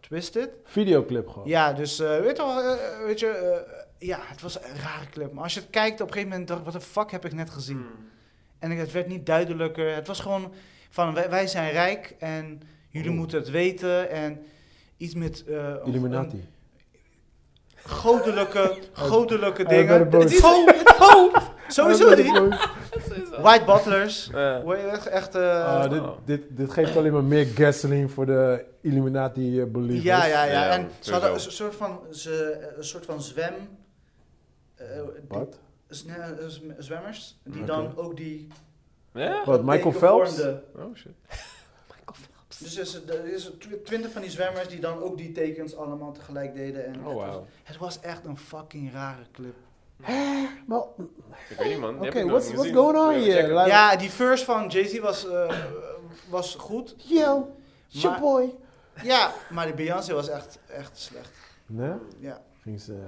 twisted. 0.00 0.48
Videoclip 0.64 1.28
gewoon. 1.28 1.48
Ja, 1.48 1.72
dus 1.72 2.00
eh, 2.00 2.20
weet 2.20 2.36
je 2.36 2.42
wel, 2.42 2.60
eh, 2.60 3.04
weet 3.06 3.20
je, 3.20 3.26
eh, 3.28 4.08
ja, 4.08 4.18
het 4.22 4.40
was 4.40 4.56
een 4.56 4.76
rare 4.82 5.06
clip. 5.10 5.32
Maar 5.32 5.42
als 5.42 5.54
je 5.54 5.60
het 5.60 5.70
kijkt, 5.70 6.00
op 6.00 6.06
een 6.06 6.12
gegeven 6.12 6.28
moment 6.30 6.48
dacht 6.48 6.60
ik, 6.60 6.66
wat 6.66 6.74
de 6.74 6.88
fuck 6.88 7.10
heb 7.10 7.24
ik 7.24 7.32
net 7.34 7.50
gezien? 7.50 7.76
Hmm. 7.76 8.08
En 8.58 8.70
ik- 8.70 8.78
het 8.78 8.92
werd 8.92 9.06
niet 9.08 9.26
duidelijker. 9.26 9.94
Het 9.94 10.06
was 10.06 10.20
gewoon 10.20 10.52
van, 10.90 11.14
wij, 11.14 11.30
wij 11.30 11.46
zijn 11.46 11.72
rijk 11.72 12.14
en 12.18 12.60
jullie 12.88 13.10
moeten 13.10 13.38
het 13.38 13.50
weten. 13.50 14.10
En 14.10 14.42
iets 14.96 15.14
met... 15.14 15.44
eh, 15.44 15.74
een 15.84 16.42
Illuminati. 17.88 18.00
Goddelijke, 18.00 18.78
goddelijke 18.92 19.62
Hij 19.62 19.86
werd 19.86 20.10
dingen. 20.10 20.24
Het 20.26 20.32
is 20.34 20.40
gewoon, 20.40 20.66
het 20.66 20.94
sowieso 21.68 22.14
niet. 22.14 22.56
White 23.40 23.64
butlers. 23.64 24.30
Word 24.64 24.80
je 24.80 24.86
echt, 24.86 25.06
echt 25.06 25.34
eh, 25.34 25.64
Ah, 25.64 25.90
dit, 25.90 26.02
dit, 26.24 26.56
dit 26.56 26.72
geeft 26.72 26.96
alleen 26.96 27.12
maar 27.12 27.24
meer 27.24 27.46
gasoline 27.46 28.08
voor 28.08 28.26
de 28.26 28.64
Illuminati 28.80 29.60
eh, 29.60 29.66
believers. 29.66 30.02
ja, 30.02 30.24
ja, 30.26 30.44
ja. 30.44 30.52
Ja, 30.64 30.70
En 30.70 30.90
ze 31.00 31.12
hadden 31.12 31.32
een 31.32 31.40
soort 31.40 31.74
van, 31.74 32.00
ze, 32.10 32.58
een 32.76 32.84
soort 32.84 33.04
van 33.04 33.22
zwem... 33.22 33.54
eh, 34.74 34.86
die- 35.28 35.38
Wat? 35.38 35.58
zwemmers, 36.78 37.36
die 37.44 37.64
dan 37.64 37.92
ook 37.96 38.16
die... 38.16 38.48
Ja? 39.12 39.42
Wat, 39.44 39.62
Michael 39.64 39.92
Phelps? 39.92 40.30
vormden. 40.34 40.62
Oh, 40.76 40.94
shit. 40.96 41.12
Dus 42.58 42.76
er 42.76 42.82
is, 42.82 42.94
er 43.06 43.24
is 43.32 43.50
twintig 43.84 44.10
van 44.12 44.22
die 44.22 44.30
zwemmers 44.30 44.68
die 44.68 44.80
dan 44.80 45.02
ook 45.02 45.16
die 45.16 45.32
tekens 45.32 45.76
allemaal 45.76 46.12
tegelijk 46.12 46.54
deden. 46.54 46.86
En 46.86 47.06
Oh, 47.06 47.06
het, 47.06 47.14
was, 47.26 47.34
wow. 47.34 47.44
het 47.62 47.76
was 47.76 48.00
echt 48.00 48.24
een 48.24 48.38
fucking 48.38 48.92
rare 48.92 49.22
clip. 49.32 49.54
Maar, 50.66 50.82
Ik 51.48 51.56
weet 51.58 51.68
niet, 51.68 51.78
man. 51.78 52.06
Oké, 52.06 52.24
what's, 52.26 52.52
what's 52.52 52.70
going 52.70 52.98
on 52.98 53.20
je 53.20 53.30
here? 53.32 53.54
Like, 53.54 53.68
Ja, 53.68 53.96
die 53.96 54.10
verse 54.10 54.44
van 54.44 54.68
Jay-Z 54.68 54.98
was, 54.98 55.28
eh, 55.28 55.58
was 56.28 56.54
goed. 56.54 56.94
Yo, 56.98 57.54
it's 57.88 58.02
your 58.02 58.10
Maar- 58.10 58.20
boy. 58.30 58.54
Ja, 59.02 59.32
maar 59.50 59.66
die 59.66 59.74
Beyoncé 59.74 60.14
was 60.14 60.28
echt, 60.28 60.58
echt 60.68 60.98
slecht. 60.98 61.30
Nee? 61.66 61.92
Ja. 62.18 62.42
Ging 62.64 62.80
ze... 62.80 62.92
eh, 62.92 62.98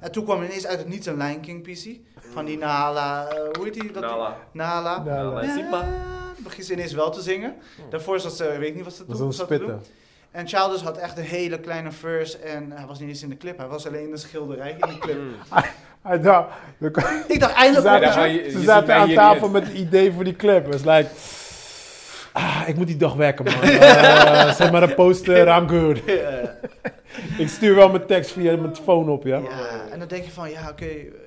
En 0.00 0.12
toen 0.12 0.24
kwam 0.24 0.42
ineens 0.42 0.66
uit 0.66 0.78
het 0.78 0.88
niets 0.88 1.06
een 1.06 1.16
Lion 1.16 1.40
King 1.40 1.62
PC. 1.62 1.98
Van 2.32 2.44
die 2.44 2.58
Nala, 2.58 3.28
eh, 3.28 3.36
hoe 3.52 3.64
heet 3.64 3.74
die? 3.74 3.92
Dat 3.92 4.02
Nala. 4.02 4.36
Nala. 4.52 4.98
Nala. 5.02 5.22
Nala. 5.22 5.54
Simba. 5.54 5.80
Dan 5.80 6.44
begint 6.44 6.66
ze 6.66 6.72
ineens 6.72 6.92
wel 6.92 7.10
te 7.10 7.20
zingen. 7.20 7.54
Daarvoor 7.90 8.20
zat 8.20 8.36
ze, 8.36 8.56
weet 8.58 8.68
ik 8.68 8.74
niet 8.74 8.84
wat 8.84 8.94
ze 8.94 9.04
was 9.06 9.16
toen 9.18 9.26
een 9.26 9.32
zat 9.32 9.48
te 9.48 9.58
doen. 9.58 9.66
spitten. 9.68 9.92
En 10.30 10.48
Childish 10.48 10.80
had 10.82 10.96
echt 10.98 11.18
een 11.18 11.24
hele 11.24 11.60
kleine 11.60 11.90
verse 11.92 12.38
en 12.38 12.70
hij 12.72 12.86
was 12.86 12.98
niet 13.00 13.08
eens 13.08 13.22
in 13.22 13.28
de 13.28 13.36
clip. 13.36 13.58
Hij 13.58 13.66
was 13.66 13.86
alleen 13.86 14.02
in 14.04 14.10
de 14.10 14.16
schilderij 14.16 14.76
in 14.80 14.88
die 14.88 14.98
clip. 14.98 15.16
Hmm. 15.50 15.62
Hij 16.02 16.20
dacht, 16.20 16.48
Ik 17.28 17.40
dacht 17.40 17.52
ze 17.52 17.58
eindelijk... 17.58 17.86
Zaten, 18.04 18.30
je- 18.32 18.42
je 18.44 18.50
ze 18.50 18.58
ziet 18.58 18.66
zaten 18.68 18.86
mij 18.86 18.96
aan 18.96 19.06
hier 19.06 19.16
tafel 19.16 19.42
niet. 19.42 19.52
met 19.52 19.66
het 19.66 19.76
idee 19.76 20.12
voor 20.12 20.24
die 20.24 20.36
clip. 20.36 20.64
Het 20.64 20.74
is 20.74 20.84
like... 20.84 21.06
Ah, 22.32 22.62
ik 22.66 22.76
moet 22.76 22.86
die 22.86 22.96
dag 22.96 23.14
werken, 23.14 23.44
man. 23.44 23.54
Eh, 23.62 24.52
zet 24.54 24.72
maar 24.72 24.82
een 24.82 24.94
poster, 24.94 25.48
I'm 25.56 25.68
good. 25.68 25.98
Ja. 26.06 26.54
Ik 27.38 27.48
stuur 27.48 27.74
wel 27.74 27.88
mijn 27.88 28.06
tekst 28.06 28.30
via 28.30 28.56
mijn 28.56 28.76
phone 28.76 29.10
op, 29.10 29.24
ja? 29.24 29.38
Ja, 29.38 29.88
en 29.90 29.98
dan 29.98 30.08
denk 30.08 30.24
je 30.24 30.30
van, 30.30 30.50
ja 30.50 30.68
oké, 30.70 30.86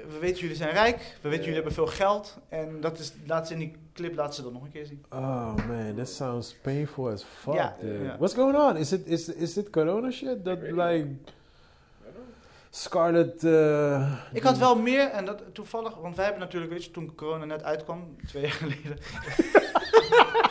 we 0.10 0.18
weten 0.20 0.40
jullie 0.42 0.56
zijn 0.56 0.72
rijk, 0.72 0.98
we 1.22 1.30
weten 1.30 1.40
jullie 1.40 1.54
hebben 1.56 1.74
veel 1.74 1.88
geld. 1.88 2.38
En 2.50 2.82
dat 2.82 3.00
is, 3.00 3.14
laat 3.28 3.48
ze 3.48 3.54
in 3.54 3.60
die 3.60 3.76
clip, 3.94 4.16
laat 4.16 4.36
ze 4.36 4.42
dat 4.42 4.54
nog 4.54 4.64
een 4.64 4.72
keer 4.72 4.86
zien. 4.86 5.06
Oh 5.10 5.56
man, 5.68 5.94
that 5.98 6.10
sounds 6.10 6.56
painful 6.62 7.10
as 7.10 7.26
fuck, 7.40 7.54
Ja, 7.54 7.76
dude. 7.82 8.04
ja. 8.04 8.16
What's 8.18 8.34
going 8.34 8.58
on? 8.58 8.78
Is 8.78 8.92
it 8.92 9.08
is 9.08 9.30
is 9.30 9.58
it 9.58 9.70
corona 9.70 10.12
shit? 10.12 10.44
That 10.44 10.58
like 10.62 11.08
Scarlet. 12.70 13.44
uh, 13.44 14.12
Ik 14.34 14.44
had 14.44 14.58
wel 14.58 14.76
meer, 14.76 15.10
en 15.10 15.26
dat 15.26 15.42
toevallig, 15.54 15.96
want 15.96 16.16
wij 16.16 16.24
hebben 16.26 16.44
natuurlijk, 16.44 16.72
weet 16.72 16.84
je, 16.84 16.92
toen 16.92 17.16
corona 17.16 17.46
net 17.46 17.64
uitkwam, 17.64 18.16
twee 18.28 18.42
jaar 18.42 18.52
geleden. 18.52 18.98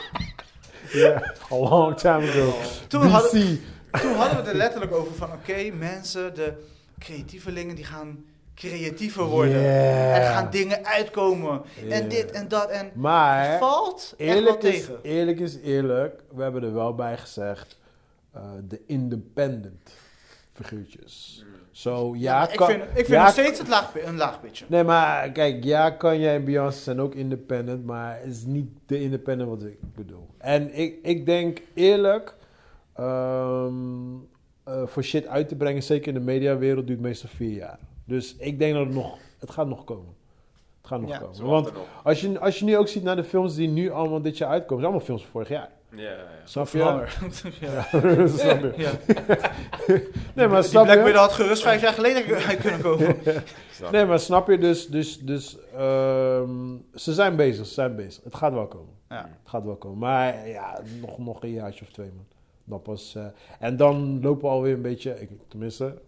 Yeah, 0.93 1.23
a 1.53 1.57
long 1.57 1.97
time 1.97 2.29
ago. 2.29 2.53
Toen 2.89 3.01
DC. 3.03 3.09
hadden, 3.11 3.61
toen 3.91 4.13
hadden 4.15 4.31
we 4.37 4.43
het 4.43 4.47
er 4.47 4.57
letterlijk 4.57 4.93
over 4.93 5.15
van, 5.15 5.33
oké, 5.33 5.71
mensen, 5.79 6.35
de 6.35 6.53
creatievelingen, 6.99 7.75
die 7.75 7.85
gaan 7.85 8.25
creatiever 8.55 9.25
worden. 9.25 9.61
Yeah. 9.61 10.17
Er 10.17 10.33
gaan 10.33 10.51
dingen 10.51 10.85
uitkomen. 10.85 11.63
En 11.89 12.09
dit 12.09 12.31
en 12.31 12.49
dat. 12.49 12.69
En 12.71 12.91
Maar 12.95 13.51
het 13.51 13.59
valt 13.59 14.15
eerlijk 14.17 14.63
is, 14.63 14.75
tegen. 14.75 14.99
eerlijk 15.03 15.41
is 15.41 15.57
eerlijk. 15.63 16.21
We 16.35 16.43
hebben 16.43 16.63
er 16.63 16.75
wel 16.75 16.95
bij 16.95 17.17
gezegd 17.17 17.79
uh, 18.37 18.43
de 18.69 18.81
independent 18.87 19.91
figuurtjes. 20.53 21.45
Zo 21.71 22.15
ja, 22.17 22.49
ik 22.51 22.57
kan- 22.57 22.67
vind, 22.67 22.83
ik 22.83 22.91
vind 22.95 23.07
ja, 23.09 23.23
nog 23.23 23.33
steeds 23.33 23.59
het 23.59 23.69
laag, 23.69 23.93
een 24.05 24.17
laag 24.17 24.41
pitje. 24.41 24.65
Nee, 24.69 24.85
maar 24.85 25.31
kijk, 25.31 25.65
ja, 25.65 25.91
Kanye 25.91 26.29
en 26.29 26.45
Beyoncé 26.45 26.79
zijn 26.83 27.01
ook 27.01 27.15
independent, 27.15 27.85
maar 27.85 28.19
het 28.23 28.31
is 28.35 28.45
niet 28.45 28.69
de 28.87 29.01
independent 29.01 29.49
wat 29.49 29.63
ik 29.63 29.79
bedoel. 29.95 30.27
En 30.39 30.75
ik, 30.75 30.99
ik 31.03 31.27
denk 31.27 31.59
eerlijk, 31.75 32.35
ehm, 32.99 33.73
eh, 34.65 34.83
voor 34.87 35.03
shit 35.05 35.27
uit 35.27 35.49
te 35.49 35.57
brengen, 35.57 35.83
zeker 35.83 36.09
in 36.09 36.15
de 36.15 36.21
mediawereld, 36.21 36.87
duurt 36.87 37.01
meestal 37.01 37.29
vier 37.35 37.53
jaar. 37.57 37.79
Dus 38.05 38.37
ik 38.39 38.59
denk 38.59 38.75
dat 38.75 38.85
het 38.87 38.95
nog, 38.95 39.19
het 39.39 39.51
gaat 39.51 39.67
nog 39.67 39.85
komen. 39.85 40.15
Het 40.81 40.87
gaat 40.87 41.01
nog 41.01 41.11
Ja. 41.11 41.19
komen. 41.19 41.45
Want 41.47 41.71
als 42.05 42.21
je, 42.21 42.39
als 42.39 42.59
je 42.59 42.65
nu 42.65 42.77
ook 42.77 42.89
ziet 42.89 43.03
naar 43.03 43.17
de 43.17 43.25
films 43.25 43.55
die 43.55 43.69
nu 43.69 43.91
allemaal 43.91 44.23
dit 44.23 44.39
jaar 44.39 44.49
uitkomen, 44.51 44.83
zijn 44.83 44.87
allemaal 44.95 45.07
films 45.07 45.23
van 45.23 45.31
vorig 45.31 45.49
jaar. 45.49 45.69
Ja, 45.91 46.03
ja, 46.03 46.11
ja. 46.11 46.25
Snap 46.45 46.69
je? 46.69 46.79
Langer. 46.79 47.19
Ja, 47.61 47.83
snap 48.29 48.63
je? 48.63 48.73
Ja. 48.77 48.91
Nee, 50.35 50.47
maar 50.49 50.61
Die 50.61 50.71
snap 50.71 50.85
Black? 50.85 51.05
Widow 51.05 51.21
had 51.21 51.33
gerust 51.33 51.63
vijf 51.63 51.81
jaar 51.81 51.93
geleden 51.93 52.35
uit 52.37 52.59
kunnen 52.59 52.81
komen. 52.81 53.17
Nee, 53.93 54.05
maar 54.05 54.19
snap 54.21 54.49
je 54.49 54.59
dus, 54.59 54.87
dus, 54.87 55.19
dus 55.19 55.57
ehm, 55.77 56.77
ze 56.95 57.13
zijn 57.13 57.37
bezig, 57.37 57.67
ze 57.67 57.73
zijn 57.73 57.97
bezig. 57.97 58.25
Het 58.25 58.35
gaat 58.35 58.53
wel 58.53 58.67
komen. 58.67 58.95
Ja. 59.09 59.17
Het 59.43 59.51
gaat 59.51 59.65
wel 59.65 59.77
komen. 59.77 59.99
Maar 59.99 60.49
ja, 60.49 60.81
nog, 61.01 61.19
nog 61.19 61.43
een 61.43 61.53
jaartje 61.53 61.85
of 61.85 61.91
twee, 61.91 62.11
man. 62.17 62.25
Dan 62.69 62.83
pas, 62.83 63.15
eh, 63.15 63.27
en 63.59 63.77
dan 63.77 64.21
lopen 64.23 64.43
we 64.43 64.49
alweer 64.49 64.75
een 64.75 64.83
beetje, 64.83 65.21
ik, 65.21 65.29
tenminste, 65.49 65.99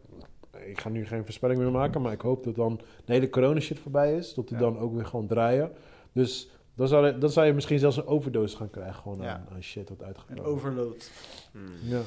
ik 0.64 0.80
ga 0.80 0.88
nu 0.88 1.06
geen 1.06 1.24
voorspelling 1.24 1.60
meer 1.60 1.70
maken, 1.70 2.02
maar 2.02 2.12
ik 2.12 2.20
hoop 2.20 2.44
dat 2.44 2.54
dan 2.54 2.80
de 3.04 3.12
hele 3.12 3.30
corona 3.30 3.60
shit 3.60 3.78
voorbij 3.78 4.16
is. 4.16 4.34
Dat 4.34 4.48
die 4.48 4.56
Ja. 4.56 4.62
dan 4.62 4.78
ook 4.78 4.94
weer 4.94 5.06
gewoon 5.06 5.26
draaien. 5.26 5.72
Dus 6.12 6.48
dan 6.74 6.88
zou, 6.88 7.06
je- 7.06 7.18
dan 7.18 7.30
zou 7.30 7.46
je 7.46 7.52
misschien 7.52 7.78
zelfs 7.78 7.96
een 7.96 8.06
overdose 8.06 8.56
gaan 8.56 8.70
krijgen 8.70 8.94
gewoon 9.02 9.18
Ja. 9.20 9.32
aan, 9.32 9.46
aan 9.52 9.62
shit 9.62 9.88
wat 9.88 10.00
Een 10.00 10.06
uitgekomen. 10.06 10.44
overload. 10.44 11.10
Hmm. 11.52 11.62
Ja, 11.82 12.00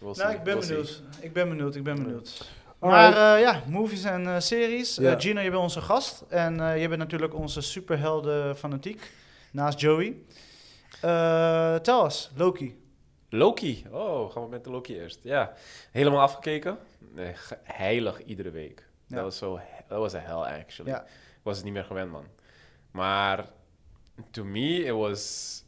Nou, 0.00 0.14
see, 0.14 0.30
ik 0.34 0.42
ben 0.42 0.54
we'll 0.54 0.62
see. 0.62 0.76
benieuwd. 0.76 1.02
Ik 1.20 1.32
ben 1.32 1.48
benieuwd, 1.48 1.74
ik 1.74 1.82
ben 1.82 1.94
benieuwd. 2.02 2.50
Maar 2.78 3.12
eh, 3.36 3.40
ja, 3.42 3.62
movies 3.68 4.04
en 4.04 4.26
eh, 4.26 4.38
series. 4.40 4.98
Gino, 5.02 5.40
je 5.40 5.50
bent 5.50 5.62
onze 5.62 5.80
gast. 5.80 6.24
En 6.28 6.60
eh, 6.60 6.80
je 6.80 6.88
bent 6.88 7.00
natuurlijk 7.00 7.34
onze 7.34 7.60
superhelden 7.60 8.56
fanatiek. 8.56 9.12
Naast 9.52 9.80
Joey. 9.80 10.16
Eh 11.00 11.74
tel 11.74 12.04
eens, 12.04 12.30
Loki. 12.36 12.78
Loki. 13.30 13.84
Oh, 13.90 14.32
gaan 14.32 14.42
we 14.42 14.48
met 14.48 14.64
de 14.64 14.70
Loki 14.70 14.98
eerst. 14.98 15.18
Ja, 15.22 15.52
helemaal 15.90 16.20
afgekeken. 16.20 16.78
Nee, 16.98 17.34
heilig 17.62 18.24
iedere 18.24 18.50
week. 18.50 18.86
Ja. 19.06 19.14
Dat 19.14 19.24
was 19.24 19.36
zo, 19.36 19.60
dat 19.88 19.98
was 19.98 20.12
een 20.12 20.20
hell 20.20 20.60
actually. 20.60 20.90
Ja. 20.90 21.02
Ik 21.02 21.40
was 21.42 21.56
het 21.56 21.64
niet 21.64 21.74
meer 21.74 21.84
gewend, 21.84 22.10
man. 22.10 22.24
Maar 22.90 23.44
to 24.30 24.44
me, 24.44 24.84
it 24.84 24.92
was, 24.92 25.64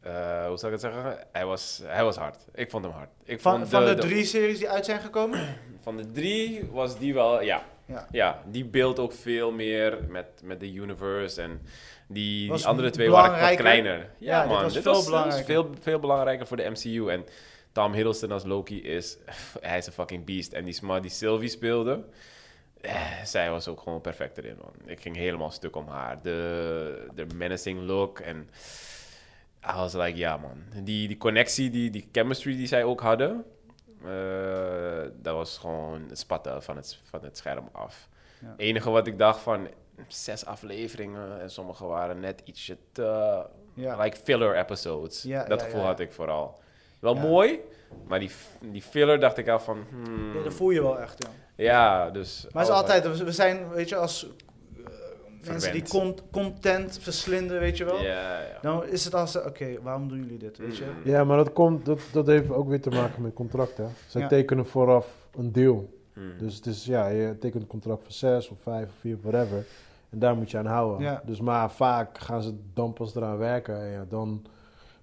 eh, 0.00 0.46
hoe 0.46 0.58
zou 0.58 0.72
ik 0.72 0.80
het 0.80 0.92
zeggen? 0.92 1.26
Hij 1.32 1.46
was, 1.46 1.80
hij 1.84 2.04
was 2.04 2.16
hard. 2.16 2.44
Ik 2.54 2.70
vond 2.70 2.84
hem 2.84 2.92
hard. 2.94 3.10
Ik 3.24 3.40
Van, 3.40 3.58
vond 3.58 3.68
van 3.68 3.84
de, 3.86 3.94
drie 3.94 4.24
series 4.24 4.58
die 4.58 4.68
uit 4.68 4.84
zijn 4.84 5.00
gekomen. 5.00 5.56
van 5.82 5.96
de 5.96 6.10
drie 6.10 6.64
was 6.70 6.98
die 6.98 7.14
wel, 7.14 7.42
ja. 7.42 7.64
Ja. 7.86 8.06
Ja, 8.10 8.42
die 8.46 8.64
beeldt 8.64 8.98
ook 8.98 9.12
veel 9.12 9.52
meer 9.52 10.04
met, 10.08 10.26
met 10.42 10.60
de 10.60 10.72
universe 10.72 11.42
en 11.42 11.62
die, 12.12 12.52
andere 12.52 12.90
twee 12.90 13.10
waren 13.10 13.40
wat 13.40 13.54
kleiner. 13.54 14.10
Ja, 14.18 14.44
man, 14.44 14.62
dit 14.62 14.82
veel 14.82 14.92
was, 14.92 15.04
belangrijker. 15.04 15.44
veel, 15.44 15.70
veel 15.80 15.98
belangrijker 15.98 16.46
voor 16.46 16.56
de 16.56 16.70
MCU. 16.70 17.08
En 17.08 17.24
Tom 17.72 17.92
Hiddleston 17.92 18.32
als 18.32 18.44
Loki 18.44 18.82
is, 18.82 19.16
hij 19.60 19.78
is 19.78 19.86
een 19.86 19.92
fucking 19.92 20.24
beast. 20.24 20.52
En 20.52 20.64
die 20.64 20.74
sma 20.74 21.00
die 21.00 21.10
Sylvie 21.10 21.48
speelde, 21.48 22.04
eh, 22.80 23.22
zij 23.24 23.50
was 23.50 23.68
ook 23.68 23.80
gewoon 23.80 24.00
perfect 24.00 24.38
erin, 24.38 24.56
man. 24.62 24.72
Ik 24.84 25.00
ging 25.00 25.16
helemaal 25.16 25.50
stuk 25.50 25.76
om 25.76 25.88
haar. 25.88 26.22
De, 26.22 27.06
de 27.14 27.26
menacing 27.34 27.86
look 27.86 28.18
en... 28.18 28.50
I 29.70 29.74
was 29.76 29.92
like, 29.92 30.18
ja 30.18 30.36
man. 30.36 30.84
Die, 30.84 31.08
die 31.08 31.16
connectie, 31.16 31.70
die, 31.70 31.90
die 31.90 32.08
chemistry 32.12 32.56
die 32.56 32.66
zij 32.66 32.84
ook 32.84 33.00
hadden... 33.00 33.44
eh, 34.04 35.02
dat 35.14 35.34
was 35.34 35.58
gewoon 35.58 36.06
het 36.08 36.18
spatten 36.18 36.62
van 36.62 36.76
het, 36.76 36.98
van 37.04 37.22
het 37.22 37.36
scherm 37.36 37.68
af. 37.72 38.08
Ja. 38.40 38.48
Het 38.48 38.58
enige 38.58 38.90
wat 38.90 39.06
ik 39.06 39.18
dacht 39.18 39.40
van... 39.40 39.68
Zes 40.06 40.46
afleveringen 40.46 41.40
en 41.40 41.50
sommige 41.50 41.84
waren 41.86 42.20
net 42.20 42.42
ietsje 42.44 42.76
te... 42.92 43.42
Ja. 43.74 43.96
Like 44.02 44.16
filler 44.24 44.56
episodes. 44.56 45.22
Ja, 45.22 45.44
dat 45.44 45.58
ja, 45.60 45.64
gevoel 45.66 45.80
ja. 45.80 45.86
had 45.86 46.00
ik 46.00 46.12
vooral. 46.12 46.58
Wel 47.00 47.14
Ja. 47.14 47.20
mooi, 47.22 47.60
maar 48.06 48.18
die, 48.18 48.30
die 48.60 48.82
filler 48.82 49.20
dacht 49.20 49.36
ik 49.36 49.48
al 49.48 49.60
van... 49.60 49.84
hmm, 49.90 50.36
Ja, 50.36 50.42
dat 50.42 50.54
voel 50.54 50.70
je 50.70 50.82
wel 50.82 51.00
echt, 51.00 51.22
ja. 51.22 51.30
Ja, 51.64 52.10
dus... 52.10 52.46
Maar 52.52 52.62
het 52.62 52.70
is 52.72 52.78
altijd, 52.78 53.18
we- 53.18 53.32
zijn, 53.32 53.68
weet 53.68 53.88
je, 53.88 53.96
als 53.96 54.26
eh, 54.76 54.82
mensen 55.46 55.72
die 55.72 55.82
con- 55.88 56.18
content 56.32 56.98
verslinden, 57.00 57.58
weet 57.60 57.76
je 57.76 57.84
wel. 57.84 58.00
Ja, 58.00 58.40
ja. 58.40 58.58
Dan 58.62 58.86
is 58.86 59.04
het 59.04 59.14
als, 59.14 59.36
oké, 59.36 59.82
waarom 59.82 60.08
doen 60.08 60.18
jullie 60.18 60.38
dit, 60.38 60.58
weet 60.58 60.76
je? 60.76 60.84
Mm. 60.84 61.10
Ja, 61.10 61.24
maar 61.24 61.36
dat, 61.36 61.52
komt, 61.52 61.84
dat, 61.84 62.00
dat 62.12 62.26
heeft 62.26 62.50
ook 62.50 62.68
weer 62.68 62.80
te 62.80 62.90
maken 62.90 63.22
met 63.22 63.34
contracten. 63.34 63.92
Zij 64.06 64.20
Ja. 64.20 64.28
tekenen 64.28 64.66
vooraf 64.66 65.06
een 65.36 65.52
deal. 65.52 66.00
Hmm. 66.12 66.38
Dus 66.38 66.54
het 66.54 66.66
is, 66.66 66.84
ja, 66.84 67.06
je 67.08 67.38
tekent 67.38 67.62
een 67.62 67.68
contract 67.68 68.02
voor 68.02 68.12
zes 68.12 68.48
of 68.48 68.56
vijf 68.62 68.88
of 68.88 68.94
vier, 69.00 69.16
whatever. 69.22 69.64
En 70.10 70.18
daar 70.18 70.36
moet 70.36 70.50
je 70.50 70.58
aan 70.58 70.66
houden. 70.66 71.00
Ja. 71.06 71.22
Dus 71.26 71.40
maar 71.40 71.70
vaak 71.70 72.18
gaan 72.18 72.42
ze 72.42 72.54
dan 72.74 72.92
pas 72.92 73.14
eraan 73.14 73.38
werken. 73.38 73.80
En 73.80 73.90
ja, 73.90 74.04
dan 74.08 74.44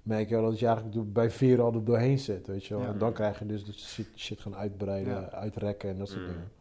merk 0.04 0.30
je 0.30 0.36
wel 0.36 0.50
dat 0.50 0.60
je 0.60 0.66
eigenlijk 0.68 1.14
bij 1.14 1.32
vier 1.32 1.62
al 1.62 1.74
er 1.74 1.84
doorheen 1.84 2.20
zit, 2.20 2.48
weet 2.48 2.66
je 2.66 2.74
wel. 2.74 2.84
Ja. 2.84 2.90
En 2.90 2.98
dan 2.98 3.14
krijg 3.14 3.40
je 3.40 3.46
dus 3.46 3.66
dat 3.66 3.80
je 3.82 3.88
shit, 3.88 4.08
shit 4.16 4.42
gaan 4.42 4.56
uitbreiden, 4.56 5.14
Ja. 5.14 5.30
uitrekken 5.32 5.90
en 5.90 5.98
dat 5.98 6.08
soort 6.08 6.22
Mm. 6.22 6.28
dingen. 6.28 6.52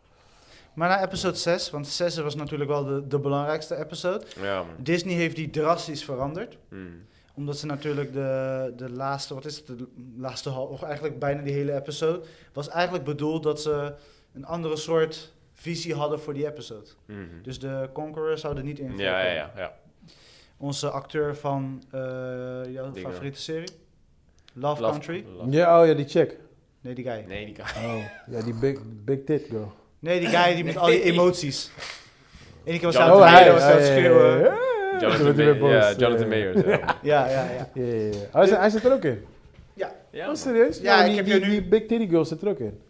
Maar 0.75 0.89
na 0.89 1.03
episode 1.05 1.37
6, 1.37 1.71
want 1.71 1.87
6 1.87 2.17
was 2.17 2.35
natuurlijk 2.35 2.71
wel 2.71 2.85
de, 2.85 3.07
de 3.07 3.19
belangrijkste 3.19 3.77
episode. 3.77 4.25
Ja. 4.43 4.65
Disney 4.79 5.15
heeft 5.15 5.37
die 5.37 5.51
drastisch 5.51 6.05
veranderd. 6.05 6.57
Hmm. 6.69 7.03
Omdat 7.35 7.57
ze 7.59 7.67
natuurlijk 7.67 8.13
de, 8.13 8.73
de 8.77 8.91
laatste, 8.91 9.35
wat 9.35 9.45
is 9.45 9.57
het, 9.57 9.67
de 9.67 9.87
laatste, 10.17 10.49
hal- 10.51 10.67
of 10.67 10.83
eigenlijk 10.83 11.19
bijna 11.19 11.43
die 11.43 11.53
hele 11.53 11.75
episode, 11.75 12.21
was 12.53 12.69
eigenlijk 12.69 13.05
bedoeld 13.05 13.43
dat 13.43 13.61
ze 13.61 13.95
een 14.35 14.45
andere 14.47 14.77
soort 14.77 15.33
visie 15.53 15.95
hadden 15.95 16.21
voor 16.21 16.35
die 16.35 16.47
episode. 16.47 16.87
Mhm. 17.07 17.19
Dus 17.43 17.59
de 17.59 17.89
Conqueror 17.93 18.39
zou 18.39 18.57
er 18.57 18.63
niet 18.63 18.79
in 18.79 18.97
Ja, 18.97 19.21
ja, 19.25 19.33
ja. 19.33 19.53
ja. 19.57 19.73
Onze 20.57 20.91
acteur 20.91 21.37
van 21.37 21.83
eh, 21.91 22.01
jouw 22.69 22.91
Dingen. 22.91 23.11
favoriete 23.11 23.41
serie? 23.41 23.69
Love, 24.53 24.81
Love- 24.83 24.93
Country? 24.93 25.25
Love- 25.37 25.51
Ja, 25.51 25.81
oh 25.81 25.87
ja, 25.87 25.95
die 25.95 26.09
chick. 26.09 26.37
Nee, 26.81 26.95
die 26.95 27.05
guy. 27.05 27.25
Nee, 27.29 27.45
die 27.45 27.55
kan. 27.55 27.65
Oh, 27.85 28.01
ja, 28.31 28.43
die 28.43 28.55
big, 28.55 28.79
big 29.05 29.19
tit 29.25 29.47
girl. 29.51 29.73
Nee, 29.99 30.21
die 30.21 30.29
guy 30.29 30.55
die 30.55 30.65
met 30.65 30.77
al 30.77 30.87
die 30.87 31.03
emoties. 31.03 31.71
Eén 32.65 32.79
keer 32.79 32.87
was 32.87 32.95
Jonathan 32.97 33.23
aan 33.23 33.29
het 33.29 33.35
rijden, 33.35 33.53
was 33.53 33.63
hij 33.63 33.73
aan 33.73 33.79
Mayer. 33.79 33.93
het 33.93 33.99
schreeuwen. 33.99 34.57
Jonathan, 35.01 35.59
boos. 35.59 35.71
ja, 35.71 35.93
Jonathan 35.93 36.29
Ja, 36.29 36.37
ja. 36.37 36.53
Mayers. 36.53 36.67
Ja. 36.67 36.97
Ja, 37.03 37.29
ja, 37.29 37.51
ja. 37.51 37.69
Ja, 37.75 37.85
ja, 37.85 37.93
ja. 37.93 38.13
Hij, 38.33 38.47
zit- 38.47 38.57
hij 38.57 38.71
zit 38.71 38.85
er 38.85 38.93
ook 38.93 39.05
in. 39.05 39.25
Ja, 39.75 39.93
Ja, 40.11 40.29
oh, 40.29 40.35
serieus? 40.35 40.81
Ja, 40.81 41.01
ik 41.01 41.07
die, 41.07 41.17
heb 41.17 41.25
die, 41.25 41.35
nu- 41.35 41.51
die 41.51 41.63
Big 41.69 41.87
Titty 41.87 42.09
Girl 42.09 42.25
zit 42.25 42.43
er 42.43 42.49
ook 42.49 42.59
in. 42.59 42.81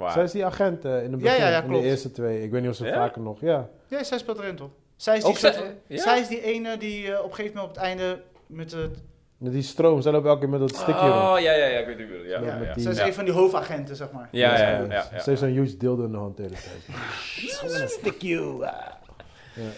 Waar? 0.00 0.12
Zij 0.12 0.22
is 0.22 0.32
die 0.32 0.44
agent 0.44 0.84
eh, 0.84 1.02
in 1.02 1.10
de 1.10 1.16
begin, 1.16 1.38
ja, 1.40 1.48
ja, 1.48 1.60
in 1.62 1.68
klopt. 1.68 1.82
de 1.82 1.88
eerste 1.88 2.10
twee. 2.10 2.42
Ik 2.42 2.50
weet 2.50 2.60
niet 2.60 2.70
of 2.70 2.76
ze 2.76 2.84
Ja? 2.86 2.94
vaker 2.94 3.20
nog, 3.22 3.40
ja. 3.40 3.68
Ja, 3.88 4.04
zij 4.04 4.18
speelt 4.18 4.38
erin 4.38 4.56
toch? 4.56 4.70
Zij 4.96 5.16
is 5.16 5.24
die, 5.24 5.36
zij- 5.36 5.72
zij 5.88 6.20
is 6.20 6.28
die 6.28 6.42
ene 6.42 6.76
die 6.76 7.12
eh, 7.12 7.18
op 7.18 7.28
een 7.30 7.34
gegeven 7.34 7.56
moment 7.56 7.76
op 7.76 7.82
het 7.82 7.84
einde 7.84 8.22
met 8.46 8.72
het... 8.72 8.98
Met 9.38 9.52
die 9.52 9.62
stroom, 9.62 10.00
zij 10.02 10.12
loopt 10.12 10.26
elke 10.26 10.38
keer 10.40 10.48
met 10.48 10.60
dat 10.60 10.74
stickje 10.74 10.92
Oh, 11.10 11.28
rond. 11.30 11.42
ja, 11.42 11.52
ja, 11.52 11.66
ja, 11.66 11.78
ik 11.78 11.86
weet 11.86 11.98
het 11.98 12.08
wel. 12.08 12.18
Ja, 12.22 12.40
Ja, 12.40 12.46
ja, 12.46 12.56
met 12.56 12.66
ja. 12.68 12.74
die- 12.74 12.82
zij 12.82 12.92
is 12.92 12.98
Ja. 12.98 13.06
een 13.06 13.14
van 13.14 13.24
die 13.24 13.34
hoofdagenten, 13.34 13.96
zeg 13.96 14.10
maar. 14.12 14.28
Ja, 14.32 14.58
ja, 14.58 14.70
ja, 14.70 14.84
Ze- 14.84 14.92
ja, 14.92 15.02
Ze 15.02 15.14
ja. 15.16 15.22
heeft 15.24 15.38
zo'n 15.38 15.48
huge 15.48 15.76
dildo 15.76 16.04
in 16.04 16.10
de 16.12 16.18
hand 16.18 16.36
de 16.36 16.42
hele 16.42 16.54
tijd. 16.54 17.90
Stick 18.00 18.22
you. 18.22 18.60
Ja, 18.60 18.98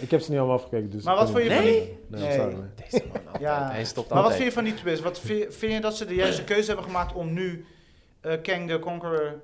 ik 0.01 0.11
heb 0.11 0.21
ze 0.21 0.31
niet 0.31 0.39
allemaal 0.39 0.57
afgekeken, 0.57 0.91
dus... 0.91 1.05
Maar 1.05 1.17
wat 1.17 1.31
vond 1.31 1.43
je 1.43 1.51
van 1.51 1.63
Nee, 1.65 1.73
die- 1.73 1.99
nee, 2.09 2.21
Nee. 2.23 2.33
sorry, 2.39 2.53
man. 2.55 2.71
Deze 2.77 3.05
man 3.13 3.17
altijd. 3.25 3.43
Ja. 3.43 3.71
Hij 3.71 3.85
stopt 3.85 4.09
Maar 4.11 4.23
wat 4.23 4.33
vind 4.33 4.45
je 4.45 4.53
van 4.53 4.65
die 4.65 4.75
twist? 4.75 5.03
Wat 5.03 5.21
vind, 5.21 5.55
vind 5.55 5.73
je 5.73 5.81
dat 5.81 5.97
ze 5.97 6.05
de 6.05 6.15
juiste 6.15 6.45
keuze 6.53 6.67
hebben 6.67 6.85
gemaakt 6.85 7.15
om 7.15 7.33
nu 7.33 7.65
eh, 8.21 8.33
Kang 8.43 8.69
the 8.71 8.79
Conqueror 8.79 9.41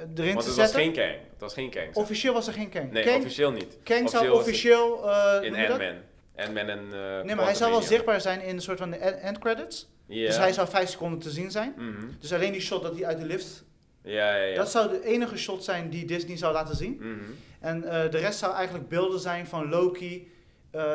eh, 0.00 0.24
erin 0.24 0.34
Want 0.34 0.44
te 0.44 0.48
het 0.50 0.58
was 0.58 0.70
zetten? 0.70 0.80
geen 0.80 0.92
Kang. 0.92 1.10
Het 1.30 1.40
was 1.40 1.54
geen 1.54 1.70
Kang. 1.70 1.94
Officieel 1.94 2.32
was 2.32 2.46
er 2.46 2.52
geen 2.52 2.68
Kang. 2.68 2.92
Nee, 2.92 3.04
Kang, 3.04 3.16
officieel 3.16 3.50
niet. 3.52 3.76
Kang 3.82 4.10
zou 4.10 4.28
officieel... 4.30 5.10
eh, 5.10 5.38
In? 5.46 5.54
Ant-Man. 5.56 5.94
Ant-Man 6.36 6.68
en... 6.68 6.78
eh, 6.92 7.22
Nee, 7.24 7.34
maar 7.34 7.44
hij 7.44 7.54
zou 7.54 7.70
wel 7.70 7.82
zichtbaar 7.82 8.20
zijn 8.20 8.40
in 8.42 8.54
een 8.54 8.62
soort 8.62 8.78
van 8.78 8.90
de 8.90 8.96
end 8.96 9.16
end 9.20 9.38
credits. 9.38 9.88
Dus 10.06 10.36
hij 10.36 10.52
zou 10.52 10.68
vijf 10.68 10.88
seconden 10.88 11.18
te 11.18 11.30
zien 11.30 11.50
zijn. 11.50 11.74
Mhm. 11.76 12.06
Dus 12.20 12.32
alleen 12.32 12.52
die 12.52 12.60
shot 12.60 12.82
dat 12.82 12.94
hij 12.94 13.06
uit 13.06 13.18
de 13.18 13.24
lift... 13.26 13.64
Ja, 14.02 14.36
ja, 14.36 14.42
ja. 14.44 14.56
Dat 14.56 14.70
zou 14.70 14.88
de 14.90 15.04
enige 15.04 15.36
shot 15.36 15.64
zijn 15.64 15.90
die 15.90 16.04
Disney 16.04 16.36
zou 16.36 16.52
laten 16.52 16.76
zien. 16.76 16.96
Mhm. 17.00 17.30
En 17.60 17.80
de 17.80 18.18
rest 18.18 18.38
zou 18.38 18.54
eigenlijk 18.54 18.88
beelden 18.88 19.20
zijn 19.20 19.46
van 19.46 19.68
Loki 19.68 20.30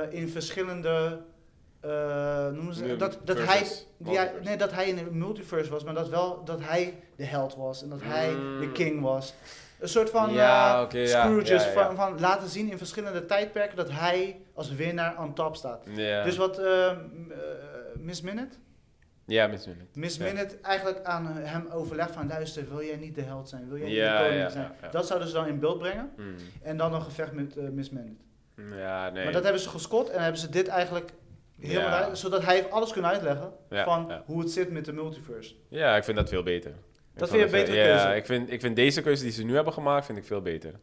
in 0.09 0.29
verschillende... 0.29 1.21
eh 1.83 2.47
noemen 2.47 2.73
ze 2.73 2.95
dat, 2.95 3.17
dat 3.23 3.37
hij, 3.37 3.67
ja, 3.97 4.31
nee, 4.43 4.57
dat 4.57 4.71
hij 4.71 4.87
in 4.87 4.97
een 4.97 5.17
multiverse 5.17 5.71
was, 5.71 5.83
maar 5.83 5.93
dat 5.93 6.09
wel 6.09 6.43
dat 6.43 6.59
hij 6.61 6.93
de 7.15 7.25
held 7.25 7.55
was 7.55 7.83
en 7.83 7.89
dat 7.89 7.99
hij 8.03 8.31
Mm. 8.33 8.59
de 8.59 8.71
king 8.71 9.01
was. 9.01 9.33
Een 9.79 9.89
soort 9.89 10.09
van 10.09 10.33
Ja, 10.33 10.87
Scrooges 10.89 11.63
ja. 11.63 11.71
Van, 11.71 11.95
van 11.95 12.19
laten 12.19 12.49
zien 12.49 12.71
in 12.71 12.77
verschillende 12.77 13.25
tijdperken 13.25 13.75
dat 13.77 13.91
hij 13.91 14.39
als 14.53 14.71
winnaar 14.75 15.19
on 15.21 15.33
top 15.33 15.55
staat. 15.55 15.85
Dus 16.23 16.37
wat 16.37 16.57
eh, 16.57 16.91
Miss 17.97 18.21
Minute? 18.21 18.55
Ja, 19.25 19.47
misschien 19.47 19.77
niet. 19.77 19.95
Miss. 19.95 20.17
Minute 20.17 20.57
eigenlijk 20.61 21.03
aan 21.03 21.25
hem 21.27 21.67
overlegt 21.71 22.11
van 22.11 22.27
luister, 22.27 22.69
wil 22.69 22.83
jij 22.83 22.95
niet 22.95 23.15
de 23.15 23.21
held 23.21 23.49
zijn? 23.49 23.67
Wil 23.69 23.77
jij 23.77 23.87
niet 23.87 23.97
de 23.97 24.25
koning 24.29 24.51
zijn? 24.51 24.71
Dat 24.91 25.07
zouden 25.07 25.27
ze 25.27 25.33
dan 25.33 25.47
in 25.47 25.59
beeld 25.59 25.79
brengen. 25.79 26.11
Mhm. 26.17 26.27
En 26.61 26.77
dan 26.77 26.93
een 26.93 27.01
gevecht 27.01 27.31
met 27.31 27.55
Miss 27.73 27.89
Minute. 27.89 28.21
Ja, 28.77 29.09
nee. 29.09 29.23
Maar 29.23 29.33
dat 29.33 29.43
hebben 29.43 29.61
ze 29.61 29.69
gescot 29.69 30.09
en 30.09 30.21
hebben 30.21 30.39
ze 30.41 30.49
dit 30.49 30.67
eigenlijk 30.67 31.11
helemaal 31.67 32.09
Ja. 32.09 32.15
zodat 32.15 32.43
hij 32.43 32.69
alles 32.69 32.93
kon 32.93 33.05
uitleggen 33.05 33.53
Ja, 33.69 33.83
van 33.83 34.05
ja. 34.07 34.23
hoe 34.25 34.39
het 34.39 34.51
zit 34.51 34.71
met 34.71 34.85
de 34.85 34.93
multiverse. 34.93 35.53
Ja, 35.67 35.95
ik 35.95 36.03
vind 36.03 36.17
dat 36.17 36.29
veel 36.29 36.43
beter. 36.43 36.71
Dat 37.15 37.29
vind 37.29 37.39
je 37.39 37.45
een 37.45 37.51
veel- 37.53 37.59
betere 37.59 37.77
Ja, 37.77 38.03
keuze? 38.03 38.15
ik 38.17 38.25
vind, 38.25 38.51
ik 38.51 38.61
vind 38.61 38.75
deze 38.75 39.01
keuze 39.01 39.23
die 39.23 39.31
ze 39.31 39.43
nu 39.43 39.55
hebben 39.55 39.73
gemaakt, 39.73 40.05
vind 40.05 40.17
ik 40.17 40.25
veel 40.25 40.41
beter. 40.41 40.79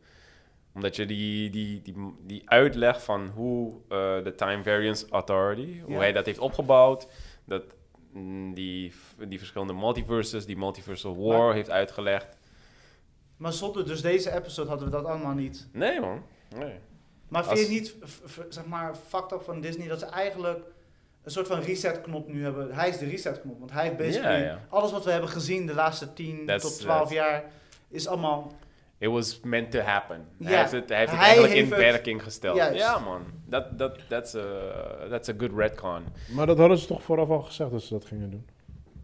Omdat 0.75 0.97
je 0.97 1.07
die, 1.07 1.51
die, 1.51 1.83
die, 1.83 1.95
die 2.27 2.43
uitleg 2.51 3.03
van 3.05 3.29
hoe 3.35 3.73
eh, 3.89 4.25
de 4.25 4.35
Time 4.37 4.63
Variance 4.63 5.07
Authority, 5.11 5.81
hoe 5.81 5.93
Ja. 5.93 5.99
hij 5.99 6.13
dat 6.13 6.27
heeft 6.27 6.39
opgebouwd, 6.39 7.07
dat 7.45 7.63
mm, 8.13 8.55
die, 8.55 8.93
die 9.29 9.39
verschillende 9.39 9.73
multiverses, 9.73 10.47
die 10.47 10.57
multiversal 10.57 11.17
war 11.27 11.39
Maar- 11.39 11.55
heeft 11.55 11.71
uitgelegd. 11.71 12.37
Maar 13.37 13.53
zonder 13.53 13.87
dus 13.87 14.03
deze 14.03 14.33
episode 14.35 14.69
hadden 14.69 14.87
we 14.91 14.93
dat 14.97 15.05
allemaal 15.05 15.35
niet. 15.35 15.69
Nee 15.73 16.01
man, 16.01 16.23
nee. 16.57 16.75
Maar 17.31 17.45
vind 17.45 17.59
je 17.61 17.69
niet, 17.69 17.95
zeg 18.49 18.67
maar, 18.67 18.95
fucked 19.09 19.33
up 19.33 19.43
van 19.43 19.61
Disney 19.61 19.89
dat 19.89 19.99
ze 19.99 20.07
eigenlijk 20.07 20.61
een 21.23 21.31
soort 21.31 21.47
van 21.47 21.61
reset-knop 21.61 22.29
nu 22.29 22.43
hebben? 22.43 22.75
Hij 22.75 22.89
is 22.89 22.99
de 22.99 23.07
reset-knop, 23.07 23.59
want 23.59 23.71
hij 23.73 23.85
heeft 23.85 23.97
basically 23.97 24.59
alles 24.69 24.93
wat 24.93 25.05
we 25.05 25.11
hebben 25.11 25.31
gezien 25.31 25.67
de 25.67 25.75
laatste 25.75 26.13
10 26.13 26.47
That's- 26.47 26.63
tot 26.63 26.79
12 26.81 26.99
that's- 26.99 27.15
jaar 27.15 27.45
is 27.89 28.07
allemaal. 28.07 28.53
It 28.99 29.09
was 29.11 29.41
meant 29.43 29.71
to 29.71 29.79
happen. 29.79 30.27
Hij 30.43 30.59
heeft 30.59 30.73
het, 30.73 30.89
hij 30.89 30.99
heeft 30.99 31.11
het 31.11 31.19
hij 31.21 31.29
eigenlijk 31.29 31.55
heeft 31.55 31.67
in 31.73 31.73
het- 31.77 31.81
werking 31.93 32.23
gesteld. 32.23 32.57
Ja 32.75 32.99
man, 32.99 33.23
dat 33.47 33.79
dat 33.79 33.99
that's 34.09 34.35
a, 34.35 34.43
that's 35.09 35.29
a 35.29 35.33
good 35.39 35.51
retcon. 35.57 36.03
Maar 36.35 36.47
dat 36.47 36.59
hadden 36.59 36.79
ze 36.79 36.87
toch 36.87 37.03
vooraf 37.03 37.29
al 37.31 37.43
gezegd 37.43 37.71
dat 37.71 37.83
ze 37.83 37.93
dat 37.95 38.05
gingen 38.05 38.31
doen? 38.31 38.49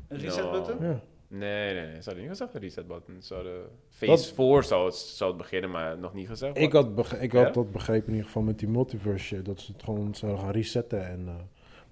Een 0.09 0.19
reset-button? 0.19 0.77
Ja. 0.81 1.01
Nee, 1.29 1.75
nee, 1.75 1.87
nee. 1.87 1.95
Ze 1.95 2.05
hadden 2.05 2.21
niet 2.21 2.29
gezegd 2.31 2.53
de 2.53 2.59
reset 2.59 2.87
button. 2.87 3.17
Ze 3.23 3.35
hadden 3.35 3.63
phase 3.89 4.35
4 4.35 4.63
zou 4.63 4.85
het, 4.87 4.95
zou 4.95 5.31
het 5.31 5.39
beginnen, 5.39 5.71
maar 5.71 5.99
nog 5.99 6.15
niet 6.15 6.29
gezegd. 6.29 6.57
Ik 6.59 6.73
had, 6.73 6.95
bege- 6.95 7.19
ik 7.19 7.33
Ja? 7.33 7.43
had 7.45 7.55
dat 7.55 7.73
begrepen 7.73 8.05
in 8.07 8.11
ieder 8.11 8.27
geval 8.27 8.43
met 8.43 8.59
die 8.59 8.69
multiverse 8.69 9.25
shit, 9.25 9.45
dat 9.45 9.61
ze 9.61 9.73
het 9.73 9.83
gewoon 9.83 10.15
zouden 10.15 10.41
gaan 10.41 10.51
resetten. 10.53 11.07
En, 11.09 11.25
eh, 11.27 11.35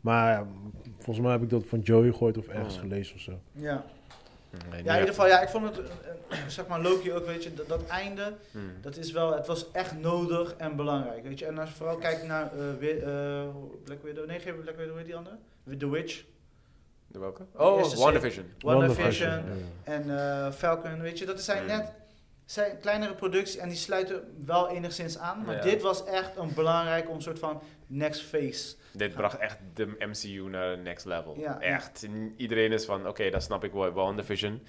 maar 0.01 0.47
volgens 0.99 1.21
mij 1.25 1.33
heb 1.33 1.43
ik 1.43 1.51
dat 1.51 1.65
van 1.67 1.79
Joey 1.81 2.11
gehoord 2.13 2.39
of 2.39 2.49
ergens 2.49 2.75
Oh. 2.75 2.81
gelezen 2.81 3.15
of 3.15 3.21
zo. 3.21 3.39
Ja. 3.53 3.85
Nee, 4.71 4.83
Ja, 4.85 4.93
in 4.93 4.99
ieder 4.99 5.15
geval, 5.15 5.27
ja, 5.27 5.41
ik 5.43 5.49
vond 5.49 5.65
het, 5.77 5.79
eh, 6.29 6.39
zeg 6.49 6.67
maar, 6.67 6.83
Loki 6.83 7.13
ook, 7.13 7.27
weet 7.27 7.45
je, 7.45 7.55
dat, 7.55 7.69
dat 7.69 7.87
einde, 7.87 8.33
Hmm. 8.51 8.73
dat 8.81 8.97
is 8.97 9.13
wel, 9.13 9.35
het 9.37 9.47
was 9.47 9.71
echt 9.71 10.01
nodig 10.01 10.55
en 10.57 10.77
belangrijk, 10.77 11.23
weet 11.25 11.39
je. 11.39 11.47
En 11.47 11.59
als 11.59 11.69
je 11.69 11.75
vooral 11.75 11.97
kijkt 11.97 12.27
naar 12.27 12.51
eh, 12.81 13.43
eh, 13.43 13.49
Black 13.85 14.03
Widow, 14.03 14.27
nee, 14.27 14.39
geen 14.41 14.61
Black 14.61 14.75
Widow, 14.77 14.89
hoe 14.89 14.97
heet 14.99 15.07
die 15.07 15.17
andere? 15.17 15.37
The 15.79 15.91
Witch, 15.91 16.25
De 17.07 17.19
welke? 17.19 17.47
Oh, 17.57 17.95
WandaVision. 17.95 18.53
WandaVision 18.59 19.31
ja, 19.31 19.43
en 19.85 20.19
eh, 20.19 20.53
Falcon, 20.53 21.01
weet 21.01 21.19
je. 21.19 21.25
Dat 21.27 21.41
zijn 21.41 21.59
Hmm. 21.59 21.67
net 21.67 21.93
zijn 22.45 22.79
kleinere 22.81 23.15
producties 23.15 23.57
en 23.57 23.69
die 23.69 23.79
sluiten 23.79 24.23
wel 24.45 24.69
enigszins 24.71 25.19
aan. 25.19 25.45
Maar 25.45 25.55
Ja. 25.57 25.63
dit 25.63 25.83
was 25.83 26.05
echt 26.05 26.37
een 26.37 26.55
belangrijk 26.55 27.09
om 27.09 27.15
een 27.15 27.23
soort 27.23 27.39
van 27.39 27.63
next 27.87 28.23
phase. 28.23 28.75
Dit 28.93 29.15
bracht 29.15 29.39
echt 29.39 29.57
de 29.75 29.87
MCU 29.99 30.49
naar 30.51 30.73
een 30.73 30.83
next 30.83 31.05
level. 31.05 31.37
Ja. 31.39 31.61
Echt. 31.61 32.03
En 32.03 32.35
Iedereen 32.37 32.73
is 32.73 32.85
van, 32.85 33.09
oké, 33.09 33.31
dat 33.31 33.43
snap 33.43 33.65
ik 33.65 33.73
wel. 33.73 33.91
WandaVision. 33.93 34.63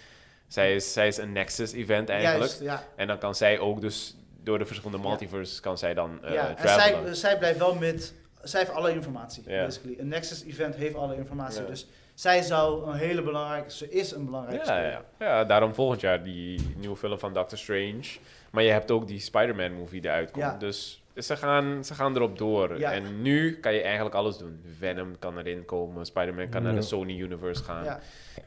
Zij 0.47 0.75
is, 0.75 0.93
zij 0.93 1.07
is 1.07 1.17
een 1.17 1.31
Nexus-event 1.31 2.09
eigenlijk. 2.09 2.39
Juist, 2.39 2.61
ja. 2.61 2.83
En 2.95 3.07
dan 3.07 3.17
kan 3.17 3.35
zij 3.35 3.59
ook 3.59 3.81
dus, 3.81 4.15
door 4.43 4.59
de 4.59 4.65
verschillende 4.65 5.07
multiverses, 5.07 5.59
kan 5.59 5.77
zij 5.77 5.93
dan 5.93 6.23
eh 6.23 6.33
ja. 6.33 6.49
En 6.49 6.55
travelen. 6.55 7.03
zij, 7.05 7.13
zij 7.29 7.37
blijft 7.37 7.59
wel 7.59 7.75
met, 7.75 8.13
zij 8.43 8.59
heeft 8.59 8.71
alle 8.71 8.91
informatie, 8.91 9.43
Ja. 9.49 9.63
basically. 9.65 9.99
Een 9.99 10.07
Nexus 10.07 10.43
event 10.43 10.75
heeft 10.75 10.95
alle 10.95 11.15
informatie, 11.15 11.61
Ja. 11.61 11.67
dus 11.67 11.87
zij 12.15 12.41
zou 12.41 12.87
een 12.89 12.95
hele 12.97 13.21
belangrijke, 13.21 13.71
ze 13.71 13.89
is 13.89 14.11
een 14.11 14.25
belangrijke 14.25 14.65
Ja, 14.65 14.81
ja, 14.89 15.01
ja, 15.19 15.43
daarom 15.43 15.73
volgend 15.73 16.01
jaar 16.01 16.23
die 16.23 16.73
nieuwe 16.77 16.95
film 16.95 17.19
van 17.19 17.33
Doctor 17.33 17.57
Strange. 17.57 18.03
Maar 18.51 18.63
je 18.63 18.71
hebt 18.71 18.91
ook 18.91 19.07
die 19.07 19.19
Spider-Man 19.19 19.73
movie 19.73 20.01
die 20.01 20.09
uitkomt. 20.09 20.43
Ja. 20.45 20.57
Dus 20.57 21.03
ze 21.17 21.35
gaan, 21.37 21.85
ze 21.85 21.93
gaan 21.93 22.15
erop 22.15 22.37
door. 22.37 22.79
Ja. 22.79 22.91
En 22.91 23.21
nu 23.21 23.59
kan 23.59 23.73
je 23.73 23.81
eigenlijk 23.81 24.15
alles 24.15 24.37
doen. 24.37 24.61
Venom 24.77 25.19
kan 25.19 25.37
erin 25.37 25.65
komen. 25.65 26.05
Spider-Man 26.05 26.49
kan 26.49 26.63
naar 26.63 26.75
de 26.75 26.81
Sony 26.81 27.19
Universe 27.19 27.63
gaan. 27.63 27.83
Ja. 27.83 27.99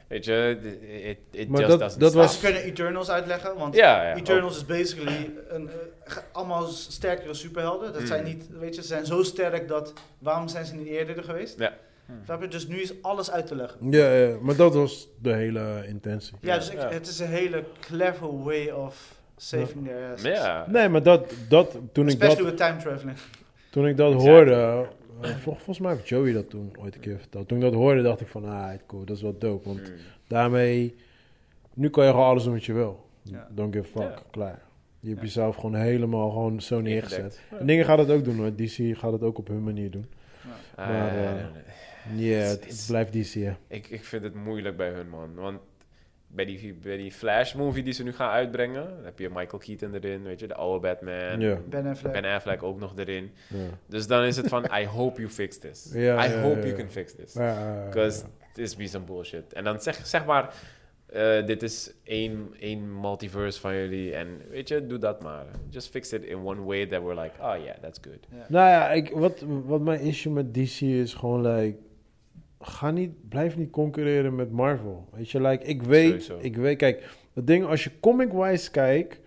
Weet 0.07 0.25
je, 0.25 0.59
it, 1.05 1.19
it 1.31 1.49
Maar 1.49 1.61
just 1.61 1.99
dat- 2.01 2.12
was- 2.14 2.35
Ze 2.41 2.45
kunnen 2.47 2.62
Eternals 2.62 3.11
uitleggen, 3.11 3.57
want 3.57 3.75
Ja, 3.75 4.03
ja. 4.09 4.14
Eternals 4.16 4.57
is 4.57 4.66
basically 4.66 5.31
een, 5.49 5.71
eh, 6.05 6.16
allemaal 6.33 6.66
sterkere 6.66 7.35
superhelden. 7.35 7.93
Dat 7.93 8.01
Mm. 8.01 8.07
zijn 8.07 8.25
niet, 8.25 8.49
weet 8.59 8.75
je, 8.75 8.81
ze 8.81 8.87
zijn 8.87 9.07
zo 9.07 9.23
sterk 9.23 9.69
dat, 9.69 9.93
waarom 10.19 10.49
zijn 10.49 10.64
ze 10.64 10.75
niet 10.75 10.87
eerder 10.87 11.16
er 11.16 11.25
geweest? 11.25 11.59
Ja. 11.59 11.73
Snap 12.24 12.42
je? 12.42 12.48
Dus 12.48 12.66
nu 12.68 12.76
is 12.80 13.02
alles 13.02 13.30
uit 13.30 13.46
te 13.46 13.54
leggen. 13.54 13.90
Ja, 13.90 14.12
ja, 14.14 14.36
maar 14.40 14.56
dat 14.56 14.74
was 14.74 15.09
de 15.22 15.32
hele 15.32 15.84
intentie. 15.86 16.36
Ja, 16.40 16.54
dus 16.54 16.70
ik- 16.70 16.80
Ja. 16.80 16.88
het 16.90 17.06
is 17.06 17.18
een 17.18 17.26
hele 17.28 17.64
clever 17.80 18.42
way 18.42 18.68
of 18.70 19.20
saving 19.36 19.84
their 19.86 20.12
asses. 20.12 20.36
Ja. 20.38 20.66
Nee, 20.68 20.88
maar 20.88 21.02
dat, 21.02 21.34
dat 21.48 21.70
toen, 21.92 22.09
ik 22.09 22.20
dat, 22.20 22.28
Especially 22.28 22.50
with 22.50 22.56
time 22.56 22.76
traveling. 22.76 23.18
toen 23.70 23.86
ik 23.86 23.96
dat 23.96 24.12
Exactly. 24.12 24.34
hoorde... 24.34 24.52
eh, 25.20 25.30
vol- 25.36 25.52
volgens 25.54 25.78
mij 25.78 25.92
heeft 25.92 26.09
Joey 26.09 26.32
dat 26.32 26.50
toen 26.50 26.72
ooit 26.78 26.94
een 26.94 27.00
keer 27.00 27.18
verteld. 27.18 27.48
Toen 27.48 27.56
ik 27.59 27.64
dat 27.64 27.74
hoorde, 27.74 28.02
dacht 28.02 28.20
ik 28.20 28.28
van... 28.28 28.44
Ah, 28.44 28.70
cool, 28.86 29.04
dat 29.04 29.16
is 29.16 29.22
wel 29.22 29.38
dope. 29.38 29.68
Want 29.68 29.80
Mm. 29.90 29.96
daarmee... 30.26 30.96
Nu 31.74 31.90
kan 31.90 32.04
je 32.04 32.11
gewoon 32.11 32.26
alles 32.26 32.44
doen 32.44 32.52
wat 32.52 32.64
je 32.64 32.72
wil. 32.72 33.06
Ja. 33.22 33.48
Don't 33.50 33.74
give 33.74 33.98
a 33.98 34.00
fuck. 34.02 34.11
Ja. 34.18 34.22
Klaar. 34.30 34.62
Je 35.00 35.09
hebt 35.09 35.20
Ja. 35.20 35.26
jezelf 35.26 35.54
gewoon 35.56 35.74
helemaal 35.74 36.30
gewoon 36.30 36.61
zo 36.61 36.80
neergezet. 36.80 37.40
En 37.59 37.66
dingen 37.66 37.84
gaat 37.84 37.98
het 37.98 38.11
ook 38.11 38.24
doen 38.24 38.36
hoor. 38.36 38.54
DC 38.54 38.96
gaat 38.98 39.12
het 39.12 39.22
ook 39.22 39.38
op 39.38 39.48
hun 39.48 39.62
manier 39.64 39.90
doen. 39.90 40.06
Ah, 40.74 40.88
Maar, 40.88 41.12
nee, 41.14 41.62
Ja, 42.16 42.38
het, 42.38 42.84
blijft 42.86 43.12
DC 43.12 43.32
hè. 43.32 43.52
Ik, 43.66 43.88
ik 43.88 44.04
vind 44.04 44.22
het 44.22 44.34
moeilijk 44.34 44.76
bij 44.76 44.90
hun, 44.90 45.09
man. 45.09 45.34
Want 45.34 45.59
bij 46.28 46.44
die, 46.44 46.74
bij 46.74 46.96
die 46.96 47.12
Flash-movie 47.12 47.82
die 47.82 47.92
ze 47.92 48.02
nu 48.02 48.12
gaan 48.12 48.30
uitbrengen... 48.30 49.04
heb 49.04 49.18
je 49.18 49.28
Michael 49.28 49.59
Keaton 49.59 49.94
erin, 49.94 50.22
weet 50.22 50.40
je, 50.40 50.46
de 50.46 50.54
oude 50.54 50.80
Batman. 50.80 51.61
Ben 51.68 51.86
Affleck. 51.86 52.12
Ben 52.12 52.24
Affleck 52.24 52.62
ook 52.62 52.78
nog 52.78 52.92
erin. 52.96 53.30
Dus 53.86 54.06
dan 54.06 54.22
is 54.24 54.36
het 54.36 54.48
van, 54.48 54.64
I 54.64 54.86
hope 54.86 55.20
you 55.20 55.32
fix 55.32 55.59
this. 55.59 55.92
I 56.26 56.28
hope 56.42 56.66
you 56.66 56.72
can 56.72 56.90
fix 56.90 57.14
this. 57.14 57.32
Because 57.84 58.24
this 58.52 58.76
be 58.76 58.86
some 58.86 59.04
bullshit. 59.04 59.52
En 59.52 59.64
dan 59.64 59.80
zeg, 59.80 60.06
zeg 60.06 60.24
maar, 60.24 60.54
eh, 61.06 61.46
dit 61.46 61.62
is 61.62 61.92
één, 62.02 62.48
één 62.59 63.00
multiverse 63.00 63.61
van 63.61 63.74
jullie. 63.74 64.14
En 64.14 64.28
weet 64.50 64.68
je, 64.68 64.86
doe 64.86 64.98
dat 64.98 65.22
maar. 65.22 65.46
Just 65.70 65.88
fix 65.88 66.12
it 66.12 66.24
in 66.24 66.36
one 66.36 66.62
way 66.62 66.86
that 66.86 67.02
we're 67.02 67.20
like, 67.20 67.40
oh 67.40 67.54
yeah, 67.64 67.78
that's 67.80 67.98
good. 68.02 68.48
Nou 68.48 68.68
ja, 68.68 68.90
ik, 68.90 69.11
wat, 69.11 69.44
wat 69.64 69.80
mijn 69.80 70.00
issue 70.00 70.32
met 70.32 70.54
DC 70.54 70.80
is 70.80 71.14
gewoon 71.14 71.46
like... 71.46 71.78
Ga 72.61 72.90
niet, 72.90 73.28
blijf 73.28 73.56
niet 73.56 73.70
concurreren 73.70 74.34
met 74.34 74.50
Marvel. 74.50 75.09
Weet 75.12 75.30
je, 75.30 75.40
like, 75.40 75.64
ik 75.64 75.82
weet, 75.82 76.22
Sowieso. 76.22 76.38
ik 76.46 76.56
weet, 76.56 76.76
kijk, 76.76 77.09
het 77.34 77.46
ding, 77.46 77.64
als 77.64 77.84
je 77.84 77.90
comic-wise 78.00 78.70
kijkt, 78.70 79.20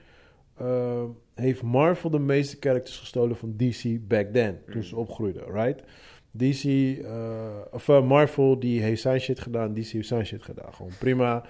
eh, 0.57 1.03
heeft 1.33 1.61
Marvel 1.61 2.09
de 2.09 2.19
meeste 2.19 2.57
characters 2.59 2.97
gestolen 2.99 3.35
van 3.35 3.53
DC 3.57 4.07
back 4.07 4.25
then, 4.33 4.59
toen 4.65 4.75
Mm. 4.75 4.83
ze 4.83 4.95
opgroeiden, 4.95 5.43
right? 5.51 5.83
DC, 6.31 6.63
eh, 7.03 7.47
of 7.71 7.89
eh, 7.89 8.07
Marvel, 8.07 8.59
die 8.59 8.81
heeft 8.81 9.01
zijn 9.01 9.19
shit 9.19 9.39
gedaan, 9.39 9.73
DC 9.73 9.85
heeft 9.91 10.07
zijn 10.07 10.25
shit 10.25 10.43
gedaan, 10.43 10.73
gewoon 10.73 10.91
prima. 10.99 11.43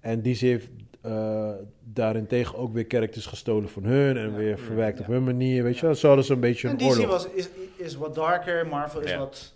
En 0.00 0.22
DC 0.22 0.38
heeft 0.38 0.68
eh 1.02 1.50
daarentegen 1.84 2.58
ook 2.58 2.72
weer 2.72 2.84
characters 2.88 3.26
gestolen 3.26 3.68
van 3.68 3.84
hun 3.84 4.16
en 4.16 4.30
Ja. 4.30 4.36
weer 4.36 4.58
verwerkt 4.58 4.98
Ja. 4.98 5.04
op 5.04 5.10
hun 5.10 5.24
manier, 5.24 5.62
weet 5.62 5.78
je 5.78 5.86
wel? 5.86 5.94
Zo 5.94 6.06
hadden 6.06 6.24
ze 6.24 6.32
een 6.32 6.40
beetje 6.40 6.68
En 6.68 6.72
een 6.72 6.78
DC 6.78 6.84
oorlog. 6.86 7.06
was, 7.06 7.28
is, 7.30 7.48
is 7.76 7.96
wat 7.96 8.14
darker, 8.14 8.66
Marvel 8.66 9.00
is 9.00 9.10
Ja. 9.10 9.18
wat... 9.18 9.54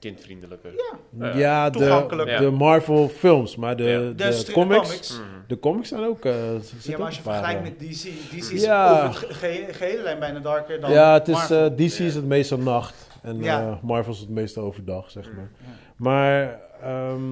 Kindvriendelijker. 0.00 0.72
Ja, 0.76 1.26
Ja. 1.26 1.36
Ja, 1.36 1.70
de, 1.70 1.78
Toegankelijk. 1.78 2.38
de 2.38 2.50
Marvel 2.50 3.08
films, 3.08 3.56
maar 3.56 3.76
de, 3.76 3.82
Ja. 3.82 3.98
de, 3.98 4.52
comics, 4.52 4.52
comics. 4.88 5.12
Mhm. 5.18 5.22
de 5.46 5.58
comics 5.58 5.88
zijn 5.88 6.04
ook... 6.04 6.24
eh, 6.24 6.32
zitten 6.60 6.90
Ja, 6.90 6.96
maar 6.98 7.06
als 7.06 7.14
je 7.14 7.20
een 7.20 7.26
paar, 7.26 7.34
vergelijkt 7.44 7.62
eh, 7.62 7.78
met 7.78 7.90
DC, 7.90 8.30
DC 8.30 8.52
is 8.52 8.62
Ja. 8.62 8.92
over 8.92 9.04
het 9.04 9.16
ge- 9.16 9.34
ge- 9.34 9.72
gehele 9.72 10.02
lijn 10.02 10.18
bijna 10.18 10.38
darker 10.38 10.80
dan 10.80 10.90
Ja, 10.92 11.12
het 11.12 11.28
is, 11.28 11.50
eh, 11.50 11.66
DC 11.66 11.98
is 11.98 12.14
het 12.14 12.24
meestal 12.24 12.58
nacht 12.58 13.08
en 13.22 13.42
Ja. 13.42 13.60
eh, 13.60 13.82
Marvel 13.82 14.12
is 14.12 14.18
het 14.20 14.28
meestal 14.28 14.64
overdag, 14.64 15.10
zeg 15.10 15.32
maar. 15.32 15.50
Ja. 15.58 15.66
Maar 15.96 16.60
ehm, 16.82 17.22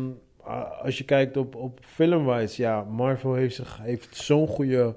als 0.83 0.99
je 0.99 1.05
kijkt 1.05 1.37
op, 1.37 1.55
op 1.55 1.81
filmwise, 1.83 2.63
ja, 2.63 2.83
Marvel 2.85 3.35
heeft, 3.35 3.55
zich, 3.55 3.79
heeft 3.83 4.17
zo'n 4.17 4.47
goede 4.47 4.95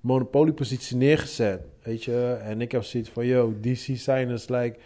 monopoliepositie 0.00 0.96
neergezet, 0.96 1.60
weet 1.82 2.04
je. 2.04 2.38
En 2.42 2.60
ik 2.60 2.72
heb 2.72 2.82
zoiets 2.84 3.10
van, 3.10 3.26
yo, 3.26 3.54
DC 3.60 3.96
zijn 3.98 4.28
is 4.30 4.48
like... 4.48 4.76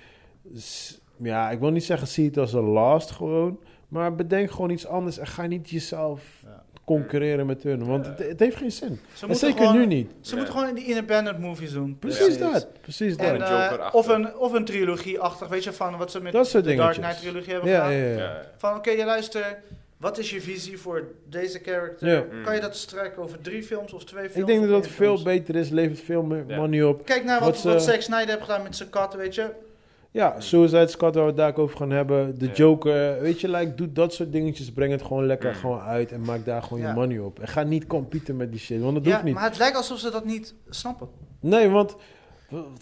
ja, 1.16 1.50
ik 1.50 1.58
wil 1.58 1.70
niet 1.70 1.84
zeggen, 1.84 2.08
zie 2.08 2.26
het 2.26 2.38
als 2.38 2.52
een 2.52 2.62
last 2.68 3.10
gewoon. 3.10 3.58
Maar 3.88 4.14
bedenk 4.14 4.50
gewoon 4.50 4.70
iets 4.70 4.86
anders 4.86 5.18
en 5.18 5.26
ga 5.26 5.46
niet 5.46 5.70
jezelf 5.70 6.22
Ja. 6.44 6.62
concurreren 6.84 7.46
met 7.46 7.62
hun. 7.62 7.84
Want 7.86 8.06
het, 8.06 8.18
het 8.18 8.40
heeft 8.40 8.56
geen 8.56 8.72
zin. 8.72 9.00
Ze 9.14 9.34
zeker 9.34 9.56
gewoon, 9.58 9.78
nu 9.78 9.86
niet. 9.86 10.10
Ze 10.20 10.28
Nee. 10.34 10.36
moeten 10.36 10.52
gewoon 10.54 10.68
in 10.68 10.74
die 10.74 10.84
independent 10.88 11.38
movies 11.38 11.72
doen. 11.72 11.96
Precies 11.98 12.38
dat. 12.38 12.66
Precies 12.80 13.16
dat. 13.16 13.26
En, 13.26 13.34
Een 13.34 13.42
eh, 13.78 13.88
of, 13.92 14.08
een, 14.08 14.36
of 14.36 14.52
een 14.52 14.64
trilogie-achtig, 14.64 15.48
weet 15.48 15.64
je, 15.64 15.72
van 15.72 15.96
wat 15.96 16.10
ze 16.10 16.20
met 16.20 16.32
Dat 16.32 16.46
soort 16.48 16.64
de 16.64 16.74
Dark. 16.74 16.94
Knight 16.96 17.20
trilogie 17.20 17.52
hebben 17.52 17.70
ja, 17.70 17.84
gedaan. 17.86 17.98
ja, 18.00 18.06
ja. 18.08 18.16
Ja. 18.16 18.40
Van 18.56 18.76
oké, 18.76 18.90
je 18.90 19.04
luister, 19.04 19.58
wat 19.96 20.18
is 20.18 20.30
je 20.30 20.40
visie 20.40 20.78
voor 20.78 21.04
deze 21.28 21.60
character? 21.64 22.08
Ja. 22.08 22.24
Mm. 22.32 22.42
Kan 22.44 22.54
je 22.54 22.60
dat 22.60 22.76
strekken 22.76 23.22
over 23.22 23.40
drie 23.40 23.62
films 23.62 23.92
of 23.92 24.04
twee 24.04 24.28
films? 24.30 24.36
Ik 24.40 24.46
denk 24.46 24.60
dat 24.60 24.70
dat 24.82 24.86
veel 24.86 25.06
films? 25.06 25.22
beter 25.22 25.56
is, 25.56 25.68
levert 25.68 26.00
veel 26.00 26.22
meer 26.22 26.44
Ja. 26.46 26.56
money 26.56 26.82
op. 26.82 27.04
Kijk 27.04 27.24
naar 27.24 27.40
Wat 27.40 27.48
wat, 27.48 27.58
ze- 27.58 27.68
wat 27.68 27.82
Zack 27.82 28.00
Snyder 28.00 28.28
heeft 28.28 28.40
gedaan 28.40 28.62
met 28.62 28.76
zijn 28.76 28.90
kat, 28.90 29.14
weet 29.14 29.34
je. 29.34 29.50
Ja, 30.14 30.40
Suicide 30.40 30.86
Squad 30.86 31.14
waar 31.14 31.22
we 31.24 31.28
het 31.28 31.38
daar 31.38 31.48
ook 31.50 31.58
over 31.58 31.76
gaan 31.76 31.90
hebben. 31.90 32.38
De 32.38 32.46
Ja. 32.46 32.52
Joker, 32.52 33.20
weet 33.20 33.40
je, 33.40 33.48
like, 33.48 33.74
doe 33.74 33.92
dat 33.92 34.14
soort 34.14 34.32
dingetjes. 34.32 34.72
Breng 34.72 34.92
het 34.92 35.02
gewoon 35.02 35.26
lekker 35.26 35.50
Mm. 35.50 35.56
gewoon 35.56 35.80
uit 35.80 36.12
en 36.12 36.20
maak 36.20 36.44
daar 36.44 36.62
gewoon 36.62 36.78
Ja. 36.82 36.88
je 36.88 36.94
money 36.94 37.18
op. 37.18 37.38
En 37.40 37.48
ga 37.48 37.62
niet 37.62 37.86
competen 37.86 38.36
met 38.36 38.50
die 38.50 38.60
shit, 38.60 38.80
want 38.80 38.94
dat 38.94 39.04
Ja, 39.04 39.10
hoeft 39.10 39.24
niet. 39.24 39.34
maar 39.34 39.44
het 39.44 39.58
lijkt 39.58 39.76
alsof 39.76 39.98
ze 39.98 40.10
dat 40.10 40.24
niet 40.24 40.54
snappen. 40.68 41.08
Nee, 41.40 41.68
want 41.68 41.96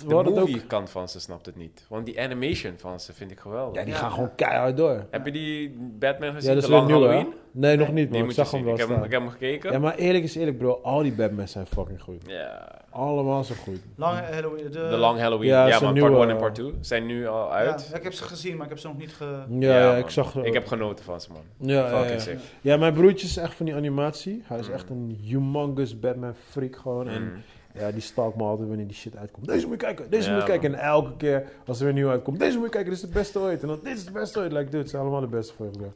De 0.07 0.15
hadden 0.15 0.33
het 0.35 0.43
ook... 0.43 0.49
movie 0.49 0.67
kant 0.67 0.91
van 0.91 1.09
ze 1.09 1.21
snapt 1.21 1.47
het 1.47 1.57
niet. 1.57 1.87
Want 1.89 2.07
die 2.07 2.21
animation 2.21 2.75
van 2.77 3.01
ze 3.01 3.13
vind 3.13 3.31
ik 3.31 3.39
geweldig. 3.41 3.75
Ja, 3.79 3.85
die 3.85 3.93
Ja. 3.93 3.99
gaan 3.99 4.11
gewoon 4.13 4.35
keihard 4.35 4.77
door. 4.77 5.07
Heb 5.11 5.25
je 5.27 5.33
die 5.33 5.77
Batman 5.99 6.33
gezien? 6.33 6.49
Ja, 6.49 6.55
dat 6.61 6.71
de 6.71 6.77
is 6.77 6.87
weer 6.87 6.99
nieuw? 7.15 7.33
Nee, 7.55 7.77
nog 7.77 7.93
niet, 7.93 8.11
man. 8.11 8.25
Ik 8.25 8.31
zag 8.31 8.51
hem 8.51 8.65
wel 8.65 8.73
Ik 8.73 8.79
heb, 8.81 8.89
hem- 8.89 9.05
ik 9.05 9.11
heb 9.11 9.21
hem 9.21 9.31
gekeken. 9.31 9.73
Ja, 9.73 9.79
maar 9.79 9.95
eerlijk 9.95 10.25
is 10.25 10.35
eerlijk, 10.35 10.59
bro. 10.59 10.81
Al 10.83 11.03
die 11.03 11.13
Batman 11.13 11.49
zijn 11.49 11.67
fucking 11.67 12.03
goed. 12.03 12.23
Ja. 12.27 12.81
Allemaal 12.91 13.45
zo 13.45 13.55
goed. 13.63 13.79
Lange 13.97 14.21
Halloween. 14.21 14.65
De, 14.65 14.71
De 14.71 14.97
Long 14.97 15.19
Halloween. 15.19 15.49
Ja, 15.49 15.67
Ja, 15.67 15.71
maar 15.71 15.81
part 15.81 15.93
nieuwe- 15.95 16.17
1 16.17 16.29
en 16.31 16.37
part 16.37 16.55
2 16.55 16.75
zijn 16.81 17.07
nu 17.07 17.27
al 17.27 17.47
Ja, 17.47 17.53
uit. 17.55 17.91
ik 17.95 18.03
heb 18.03 18.13
ze 18.13 18.23
gezien, 18.25 18.55
maar 18.57 18.63
ik 18.65 18.69
heb 18.71 18.79
ze 18.79 18.87
nog 18.87 18.97
niet 18.99 19.13
ge... 19.13 19.43
Ja, 19.49 19.79
ja, 19.79 19.97
ik 19.97 20.11
zag... 20.11 20.37
Ik 20.37 20.53
heb 20.53 20.67
genoten 20.67 21.05
van 21.05 21.21
ze, 21.21 21.29
man. 21.33 21.43
ja, 21.57 21.75
ja, 21.75 21.89
Fucking 21.89 22.13
ja. 22.13 22.19
sick. 22.19 22.39
ja, 22.61 22.77
mijn 22.77 22.93
broertje 22.95 23.27
is 23.27 23.37
echt 23.37 23.55
van 23.55 23.67
die 23.67 23.75
animatie. 23.75 24.43
Hij 24.47 24.59
is 24.59 24.69
Mm. 24.69 24.75
echt 24.75 24.91
een 24.91 25.19
humongous 25.23 25.99
Batman 26.01 26.35
freak 26.51 26.77
gewoon. 26.77 27.09
En 27.09 27.23
Mm. 27.23 27.33
Ja, 27.75 27.91
die 27.91 28.01
stalkt 28.01 28.37
me 28.37 28.43
altijd 28.43 28.69
wanneer 28.69 28.87
die 28.87 28.97
shit 28.97 29.17
uitkomt. 29.17 29.47
Deze 29.47 29.67
moet 29.67 29.81
je 29.81 29.87
kijken, 29.87 30.11
deze 30.11 30.29
Ja, 30.29 30.35
moet 30.35 30.43
je 30.47 30.49
kijken. 30.49 30.71
man. 30.71 30.81
En 30.81 30.87
elke 30.87 31.17
keer 31.17 31.45
als 31.67 31.79
er 31.79 31.85
weer 31.85 31.95
nieuw 31.95 32.09
uitkomt, 32.11 32.39
deze 32.39 32.57
moet 32.57 32.67
je 32.67 32.71
kijken, 32.73 32.91
dit 32.91 33.03
is 33.03 33.09
de 33.09 33.15
beste 33.15 33.39
ooit. 33.39 33.63
En 33.63 33.69
dan, 33.69 33.81
dit 33.83 33.97
is 33.97 34.05
de 34.05 34.13
beste 34.13 34.39
ooit. 34.39 34.53
Like, 34.53 34.65
dude, 34.65 34.77
het 34.79 34.91
zijn 34.91 35.03
allemaal 35.03 35.21
de 35.21 35.27
beste 35.27 35.55
voor 35.55 35.71
je. 35.73 35.89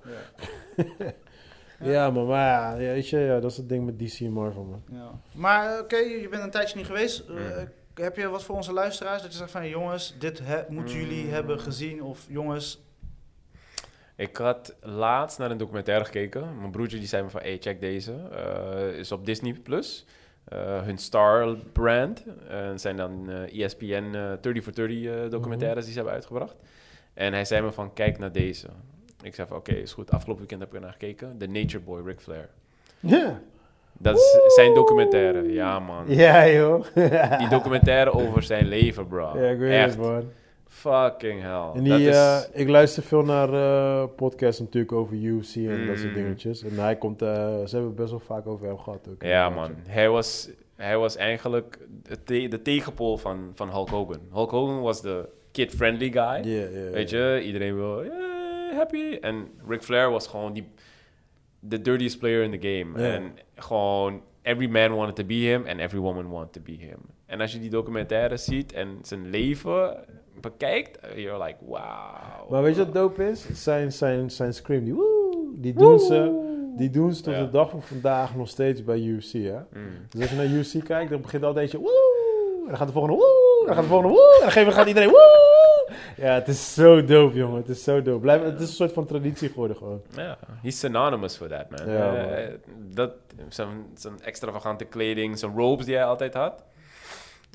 Ja. 0.84 0.84
Ja, 1.80 2.10
maar 2.10 2.24
ja, 2.26 2.76
weet 2.76 3.08
je, 3.08 3.18
ja, 3.18 3.40
dat 3.40 3.50
is 3.50 3.56
het 3.56 3.68
ding 3.68 3.84
met 3.84 3.98
DC 3.98 4.20
en 4.20 4.32
Marvel, 4.32 4.62
man. 4.64 4.82
Ja. 4.98 5.10
Maar 5.34 5.72
eh, 5.74 5.80
oké, 5.80 5.96
je 5.96 6.28
bent 6.30 6.42
een 6.42 6.50
tijdje 6.50 6.76
niet 6.76 6.86
geweest. 6.86 7.20
Eh, 7.28 7.34
heb 7.94 8.16
je 8.16 8.28
wat 8.28 8.42
voor 8.44 8.54
onze 8.56 8.72
luisteraars? 8.72 9.22
Dat 9.22 9.30
je 9.32 9.38
zegt 9.38 9.50
van 9.50 9.68
jongens, 9.68 10.16
dit 10.18 10.40
he- 10.42 10.62
moeten 10.68 10.94
jullie 10.96 11.24
Mm. 11.24 11.30
hebben 11.32 11.60
gezien. 11.60 12.02
Of 12.02 12.24
jongens, 12.28 12.84
Ik 14.16 14.36
had 14.36 14.74
laatst 14.80 15.38
naar 15.38 15.50
een 15.50 15.56
documentaire 15.58 16.04
gekeken. 16.04 16.58
Mijn 16.58 16.70
broertje 16.70 16.98
die 16.98 17.08
zei 17.08 17.22
me 17.22 17.30
van, 17.30 17.40
hey, 17.40 17.56
check 17.60 17.80
deze. 17.80 18.12
Eh, 18.12 18.98
is 18.98 19.12
op 19.12 19.26
Disney+. 19.26 19.52
Plus. 19.52 20.06
Eh, 20.48 20.82
hun 20.82 20.98
Star 20.98 21.56
brand. 21.72 22.24
Eh, 22.48 22.66
het 22.68 22.80
zijn 22.80 22.96
dan 22.96 23.30
eh 23.30 23.64
ESPN 23.64 24.14
eh 24.14 24.32
30 24.40 24.62
for 24.62 24.74
30 24.74 25.04
eh, 25.04 25.30
documentaires 25.30 25.84
die 25.84 25.92
ze 25.92 25.98
hebben 25.98 26.14
uitgebracht. 26.16 26.54
En 27.14 27.32
hij 27.32 27.44
zei 27.44 27.62
me 27.62 27.72
van, 27.72 27.92
kijk 27.92 28.18
naar 28.18 28.32
deze. 28.32 28.66
Ik 29.22 29.34
zei 29.34 29.48
van, 29.48 29.56
oké, 29.56 29.72
is 29.72 29.92
goed. 29.92 30.10
Afgelopen 30.10 30.38
weekend 30.38 30.60
heb 30.60 30.68
ik 30.70 30.74
er 30.76 30.80
naar 30.82 30.92
gekeken. 30.92 31.38
The 31.38 31.46
Nature 31.46 31.80
Boy, 31.84 32.02
Ric 32.04 32.20
Flair. 32.20 32.48
Ja. 33.00 33.40
Dat 33.98 34.16
is 34.16 34.54
zijn 34.54 34.74
documentaire. 34.74 35.52
Ja, 35.52 35.78
man. 35.78 36.04
Ja, 36.08 36.48
joh. 36.48 36.84
Die 37.38 37.48
documentaire 37.48 38.12
over 38.12 38.42
zijn 38.42 38.66
leven, 38.66 39.06
bro. 39.06 39.38
Ja, 39.38 39.48
ik 39.48 39.58
weet 39.58 39.72
Echt. 39.72 39.88
het, 39.96 39.98
man. 39.98 40.30
Fucking 40.68 41.42
hell. 41.42 41.70
En 41.74 41.82
die, 41.84 42.08
is... 42.08 42.14
eh, 42.16 42.38
ik 42.52 42.68
luister 42.68 43.02
veel 43.02 43.22
naar 43.22 43.52
eh 43.52 44.08
podcasts 44.16 44.60
natuurlijk 44.60 44.92
over 44.92 45.16
UFC 45.16 45.54
en 45.56 45.86
dat 45.86 45.98
soort 45.98 46.08
Mm. 46.08 46.14
dingetjes. 46.14 46.62
En 46.62 46.78
hij 46.78 46.96
komt, 46.96 47.22
eh, 47.22 47.28
ze 47.64 47.76
hebben 47.76 47.94
best 47.94 48.10
wel 48.10 48.20
vaak 48.20 48.46
over 48.46 48.66
hem 48.66 48.78
gehad 48.78 49.08
ook. 49.10 49.22
Ja, 49.22 49.48
man. 49.50 49.70
Hij 49.88 50.08
was, 50.10 50.48
hij 50.76 50.98
was 50.98 51.16
eigenlijk 51.16 51.78
de, 52.24 52.48
de 52.48 52.62
tegenpool 52.62 53.16
van, 53.18 53.50
van 53.54 53.70
Hulk 53.70 53.88
Hogan. 53.88 54.20
Hulk 54.32 54.50
Hogan 54.50 54.80
was 54.80 55.02
de 55.02 55.28
kid-friendly 55.50 56.10
guy. 56.12 56.42
Weet 56.92 57.10
je, 57.10 57.42
iedereen 57.44 57.74
wil 57.76 58.04
yeah, 58.04 58.76
happy. 58.76 59.18
En 59.20 59.48
Ric 59.68 59.82
Flair 59.82 60.10
was 60.10 60.26
gewoon 60.26 60.52
die 60.52 60.68
the 61.68 61.80
dirtiest 61.82 62.18
player 62.18 62.42
in 62.42 62.60
the 62.60 62.68
game. 62.68 63.02
En 63.02 63.32
gewoon 63.56 64.22
every 64.42 64.68
man 64.68 64.94
wanted 64.94 65.14
to 65.16 65.24
be 65.24 65.34
him 65.34 65.66
and 65.66 65.80
every 65.80 66.00
woman 66.00 66.28
wanted 66.28 66.52
to 66.52 66.60
be 66.60 66.72
him. 66.84 66.98
En 67.26 67.40
als 67.40 67.52
je 67.52 67.58
die 67.58 67.70
documentaire 67.70 68.36
ziet 68.36 68.72
en 68.72 68.98
zijn 69.02 69.30
leven 69.30 70.04
bekijkt, 70.40 70.98
you're 71.16 71.44
like, 71.44 71.56
wow. 71.66 72.50
Maar 72.50 72.62
weet 72.62 72.76
je 72.76 72.84
wat 72.84 72.94
dope 72.94 73.28
is? 73.30 73.46
Zijn, 73.62 73.92
zijn, 73.92 74.30
zijn 74.30 74.54
scream, 74.54 74.84
die 74.84 74.94
woe, 74.94 75.50
die 75.54 75.72
doen 75.74 76.00
ze, 76.00 76.44
die 76.76 76.90
doen 76.90 77.12
ze 77.14 77.22
tot 77.22 77.34
Ja. 77.34 77.40
de 77.40 77.50
dag 77.50 77.70
van 77.70 77.82
vandaag 77.82 78.36
nog 78.36 78.48
steeds 78.48 78.84
bij 78.84 78.98
UFC, 79.00 79.32
hè? 79.32 79.56
Mm. 79.58 79.88
Dus 80.08 80.20
als 80.20 80.30
je 80.30 80.36
naar 80.36 80.46
UFC 80.46 80.84
kijkt, 80.84 81.10
dan 81.10 81.20
begint 81.20 81.42
altijd 81.44 81.70
je 81.70 81.78
woe, 81.78 82.14
en 82.62 82.66
dan 82.68 82.76
gaat 82.76 82.86
de 82.86 82.92
volgende 82.92 83.16
woe, 83.16 83.58
en 83.60 83.66
dan 83.66 83.74
gaat 83.74 83.84
de 83.84 83.90
volgende 83.90 84.14
woe, 84.14 84.34
en 84.34 84.40
dan 84.40 84.50
geven- 84.50 84.72
gaat 84.72 84.86
iedereen 84.86 85.08
woe. 85.10 85.44
Ja, 86.16 86.34
het 86.34 86.48
is 86.48 86.74
zo 86.74 87.04
dope, 87.04 87.36
jongen. 87.36 87.56
Het 87.56 87.68
is 87.68 87.82
zo 87.84 88.02
dope. 88.02 88.20
Blijf, 88.20 88.42
het 88.42 88.60
is 88.60 88.68
een 88.68 88.74
soort 88.74 88.92
van 88.92 89.06
traditie 89.06 89.48
geworden 89.48 89.76
gewoon. 89.76 90.02
Ja, 90.16 90.38
he's 90.62 90.78
synonymous 90.78 91.36
for 91.36 91.48
that, 91.48 91.70
man. 91.70 91.92
Ja, 91.92 92.14
Eh, 92.16 92.22
man. 92.24 92.34
eh, 92.34 92.44
dat, 92.94 93.12
zijn, 93.48 93.68
zijn 93.94 94.14
extravagante 94.22 94.84
kleding, 94.84 95.38
zijn 95.38 95.56
robes 95.56 95.86
die 95.86 95.94
hij 95.94 96.04
altijd 96.04 96.34
had. 96.34 96.64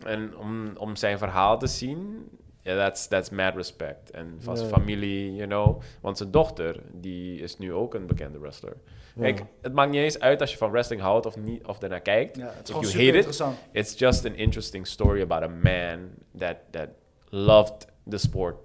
En 0.06 0.38
om, 0.38 0.72
om 0.78 0.96
zijn 0.96 1.18
verhaal 1.18 1.60
te 1.60 1.68
zien, 1.68 2.28
ja, 2.62 2.76
that's, 2.76 3.08
that's 3.08 3.30
mad 3.30 3.56
respect. 3.56 4.12
En 4.12 4.38
van 4.40 4.58
zijn 4.58 4.70
familie, 4.70 5.36
you 5.36 5.48
know. 5.48 5.82
Want 6.02 6.18
zijn 6.18 6.32
dochter, 6.32 6.82
die 6.92 7.42
is 7.42 7.58
nu 7.58 7.74
ook 7.74 7.94
een 7.94 8.06
bekende 8.06 8.40
wrestler. 8.40 8.78
Kijk, 9.20 9.44
het 9.62 9.74
maakt 9.74 9.92
niet 9.92 10.02
eens 10.02 10.20
uit 10.20 10.42
als 10.42 10.52
je 10.52 10.58
van 10.58 10.72
wrestling 10.72 11.02
houdt 11.02 11.26
of, 11.26 11.38
niet, 11.38 11.68
of 11.68 11.82
ernaar 11.82 12.02
kijkt. 12.02 12.38
Ja, 12.38 12.46
het 12.46 12.54
is 12.54 12.60
If 12.60 12.66
gewoon 12.76 12.82
you 12.82 13.24
super 13.24 13.44
hate 13.44 13.54
it. 13.54 13.58
It's 13.72 14.00
just 14.00 14.26
an 14.26 14.36
interesting 14.36 14.88
story 14.88 15.22
about 15.22 15.44
a 15.44 15.48
man 15.48 16.10
that, 16.38 16.56
that 16.70 16.90
loved 17.30 17.88
the 18.10 18.18
sport. 18.18 18.56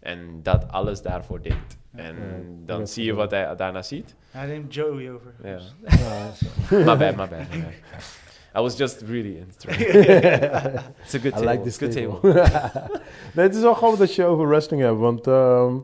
En 0.00 0.42
dat 0.42 0.68
alles 0.68 1.02
daarvoor 1.02 1.42
deed. 1.42 1.78
En 1.92 2.16
dan 2.66 2.86
zie 2.86 3.04
je 3.04 3.14
wat 3.14 3.30
hij 3.30 3.56
daarna 3.56 3.82
ziet. 3.82 4.14
Hij 4.30 4.46
neemt 4.46 4.74
Joey 4.74 5.12
over. 5.12 5.34
Ja. 5.42 5.58
My 6.84 6.96
bad, 6.96 6.98
my 6.98 7.14
bad, 7.14 7.30
my 7.30 7.60
bad. 7.60 7.72
I 8.56 8.60
was 8.60 8.76
just 8.76 9.00
really 9.00 9.38
interested. 9.38 9.94
It's 11.04 11.14
a 11.14 11.18
good 11.18 11.32
I 11.32 11.36
table. 11.36 11.44
like 11.44 11.62
this 11.64 11.78
good 11.78 11.92
table. 11.92 12.20
table. 12.20 12.90
nee, 13.34 13.46
het 13.46 13.54
is 13.54 13.62
wel 13.62 13.74
grappig 13.74 13.98
dat 13.98 14.14
je 14.14 14.24
over 14.24 14.48
wrestling 14.48 14.82
hebt, 14.82 14.98
want 14.98 15.26
ehm, 15.26 15.76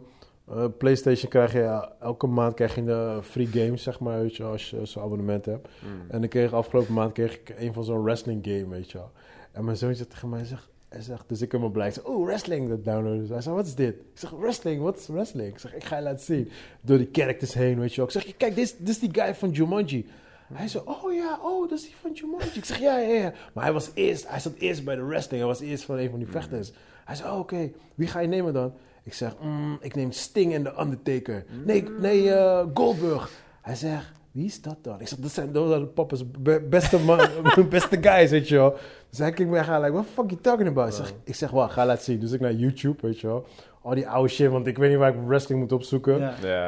eh, 0.48 0.64
PlayStation 0.78 1.30
krijg 1.30 1.52
je 1.52 1.88
elke 2.00 2.26
maand 2.26 2.54
krijg 2.54 2.74
je 2.74 2.80
een 2.80 3.22
free 3.22 3.46
games, 3.46 3.82
zeg 3.82 4.00
maar, 4.00 4.20
weet 4.20 4.36
je, 4.36 4.44
als 4.44 4.70
je 4.70 4.86
zo'n 4.86 5.02
abonnement 5.02 5.44
hebt. 5.44 5.68
Mm. 5.82 6.10
En 6.10 6.22
ik 6.22 6.30
kreeg 6.30 6.52
afgelopen 6.52 6.94
maand 6.94 7.12
kreeg 7.12 7.34
ik 7.34 7.54
een 7.58 7.72
van 7.72 7.84
zo'n 7.84 8.02
wrestling 8.02 8.46
game, 8.46 8.68
weet 8.68 8.90
je 8.90 8.98
wel. 8.98 9.10
En 9.52 9.64
mijn 9.64 9.76
zoontje 9.76 10.06
tegen 10.06 10.28
mij 10.28 10.44
zegt, 10.44 10.68
hij 10.88 11.00
zegt, 11.00 11.24
dus 11.28 11.40
ik 11.40 11.52
heb 11.52 11.60
me 11.60 11.70
blij. 11.70 11.86
Ik 11.86 11.94
zeg, 11.94 12.04
oh, 12.04 12.26
wrestling, 12.26 12.68
dat 12.68 12.84
downloaden. 12.84 13.28
Hij 13.28 13.40
zegt, 13.40 13.56
wat 13.56 13.66
is 13.66 13.74
dit? 13.74 13.94
Ik 13.94 14.04
zeg, 14.14 14.30
wrestling, 14.30 14.82
wat 14.82 14.98
is 14.98 15.06
wrestling? 15.06 15.48
Ik 15.48 15.58
zeg, 15.58 15.74
ik 15.74 15.84
ga 15.84 15.96
je 15.96 16.02
laten 16.02 16.24
zien. 16.24 16.50
Door 16.80 16.98
die 16.98 17.08
characters 17.12 17.54
heen, 17.54 17.78
weet 17.78 17.90
je 17.90 17.96
wel. 17.96 18.04
Ik 18.04 18.12
zeg, 18.12 18.36
kijk, 18.36 18.54
dit 18.54 18.64
is, 18.64 18.76
dit 18.76 18.88
is 18.88 18.98
die 18.98 19.10
guy 19.12 19.34
van 19.34 19.50
Jumanji. 19.50 20.06
Hij 20.52 20.68
zei, 20.68 20.84
oh 20.86 21.12
ja, 21.12 21.38
oh, 21.42 21.68
dat 21.68 21.78
is 21.78 21.84
die 21.84 21.94
van 22.00 22.12
Jumanji. 22.12 22.46
Ik 22.54 22.64
zeg, 22.64 22.78
ja, 22.78 22.98
ja, 22.98 23.14
ja. 23.14 23.32
Maar 23.54 23.64
hij 23.64 23.72
was 23.72 23.90
eerst, 23.94 24.28
hij 24.28 24.40
zat 24.40 24.54
eerst 24.58 24.84
bij 24.84 24.94
de 24.96 25.04
wrestling. 25.04 25.38
Hij 25.42 25.52
was 25.52 25.60
eerst 25.60 25.84
van 25.84 25.98
een 25.98 26.10
van 26.10 26.18
die 26.18 26.28
vechters. 26.28 26.72
Hij 27.04 27.16
zei, 27.16 27.30
oh, 27.32 27.38
oké, 27.38 27.70
wie 27.94 28.08
ga 28.08 28.20
je 28.20 28.28
nemen 28.28 28.52
dan? 28.52 28.72
Ik 29.02 29.14
zeg, 29.14 29.34
mm, 29.42 29.78
ik 29.80 29.94
neem 29.94 30.12
Sting 30.12 30.54
en 30.54 30.62
The 30.62 30.72
Undertaker. 30.80 31.44
Nee, 31.64 31.84
nee, 32.00 32.32
eh, 32.34 32.66
Goldberg. 32.74 33.30
Hij 33.60 33.74
zegt, 33.74 34.12
wie 34.32 34.44
is 34.44 34.62
dat 34.62 34.76
dan? 34.82 35.00
Ik 35.00 35.08
zeg, 35.08 35.18
dat 35.18 35.30
zijn, 35.30 35.52
dat 35.52 35.68
zijn 35.68 35.92
papa's 35.92 36.30
be- 36.30 36.66
beste, 36.70 36.98
man, 36.98 37.20
beste 37.68 37.98
guys, 38.02 38.30
weet 38.30 38.48
je 38.48 38.56
wel. 38.56 38.74
Dus 39.10 39.18
hij 39.18 39.32
kijkt 39.32 39.50
me 39.50 39.58
echt 39.58 39.68
aan, 39.68 39.80
like, 39.80 39.92
what 39.92 40.06
the 40.06 40.12
fuck 40.12 40.30
you 40.30 40.40
talking 40.40 40.68
about? 40.68 40.88
Ik 40.88 40.94
zeg, 40.94 41.12
ik 41.24 41.34
zeg, 41.34 41.50
wat, 41.50 41.70
ga 41.70 41.86
laten 41.86 42.04
zien. 42.04 42.20
Dus 42.20 42.32
ik 42.32 42.40
naar 42.40 42.52
YouTube, 42.52 42.96
weet 43.00 43.20
je 43.20 43.26
wel. 43.26 43.46
Al 43.82 43.94
die 43.94 44.08
oude 44.08 44.28
shit, 44.28 44.50
want 44.50 44.66
ik 44.66 44.78
weet 44.78 44.90
niet 44.90 44.98
waar 44.98 45.14
ik 45.14 45.20
wrestling 45.26 45.60
moet 45.60 45.72
opzoeken. 45.72 46.18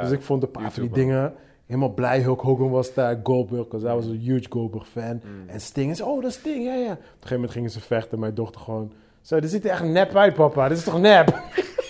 Dus 0.02 0.10
ik 0.10 0.22
vond 0.22 0.42
een 0.42 0.50
paar 0.50 0.72
van 0.72 0.82
die 0.82 0.90
dingen 1.04 1.34
helemaal 1.72 1.94
blij. 1.94 2.20
Hulk 2.20 2.40
Hogan 2.40 2.70
was 2.70 2.94
daar, 2.94 3.20
Goldberg, 3.22 3.66
want 3.70 3.82
hij 3.82 3.94
was 3.94 4.04
een 4.04 4.18
huge 4.18 4.46
Goldberg 4.48 4.88
fan. 4.88 5.20
Mm. 5.24 5.48
En 5.48 5.60
Sting 5.60 5.90
is, 5.90 6.00
oh, 6.00 6.22
dat 6.22 6.30
is 6.30 6.36
Sting, 6.36 6.64
ja, 6.64 6.74
ja. 6.74 6.92
Op 6.92 6.98
een 6.98 7.04
gegeven 7.04 7.34
moment 7.34 7.52
gingen 7.52 7.70
ze 7.70 7.80
vechten. 7.80 8.18
Mijn 8.18 8.34
dochter 8.34 8.60
gewoon, 8.60 8.92
zo, 9.20 9.40
dit 9.40 9.50
ziet 9.50 9.64
er 9.64 9.70
echt 9.70 9.84
nep 9.84 10.16
uit, 10.16 10.34
papa. 10.34 10.68
Dit 10.68 10.78
is 10.78 10.84
toch 10.84 11.00
nep? 11.00 11.28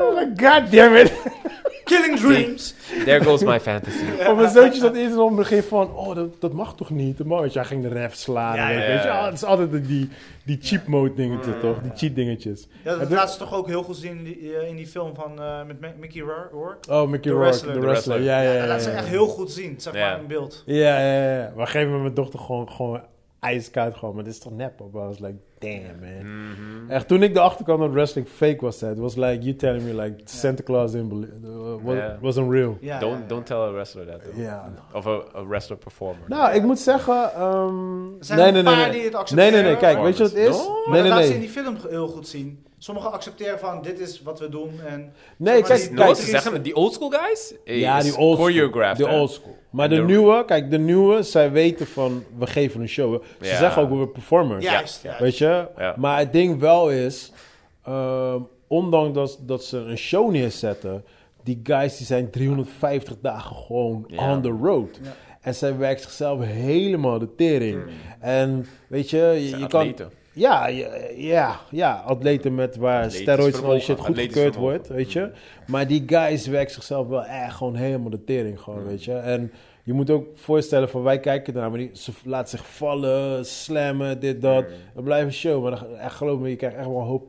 oh 0.00 0.14
my 0.16 0.32
god 0.36 0.70
damn 0.72 0.96
it. 0.96 1.12
Killing 1.84 2.18
Dreams. 2.18 2.74
There 3.04 3.24
goes 3.24 3.42
my 3.42 3.60
fantasy. 3.60 4.04
Maar 4.24 4.36
mijn 4.36 4.50
zoontje 4.50 4.80
zat 4.80 4.94
eerst 4.94 5.16
in 5.16 5.20
het 5.20 5.36
begin 5.36 5.62
van, 5.62 5.94
oh, 5.96 6.14
dat, 6.14 6.40
dat 6.40 6.52
mag 6.52 6.74
toch 6.76 6.90
niet? 6.90 7.24
Mag, 7.24 7.40
weet 7.40 7.52
je, 7.52 7.58
hij 7.58 7.68
ging 7.68 7.82
de 7.82 7.88
ref 7.88 8.14
slaan. 8.14 8.56
Ja, 8.56 8.70
en 8.70 8.78
ja, 8.80 8.86
weet 8.86 9.02
je, 9.02 9.08
ja. 9.08 9.18
ah, 9.18 9.24
het 9.24 9.34
is 9.34 9.44
altijd 9.44 9.86
die, 9.86 10.08
die 10.44 10.58
cheap 10.62 10.86
mode 10.86 11.14
dingetjes, 11.14 11.54
toch? 11.60 11.76
Die 11.82 11.90
cheat 11.94 12.14
dingetjes. 12.14 12.68
Ja, 12.84 12.96
dat 12.96 13.10
laat 13.10 13.32
ze 13.32 13.38
toch 13.38 13.54
ook 13.54 13.66
heel 13.66 13.82
goed 13.82 13.96
zien 13.96 14.18
in 14.18 14.24
die, 14.24 14.56
eh, 14.56 14.68
in 14.68 14.76
die 14.76 14.86
film 14.86 15.14
van, 15.14 15.40
eh, 15.42 15.58
met 15.80 15.98
Mickey 15.98 16.20
Rour- 16.22 16.48
Rourke. 16.52 16.90
Oh, 16.92 17.08
Mickey 17.08 17.18
The 17.20 17.28
Rourke, 17.38 17.44
wrestler. 17.48 17.72
de 17.74 17.80
The 17.80 17.86
wrestler. 17.86 18.20
Ja, 18.22 18.40
ja, 18.40 18.52
ja. 18.52 18.58
dat 18.58 18.68
laat 18.68 18.82
ze 18.82 18.90
echt 18.90 19.06
heel 19.06 19.26
goed 19.26 19.50
zien, 19.52 19.74
zeg 19.78 19.94
Ja. 19.94 20.10
maar, 20.10 20.20
in 20.20 20.26
beeld. 20.26 20.62
Ja, 20.66 20.98
ja, 21.00 21.32
ja. 21.34 21.38
Maar 21.38 21.50
op 21.52 21.58
gegeven 21.64 21.84
moment 21.86 22.02
mijn 22.02 22.14
dochter 22.14 22.38
gewoon, 22.38 22.70
gewoon 22.70 23.00
ijskoud 23.44 23.96
gewoon. 23.96 24.14
Maar 24.14 24.24
dit 24.24 24.32
is 24.32 24.38
toch 24.38 24.52
nep, 24.52 24.76
papa? 24.76 24.98
I 24.98 25.06
was 25.06 25.18
like, 25.18 25.34
damn, 25.58 26.00
man. 26.00 26.48
Mhm. 26.50 26.90
Echt, 26.90 27.08
toen 27.08 27.22
ik 27.22 27.36
erachter 27.36 27.64
kwam 27.64 27.80
dat 27.80 27.90
wrestling 27.90 28.28
fake 28.28 28.58
was, 28.60 28.80
het 28.80 28.98
was 28.98 29.16
like, 29.16 29.38
you 29.40 29.56
telling 29.56 29.82
me 29.82 29.94
like, 30.02 30.14
Santa 30.24 30.62
Claus 30.62 30.92
didn't 30.92 31.08
believe, 31.08 31.32
uh, 31.44 31.84
was, 31.84 31.96
Ja. 31.96 32.18
wasn't 32.20 32.50
real. 32.50 32.78
Don't, 33.00 33.28
don't 33.28 33.46
tell 33.46 33.56
a 33.56 33.70
wrestler 33.70 34.06
that. 34.06 34.20
though. 34.22 34.96
Of 34.96 35.06
a, 35.06 35.38
a 35.38 35.46
wrestler 35.46 35.78
performer. 35.78 36.24
Nou, 36.28 36.54
ik 36.54 36.62
moet 36.62 36.78
zeggen, 36.78 37.32
ehm, 37.34 38.04
Er 38.18 38.24
zijn 38.24 38.38
nee, 38.38 38.48
een 38.48 38.52
nee, 38.54 38.62
nee, 38.62 38.74
paar 38.74 38.82
nee. 38.82 38.90
die 38.92 39.02
het 39.02 39.12
Nee, 39.12 39.20
accepteren. 39.20 39.52
nee, 39.52 39.62
nee, 39.62 39.76
kijk, 39.76 40.02
weet 40.02 40.16
je 40.16 40.22
wat 40.22 40.32
het 40.32 40.40
is? 40.40 40.56
No, 40.56 40.74
nee, 40.90 41.02
dat 41.02 41.02
nee, 41.02 41.08
laat 41.10 41.18
ze 41.18 41.24
in 41.24 41.30
nee. 41.30 41.40
die 41.40 41.48
film 41.48 41.76
heel 41.88 42.08
goed 42.08 42.28
zien. 42.28 42.64
Sommigen 42.84 43.12
accepteren 43.12 43.58
van, 43.58 43.82
dit 43.82 43.98
is 44.00 44.22
wat 44.22 44.38
we 44.40 44.48
doen. 44.48 44.70
En, 44.86 45.12
Nee, 45.36 45.62
kijk, 45.62 45.80
die- 45.80 45.94
kijk. 45.94 46.16
ze 46.16 46.24
zeggen 46.26 46.62
die 46.62 46.76
old 46.76 46.92
school 46.92 47.10
guys? 47.10 47.54
Ja, 47.64 47.98
is 47.98 48.04
die 48.04 48.16
old 48.16 48.38
school. 48.38 48.94
De 48.94 49.06
old 49.08 49.30
school. 49.30 49.56
Maar 49.70 49.88
de 49.88 49.94
De- 49.96 50.02
nieuwe, 50.02 50.44
kijk, 50.44 50.70
de 50.70 50.78
nieuwe, 50.78 51.22
zij 51.22 51.50
weten 51.52 51.86
van, 51.86 52.24
we 52.38 52.46
geven 52.46 52.80
een 52.80 52.88
show. 52.88 53.22
Ze 53.40 53.46
Ja. 53.46 53.56
zeggen 53.56 53.82
ook, 53.82 53.98
we 53.98 54.08
performers. 54.08 54.64
juist, 54.64 55.02
juist. 55.02 55.20
Weet 55.20 55.38
je? 55.38 55.66
Ja. 55.76 55.94
Maar 55.98 56.18
het 56.18 56.32
ding 56.32 56.60
wel 56.60 56.90
is, 56.90 57.32
ehm, 57.84 58.38
ondanks 58.66 59.14
dat, 59.14 59.38
dat 59.40 59.64
ze 59.64 59.78
een 59.78 59.98
show 59.98 60.30
neerzetten, 60.30 61.04
die 61.42 61.60
guys 61.62 61.96
die 61.96 62.06
zijn 62.06 62.30
350 62.30 63.16
dagen 63.22 63.56
gewoon 63.56 64.04
Ja. 64.08 64.32
on 64.32 64.42
the 64.42 64.56
road. 64.62 64.98
Ja. 65.02 65.14
En 65.40 65.54
zij 65.54 65.76
werkt 65.76 66.02
zichzelf 66.02 66.40
helemaal 66.44 67.18
de 67.18 67.34
tering. 67.34 67.82
En 68.20 68.66
weet 68.86 69.10
je, 69.10 69.16
je, 69.16 69.48
Zijn 69.48 69.60
je 69.60 69.66
kan... 69.66 69.94
Ja, 70.34 70.66
ja, 71.16 71.60
ja, 71.70 72.02
atleten 72.06 72.54
met 72.54 72.76
waar 72.76 73.04
Atletisch 73.04 73.20
steroids 73.20 73.58
en 73.58 73.64
al 73.64 73.70
die 73.70 73.80
shit 73.80 73.98
atletisch 73.98 74.24
goedgekeurd 74.24 74.54
vermogen. 74.54 74.76
wordt, 74.76 74.88
weet 74.88 75.12
je. 75.12 75.30
Maar 75.66 75.86
die 75.86 76.02
guys 76.06 76.46
werken 76.46 76.74
zichzelf 76.74 77.08
wel 77.08 77.24
echt 77.24 77.54
gewoon 77.54 77.74
helemaal 77.74 78.10
de 78.10 78.24
tering, 78.24 78.60
gewoon, 78.60 78.84
weet 78.84 79.04
je. 79.04 79.12
En 79.12 79.52
je 79.82 79.92
moet 79.92 80.10
ook 80.10 80.26
voorstellen 80.34 80.88
van 80.88 81.02
wij 81.02 81.20
kijken 81.20 81.54
ernaar, 81.54 81.70
maar 81.70 81.78
die, 81.78 81.90
ze 81.92 82.12
laten 82.24 82.58
zich 82.58 82.66
vallen, 82.66 83.46
slammen, 83.46 84.20
dit, 84.20 84.42
dat. 84.42 84.64
Dat 84.94 85.04
blijft 85.04 85.26
een 85.26 85.32
show, 85.32 85.62
maar 85.62 85.70
dan, 85.70 85.96
echt, 85.96 86.14
geloof 86.14 86.40
me, 86.40 86.48
je 86.48 86.56
krijgt 86.56 86.76
echt 86.76 86.86
wel 86.86 86.98
een 87.00 87.06
hoop 87.06 87.26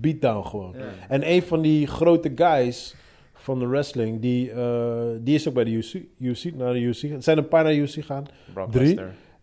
beatdown 0.00 0.46
gewoon. 0.46 0.74
Ja. 0.76 0.84
En 1.08 1.30
een 1.30 1.42
van 1.42 1.62
die 1.62 1.86
grote 1.86 2.32
guys 2.34 2.94
van 3.32 3.58
de 3.58 3.66
wrestling, 3.66 4.20
die, 4.20 4.50
eh, 4.50 5.02
die 5.20 5.34
is 5.34 5.48
ook 5.48 5.54
bij 5.54 5.64
de 5.64 5.70
UC, 5.70 6.02
UC, 6.18 6.54
naar 6.54 6.72
de 6.72 6.80
UC. 6.80 7.02
Er 7.02 7.22
zijn 7.22 7.38
een 7.38 7.48
paar 7.48 7.64
naar 7.64 7.72
de 7.72 7.78
UC 7.78 7.90
gegaan. 7.90 8.26
Brock 8.52 8.72
Drie. 8.72 8.98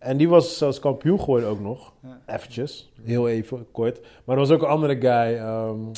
En 0.05 0.17
die 0.17 0.29
was 0.29 0.57
zelfs 0.57 0.79
kampioen 0.79 1.19
geworden 1.19 1.49
ook 1.49 1.59
nog. 1.61 1.93
Ja. 2.03 2.19
Eventjes. 2.35 2.91
Heel 3.03 3.29
even, 3.29 3.65
kort. 3.71 3.99
Maar 4.23 4.35
er 4.35 4.41
was 4.41 4.51
ook 4.51 4.61
een 4.61 4.67
andere 4.67 4.95
guy. 5.01 5.37
ehm, 5.37 5.89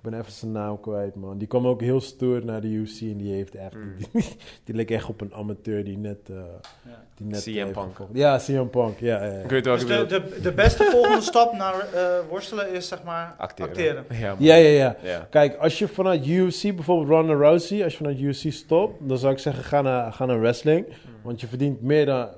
ik 0.00 0.10
ben 0.10 0.20
even 0.20 0.32
zijn 0.32 0.52
naam 0.52 0.80
kwijt, 0.80 1.14
man. 1.14 1.38
Die 1.38 1.48
kwam 1.48 1.66
ook 1.66 1.80
heel 1.80 2.00
stoer 2.00 2.44
naar 2.44 2.60
de 2.60 2.68
UC 2.68 3.00
en 3.00 3.16
die 3.16 3.32
heeft 3.32 3.54
echt... 3.54 3.74
Mm. 3.74 3.94
Die, 4.12 4.24
die 4.64 4.74
leek 4.74 4.90
echt 4.90 5.08
op 5.08 5.20
een 5.20 5.34
amateur 5.34 5.84
die 5.84 5.98
net... 5.98 6.18
eh, 6.30 6.36
Ja. 6.84 7.04
die 7.16 7.26
net 7.26 7.42
CM 7.42 7.72
Punk. 7.72 7.96
Ja, 8.12 8.36
CM 8.38 8.66
Punk. 8.66 8.98
Ja, 8.98 9.24
ja, 9.24 9.32
ja. 9.32 9.38
Ik 9.42 9.50
weet 9.50 9.64
welke 9.64 9.84
Dus 9.84 10.08
de, 10.08 10.22
de, 10.28 10.40
de 10.40 10.52
beste 10.52 10.84
volgende 10.84 11.20
stap 11.30 11.52
naar 11.52 11.74
eh, 11.94 12.18
worstelen 12.28 12.72
is, 12.72 12.88
zeg 12.88 13.02
maar, 13.02 13.34
Acteren. 13.38 13.70
acteren. 13.70 14.04
Ja. 14.10 14.34
Ja, 14.38 14.54
ja, 14.54 14.68
ja. 14.68 14.96
Ja. 15.02 15.26
Kijk, 15.30 15.56
als 15.56 15.78
je 15.78 15.88
vanuit 15.88 16.26
UFC, 16.26 16.62
bijvoorbeeld 16.74 17.08
Ronda 17.08 17.34
Rousey, 17.34 17.82
als 17.84 17.92
je 17.92 17.98
vanuit 17.98 18.18
UFC 18.20 18.52
stopt, 18.52 19.08
dan 19.08 19.18
zou 19.18 19.32
ik 19.32 19.38
zeggen, 19.38 19.64
ga 19.64 19.80
naar, 19.82 20.12
ga 20.12 20.24
naar 20.24 20.40
wrestling. 20.40 20.86
Want 21.22 21.40
je 21.40 21.46
verdient 21.46 21.82
meer, 21.82 22.06
dan, 22.06 22.28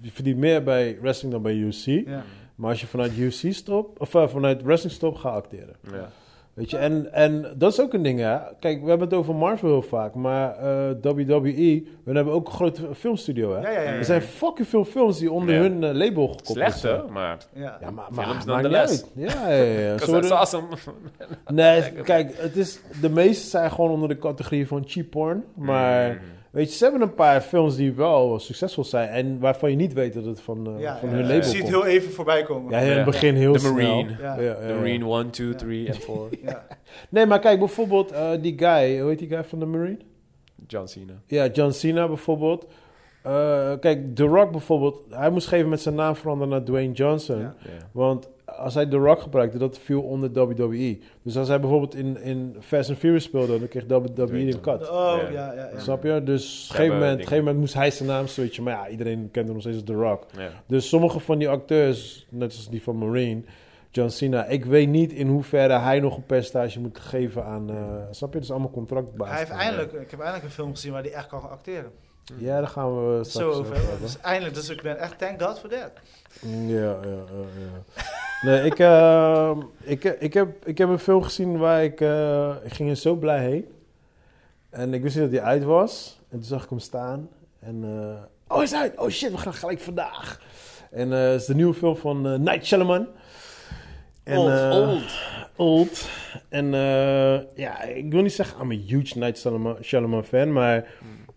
je 0.00 0.10
verdient 0.10 0.38
meer 0.38 0.62
bij 0.62 0.98
wrestling 1.00 1.32
dan 1.32 1.42
bij 1.42 1.54
UFC. 1.54 1.84
Ja. 1.86 2.22
Maar 2.54 2.70
als 2.70 2.80
je 2.80 2.86
vanuit 2.86 3.16
UFC 3.16 3.52
stopt, 3.52 3.98
of 3.98 4.14
eh, 4.14 4.28
vanuit 4.28 4.62
wrestling 4.62 4.94
stopt, 4.94 5.18
ga 5.18 5.28
acteren. 5.28 5.76
Ja. 5.92 6.08
Weet 6.54 6.70
je, 6.70 6.76
en, 6.76 7.12
en 7.12 7.54
dat 7.56 7.72
is 7.72 7.80
ook 7.80 7.92
een 7.92 8.02
ding, 8.02 8.18
hè. 8.20 8.38
Kijk, 8.60 8.82
we 8.82 8.88
hebben 8.88 9.08
het 9.08 9.16
over 9.16 9.34
Marvel 9.34 9.68
heel 9.68 9.82
vaak, 9.82 10.14
maar 10.14 10.56
eh, 10.56 10.90
WWE, 11.02 11.84
we 12.04 12.12
hebben 12.12 12.32
ook 12.34 12.46
een 12.46 12.52
grote 12.52 12.94
filmstudio, 12.94 13.54
hè. 13.54 13.60
Ja, 13.60 13.70
ja, 13.70 13.80
ja, 13.80 13.90
ja. 13.90 13.96
Er 13.96 14.04
zijn 14.04 14.22
fucking 14.22 14.68
veel 14.68 14.84
films 14.84 15.18
die 15.18 15.30
onder 15.32 15.54
Ja. 15.54 15.60
hun 15.60 15.84
eh, 15.84 15.92
label 15.94 16.22
gekoppeld 16.28 16.56
Slecht, 16.56 16.78
zijn. 16.78 17.00
hè? 17.00 17.10
Maar... 17.12 17.38
Ja. 17.52 17.78
Ja, 17.80 17.90
maar, 17.90 18.04
maar 18.10 18.24
Films 18.26 18.44
maakt 18.44 18.62
nonetheless. 18.62 19.04
niet 19.14 19.28
uit. 19.28 19.34
Ja, 19.38 19.48
ja, 19.52 19.80
ja. 19.80 19.96
worden- 20.06 20.30
that's 20.30 20.54
awesome. 20.54 20.66
Nee, 21.46 21.92
kijk, 21.92 22.32
het 22.36 22.56
is, 22.56 22.80
de 23.00 23.10
meeste 23.10 23.48
zijn 23.48 23.70
gewoon 23.70 23.90
onder 23.90 24.08
de 24.08 24.18
categorie 24.18 24.66
van 24.66 24.82
cheap 24.86 25.10
porn. 25.10 25.44
Maar 25.54 26.10
Mm. 26.10 26.18
Weet 26.50 26.70
je, 26.70 26.76
ze 26.76 26.84
hebben 26.84 27.02
een 27.02 27.14
paar 27.14 27.40
films 27.40 27.76
die 27.76 27.92
wel 27.92 28.38
succesvol 28.38 28.84
zijn 28.84 29.08
en 29.08 29.38
waarvan 29.38 29.70
je 29.70 29.76
niet 29.76 29.92
weet 29.92 30.12
dat 30.14 30.24
het 30.24 30.40
van, 30.40 30.66
eh, 30.74 30.80
Ja, 30.80 30.98
van 30.98 31.08
ja, 31.08 31.14
hun 31.14 31.24
ja. 31.24 31.28
label 31.30 31.44
Je 31.48 31.50
ziet 31.56 31.60
komt. 31.60 31.72
heel 31.72 31.86
even 31.86 32.10
voorbij 32.12 32.42
komen. 32.42 32.70
Ja, 32.72 32.78
in 32.78 32.86
het 32.88 32.96
Ja. 32.96 33.04
begin 33.04 33.34
heel 33.34 33.52
The 33.52 33.58
snel. 33.58 33.72
Marine. 33.72 34.16
Ja. 34.20 34.34
Ja, 34.34 34.42
ja, 34.42 34.54
The. 34.54 34.74
Marine 34.74 35.04
1, 35.04 35.30
2, 35.30 35.48
Ja. 35.48 35.54
3 35.54 35.86
en 35.88 35.94
4. 35.94 36.14
Ja. 36.42 36.66
Nee, 37.08 37.26
maar 37.26 37.38
kijk, 37.38 37.58
bijvoorbeeld 37.58 38.10
eh, 38.12 38.30
die 38.40 38.58
guy, 38.58 38.98
hoe 39.00 39.08
heet 39.08 39.18
die 39.18 39.28
guy 39.28 39.44
van 39.44 39.58
de 39.58 39.66
Marine? 39.66 39.98
John 40.66 40.86
Cena. 40.86 41.12
Ja, 41.26 41.46
John 41.46 41.70
Cena 41.70 42.06
bijvoorbeeld. 42.06 42.66
Eh, 43.22 43.72
kijk, 43.80 44.14
The 44.14 44.24
Rock 44.24 44.50
bijvoorbeeld, 44.50 45.02
hij 45.10 45.30
moest 45.30 45.46
geven 45.48 45.68
met 45.68 45.80
zijn 45.80 45.94
naam 45.94 46.16
veranderen 46.16 46.48
naar 46.52 46.62
Dwayne 46.64 46.92
Johnson. 46.92 47.52
Want 47.92 48.28
als 48.56 48.74
hij 48.74 48.86
The 48.86 48.96
Rock 48.96 49.20
gebruikte, 49.20 49.58
dat 49.58 49.78
viel 49.78 50.02
onder 50.02 50.32
WWE. 50.32 50.98
Dus 51.22 51.36
als 51.36 51.48
hij 51.48 51.60
bijvoorbeeld 51.60 51.94
in, 51.94 52.22
in 52.22 52.56
Fast 52.60 52.88
and 52.90 52.98
Furious 52.98 53.24
speelde, 53.24 53.58
dan 53.58 53.68
kreeg 53.68 53.84
WWE 53.86 54.38
een 54.38 54.60
cut. 54.60 54.90
Oh, 54.90 55.16
Ja. 55.22 55.28
ja, 55.30 55.52
ja. 55.52 55.68
ja. 55.72 55.78
Snap 55.78 56.02
je? 56.02 56.22
Dus 56.22 56.64
op 56.64 56.70
een 56.70 56.76
gegeven 56.76 56.98
moment, 56.98 57.18
gegeven 57.18 57.38
moment 57.38 57.58
moest 57.58 57.74
hij 57.74 57.90
zijn 57.90 58.08
naam 58.08 58.26
switchen. 58.26 58.62
Maar 58.62 58.72
ja, 58.72 58.88
iedereen 58.88 59.28
kent 59.30 59.44
hem 59.44 59.52
nog 59.54 59.60
steeds 59.60 59.76
als 59.76 59.86
The 59.86 59.92
Rock. 59.94 60.24
Ja. 60.36 60.50
Dus 60.66 60.88
sommige 60.88 61.20
van 61.20 61.38
die 61.38 61.48
acteurs, 61.48 62.26
net 62.30 62.52
als 62.52 62.68
die 62.68 62.82
van 62.82 62.98
Marine, 62.98 63.42
John 63.90 64.08
Cena, 64.08 64.44
ik 64.46 64.64
weet 64.64 64.88
niet 64.88 65.12
in 65.12 65.28
hoeverre 65.28 65.78
hij 65.78 66.00
nog 66.00 66.16
een 66.16 66.26
percentage 66.26 66.80
moet 66.80 66.98
geven 66.98 67.44
aan. 67.44 67.70
eh 67.70 67.76
snap 68.10 68.28
je? 68.28 68.34
Dat 68.34 68.42
is 68.44 68.50
allemaal 68.50 68.70
contractbasis. 68.70 69.34
Hij 69.34 69.44
heeft 69.44 69.60
eindelijk, 69.60 69.92
ik 69.92 70.10
heb 70.10 70.20
eindelijk 70.20 70.44
een 70.44 70.50
film 70.50 70.70
gezien 70.70 70.92
waar 70.92 71.02
hij 71.02 71.12
echt 71.12 71.26
kan 71.26 71.50
acteren. 71.50 71.90
Ja, 72.36 72.58
daar 72.58 72.68
gaan 72.68 72.94
we 73.16 73.24
straks 73.24 73.54
Zo 73.56 73.60
over. 73.60 73.76
Dus 74.00 74.20
eindelijk, 74.20 74.54
dus 74.54 74.68
ik 74.68 74.82
ben 74.82 74.98
echt 74.98 75.18
thank 75.18 75.42
God 75.42 75.58
for 75.58 75.68
that. 75.68 75.90
Ja, 76.42 76.74
ja, 76.76 76.98
ja. 77.02 77.22
ja. 77.58 78.02
Nee, 78.42 78.64
ik, 78.64 78.78
eh, 78.78 79.56
ik, 79.80 80.04
ik, 80.04 80.34
heb, 80.34 80.66
ik 80.66 80.78
heb 80.78 80.88
een 80.88 80.98
film 80.98 81.22
gezien 81.22 81.58
waar 81.58 81.84
ik... 81.84 82.00
eh, 82.00 82.54
ik 82.64 82.72
ging 82.72 82.90
er 82.90 82.96
zo 82.96 83.14
blij 83.14 83.38
heen. 83.44 83.66
En 84.70 84.94
ik 84.94 85.02
wist 85.02 85.16
niet 85.16 85.30
dat 85.30 85.40
hij 85.40 85.50
uit 85.50 85.64
was. 85.64 86.20
En 86.30 86.36
toen 86.38 86.46
zag 86.46 86.62
ik 86.64 86.70
hem 86.70 86.78
staan. 86.78 87.28
En... 87.60 87.84
eh, 87.84 88.22
oh, 88.48 88.56
hij 88.56 88.64
is 88.64 88.74
uit! 88.74 88.98
Oh 88.98 89.08
shit, 89.08 89.30
we 89.30 89.38
gaan 89.38 89.54
gelijk 89.54 89.80
vandaag. 89.80 90.40
En 90.90 91.12
eh, 91.12 91.30
het 91.30 91.40
is 91.40 91.46
de 91.46 91.54
nieuwe 91.54 91.74
film 91.74 91.96
van 91.96 92.26
eh, 92.28 92.34
Night 92.38 92.66
Shyamalan. 92.66 93.06
En, 94.24 94.38
Old, 94.38 94.50
eh, 94.50 94.88
Old. 94.88 95.18
Old. 95.56 96.08
En 96.48 96.74
eh, 96.74 97.40
ja, 97.56 97.82
ik 97.82 98.12
wil 98.12 98.22
niet 98.22 98.32
zeggen, 98.32 98.60
I'm 98.62 98.70
a 98.70 98.74
huge 98.86 99.18
Night 99.18 99.38
Shyamalan, 99.38 99.76
Shyamalan 99.82 100.24
fan, 100.24 100.52
maar 100.52 100.86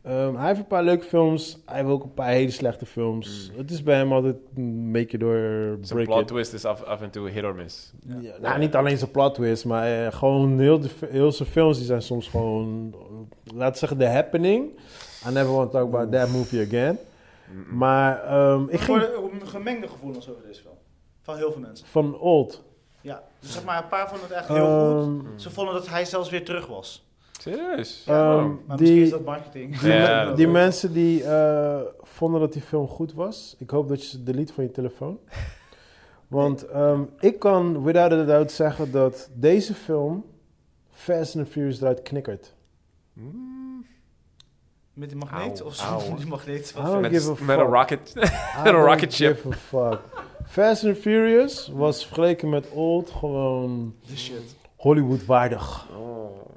ehm, 0.03 0.35
hij 0.35 0.47
heeft 0.47 0.59
een 0.59 0.67
paar 0.67 0.83
leuke 0.83 1.03
films. 1.05 1.57
Hij 1.65 1.77
heeft 1.77 1.89
ook 1.89 2.03
een 2.03 2.13
paar 2.13 2.29
hele 2.29 2.51
slechte 2.51 2.85
films. 2.85 3.51
Het 3.55 3.71
is 3.71 3.83
bij 3.83 3.95
hem 3.95 4.13
altijd 4.13 4.35
een 4.55 4.91
beetje 4.91 5.17
door 5.17 5.37
Zijn 5.81 5.87
break 5.87 6.05
plot 6.05 6.21
it. 6.21 6.27
twist 6.27 6.53
is 6.53 6.65
af, 6.65 6.83
af 6.83 7.01
en 7.01 7.09
toe 7.09 7.29
hit 7.29 7.43
or 7.43 7.55
miss. 7.55 7.93
Ja, 8.21 8.33
nou, 8.41 8.59
niet 8.59 8.75
alleen 8.75 8.97
zijn 8.97 9.11
plot 9.11 9.33
twist, 9.35 9.65
maar 9.65 10.05
eh, 10.05 10.13
gewoon 10.13 10.59
heel, 10.59 10.79
de, 10.79 10.89
heel 11.09 11.31
zijn 11.31 11.49
films 11.49 11.77
die 11.77 11.85
zijn 11.85 12.01
soms 12.01 12.27
gewoon, 12.27 12.93
eh, 12.93 13.53
laten 13.55 13.71
we 13.73 13.77
zeggen, 13.79 13.97
The 13.97 14.05
Happening. 14.05 14.69
I 15.27 15.31
never 15.31 15.53
want 15.53 15.71
to 15.71 15.77
talk 15.77 15.87
about 15.93 16.11
that 16.11 16.29
movie 16.29 16.65
again. 16.65 16.97
Maar 17.71 18.23
ehm, 18.23 18.63
ik 18.69 18.79
ging 18.79 18.99
hoorde 18.99 19.45
gemengde 19.45 19.87
gevoelens 19.87 20.29
over 20.29 20.41
deze 20.47 20.61
film. 20.61 20.75
Van 21.21 21.37
heel 21.37 21.51
veel 21.51 21.61
mensen. 21.61 21.87
van 21.87 22.19
Old. 22.19 22.63
Ja, 23.01 23.23
dus 23.39 23.53
zeg 23.53 23.63
maar, 23.63 23.83
een 23.83 23.89
paar 23.89 24.09
vonden 24.09 24.27
het 24.27 24.37
echt 24.37 24.47
heel 24.47 25.01
goed. 25.03 25.25
Ehm, 25.25 25.37
Ze 25.37 25.49
vonden 25.49 25.73
dat 25.73 25.87
hij 25.87 26.05
zelfs 26.05 26.29
weer 26.29 26.45
terug 26.45 26.67
was. 26.67 27.09
Serieus? 27.41 28.03
Ehm. 28.07 28.47
Maar 28.67 28.77
die- 28.77 28.79
misschien 28.79 29.01
is 29.01 29.09
dat 29.09 29.23
marketing. 29.25 29.79
Die, 29.79 29.91
Ja, 29.91 30.33
die 30.33 30.47
mensen 30.47 30.93
die 30.93 31.23
eh, 31.23 31.79
vonden 32.01 32.39
dat 32.39 32.53
die 32.53 32.61
film 32.61 32.87
goed 32.87 33.13
was, 33.13 33.55
ik 33.59 33.69
hoop 33.69 33.87
dat 33.87 34.01
je 34.01 34.07
ze 34.09 34.23
delete 34.23 34.53
van 34.53 34.63
je 34.63 34.71
telefoon. 34.71 35.19
Want 36.27 36.65
ehm, 36.67 37.01
ik 37.19 37.39
kan 37.39 37.83
without 37.83 38.11
a 38.11 38.23
doubt 38.23 38.51
zeggen 38.51 38.91
dat 38.91 39.29
deze 39.33 39.73
film 39.73 40.25
Fast 40.91 41.35
and 41.35 41.47
Furious 41.47 41.81
eruit 41.81 42.01
knikkert. 42.01 42.53
Met 44.93 45.09
die 45.09 45.17
magneet? 45.17 45.61
Of? 45.61 45.75
Die 46.17 46.27
magneet. 46.27 46.73
Met, 47.01 47.39
met 47.41 47.59
een 47.59 47.65
rocket. 47.65 48.13
I 48.17 48.21
een 48.69 48.75
rocket 48.75 49.13
ship. 49.13 49.35
give 49.41 49.47
a 49.47 49.51
fuck. 49.51 49.99
Fast 50.47 50.85
and 50.85 50.97
Furious 50.97 51.71
was 51.73 52.05
vergeleken 52.05 52.49
met 52.49 52.69
Old 52.69 53.09
gewoon 53.09 53.95
The 54.07 54.17
shit. 54.17 54.55
Hollywood 54.75 55.25
waardig. 55.25 55.87
Oh. 55.97 56.49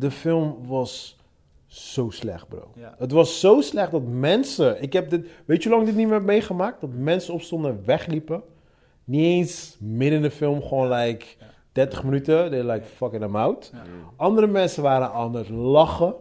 De 0.00 0.10
film 0.10 0.56
was 0.66 1.18
zo 1.66 2.10
slecht, 2.10 2.48
bro. 2.48 2.70
Ja. 2.74 2.94
Het 2.98 3.12
was 3.12 3.40
zo 3.40 3.60
slecht 3.60 3.90
dat 3.90 4.02
mensen... 4.02 4.82
Ik 4.82 4.92
heb 4.92 5.10
dit... 5.10 5.26
Weet 5.44 5.62
je 5.62 5.68
hoe 5.68 5.78
lang 5.78 5.88
ik 5.88 5.94
dit 5.94 5.96
niet 5.96 6.06
meer 6.06 6.18
heb 6.18 6.26
meegemaakt? 6.26 6.80
Dat 6.80 6.90
mensen 6.92 7.34
opstonden 7.34 7.70
en 7.70 7.82
wegliepen. 7.84 8.42
Niet 9.04 9.24
eens 9.24 9.76
midden 9.80 10.16
in 10.16 10.22
de 10.22 10.30
film, 10.30 10.62
gewoon 10.62 10.88
like 10.88 11.26
30 11.72 12.04
minuten. 12.04 12.50
They 12.50 12.62
like, 12.62 12.84
fucking 12.84 13.24
I'm 13.24 13.36
out. 13.36 13.70
Ja. 13.72 13.82
Andere 14.16 14.46
mensen 14.46 14.82
waren 14.82 15.12
aan 15.12 15.34
het 15.34 15.48
lachen. 15.48 16.14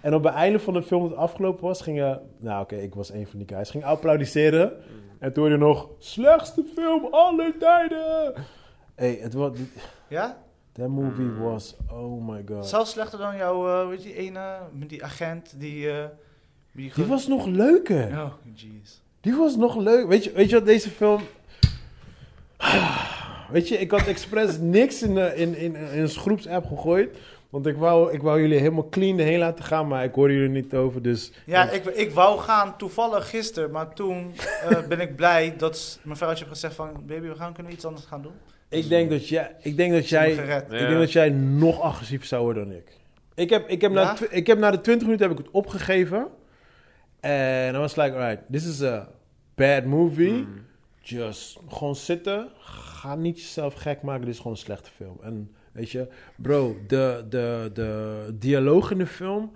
En 0.00 0.14
op 0.14 0.24
het 0.24 0.34
einde 0.34 0.58
van 0.58 0.74
de 0.74 0.82
film 0.82 1.02
dat 1.02 1.10
het 1.10 1.20
afgelopen 1.20 1.64
was, 1.64 1.80
gingen... 1.80 2.20
Nou 2.38 2.62
oké, 2.62 2.76
ik 2.76 2.94
was 2.94 3.12
een 3.12 3.26
van 3.26 3.38
die 3.38 3.48
guys. 3.48 3.70
Gingen 3.70 3.86
applaudisseren. 3.86 4.72
En 5.18 5.32
toen 5.32 5.42
hoorde 5.42 5.58
je 5.58 5.64
nog... 5.64 5.88
Slechtste 5.98 6.64
film 6.74 7.06
aller 7.10 7.58
tijden! 7.58 8.34
Hey, 8.94 9.18
het 9.20 9.34
was... 9.34 9.50
Ja? 10.08 10.42
That 10.72 10.88
movie 10.88 11.30
was... 11.38 11.76
Oh 11.90 12.28
my 12.28 12.42
god. 12.48 12.68
Zelfs 12.68 12.90
slechter 12.90 13.18
dan 13.18 13.36
jouw, 13.36 13.82
eh, 13.82 13.88
weet 13.88 14.02
je, 14.02 14.14
ene, 14.14 14.58
met 14.72 14.88
die 14.88 15.04
agent 15.04 15.54
die... 15.56 15.90
eh, 15.90 16.04
die, 16.72 16.92
Die 16.94 17.04
was 17.04 17.26
nog 17.26 17.46
leuker. 17.46 18.08
Oh, 18.08 18.32
jeez. 18.54 19.00
Die 19.20 19.34
was 19.36 19.56
nog 19.56 19.76
leuk. 19.76 20.06
Weet 20.08 20.24
je, 20.24 20.32
weet 20.32 20.48
je 20.48 20.54
wat 20.54 20.64
deze 20.66 20.90
film... 20.90 21.22
Weet 23.50 23.68
je, 23.68 23.78
ik 23.78 23.90
had 23.90 24.06
expres 24.06 24.58
niks 24.78 25.02
in, 25.02 25.14
de, 25.14 25.32
in, 25.36 25.56
in, 25.56 25.76
in 25.76 26.00
een 26.00 26.08
groepsapp 26.08 26.66
gegooid. 26.66 27.16
Want 27.50 27.66
ik 27.66 27.76
wou, 27.76 28.12
ik 28.12 28.22
wou 28.22 28.40
jullie 28.40 28.58
helemaal 28.58 28.88
clean 28.88 29.18
erheen 29.18 29.38
laten 29.38 29.64
gaan, 29.64 29.88
maar 29.88 30.04
ik 30.04 30.14
hoorde 30.14 30.34
jullie 30.34 30.48
niet 30.48 30.74
over. 30.74 31.02
Dus 31.02 31.32
Ja, 31.46 31.70
ik, 31.70 31.84
ik 31.84 32.10
wou 32.10 32.38
gaan 32.40 32.76
toevallig 32.76 33.30
gisteren, 33.30 33.70
maar 33.70 33.94
toen 33.94 34.32
eh, 34.68 34.82
ben 34.88 35.00
ik 35.00 35.16
blij 35.16 35.54
dat 35.56 35.98
mijn 36.02 36.16
vrouwtje 36.16 36.44
heeft 36.44 36.56
gezegd 36.56 36.74
van... 36.74 36.92
Baby, 37.06 37.26
we 37.28 37.34
gaan, 37.34 37.52
kunnen 37.52 37.72
iets 37.72 37.84
anders 37.84 38.06
gaan 38.06 38.22
doen? 38.22 38.32
Ik 38.72 38.88
denk 38.88 39.10
dat 39.10 39.28
jij, 39.28 39.56
ik 39.62 39.76
denk 39.76 39.92
dat 39.92 40.08
jij, 40.08 40.32
ik 40.32 40.68
denk 40.68 40.98
dat 40.98 41.12
jij 41.12 41.30
nog 41.30 41.80
agressiever 41.80 42.26
zou 42.26 42.42
worden 42.42 42.68
dan 42.68 42.76
ik. 42.76 43.00
Ik 43.34 43.50
heb, 43.50 43.68
ik 43.68 43.80
heb, 43.80 43.92
na, 43.92 44.16
ik 44.30 44.46
heb 44.46 44.58
na 44.58 44.70
de 44.70 44.80
20 44.80 45.06
minuten 45.06 45.28
heb 45.28 45.38
ik 45.38 45.44
het 45.44 45.54
opgegeven. 45.54 46.28
En 47.20 47.74
I 47.74 47.78
was 47.78 47.96
like, 47.96 48.12
alright, 48.12 48.42
this 48.50 48.66
is 48.66 48.82
a 48.82 49.08
bad 49.54 49.84
movie. 49.84 50.32
Mm. 50.32 50.64
Just 51.00 51.58
gewoon 51.68 51.96
zitten. 51.96 52.48
Ga 52.58 53.14
niet 53.14 53.40
jezelf 53.40 53.74
gek 53.74 54.02
maken. 54.02 54.24
Dit 54.24 54.30
is 54.30 54.36
gewoon 54.36 54.52
een 54.52 54.58
slechte 54.58 54.90
film. 54.90 55.18
En 55.22 55.50
weet 55.72 55.90
je, 55.90 56.08
bro, 56.36 56.76
de, 56.86 57.24
de, 57.28 57.70
de 57.72 58.28
dialoog 58.38 58.90
in 58.90 58.98
de 58.98 59.06
film. 59.06 59.52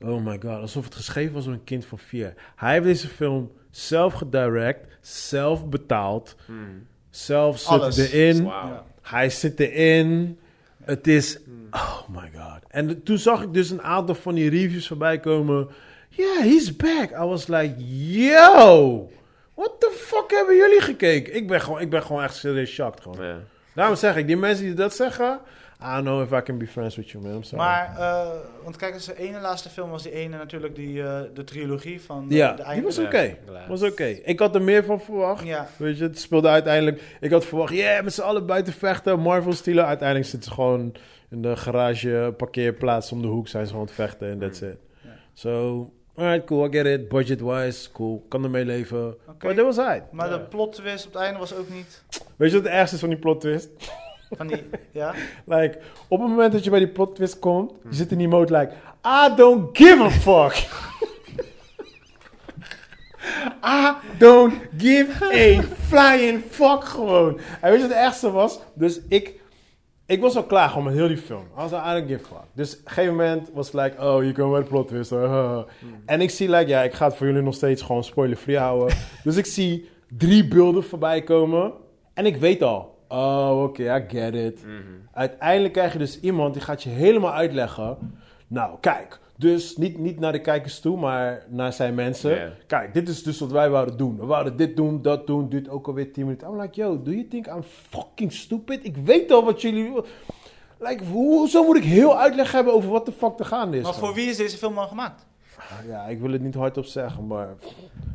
Oh 0.00 0.24
my 0.24 0.38
god, 0.40 0.60
alsof 0.60 0.84
het 0.84 0.94
geschreven 0.94 1.34
was 1.34 1.44
door 1.44 1.52
een 1.52 1.64
kind 1.64 1.84
van 1.86 1.98
vier. 1.98 2.34
Hij 2.56 2.72
heeft 2.72 2.84
deze 2.84 3.08
film 3.08 3.52
zelf 3.70 4.12
gedirect, 4.12 4.98
zelf 5.00 5.68
betaald, 5.68 6.36
Mm. 6.46 6.86
Zelf 7.10 7.58
zit 7.58 7.68
Alles. 7.68 7.96
erin. 7.96 8.44
Ja. 8.44 8.84
Hij 9.02 9.30
zit 9.30 9.60
erin. 9.60 10.38
Het 10.84 11.06
is. 11.06 11.38
Oh 11.70 12.08
my 12.08 12.30
god. 12.34 12.62
En 12.68 13.02
toen 13.02 13.18
zag 13.18 13.42
ik 13.42 13.52
dus 13.52 13.70
een 13.70 13.82
aantal 13.82 14.14
van 14.14 14.34
die 14.34 14.50
reviews 14.50 14.86
voorbij 14.86 15.20
komen. 15.20 15.68
Yeah, 16.08 16.38
he's 16.38 16.76
back. 16.76 17.10
I 17.10 17.24
was 17.24 17.46
like, 17.46 17.74
yo. 18.18 19.10
What 19.54 19.80
the 19.80 19.92
fuck 19.96 20.30
hebben 20.30 20.56
jullie 20.56 20.80
gekeken? 20.80 21.34
Ik 21.34 21.46
ben 21.46 21.60
gewoon, 21.60 21.80
ik 21.80 21.90
ben 21.90 22.02
gewoon 22.02 22.22
echt 22.22 22.36
serieus 22.36 22.70
shocked. 22.70 23.00
Gewoon. 23.00 23.24
Ja. 23.26 23.38
Daarom 23.74 23.96
zeg 23.96 24.16
ik, 24.16 24.26
die 24.26 24.36
mensen 24.36 24.64
die 24.64 24.74
dat 24.74 24.94
zeggen. 24.94 25.40
I 25.80 25.94
don't 25.94 26.04
know 26.04 26.22
if 26.22 26.32
I 26.32 26.42
can 26.42 26.58
be 26.58 26.66
friends 26.66 26.96
with 26.96 27.10
you, 27.10 27.24
man. 27.24 27.34
I'm 27.34 27.42
sorry. 27.42 27.64
Maar, 27.64 27.96
eh, 27.98 28.28
want 28.62 28.76
kijk 28.76 28.94
eens, 28.94 29.06
de 29.06 29.18
ene 29.18 29.40
laatste 29.40 29.68
film 29.68 29.90
was 29.90 30.02
die 30.02 30.12
ene 30.12 30.36
natuurlijk, 30.36 30.74
die, 30.74 31.02
eh, 31.02 31.20
de 31.34 31.44
trilogie 31.44 32.00
van 32.02 32.30
eh, 32.30 32.36
ja, 32.36 32.50
de 32.50 32.56
die 32.56 32.64
einde. 32.64 32.84
was 32.84 32.96
Ja, 32.96 33.02
oké. 33.02 33.36
Was 33.68 33.82
oké. 33.82 34.04
Ik 34.04 34.38
had 34.38 34.54
er 34.54 34.62
meer 34.62 34.84
van 34.84 35.00
verwacht. 35.00 35.46
Ja, 35.46 35.68
Weet 35.76 35.98
je, 35.98 36.04
het 36.04 36.18
speelde 36.18 36.48
uiteindelijk. 36.48 37.16
Ik 37.20 37.30
had 37.30 37.44
verwacht, 37.44 37.72
yeah, 37.72 38.04
met 38.04 38.12
z'n 38.12 38.20
allen 38.20 38.46
buiten 38.46 38.72
vechten, 38.72 39.20
Marvel 39.20 39.52
stielen. 39.52 39.86
Uiteindelijk 39.86 40.28
zitten 40.28 40.48
ze 40.48 40.54
gewoon 40.54 40.94
in 41.30 41.42
de 41.42 41.56
garage, 41.56 42.34
parkeerplaats 42.36 43.12
om 43.12 43.22
de 43.22 43.28
hoek, 43.28 43.48
zijn 43.48 43.64
ze 43.66 43.70
gewoon 43.70 43.88
aan 43.88 43.94
het 43.94 44.04
vechten 44.04 44.30
en 44.30 44.38
that's 44.38 44.60
it. 44.60 44.76
Ja. 45.02 45.10
So, 45.32 45.92
alright, 46.14 46.46
cool, 46.46 46.66
I 46.66 46.70
get 46.70 46.86
it. 46.86 47.08
Budget-wise, 47.08 47.92
cool, 47.92 48.24
kan 48.28 48.44
ermee 48.44 48.64
leven. 48.64 49.16
Oké. 49.28 49.46
Maar 49.46 49.54
dat 49.54 49.64
was 49.64 49.76
hij. 49.76 50.04
maar 50.10 50.30
de 50.30 50.40
plot 50.40 50.72
twist 50.72 51.06
op 51.06 51.12
het 51.12 51.22
einde 51.22 51.38
was 51.38 51.54
ook 51.54 51.68
niet 51.68 52.02
Weet 52.36 52.50
je 52.50 52.56
wat 52.56 52.64
het 52.64 52.74
ergste 52.74 52.94
is 52.94 53.00
van 53.00 53.08
die 53.10 53.18
plot 53.18 53.40
twist? 53.40 53.68
Van 54.30 54.46
die, 54.46 54.64
ja? 54.92 55.14
Like, 55.44 55.78
op 56.08 56.20
het 56.20 56.28
moment 56.28 56.52
dat 56.52 56.64
je 56.64 56.70
bij 56.70 56.78
die 56.78 56.88
plot 56.88 57.14
twist 57.14 57.38
komt, 57.38 57.72
je 57.88 57.94
zit 57.94 58.12
in 58.12 58.18
die 58.18 58.28
mode 58.28 58.58
like, 58.58 58.72
I 59.06 59.34
don't 59.36 59.76
give 59.76 60.02
a 60.02 60.10
fuck. 60.10 60.54
I 63.64 63.94
don't 64.18 64.54
give 64.76 65.24
a 65.24 65.62
flying 65.62 66.42
fuck 66.50 66.84
gewoon. 66.84 67.38
En 67.60 67.70
weet 67.70 67.80
je 67.80 67.86
wat 67.86 67.96
het 67.96 68.04
ergste 68.04 68.30
was? 68.30 68.60
Dus 68.74 69.00
ik, 69.08 69.40
ik 70.06 70.20
was 70.20 70.36
al 70.36 70.44
klaar 70.44 70.68
gewoon 70.68 70.84
met 70.84 70.94
heel 70.94 71.08
die 71.08 71.18
film. 71.18 71.42
I 71.42 71.60
was 71.60 71.70
like, 71.70 71.82
I 71.84 71.92
don't 71.92 72.08
give 72.08 72.24
a 72.24 72.26
fuck. 72.26 72.46
Dus 72.52 72.72
op 72.72 72.78
een 72.84 72.90
gegeven 72.90 73.16
moment 73.16 73.50
was 73.52 73.72
het 73.72 73.74
like, 73.82 74.02
oh, 74.02 74.24
je 74.24 74.32
wel 74.32 74.50
de 74.50 74.62
plot 74.62 74.88
twist. 74.88 75.12
En 76.06 76.20
ik 76.20 76.30
zie 76.30 76.50
like, 76.50 76.68
ja, 76.68 76.82
ik 76.82 76.92
ga 76.92 77.06
het 77.06 77.16
voor 77.16 77.26
jullie 77.26 77.42
nog 77.42 77.54
steeds 77.54 77.82
gewoon 77.82 78.04
spoiler-free 78.04 78.58
houden. 78.58 78.96
dus 79.24 79.36
ik 79.36 79.46
zie 79.46 79.88
drie 80.08 80.48
beelden 80.48 80.84
voorbij 80.84 81.22
komen. 81.22 81.72
En 82.14 82.26
ik 82.26 82.36
weet 82.36 82.62
al, 82.62 82.97
oh, 83.08 83.62
oké, 83.62 83.96
I 83.96 84.04
get 84.08 84.34
it. 84.34 84.64
Uiteindelijk 85.12 85.72
krijg 85.72 85.92
je 85.92 85.98
dus 85.98 86.20
iemand 86.20 86.54
die 86.54 86.62
gaat 86.62 86.82
je 86.82 86.88
helemaal 86.90 87.32
uitleggen. 87.32 87.98
Nou, 88.46 88.78
kijk. 88.80 89.20
Dus 89.36 89.76
niet, 89.76 89.98
niet 89.98 90.20
naar 90.20 90.32
de 90.32 90.40
kijkers 90.40 90.80
toe, 90.80 90.98
maar 90.98 91.44
naar 91.48 91.72
zijn 91.72 91.94
mensen. 91.94 92.52
Kijk, 92.66 92.94
dit 92.94 93.08
is 93.08 93.22
dus 93.22 93.38
wat 93.38 93.50
wij 93.50 93.70
wouden 93.70 93.96
doen. 93.96 94.16
We 94.16 94.26
wouden 94.26 94.56
dit 94.56 94.76
doen, 94.76 95.02
dat 95.02 95.26
doen. 95.26 95.48
Duurt 95.48 95.68
ook 95.68 95.86
alweer 95.86 96.12
10 96.12 96.24
minuten. 96.24 96.48
I'm 96.48 96.60
like, 96.60 96.80
yo, 96.80 97.02
do 97.02 97.10
you 97.10 97.28
think 97.28 97.46
I'm 97.46 97.62
fucking 97.62 98.32
stupid? 98.32 98.84
Ik 98.84 98.96
weet 98.96 99.32
al 99.32 99.44
wat 99.44 99.62
jullie... 99.62 99.92
Like, 100.78 101.04
hoezo 101.04 101.64
moet 101.64 101.76
ik 101.76 101.84
heel 101.84 102.18
uitleg 102.18 102.52
hebben 102.52 102.72
over 102.72 102.90
wat 102.90 103.06
de 103.06 103.12
fuck 103.12 103.38
er 103.38 103.44
gaande 103.44 103.76
is? 103.76 103.82
Maar 103.82 103.94
voor 103.94 104.14
wie 104.14 104.28
is 104.28 104.36
deze 104.36 104.56
film 104.56 104.74
dan 104.74 104.88
gemaakt? 104.88 105.26
Ja, 105.86 106.04
ik 106.04 106.20
wil 106.20 106.32
het 106.32 106.42
niet 106.42 106.54
hardop 106.54 106.84
zeggen, 106.84 107.26
maar 107.26 107.48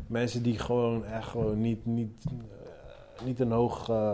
mensen 0.08 0.44
die 0.44 0.60
gewoon 0.60 1.06
echt 1.06 1.28
gewoon 1.28 1.62
niet, 1.62 1.86
niet, 1.86 2.26
eh, 2.26 3.26
niet 3.26 3.40
een 3.40 3.52
hoog 3.52 3.90
eh, 3.90 4.14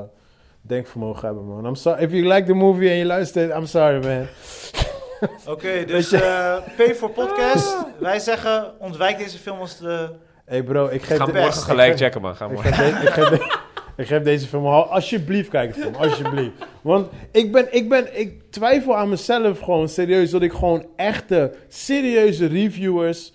denkvermogen 0.62 1.26
hebben, 1.26 1.48
man. 1.48 1.66
I'm 1.66 1.76
sorry. 1.76 2.04
If 2.04 2.12
you 2.12 2.28
like 2.34 2.44
the 2.48 2.54
movie 2.54 2.90
en 2.90 2.96
je 2.96 3.06
luistert, 3.06 3.56
I'm 3.56 3.66
sorry, 3.66 4.06
man. 4.08 4.28
Oké, 5.54 5.86
dus 5.86 6.12
eh 6.12 6.56
P 6.78 6.96
voor 6.96 7.10
podcast. 7.10 7.78
Wij 8.00 8.20
zeggen, 8.20 8.80
ontwijk 8.80 9.18
deze 9.18 9.38
film 9.38 9.60
als 9.60 9.78
de... 9.78 10.10
Hey 10.46 10.64
bro, 10.64 10.88
ik 10.88 11.02
geef, 11.04 11.18
Ga 11.18 11.26
de- 11.26 11.32
morgen 11.34 11.54
gelijk 11.62 11.92
ik 11.92 11.98
geef- 11.98 12.06
checken, 12.06 12.22
man. 12.22 12.36
Ga 12.36 12.46
ik 12.46 12.52
morgen. 12.52 12.74
geef, 12.74 13.00
de- 13.00 13.08
ik, 13.08 13.14
geef 13.14 13.30
de- 13.30 13.58
ik 14.02 14.08
geef 14.08 14.22
deze 14.24 14.48
film 14.48 14.66
al- 14.66 14.86
alsjeblieft 14.92 15.50
kijk 15.50 15.76
het 15.76 15.84
film, 15.84 15.96
alsjeblieft. 15.96 16.52
Want 16.82 17.08
ik 17.32 17.52
ben, 17.52 17.68
ik 17.74 17.90
ben, 17.90 18.20
ik 18.20 18.52
twijfel 18.52 18.96
aan 18.98 19.10
mezelf 19.10 19.60
gewoon 19.60 19.90
serieus 19.90 20.30
dat 20.30 20.42
ik 20.42 20.52
gewoon 20.54 20.86
echte, 20.96 21.54
serieuze 21.68 22.46
reviewers 22.46 23.34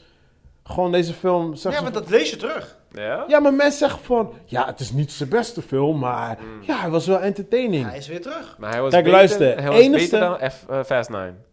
gewoon 0.65 0.93
deze 0.93 1.13
film 1.13 1.55
zeg 1.55 1.73
Ja, 1.73 1.81
maar 1.83 1.93
van- 1.93 2.03
dat 2.03 2.11
lees 2.11 2.31
je 2.31 2.37
terug. 2.37 2.79
Ja? 2.95 3.25
Ja, 3.29 3.41
maar 3.41 3.55
mensen 3.55 3.79
zeggen 3.79 4.01
van... 4.01 4.33
Ja, 4.45 4.67
het 4.67 4.81
is 4.81 4.93
niet 4.93 5.13
zijn 5.13 5.29
beste 5.29 5.63
film, 5.63 5.99
maar... 5.99 6.39
Mm. 6.41 6.63
Ja, 6.63 6.81
hij 6.81 6.91
was 6.91 7.07
wel 7.07 7.21
entertaining. 7.21 7.89
Hij 7.89 7.99
is 7.99 8.09
weer 8.09 8.21
terug. 8.23 8.57
Maar 8.59 8.71
hij 8.73 8.81
was 8.81 8.91
Kijk, 8.91 9.05
beter, 9.05 9.19
luister, 9.19 9.55
Hij 9.63 9.71
was 9.71 9.79
enigste- 9.81 10.19
beter 10.19 10.39
dan 10.39 10.51
F, 10.51 10.65
eh, 10.69 10.85
Fast 10.85 11.11
9. 11.11 11.45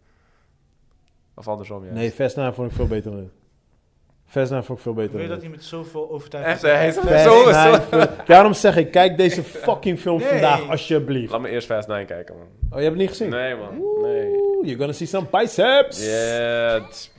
Of 1.34 1.48
andersom, 1.48 1.84
ja. 1.86 1.92
Nee, 1.92 2.10
Fast 2.12 2.36
9 2.36 2.54
vond 2.54 2.70
ik 2.70 2.76
veel 2.76 2.86
beter 2.86 3.10
dan 3.10 3.20
dit. 3.20 3.30
Fast 4.26 4.50
9 4.50 4.66
vond 4.66 4.78
ik 4.78 4.84
veel 4.84 4.94
beter 4.94 5.12
Wil 5.12 5.20
je 5.20 5.26
dan 5.28 5.36
dat 5.36 5.46
niet 5.46 5.56
met 5.56 5.64
zoveel 5.64 6.10
overtuiging 6.10 6.54
Echt, 6.54 6.62
hij 6.62 6.88
is 6.88 6.94
Fast 6.96 7.22
zo... 7.24 7.44
9 7.50 7.74
zo- 7.74 7.80
veel- 7.88 8.06
Daarom 8.26 8.52
zeg 8.54 8.76
ik, 8.76 8.90
kijk 8.90 9.16
deze 9.16 9.42
fucking 9.66 9.98
film 10.00 10.18
Nee. 10.18 10.28
vandaag, 10.28 10.68
alsjeblieft. 10.68 11.32
Laat 11.32 11.40
me 11.40 11.48
eerst 11.48 11.66
Fast 11.66 11.88
9 11.88 12.06
kijken, 12.06 12.34
man. 12.36 12.46
Oh, 12.70 12.78
je 12.78 12.84
hebt 12.84 12.86
het 12.86 12.96
niet 12.96 13.08
gezien? 13.08 13.28
Nee, 13.28 13.56
man. 13.56 13.68
Nee. 14.02 14.26
Oeh, 14.32 14.66
you're 14.66 14.78
gonna 14.78 14.92
see 14.92 15.06
some 15.06 15.26
biceps. 15.30 16.04
Ja, 16.06 16.12
het- 16.82 17.10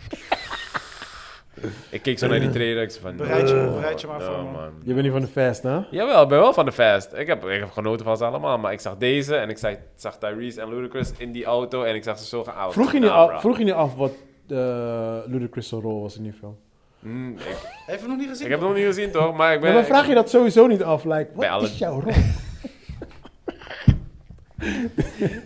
Ik 1.89 2.01
keek 2.01 2.19
zo 2.19 2.27
naar 2.27 2.39
die 2.39 2.49
trailer. 2.49 2.83
Ik 2.83 2.91
van... 2.91 3.15
Bereid 3.15 3.49
je- 3.49 3.55
no, 3.55 3.73
bereid 3.73 4.01
je 4.01 4.07
maar 4.07 4.19
no, 4.19 4.25
voor, 4.25 4.43
man. 4.43 4.51
man. 4.51 4.71
Je 4.83 4.91
bent 4.93 5.03
niet 5.03 5.11
van 5.11 5.21
de 5.21 5.27
Fast, 5.27 5.63
hè? 5.63 5.79
Jawel, 5.91 6.21
ik 6.23 6.27
ben 6.27 6.39
wel 6.39 6.53
van 6.53 6.65
de 6.65 6.71
Fast. 6.71 7.13
Ik 7.13 7.27
heb, 7.27 7.45
ik 7.45 7.59
heb 7.59 7.71
genoten 7.71 8.05
van 8.05 8.17
ze 8.17 8.25
allemaal. 8.25 8.57
Maar 8.57 8.71
ik 8.71 8.79
zag 8.79 8.97
deze 8.97 9.35
en 9.35 9.49
ik 9.49 9.57
zag, 9.57 9.73
zag 9.95 10.17
Tyrese 10.17 10.61
en 10.61 10.69
Ludacris 10.75 11.11
in 11.17 11.31
die 11.31 11.45
auto. 11.45 11.83
En 11.83 11.95
ik 11.95 12.03
zag 12.03 12.19
ze 12.19 12.25
zo 12.25 12.43
gaan. 12.43 12.71
Vroeg 12.73 12.91
je, 12.91 12.99
niet 12.99 13.09
Nou, 13.09 13.31
af, 13.31 13.41
vroeg 13.41 13.57
je 13.57 13.63
niet 13.63 13.73
af 13.73 13.95
wat 13.95 14.11
uh, 14.47 14.57
Ludacris' 15.25 15.71
rol 15.71 16.01
was 16.01 16.17
in 16.17 16.23
die 16.23 16.33
film? 16.33 16.57
Mm, 16.99 17.33
ik, 17.37 17.57
Heeft 17.85 18.01
je 18.01 18.07
nog 18.07 18.17
niet 18.17 18.27
gezien? 18.29 18.45
ik 18.45 18.51
heb 18.51 18.59
het 18.59 18.69
nog 18.69 18.77
niet 18.77 18.85
gezien, 18.87 19.11
toch? 19.11 19.35
Maar 19.35 19.53
ik 19.53 19.59
ben... 19.61 19.69
Maar 19.73 19.77
dan 19.81 19.89
vraag 19.91 20.07
je 20.07 20.13
dat 20.13 20.29
sowieso 20.29 20.67
niet 20.67 20.83
af. 20.83 21.03
Like, 21.03 21.27
wat 21.33 21.45
alle- 21.47 21.63
is 21.67 21.77
jouw 21.77 21.99
rol? 22.01 22.13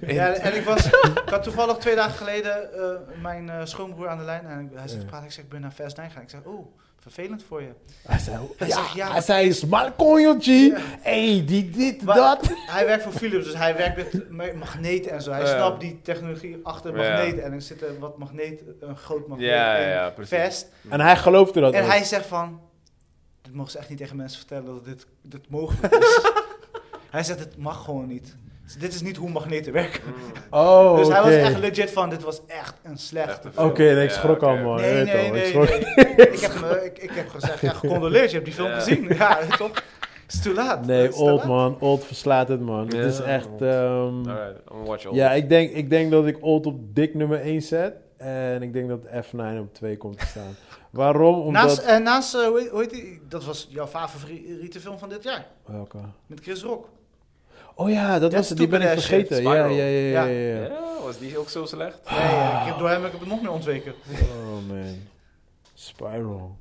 Ja, 0.07 0.33
en 0.33 0.55
ik 0.55 0.63
was, 0.63 0.85
ik 1.25 1.29
had 1.29 1.43
toevallig 1.43 1.77
twee 1.77 1.95
dagen 1.95 2.13
geleden 2.17 2.73
eh, 2.73 3.21
mijn 3.21 3.49
eh, 3.49 3.59
schoonbroer 3.65 4.07
aan 4.07 4.17
de 4.17 4.23
lijn 4.23 4.45
en 4.45 4.71
hij 4.73 4.87
zit 4.87 4.99
te 4.99 5.05
praten. 5.05 5.25
Ik 5.27 5.31
zeg, 5.33 5.43
ik 5.43 5.49
ben 5.49 5.61
naar 5.61 5.71
Fast 5.71 5.97
9 5.97 6.11
gaan. 6.13 6.21
Ik 6.21 6.29
zeg, 6.29 6.39
oh, 6.43 6.67
vervelend 6.99 7.43
voor 7.47 7.61
je. 7.61 7.69
Hij 8.07 8.19
zei, 8.19 8.37
Hij 8.57 8.67
ja, 8.67 8.75
zegt, 8.75 8.93
ja, 8.93 9.11
hij 9.11 9.21
zei, 9.21 9.53
Smalkonjo 9.53 10.35
G. 10.39 10.45
Ja. 10.45 10.77
Hey, 11.01 11.43
die 11.45 11.69
dit, 11.69 12.01
Maar 12.03 12.15
dat. 12.15 12.39
Hij 12.51 12.85
werkt 12.85 13.03
voor 13.03 13.11
Philips, 13.11 13.45
dus 13.45 13.55
hij 13.55 13.75
werkt 13.75 13.95
met 14.13 14.29
ma- 14.29 14.53
magneten 14.55 15.11
en 15.11 15.21
zo. 15.21 15.31
Hij 15.31 15.41
Ja. 15.41 15.55
snapt 15.55 15.79
die 15.81 16.01
technologie 16.01 16.59
achter 16.63 16.93
magneten. 16.93 17.43
En 17.43 17.53
er 17.53 17.61
zit 17.61 17.81
een 17.81 17.99
wat 17.99 18.17
magneet, 18.17 18.61
een 18.79 18.97
groot 18.97 19.27
magneet 19.27 19.47
Ja, 19.49 19.75
in 19.77 19.89
ja, 19.89 20.09
precies. 20.09 20.37
Fast. 20.37 20.67
En 20.89 20.99
hij 21.01 21.17
geloofde 21.17 21.59
dat 21.59 21.73
En 21.73 21.83
ook. 21.83 21.89
hij 21.89 22.03
zegt 22.03 22.25
van, 22.25 22.59
dit 23.41 23.53
mogen 23.53 23.71
ze 23.71 23.77
echt 23.77 23.89
niet 23.89 23.97
tegen 23.97 24.15
mensen 24.15 24.37
vertellen 24.39 24.65
dat 24.65 24.85
dit, 24.85 25.05
dit 25.21 25.49
mogelijk 25.49 25.93
is. 25.95 26.21
hij 27.09 27.23
zegt, 27.23 27.39
het 27.39 27.57
mag 27.57 27.83
gewoon 27.83 28.07
niet. 28.07 28.35
Dus 28.67 28.75
dit 28.75 28.93
is 28.93 29.01
niet 29.01 29.17
hoe 29.17 29.29
magneten 29.29 29.73
werken. 29.73 30.01
Oh, 30.49 30.95
dus 30.97 31.07
hij 31.07 31.17
was 31.21 31.27
oké. 31.33 31.37
echt 31.41 31.57
legit 31.59 31.91
van, 31.91 32.09
dit 32.09 32.23
was 32.23 32.41
echt 32.47 32.75
een 32.83 32.97
slechte 32.97 33.29
Echt 33.31 33.45
een 33.45 33.53
film. 33.53 33.67
Oké, 33.67 33.81
nee, 33.81 34.03
ik 34.03 34.09
Ja, 34.09 34.15
schrok 34.15 34.35
oké. 34.35 34.45
al, 34.45 34.57
man. 34.57 34.77
Je 34.77 34.81
Nee, 34.85 34.93
weet 34.95 35.05
nee, 35.13 35.25
al, 35.27 35.31
nee. 35.31 35.41
ik 35.41 35.47
schrok. 35.47 35.67
nee. 35.69 36.27
ik, 36.35 36.39
heb 36.39 36.59
me, 36.61 36.81
ik, 36.85 36.97
ik 36.97 37.11
heb 37.11 37.29
gezegd, 37.29 37.61
ja, 37.61 37.71
gecondoleerd, 37.73 38.27
je 38.29 38.33
hebt 38.33 38.45
die 38.45 38.53
film 38.55 38.67
Ja. 38.69 38.79
gezien. 38.79 39.07
Ja, 39.17 39.39
toch? 39.57 39.83
Het 40.25 40.33
is 40.35 40.41
te 40.41 40.53
laat. 40.53 40.85
Nee, 40.85 41.01
Het 41.01 41.11
is 41.11 41.17
te 41.17 41.23
old 41.23 41.37
laat. 41.37 41.47
man. 41.47 41.77
Old 41.79 42.03
verslaat 42.05 42.47
het, 42.47 42.61
man. 42.61 42.85
Ja, 42.89 42.97
het 42.97 43.13
is 43.13 43.19
echt... 43.19 43.47
old. 43.47 43.61
ehm, 43.61 43.69
Alright, 43.73 44.27
I'm 44.57 44.61
gonna 44.67 44.83
watch 44.85 45.05
all. 45.05 45.13
ja, 45.15 45.31
ik 45.31 45.49
denk, 45.49 45.71
ik 45.71 45.89
denk 45.89 46.11
dat 46.11 46.25
ik 46.27 46.37
old 46.41 46.65
op 46.65 46.95
dik 46.95 47.13
nummer 47.13 47.39
1 47.41 47.61
zet. 47.61 47.93
En 48.17 48.61
ik 48.61 48.73
denk 48.73 48.89
dat 48.89 48.99
F9 49.25 49.59
op 49.59 49.73
2 49.73 49.97
komt 49.97 50.19
te 50.19 50.25
staan. 50.25 50.55
Waarom? 50.91 51.35
Omdat... 51.39 51.63
Naast, 51.63 51.77
eh, 51.77 51.97
naast 51.97 52.35
eh, 52.35 52.45
hoe, 52.47 52.59
heet, 52.59 52.69
hoe 52.69 52.79
heet 52.79 52.89
die? 52.89 53.21
Dat 53.29 53.45
was 53.45 53.67
jouw 53.69 53.87
favoriete 53.87 54.79
film 54.79 54.97
van 54.99 55.09
dit 55.09 55.23
jaar. 55.23 55.45
Welke? 55.65 55.97
Met 56.27 56.39
Chris 56.41 56.63
Rock. 56.63 56.87
Oh 57.79 57.89
ja, 57.89 58.19
dat 58.19 58.31
Ja, 58.31 58.37
was 58.37 58.49
het. 58.49 58.57
Die 58.57 58.67
ben 58.67 58.81
ik 58.81 58.87
vergeten. 58.89 59.41
Ja, 59.41 59.53
ja, 59.55 59.65
ja, 59.65 59.83
ja, 59.83 60.09
Ja. 60.09 60.23
ja, 60.25 60.55
ja. 60.55 60.61
Ja, 60.61 60.69
was 61.03 61.17
die 61.19 61.37
ook 61.37 61.49
zo 61.49 61.65
slecht? 61.65 61.99
Nee, 62.09 62.19
ik 62.59 62.65
heb, 62.65 62.77
door 62.77 62.89
hem 62.89 63.03
heb 63.03 63.13
ik 63.13 63.19
het 63.19 63.29
nog 63.29 63.41
meer 63.41 63.51
ontweken. 63.51 63.93
Oh 64.11 64.67
man. 64.67 64.95
Spiral. 65.73 66.55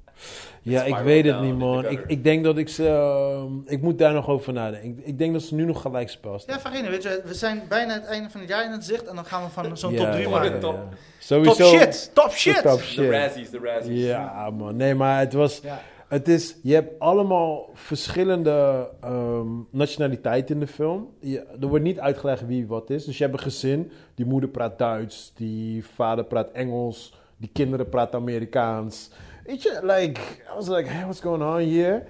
Ja, 0.62 0.82
ik 0.82 0.96
weet 0.96 1.24
het 1.24 1.40
niet, 1.40 1.58
man. 1.58 1.86
Ik, 1.88 2.04
ik 2.06 2.24
denk 2.24 2.44
dat 2.44 2.58
ik 2.58 2.68
ze... 2.68 2.86
ehm, 2.88 3.52
ik 3.74 3.82
moet 3.82 3.98
daar 3.98 4.12
nog 4.12 4.28
over 4.28 4.52
nadenken. 4.52 4.88
Ik, 4.98 5.06
ik 5.06 5.18
denk 5.18 5.32
dat 5.32 5.42
ze 5.42 5.54
nu 5.54 5.64
nog 5.64 5.80
gelijk 5.82 6.08
staan. 6.10 6.38
Ja, 6.46 6.60
vergeet 6.60 6.88
weet 6.88 7.02
je, 7.02 7.22
we 7.24 7.34
zijn 7.34 7.62
bijna 7.68 7.92
het 7.94 8.04
einde 8.04 8.30
van 8.30 8.40
het 8.40 8.48
jaar 8.48 8.64
in 8.64 8.70
het 8.70 8.84
zicht. 8.84 9.06
En 9.06 9.14
dan 9.14 9.24
gaan 9.24 9.44
we 9.44 9.50
van 9.50 9.76
zo'n 9.76 9.92
Ja, 9.92 9.98
top 10.02 10.12
3 10.12 10.22
ja, 10.24 10.30
maken. 10.30 10.52
ja, 10.52 10.58
Top. 10.58 10.74
ja. 10.74 10.80
Top 10.80 10.94
Sowieso. 11.18 11.78
shit! 11.78 12.10
Top 12.14 12.30
shit! 12.32 12.62
De. 12.96 13.10
Razzies, 13.10 13.50
de 13.50 13.58
Razzies. 13.62 14.04
Ja, 14.04 14.50
man. 14.50 14.76
Nee, 14.76 14.94
maar 14.94 15.18
het 15.18 15.32
was... 15.32 15.60
Het 16.08 16.28
is, 16.28 16.56
je 16.62 16.74
hebt 16.74 17.00
allemaal 17.00 17.70
verschillende 17.74 18.88
ehm, 19.00 19.48
nationaliteiten 19.70 20.54
in 20.54 20.60
de 20.60 20.66
film. 20.66 21.08
Je, 21.20 21.44
er 21.60 21.66
wordt 21.66 21.84
niet 21.84 22.00
uitgelegd 22.00 22.46
wie 22.46 22.66
wat 22.66 22.90
is. 22.90 23.04
Dus 23.04 23.18
je 23.18 23.24
hebt 23.24 23.36
een 23.36 23.42
gezin. 23.42 23.90
Die 24.14 24.26
moeder 24.26 24.50
praat 24.50 24.78
Duits. 24.78 25.32
Die 25.34 25.84
vader 25.84 26.24
praat 26.24 26.50
Engels. 26.50 27.14
Die 27.36 27.50
kinderen 27.52 27.88
praten 27.88 28.18
Amerikaans. 28.18 29.10
Weet 29.44 29.62
je, 29.62 29.78
like... 29.82 30.20
I 30.20 30.54
was 30.54 30.68
like, 30.68 30.88
hey, 30.88 31.02
what's 31.02 31.20
going 31.20 31.42
on 31.42 31.58
here? 31.58 32.02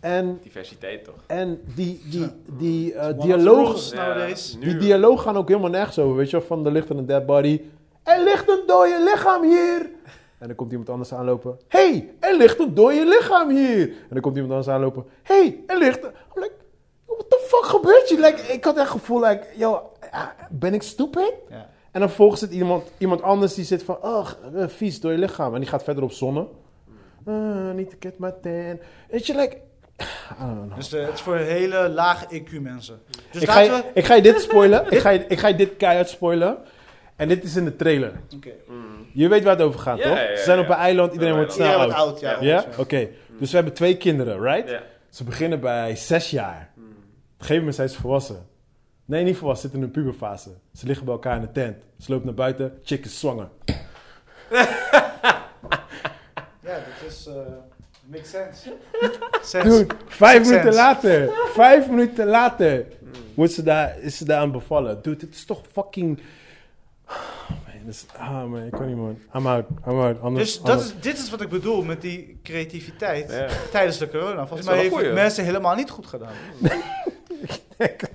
En, 0.00 0.38
Diversiteit 0.42 1.04
toch? 1.04 1.14
en 1.26 1.60
die, 1.74 2.02
die, 2.10 2.26
die 2.58 2.94
eh, 2.94 3.36
nowadays. 3.36 4.56
Ja, 4.60 4.66
Die 4.66 4.76
dialoog 4.76 5.22
gaan 5.22 5.36
ook 5.36 5.48
helemaal 5.48 5.70
nergens 5.70 5.98
over. 5.98 6.16
Weet 6.16 6.30
je 6.30 6.36
wel, 6.36 6.46
van 6.46 6.66
er 6.66 6.72
ligt 6.72 6.90
een 6.90 7.06
dead 7.06 7.26
body. 7.26 7.60
Er 8.02 8.22
ligt 8.22 8.48
een 8.48 8.62
dode 8.66 9.02
lichaam 9.04 9.42
hier. 9.42 9.90
En 10.38 10.46
dan 10.46 10.56
komt 10.56 10.70
iemand 10.70 10.88
anders 10.88 11.12
aanlopen. 11.12 11.58
hey, 11.68 12.10
er 12.20 12.36
ligt 12.36 12.58
een 12.58 12.74
dode 12.74 13.06
lichaam 13.06 13.50
hier. 13.50 13.88
En 13.88 14.08
dan 14.08 14.20
komt 14.20 14.34
iemand 14.34 14.52
anders 14.52 14.74
aanlopen. 14.74 15.04
hey, 15.22 15.60
er 15.66 15.78
ligt 15.78 16.04
een... 16.04 16.10
I'm 16.10 16.42
like, 16.42 16.54
what 17.06 17.30
the 17.30 17.46
fuck 17.48 17.64
gebeurt 17.64 18.08
hier? 18.08 18.20
Like, 18.20 18.52
ik 18.52 18.64
had 18.64 18.76
echt 18.76 18.92
het 18.92 19.00
gevoel, 19.00 19.20
like, 19.20 19.46
yo, 19.56 19.90
ben 20.50 20.74
ik 20.74 20.82
stupid? 20.82 21.32
Ja. 21.48 21.68
En 21.90 22.00
dan 22.00 22.10
volgens 22.10 22.40
zit 22.40 22.50
iemand, 22.50 22.90
iemand 22.98 23.22
anders 23.22 23.54
die 23.54 23.64
zit 23.64 23.82
van, 23.82 23.96
oh, 24.02 24.28
vies, 24.66 25.00
dode 25.00 25.18
lichaam. 25.18 25.54
En 25.54 25.60
die 25.60 25.68
gaat 25.68 25.82
verder 25.82 26.02
op 26.02 26.12
zonne. 26.12 26.46
Ah, 27.24 27.74
niet 27.74 27.90
te 27.90 27.96
get 28.00 28.18
my 28.18 28.30
tan. 28.42 28.80
Weet 29.10 29.26
je, 29.26 29.34
like... 29.34 29.56
I 30.40 30.44
don't 30.44 30.66
know. 30.66 30.74
Dus 30.74 30.92
eh, 30.92 31.04
het 31.04 31.14
is 31.14 31.20
voor 31.20 31.36
hele 31.36 31.88
lage 31.88 32.42
EQ 32.42 32.60
mensen. 32.60 33.00
Dus 33.30 33.42
ik, 33.42 33.50
ga 33.50 33.60
je, 33.60 33.70
we... 33.70 33.84
ik 33.94 34.04
ga 34.04 34.14
je 34.14 34.22
dit 34.22 34.40
spoilen. 34.40 34.86
ik, 34.92 34.98
ga 34.98 35.10
je, 35.10 35.24
ik 35.28 35.38
ga 35.38 35.48
je 35.48 35.54
dit 35.54 35.76
keihard 35.76 36.08
spoilen. 36.08 36.58
En 37.16 37.28
dit 37.28 37.44
is 37.44 37.56
in 37.56 37.64
de 37.64 37.76
trailer. 37.76 38.12
Oké. 38.34 38.50
Je 39.18 39.28
weet 39.28 39.42
waar 39.44 39.52
het 39.56 39.62
over 39.62 39.80
gaat, 39.80 39.98
Ja, 39.98 40.02
toch? 40.04 40.16
ja, 40.16 40.22
ja, 40.30 40.36
Ze 40.36 40.42
zijn 40.42 40.58
op 40.58 40.68
een 40.68 40.74
eiland, 40.74 41.12
iedereen 41.12 41.34
wordt 41.34 41.52
snel 41.52 41.66
Iedereen 41.66 41.94
oud. 41.94 42.10
wordt 42.10 42.24
oud, 42.24 42.42
ja. 42.42 42.64
Oké. 42.78 43.08
Dus 43.38 43.50
we 43.50 43.56
hebben 43.56 43.74
twee 43.74 43.96
kinderen, 43.96 44.40
right? 44.40 44.80
Ze 45.10 45.24
beginnen 45.24 45.60
bij 45.60 45.96
zes 45.96 46.30
jaar. 46.30 46.70
Op 46.76 46.82
een 46.82 46.94
gegeven 47.38 47.56
moment 47.56 47.74
zijn 47.74 47.88
ze 47.88 48.00
volwassen. 48.00 48.46
Nee, 49.04 49.24
niet 49.24 49.36
volwassen, 49.36 49.70
zitten 49.70 49.80
in 49.88 49.94
een 49.94 50.02
puberfase. 50.02 50.50
Ze 50.74 50.86
liggen 50.86 51.04
bij 51.04 51.14
elkaar 51.14 51.36
in 51.36 51.40
de 51.42 51.52
tent. 51.52 51.76
Ze 51.98 52.10
lopen 52.10 52.26
naar 52.26 52.34
buiten, 52.34 52.78
chick 52.82 53.04
is 53.04 53.20
zwanger. 53.20 53.48
Ja, 56.62 56.74
dat 56.74 57.10
is... 57.10 57.26
eh 57.26 57.34
makes 58.06 58.30
sense. 58.30 58.72
sense. 59.42 59.68
Dude, 59.68 59.94
vijf 60.06 60.38
minuten 60.42 60.62
sense. 60.62 60.78
later. 60.78 61.30
Vijf 61.52 61.88
minuten 61.88 62.26
later. 62.26 62.86
Wordt 63.34 63.52
ze 63.52 63.62
daar, 63.62 63.98
is 64.00 64.16
ze 64.16 64.24
daar 64.24 64.40
aan 64.40 64.52
bevallen. 64.52 65.02
Dude, 65.02 65.16
dit 65.16 65.34
is 65.34 65.44
toch 65.44 65.60
fucking... 65.72 66.20
Is, 67.88 68.06
ah 68.16 68.30
man, 68.44 68.62
ik 68.62 68.70
kan 68.70 68.86
niet 68.86 68.96
man. 68.96 69.18
I'm 69.34 69.46
out, 69.46 69.64
I'm 69.86 70.00
out. 70.00 70.20
Anders, 70.20 70.44
Dus 70.52 70.60
dat 70.62 70.70
anders- 70.70 70.94
is, 70.94 71.00
dit 71.00 71.18
is 71.18 71.30
wat 71.30 71.40
ik 71.40 71.48
bedoel 71.48 71.82
met 71.82 72.00
die 72.00 72.38
creativiteit 72.42 73.30
Ja. 73.32 73.46
tijdens 73.70 73.98
de 73.98 74.08
corona. 74.08 74.46
Volgens 74.46 74.68
mij 74.68 74.78
heeft 74.78 74.92
goeie. 74.94 75.12
mensen 75.12 75.44
helemaal 75.44 75.74
niet 75.74 75.90
goed 75.90 76.06
gedaan. 76.06 76.32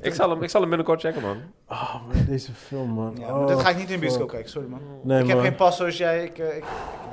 Ik 0.01 0.13
zal, 0.13 0.29
hem, 0.29 0.43
ik 0.43 0.49
zal 0.49 0.59
hem 0.61 0.69
binnenkort 0.69 1.01
checken, 1.01 1.21
man. 1.21 1.37
Oh 1.67 1.93
man, 2.07 2.25
deze 2.27 2.51
film 2.53 2.89
man. 2.89 3.15
Ja, 3.19 3.27
oh, 3.33 3.37
maar 3.37 3.47
dit 3.47 3.59
ga 3.59 3.69
ik 3.69 3.75
niet 3.77 3.87
in 3.89 3.93
de 3.93 3.99
bioscoop 3.99 4.27
kijken, 4.29 4.49
sorry 4.49 4.67
man. 4.67 4.79
Nee 5.03 5.21
ik 5.23 5.27
heb 5.27 5.39
geen 5.39 5.55
pas 5.55 5.77
zoals 5.77 5.97
jij. 5.97 6.23
Ik, 6.23 6.37
eh, 6.37 6.55
ik, 6.57 6.63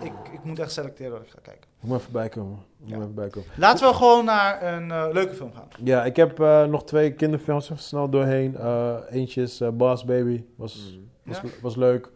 ik, 0.02 0.12
ik 0.32 0.44
moet 0.44 0.58
echt 0.58 0.72
selecteren 0.72 1.12
wat 1.12 1.20
ik 1.22 1.28
ga 1.30 1.38
kijken. 1.42 1.62
ik 1.82 1.88
moet 1.88 1.98
even 1.98 2.12
bijkomen. 2.12 2.58
Ik 2.84 2.88
Ja. 2.88 2.94
moet 2.94 3.02
even 3.02 3.14
bijkomen. 3.14 3.48
Laten 3.56 3.88
we 3.88 3.94
gewoon 3.94 4.24
naar 4.24 4.62
een 4.74 4.90
eh, 4.90 5.04
leuke 5.12 5.34
film 5.34 5.52
gaan. 5.54 5.68
Ja, 5.84 6.04
ik 6.04 6.16
heb 6.16 6.40
eh, 6.40 6.64
nog 6.64 6.84
twee 6.84 7.12
kinderfilms 7.12 7.64
even 7.70 7.82
snel 7.82 8.08
doorheen. 8.08 8.56
Eh, 8.56 8.94
eentje 9.10 9.42
is 9.42 9.62
Boss 9.72 10.04
Baby. 10.04 10.44
Was, 10.56 10.98
was, 11.24 11.40
Ja. 11.42 11.48
was 11.62 11.76
leuk. 11.76 12.10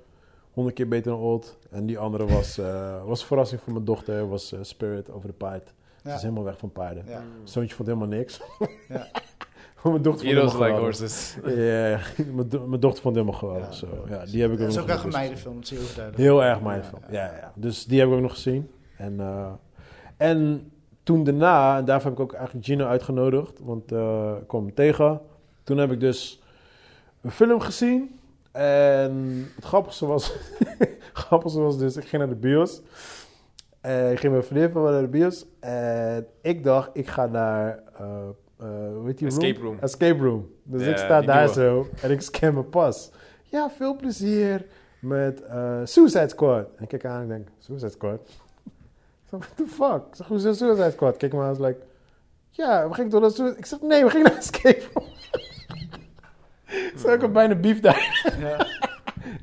Honderd 0.55 0.77
keer 0.77 0.89
beter 0.89 1.13
dan 1.13 1.21
Old. 1.21 1.59
En 1.71 1.87
die 1.87 1.99
andere 1.99 2.27
was, 2.27 2.59
eh, 2.59 3.05
was 3.05 3.21
een 3.21 3.27
verrassing 3.27 3.61
voor 3.61 3.73
mijn 3.73 3.85
dochter. 3.85 4.29
Was 4.29 4.53
eh, 4.53 4.59
Spirit 4.63 5.11
over 5.11 5.29
de 5.29 5.35
paard. 5.35 5.73
Ze 6.05 6.11
is 6.11 6.23
helemaal 6.23 6.45
weg 6.45 6.59
van 6.59 6.73
paarden. 6.73 7.05
Ja. 7.09 7.23
Zoontje 7.45 7.75
vond 7.77 7.89
helemaal 7.89 8.09
niks. 8.09 8.41
Ja. 8.89 9.07
Mijn 9.91 10.03
dochter 10.03 10.27
vond 10.27 10.37
helemaal 10.39 10.45
like 10.45 10.57
geweldig. 10.75 10.81
horses. 10.81 11.37
Ja, 11.45 11.99
mijn, 12.35 12.49
do- 12.49 12.67
mijn 12.67 12.81
dochter 12.81 13.03
vond 13.03 13.17
het 13.17 13.25
helemaal 13.25 13.33
geweldig. 13.33 13.67
Ja. 13.67 13.73
zo. 13.73 13.87
Ja, 14.09 14.25
die 14.27 14.41
heb 14.41 14.51
ik 14.51 14.57
ook 14.57 14.61
Dat 14.61 14.69
is 14.69 14.75
nog 14.75 14.85
ook 14.85 14.91
echt 14.91 14.99
een 14.99 15.05
gezien. 15.05 15.19
meidenfilm, 15.21 15.55
dat 15.57 15.67
zie 15.67 15.79
je 15.79 15.83
ook 15.85 15.95
duidelijk. 15.95 16.23
Heel 16.25 16.43
erg 16.45 16.61
mijn 16.61 16.85
film. 16.85 17.01
Ja, 17.11 17.25
ja. 17.25 17.53
Dus 17.55 17.85
die 17.85 17.99
heb 18.01 18.09
ik 18.09 18.15
ook 18.15 18.21
nog 18.21 18.33
gezien. 18.33 18.71
En, 18.97 19.21
eh, 19.21 19.47
en 20.17 20.71
toen 21.03 21.25
daarna, 21.25 21.79
en 21.79 21.85
daarvoor 21.85 22.11
heb 22.11 22.19
ik 22.19 22.25
ook 22.25 22.33
eigenlijk 22.33 22.67
Gino 22.67 22.87
uitgenodigd, 22.87 23.61
want 23.63 23.93
eh, 23.93 24.33
ik 24.41 24.47
kwam 24.49 24.65
hem 24.65 24.75
tegen. 24.75 25.21
Toen 25.63 25.79
heb 25.79 25.93
ik 25.93 26.01
dus 26.01 26.43
een 27.21 27.31
film 27.31 27.61
gezien. 27.61 28.19
En 28.55 29.47
het 29.55 29.65
grappigste 29.65 30.07
was, 30.07 30.33
het 30.65 30.99
grappigste 31.27 31.61
was 31.61 31.79
dus, 31.79 31.97
ik 31.97 32.05
ging 32.05 32.23
naar 32.23 32.31
de 32.31 32.39
bios. 32.39 32.83
En 33.81 34.13
ik 34.13 34.19
ging 34.19 34.23
met 34.23 34.31
mijn 34.31 34.43
vriendin 34.43 34.71
van 34.71 34.83
naar 34.83 35.01
de 35.01 35.09
bios. 35.09 35.47
En 35.61 36.27
ik 36.41 36.65
dacht, 36.65 36.91
ik 36.93 37.09
ga 37.09 37.27
naar, 37.27 37.83
eh 37.99 38.29
eh 38.59 38.67
hoe 38.95 39.07
heet 39.07 39.19
die 39.19 39.29
Escape 39.29 39.61
room. 39.61 39.79
Escape 39.81 40.23
room. 40.23 40.51
Dus 40.63 40.87
ik 40.87 40.97
sta 40.97 41.21
daar 41.21 41.45
nieuwe. 41.45 41.53
zo 41.55 41.87
en 42.03 42.11
ik 42.11 42.21
scan 42.21 42.55
mijn 42.55 42.69
pas. 42.69 43.11
Ja, 43.43 43.71
veel 43.71 43.97
plezier 43.97 44.67
met 45.01 45.43
eh, 45.43 45.81
Suicide 45.85 46.29
Squad. 46.29 46.67
En 46.77 46.83
ik 46.83 46.89
kijk 46.89 47.05
aan 47.05 47.17
en 47.17 47.23
ik 47.23 47.29
denk, 47.29 47.49
Suicide 47.59 47.91
Squad? 47.91 48.21
Ik 48.65 49.31
zeg, 49.31 49.41
what 49.41 49.57
the 49.57 49.67
fuck? 49.67 50.03
Ik 50.11 50.15
zeg, 50.15 50.27
hoezo 50.27 50.53
Suicide 50.53 50.91
Squad? 50.91 51.17
Kijk 51.17 51.33
maar, 51.33 51.45
I 51.45 51.49
was 51.49 51.67
like, 51.67 51.81
ja, 52.51 52.89
we 52.89 52.95
gingen 52.95 53.11
door 53.11 53.21
dat 53.21 53.35
soort... 53.35 53.59
Ik 53.59 53.67
zeg, 53.67 53.81
nee, 53.81 54.05
we 54.05 54.11
gingen 54.11 54.27
naar 54.27 54.39
Escape 54.39 54.83
Room. 54.95 55.07
ik 56.95 57.01
zeg, 57.05 57.15
ik 57.15 57.21
had 57.21 57.33
bijna 57.33 57.55
beef 57.55 57.81
daar. 57.81 58.31
Ja. 58.41 58.57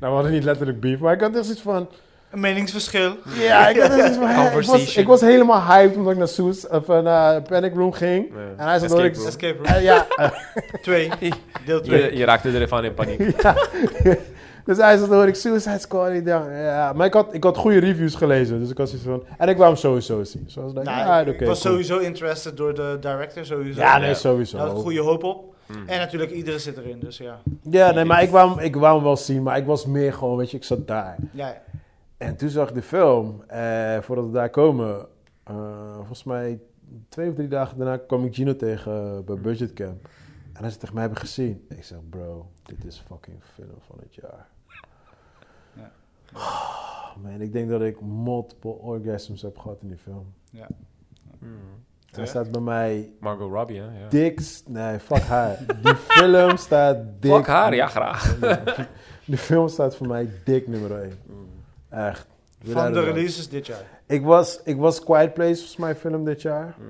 we 0.00 0.06
hadden 0.06 0.32
niet 0.32 0.44
letterlijk 0.44 0.80
beef, 0.80 0.98
maar 0.98 1.14
ik 1.14 1.20
had 1.20 1.34
echt 1.34 1.44
zoiets 1.44 1.62
van... 1.62 1.88
Een 2.30 2.40
meningsverschil. 2.40 3.16
Ja, 3.38 3.68
ik, 3.68 3.80
had 3.80 3.90
echt 3.90 3.98
zoiets 3.98 4.16
van, 4.16 4.26
hè, 4.28 4.46
ik, 4.58 4.66
was, 4.66 4.96
ik 4.96 5.06
was 5.06 5.20
helemaal 5.20 5.62
hyped 5.62 5.96
omdat 5.96 6.12
ik 6.12 6.18
naar, 6.18 6.28
Soes, 6.28 6.68
of, 6.68 6.88
eh, 6.88 7.00
naar 7.00 7.42
Panic 7.42 7.74
Room 7.74 7.92
ging. 7.92 8.28
Ja. 8.34 8.40
En 8.56 8.66
hij 8.68 8.78
zei 8.78 8.84
Escape 8.84 9.02
dat 9.02 9.04
ik... 9.04 9.16
Room. 9.16 9.26
Escape 9.26 9.56
Room. 9.56 9.64
Eh, 9.64 9.82
ja, 9.82 10.06
eh, 10.16 10.30
2. 10.82 11.10
Deel 11.66 11.80
2. 11.80 12.02
Je, 12.02 12.16
je 12.16 12.24
raakte 12.24 12.50
ervan 12.50 12.84
in 12.84 12.94
paniek. 12.94 13.42
ja. 13.42 13.54
Dus 14.64 14.76
hij 14.76 14.96
zei, 14.96 15.10
hoor 15.10 15.26
ik 15.26 15.34
Suicide 15.34 15.78
Squad. 15.78 16.10
Ik 16.10 16.26
dacht, 16.26 16.46
ja. 16.50 16.92
Maar 16.92 17.06
ik 17.06 17.12
had, 17.12 17.34
ik 17.34 17.44
had 17.44 17.56
goede 17.56 17.78
reviews 17.78 18.14
gelezen, 18.14 18.58
dus 18.60 18.70
ik 18.70 18.76
was 18.76 18.88
zoiets 18.90 19.08
van... 19.08 19.24
En 19.38 19.48
ik 19.48 19.56
wou 19.56 19.68
hem 19.68 19.78
sowieso 19.78 20.24
zien. 20.24 20.42
Dus 20.44 20.56
I 20.56 20.60
was 20.60 20.72
like, 20.72 20.84
Nou, 20.84 20.98
ja, 20.98 21.20
ik- 21.20 21.28
oké, 21.28 21.40
ik 21.42 21.46
was 21.46 21.60
cool. 21.60 21.72
sowieso 21.72 21.98
interested 21.98 22.56
door 22.56 22.74
de 22.74 22.96
director, 23.00 23.44
sowieso. 23.44 23.80
Ja, 23.80 23.98
nee, 23.98 24.08
Ja. 24.08 24.14
sowieso. 24.14 24.56
Daar 24.56 24.66
had 24.66 24.76
ik 24.76 24.82
goede 24.82 25.00
hoop 25.00 25.24
op. 25.24 25.51
Mm. 25.76 25.88
En 25.88 25.98
natuurlijk, 25.98 26.30
iedereen 26.30 26.60
zit 26.60 26.76
erin, 26.76 27.00
dus 27.00 27.18
ja. 27.18 27.40
Ja, 27.70 27.90
nee, 27.90 28.04
maar 28.04 28.22
ik 28.22 28.30
wou, 28.30 28.50
hem, 28.50 28.58
ik 28.58 28.76
wou 28.76 28.94
hem 28.94 29.04
wel 29.04 29.16
zien, 29.16 29.42
maar 29.42 29.56
ik 29.56 29.66
was 29.66 29.86
meer 29.86 30.12
gewoon, 30.12 30.36
weet 30.36 30.50
je, 30.50 30.56
ik 30.56 30.64
zat 30.64 30.86
daar. 30.86 31.16
ja. 31.32 31.62
En 32.16 32.36
toen 32.36 32.48
zag 32.48 32.68
ik 32.68 32.74
de 32.74 32.82
film, 32.82 33.42
eh, 33.46 34.00
voordat 34.00 34.24
we 34.24 34.32
daar 34.32 34.50
komen, 34.50 35.06
eh, 35.42 35.94
volgens 35.94 36.24
mij 36.24 36.60
twee 37.08 37.28
of 37.28 37.34
drie 37.34 37.48
dagen 37.48 37.78
daarna 37.78 37.96
kwam 37.96 38.24
ik 38.24 38.34
Gino 38.34 38.56
tegen 38.56 39.24
bij 39.24 39.36
Budget 39.36 39.72
Camp. 39.72 40.08
En 40.52 40.60
hij 40.60 40.68
zei 40.68 40.76
tegen 40.80 40.94
mij, 40.94 41.02
heb 41.02 41.12
je 41.12 41.18
gezien? 41.20 41.64
Ik 41.68 41.84
zeg, 41.84 41.98
bro, 42.10 42.50
dit 42.62 42.84
is 42.84 43.02
fucking 43.06 43.42
film 43.54 43.78
van 43.86 43.98
het 44.00 44.14
jaar. 44.14 44.46
Ja. 45.74 45.92
Oh, 46.34 47.16
man, 47.22 47.40
ik 47.40 47.52
denk 47.52 47.70
dat 47.70 47.82
ik 47.82 48.00
multiple 48.00 48.70
orgasms 48.70 49.42
heb 49.42 49.58
gehad 49.58 49.82
in 49.82 49.88
die 49.88 49.98
film. 49.98 50.32
Ja. 50.50 50.66
Mm. 51.38 51.84
Hij 52.16 52.26
staat 52.26 52.50
bij 52.50 52.60
mij 52.60 53.10
Margot 53.20 53.50
Robbie, 53.52 53.80
hè? 53.80 53.84
Ja. 53.84 54.08
dikst, 54.08 54.68
nee, 54.68 54.98
fuck 54.98 55.22
haar. 55.22 55.58
Die 55.82 55.94
film 55.94 56.56
staat 56.56 56.96
dik. 57.20 57.32
Fuck 57.32 57.46
haar, 57.46 57.74
ja, 57.74 57.86
graag. 57.86 58.38
De 59.24 59.36
film 59.36 59.68
staat 59.68 59.96
voor 59.96 60.06
mij 60.06 60.28
dik 60.44 60.68
nummer 60.68 61.00
1. 61.02 61.12
Echt. 61.88 62.26
Van 62.64 62.92
de 62.92 63.00
releases 63.00 63.48
dit 63.48 63.66
jaar. 63.66 63.84
Ik 64.06 64.22
was, 64.24 64.60
ik 64.64 64.76
was 64.76 65.04
Quiet 65.04 65.34
Place, 65.34 65.54
volgens 65.54 65.76
mij 65.76 65.94
film 65.94 66.24
dit 66.24 66.42
jaar. 66.42 66.74
Mm. 66.78 66.86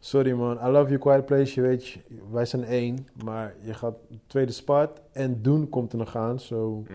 Sorry 0.00 0.32
man, 0.32 0.58
I 0.64 0.68
love 0.70 0.88
you 0.88 0.98
Quiet 0.98 1.26
Place. 1.26 1.54
Je 1.54 1.60
weet, 1.66 1.98
wij 2.30 2.44
zijn 2.44 2.64
één, 2.64 3.08
maar 3.24 3.54
je 3.60 3.74
gaat 3.74 3.94
tweede 4.26 4.52
spot 4.52 4.88
en 5.12 5.42
Doen 5.42 5.68
komt 5.68 5.92
er 5.92 5.98
nog 5.98 6.16
aan. 6.16 6.40
Zo, 6.40 6.80
Mhm. 6.88 6.92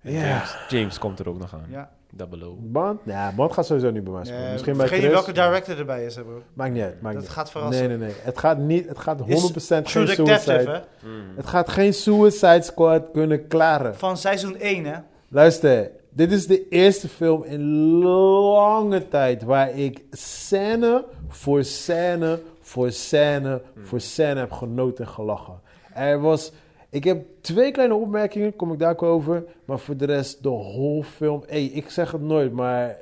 En 0.00 0.12
Ja. 0.12 0.20
James, 0.28 0.56
James 0.68 0.98
komt 0.98 1.18
er 1.18 1.28
ook 1.28 1.38
nog 1.38 1.54
aan. 1.54 1.66
Ja. 1.68 1.90
Double 2.16 2.44
O. 2.44 2.56
Band? 2.60 3.00
Ja, 3.04 3.32
Band 3.36 3.52
gaat 3.52 3.66
sowieso 3.66 3.90
niet 3.90 4.04
bij 4.04 4.12
mij 4.12 4.24
spelen. 4.24 4.42
Nee, 4.42 4.52
Misschien 4.52 4.76
bij 4.76 4.86
vergeet 4.86 5.04
niet 5.04 5.12
Chris. 5.16 5.24
welke 5.34 5.40
director 5.48 5.78
erbij 5.78 6.04
is, 6.04 6.16
hè, 6.16 6.22
bro. 6.22 6.42
Maakt 6.52 6.72
niet 6.72 6.82
uit, 6.82 7.00
maakt 7.00 7.14
Dat 7.14 7.22
niet 7.24 7.32
gaat 7.32 7.50
verrassen. 7.50 7.88
Nee, 7.88 7.98
nee, 7.98 8.06
nee. 8.08 8.16
Het 8.22 8.38
gaat 8.38 8.58
niet, 8.58 8.88
het 8.88 8.98
gaat 8.98 9.20
100% 9.20 9.26
Is 9.26 9.92
geen 9.92 10.06
Suicide. 10.06 10.52
hè? 10.52 11.08
Mm. 11.08 11.36
Het 11.36 11.46
gaat 11.46 11.68
geen 11.68 11.94
Suicide 11.94 12.62
Squad 12.62 13.02
kunnen 13.12 13.46
klaren. 13.48 13.94
Van 13.96 14.16
seizoen 14.16 14.56
1, 14.56 14.84
hè? 14.84 14.94
Luister, 15.28 15.90
dit 16.10 16.32
is 16.32 16.46
de 16.46 16.68
eerste 16.68 17.08
film 17.08 17.44
in 17.44 17.62
lange 18.02 19.08
tijd 19.08 19.42
waar 19.42 19.70
ik 19.78 20.02
scène 20.10 21.04
voor 21.28 21.64
scène 21.64 22.40
voor 22.60 22.90
scène 22.92 23.62
voor 23.82 24.00
scène 24.00 24.40
heb 24.40 24.52
genoten 24.52 25.04
en 25.04 25.10
gelachen. 25.10 25.60
Er 25.94 26.20
was, 26.20 26.52
ik 26.96 27.04
heb 27.04 27.24
twee 27.40 27.70
kleine 27.70 27.94
opmerkingen, 27.94 28.56
kom 28.56 28.72
ik 28.72 28.78
daar 28.78 28.90
ook 28.90 29.02
over, 29.02 29.44
maar 29.64 29.78
voor 29.78 29.96
de 29.96 30.04
rest 30.04 30.42
de 30.42 30.48
whole 30.48 31.04
film. 31.04 31.42
Hey, 31.46 31.64
ik 31.64 31.90
zeg 31.90 32.12
het 32.12 32.20
nooit, 32.20 32.52
maar 32.52 32.96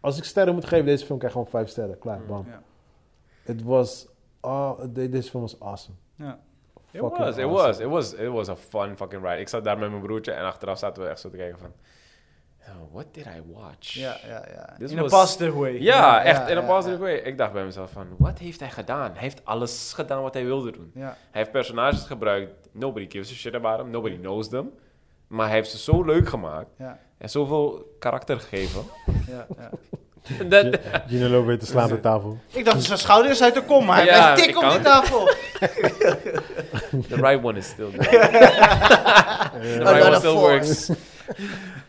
als 0.00 0.18
ik 0.18 0.24
sterren 0.24 0.54
moet 0.54 0.64
geven, 0.64 0.84
deze 0.84 1.04
film 1.04 1.18
krijgt 1.18 1.36
gewoon 1.36 1.50
vijf 1.50 1.68
sterren. 1.68 1.98
Klaar, 1.98 2.20
bam. 2.26 2.44
Ja. 2.48 2.62
Het 3.42 3.62
was, 3.62 4.06
oh, 4.40 4.80
de- 4.92 5.08
deze 5.08 5.30
film 5.30 5.42
was 5.42 5.60
awesome. 5.60 5.96
Ja. 6.14 6.38
It 6.90 7.00
was, 7.00 7.12
it 7.12 7.18
awesome. 7.18 7.46
was, 7.46 7.78
it 7.78 7.86
was, 7.86 8.12
it 8.14 8.28
was 8.28 8.48
a 8.48 8.56
fun 8.56 8.96
fucking 8.96 9.22
ride. 9.22 9.40
Ik 9.40 9.48
zat 9.48 9.64
daar 9.64 9.78
met 9.78 9.90
mijn 9.90 10.02
broertje 10.02 10.32
en 10.32 10.44
achteraf 10.44 10.78
zaten 10.78 11.02
we 11.02 11.08
echt 11.08 11.20
zo 11.20 11.30
te 11.30 11.36
kijken 11.36 11.58
van... 11.58 11.72
Oh, 12.68 12.92
what 12.94 13.06
did 13.12 13.24
I 13.26 13.42
watch? 13.54 13.92
Ja, 13.94 14.16
ja, 14.28 14.44
ja. 14.54 14.74
This 14.78 14.90
in 14.90 14.98
was- 15.00 15.10
positive 15.10 15.58
way. 15.58 15.80
Ja, 15.80 16.22
echt 16.22 16.48
in 16.48 16.54
ja, 16.54 16.60
een 16.60 16.66
positive 16.66 16.96
ja. 16.96 17.02
way. 17.02 17.14
Ik 17.14 17.38
dacht 17.38 17.52
bij 17.52 17.64
mezelf 17.64 17.90
van, 17.90 18.06
wat 18.18 18.38
heeft 18.38 18.60
hij 18.60 18.70
gedaan? 18.70 19.10
Hij 19.12 19.22
heeft 19.22 19.40
alles 19.44 19.92
gedaan 19.94 20.22
wat 20.22 20.34
hij 20.34 20.44
wilde 20.44 20.70
doen. 20.72 20.90
Ja, 20.94 21.04
Hij 21.06 21.16
heeft 21.40 21.50
personages 21.50 22.02
gebruikt, 22.02 22.52
nobody 22.72 23.06
gives 23.10 23.30
a 23.30 23.34
shit 23.34 23.54
about 23.54 23.78
him, 23.80 23.90
nobody 23.90 24.18
knows 24.18 24.48
them. 24.48 24.70
Maar 25.26 25.46
hij 25.46 25.54
heeft 25.56 25.70
ze 25.70 25.78
zo 25.78 26.02
leuk 26.04 26.28
gemaakt 26.28 26.68
ja, 26.78 26.98
en 27.18 27.30
zoveel 27.30 27.94
karakter 27.98 28.40
gegeven. 28.40 28.82
ja, 29.28 29.46
ja. 29.58 29.70
Dat, 30.48 30.78
Gino 31.08 31.28
loopt 31.28 31.46
weer 31.46 31.58
te 31.58 31.66
slaan 31.66 31.92
op 31.92 32.02
tafel. 32.02 32.38
Ik 32.52 32.64
dacht, 32.64 32.82
zijn 32.82 32.98
schouder 32.98 33.30
is 33.30 33.42
uit 33.42 33.54
de 33.54 33.62
kom, 33.62 33.84
maar 33.84 33.96
hij 33.96 34.04
Ja, 34.06 34.32
blijft 34.32 34.42
tik 34.42 34.56
op 34.56 34.62
kan. 34.62 34.70
die 34.72 34.80
tafel. 34.80 35.24
the 37.08 37.14
right 37.16 37.44
one 37.44 37.58
is 37.58 37.66
still 37.68 37.90
there. 37.90 38.28
the 39.58 39.82
right 39.84 40.06
one 40.06 40.16
still 40.16 40.32
works. 40.34 40.90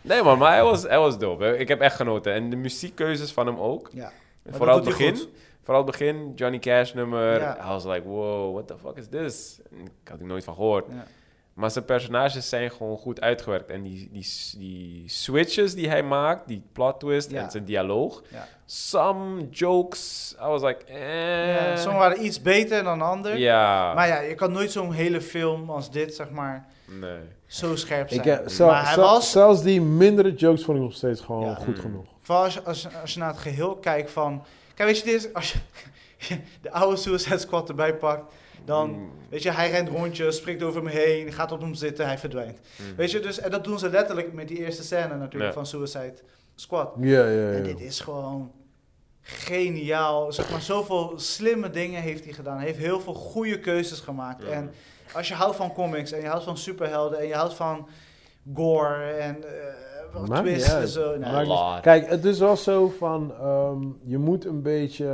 Nee 0.08 0.24
man, 0.24 0.38
maar 0.38 0.52
hij 0.54 0.64
was, 0.64 0.84
hij 0.84 1.00
was 1.00 1.18
dope. 1.18 1.58
Ik 1.58 1.68
heb 1.68 1.82
echt 1.82 1.96
genoten. 1.96 2.34
En 2.34 2.50
de 2.50 2.56
muziekkeuzes 2.56 3.32
van 3.32 3.46
hem 3.48 3.58
ook. 3.60 3.90
Ja. 3.94 4.12
Vooral 4.50 4.76
het 4.76 4.86
begin. 4.86 5.20
Vooral 5.64 5.84
het 5.86 5.92
begin, 5.92 6.32
Johnny 6.36 6.60
Cash 6.60 6.94
nummer. 6.94 7.40
Ja. 7.40 7.58
I 7.66 7.68
was 7.68 7.86
like, 7.86 8.08
wow, 8.08 8.54
what 8.54 8.68
the 8.68 8.76
fuck 8.78 8.98
is 8.98 9.08
this? 9.10 9.60
Ik 10.04 10.08
had 10.10 10.20
er 10.20 10.26
nooit 10.26 10.44
van 10.44 10.54
gehoord. 10.54 10.86
Ja. 10.90 11.06
Maar 11.54 11.72
zijn 11.72 11.86
personages 11.86 12.50
zijn 12.50 12.72
gewoon 12.72 12.98
goed 12.98 13.22
uitgewerkt. 13.22 13.70
En 13.70 13.82
die, 13.84 14.10
die, 14.12 14.28
die 14.58 15.04
switches 15.10 15.74
die 15.76 15.90
hij 15.90 16.04
maakt, 16.04 16.48
die 16.48 16.64
plot 16.74 17.00
twist 17.00 17.32
Ja. 17.32 17.42
en 17.44 17.52
zijn 17.52 17.66
dialoog. 17.66 18.24
Ja. 18.32 18.48
Some 18.66 19.48
jokes, 19.50 20.36
I 20.44 20.46
was 20.48 20.62
like, 20.62 20.84
eh. 20.86 21.56
Ja, 21.56 21.76
Sommigen 21.76 22.00
waren 22.10 22.26
iets 22.26 22.42
beter 22.42 22.84
dan 22.84 22.98
de 22.98 23.04
ander. 23.04 23.38
Ja, 23.38 23.94
Maar 23.94 24.08
ja, 24.08 24.20
je 24.20 24.36
kan 24.36 24.52
nooit 24.52 24.72
zo'n 24.72 24.92
hele 24.94 25.22
film 25.22 25.70
als 25.70 25.92
dit, 25.92 26.16
zeg 26.16 26.30
maar, 26.30 26.66
nee. 26.88 27.20
zo 27.46 27.76
scherp 27.76 28.08
zijn. 28.10 28.20
Ik, 28.20 28.26
heb- 28.26 28.50
zel- 28.50 28.68
maar 28.68 28.84
hij 28.86 28.94
zel- 28.94 29.04
was, 29.04 29.32
Zelfs 29.32 29.62
die 29.64 29.82
mindere 29.82 30.34
jokes 30.34 30.64
vond 30.64 30.78
ik 30.78 30.84
nog 30.84 30.94
steeds 30.94 31.22
gewoon 31.22 31.46
Ja. 31.46 31.56
goed 31.56 31.76
Mm. 31.76 31.82
genoeg. 31.82 32.06
vooral 32.22 32.44
als 32.44 32.54
je, 32.54 32.64
als, 32.64 32.82
je- 32.82 33.00
als 33.02 33.14
je 33.14 33.20
naar 33.20 33.30
het 33.30 33.38
geheel 33.38 33.76
kijkt 33.76 34.12
van... 34.12 34.44
Kijk, 34.76 34.90
weet 34.90 34.98
je, 35.00 35.06
dit 35.06 35.14
is, 35.26 35.34
als 35.34 35.52
je 35.52 35.60
de 36.62 36.72
oude 36.72 36.96
Suicide 36.96 37.38
Squad 37.38 37.70
erbij 37.70 37.96
pakt, 37.96 38.34
dan... 38.66 38.90
Mm. 38.90 39.12
Weet 39.30 39.44
je, 39.44 39.52
hij 39.52 39.70
rent 39.70 39.90
rondjes, 39.90 40.38
springt 40.38 40.64
over 40.64 40.82
hem 40.82 40.90
heen, 40.92 41.32
gaat 41.34 41.52
op 41.52 41.62
hem 41.62 41.74
zitten, 41.74 42.06
hij 42.06 42.18
verdwijnt. 42.18 42.60
Mm. 42.76 42.96
Weet 42.96 43.12
je, 43.12 43.20
dus, 43.20 43.40
en 43.40 43.52
dat 43.52 43.64
doen 43.64 43.80
ze 43.80 43.90
letterlijk 43.90 44.34
met 44.34 44.48
die 44.48 44.58
eerste 44.58 44.84
scène 44.84 45.16
natuurlijk 45.16 45.44
Ja. 45.44 45.54
van 45.54 45.66
Suicide 45.66 46.14
Squad. 46.56 46.92
Ja, 47.00 47.28
ja, 47.28 47.50
En 47.52 47.58
ja. 47.58 47.64
dit 47.64 47.82
is 47.82 48.00
gewoon 48.00 48.52
geniaal. 49.22 50.32
Zeg 50.32 50.50
maar, 50.52 50.62
zoveel 50.62 51.14
slimme 51.16 51.70
dingen 51.70 52.02
heeft 52.02 52.24
hij 52.24 52.34
gedaan. 52.34 52.58
Hij 52.58 52.66
heeft 52.66 52.78
heel 52.78 53.00
veel 53.02 53.14
goede 53.14 53.60
keuzes 53.60 54.00
gemaakt. 54.00 54.44
Ja. 54.44 54.50
En 54.50 54.72
als 55.14 55.28
je 55.28 55.34
houdt 55.34 55.56
van 55.56 55.74
comics 55.74 56.12
en 56.12 56.22
je 56.22 56.28
houdt 56.28 56.44
van 56.44 56.58
superhelden 56.58 57.20
en 57.20 57.28
je 57.28 57.34
houdt 57.34 57.54
van 57.54 57.88
gore 58.54 59.04
en 59.04 59.44
eh 59.44 59.86
twists 60.24 60.74
en 60.74 60.88
zo. 60.88 61.18
Nou. 61.18 61.82
Kijk, 61.82 62.10
het 62.10 62.26
is 62.26 62.40
wel 62.40 62.56
zo 62.56 62.90
van, 62.98 63.34
ehm, 63.40 63.86
je 64.04 64.18
moet 64.18 64.46
een 64.46 64.62
beetje, 64.62 65.06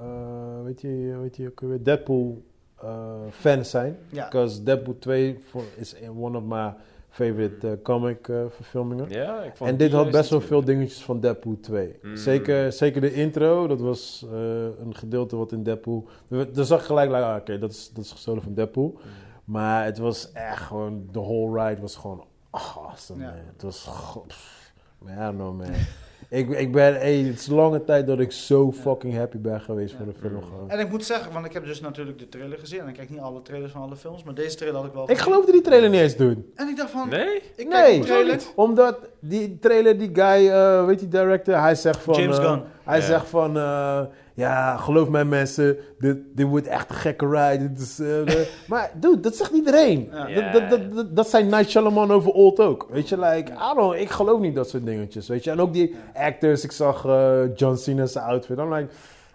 eh, 0.00 0.64
weet 0.64 0.80
je, 0.80 1.16
weet 1.20 1.36
je, 1.36 1.46
ook 1.48 1.60
weer 1.60 1.82
Deadpool 1.82 2.42
eh, 2.82 3.14
fan 3.30 3.64
zijn. 3.64 3.98
ja. 4.08 4.24
Because 4.24 4.62
Deadpool 4.62 4.98
2 4.98 5.38
voor- 5.50 5.62
is 5.76 5.94
one 6.16 6.38
of 6.38 6.44
my 6.44 6.74
favorite 7.08 7.78
comic 7.82 8.28
verfilmingen. 8.48 9.06
Ja, 9.08 9.42
ik 9.42 9.56
vond 9.56 9.70
En 9.70 9.76
dit 9.76 9.92
had 9.92 10.10
best 10.10 10.30
wel 10.30 10.40
veel 10.40 10.64
dingetjes 10.64 11.02
van 11.02 11.20
Deadpool 11.20 11.58
2. 11.60 11.98
Mm. 12.02 12.16
Zeker, 12.16 12.72
zeker 12.72 13.00
de 13.00 13.12
intro, 13.12 13.66
dat 13.66 13.80
was 13.80 14.26
eh, 14.32 14.38
een 14.62 14.94
gedeelte 14.94 15.36
wat 15.36 15.52
in 15.52 15.62
Deadpool... 15.62 16.06
Daar 16.28 16.64
zag 16.64 16.80
ik 16.80 16.86
gelijk, 16.86 17.10
like, 17.10 17.22
ah, 17.22 17.36
oké, 17.36 17.58
dat, 17.58 17.70
is, 17.70 17.90
dat 17.94 18.04
is 18.04 18.12
gestolen 18.12 18.42
van 18.42 18.54
Deadpool. 18.54 18.92
Mm. 18.94 19.10
Maar 19.50 19.84
het 19.84 19.98
was 19.98 20.32
echt 20.32 20.62
gewoon, 20.62 21.08
de 21.12 21.20
whole 21.20 21.62
ride 21.64 21.80
was 21.80 21.96
gewoon 21.96 22.24
awesome, 22.50 23.22
Ja. 23.22 23.30
man. 23.30 23.36
Het 23.52 23.62
was, 23.62 23.88
pff, 24.26 24.72
man, 24.98 25.12
I 25.12 25.16
don't 25.16 25.34
know, 25.36 25.58
man. 25.58 25.68
ik, 26.40 26.48
ik 26.48 26.72
ben, 26.72 26.94
hey, 26.94 27.16
het 27.16 27.38
is 27.38 27.46
lange 27.46 27.84
tijd 27.84 28.06
dat 28.06 28.20
ik 28.20 28.32
zo 28.32 28.72
fucking 28.72 29.14
happy 29.14 29.38
ben 29.38 29.60
geweest 29.60 29.90
Ja. 29.90 29.96
voor 29.96 30.06
de 30.06 30.18
film. 30.18 30.32
Mm. 30.32 30.42
gewoon. 30.42 30.70
En 30.70 30.78
ik 30.78 30.90
moet 30.90 31.04
zeggen, 31.04 31.32
want 31.32 31.46
ik 31.46 31.52
heb 31.52 31.64
dus 31.64 31.80
natuurlijk 31.80 32.18
de 32.18 32.28
trailer 32.28 32.58
gezien. 32.58 32.80
En 32.80 32.88
ik 32.88 32.94
kijk 32.94 33.10
niet 33.10 33.20
alle 33.20 33.42
trailers 33.42 33.72
van 33.72 33.82
alle 33.82 33.96
films, 33.96 34.22
maar 34.22 34.34
deze 34.34 34.56
trailer 34.56 34.78
had 34.80 34.88
ik 34.88 34.94
wel 34.94 35.10
Ik 35.10 35.18
geloofde 35.18 35.52
die 35.52 35.60
trailer 35.60 35.90
niet 35.90 36.00
eens, 36.00 36.16
dude. 36.16 36.42
En 36.54 36.68
ik 36.68 36.76
dacht 36.76 36.90
van, 36.90 37.08
Nee? 37.08 37.36
ik 37.36 37.68
kijk 37.68 37.68
Nee, 37.68 37.92
die 37.94 38.04
trailer. 38.04 38.40
omdat 38.54 38.98
die 39.20 39.58
trailer, 39.58 39.98
die 39.98 40.10
guy, 40.12 40.48
eh, 40.48 40.84
weet 40.86 41.00
je, 41.00 41.08
director, 41.08 41.60
hij 41.60 41.74
zegt 41.74 42.02
van... 42.02 42.14
James 42.14 42.38
eh, 42.38 42.44
Gunn. 42.50 42.62
Hij 42.84 43.00
zegt 43.00 43.26
van, 43.28 43.56
eh, 43.56 44.02
ja, 44.40 44.76
geloof 44.76 45.08
mij 45.08 45.24
mensen, 45.24 45.76
dit, 45.98 46.16
dit 46.34 46.46
wordt 46.46 46.66
echt 46.66 46.90
een 46.90 46.96
gekke 46.96 47.28
ride. 47.28 47.72
Dit 47.72 47.80
is, 47.80 47.98
eh, 47.98 48.44
maar 48.70 48.90
dude, 48.94 49.20
dat 49.20 49.36
zegt 49.36 49.52
iedereen. 49.52 50.10
Dat, 50.52 50.70
dat, 50.70 50.94
dat, 50.94 51.16
dat, 51.16 51.28
zijn 51.28 51.46
Night 51.46 51.70
Shyamalan 51.70 52.12
over 52.12 52.32
Old 52.32 52.60
ook. 52.60 52.86
Weet 52.90 53.08
je, 53.08 53.18
like, 53.18 53.52
I 53.52 53.74
don't, 53.74 53.94
ik 53.94 54.10
geloof 54.10 54.40
niet 54.40 54.54
dat 54.54 54.68
soort 54.68 54.84
dingetjes, 54.84 55.28
weet 55.28 55.44
je. 55.44 55.50
En 55.50 55.60
ook 55.60 55.72
die 55.72 55.94
actors, 56.14 56.64
ik 56.64 56.72
zag 56.72 57.04
eh, 57.04 57.56
John 57.56 57.76
Cena's 57.76 58.16
outfit. 58.16 58.58
I'm 58.58 58.74
like, 58.74 58.88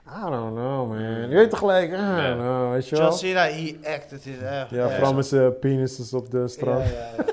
I 0.07 0.29
don't 0.29 0.55
know, 0.55 0.89
man. 0.89 1.29
Je 1.29 1.35
weet 1.35 1.49
toch 1.49 1.59
gelijk, 1.59 1.91
I 1.91 1.95
don't 1.95 2.39
know, 2.39 2.71
weet 2.71 2.89
je 2.89 2.95
wel. 2.95 3.05
John 3.05 3.17
Cena, 3.17 3.41
he 3.41 3.75
acted 3.95 4.25
it 4.25 4.41
echt. 4.41 4.69
Ja, 4.69 4.89
vooral 4.89 5.13
met 5.13 5.25
zijn 5.25 5.59
penises 5.59 6.13
op 6.13 6.31
de 6.31 6.47
strand. 6.47 6.83
Ja. 6.85 7.25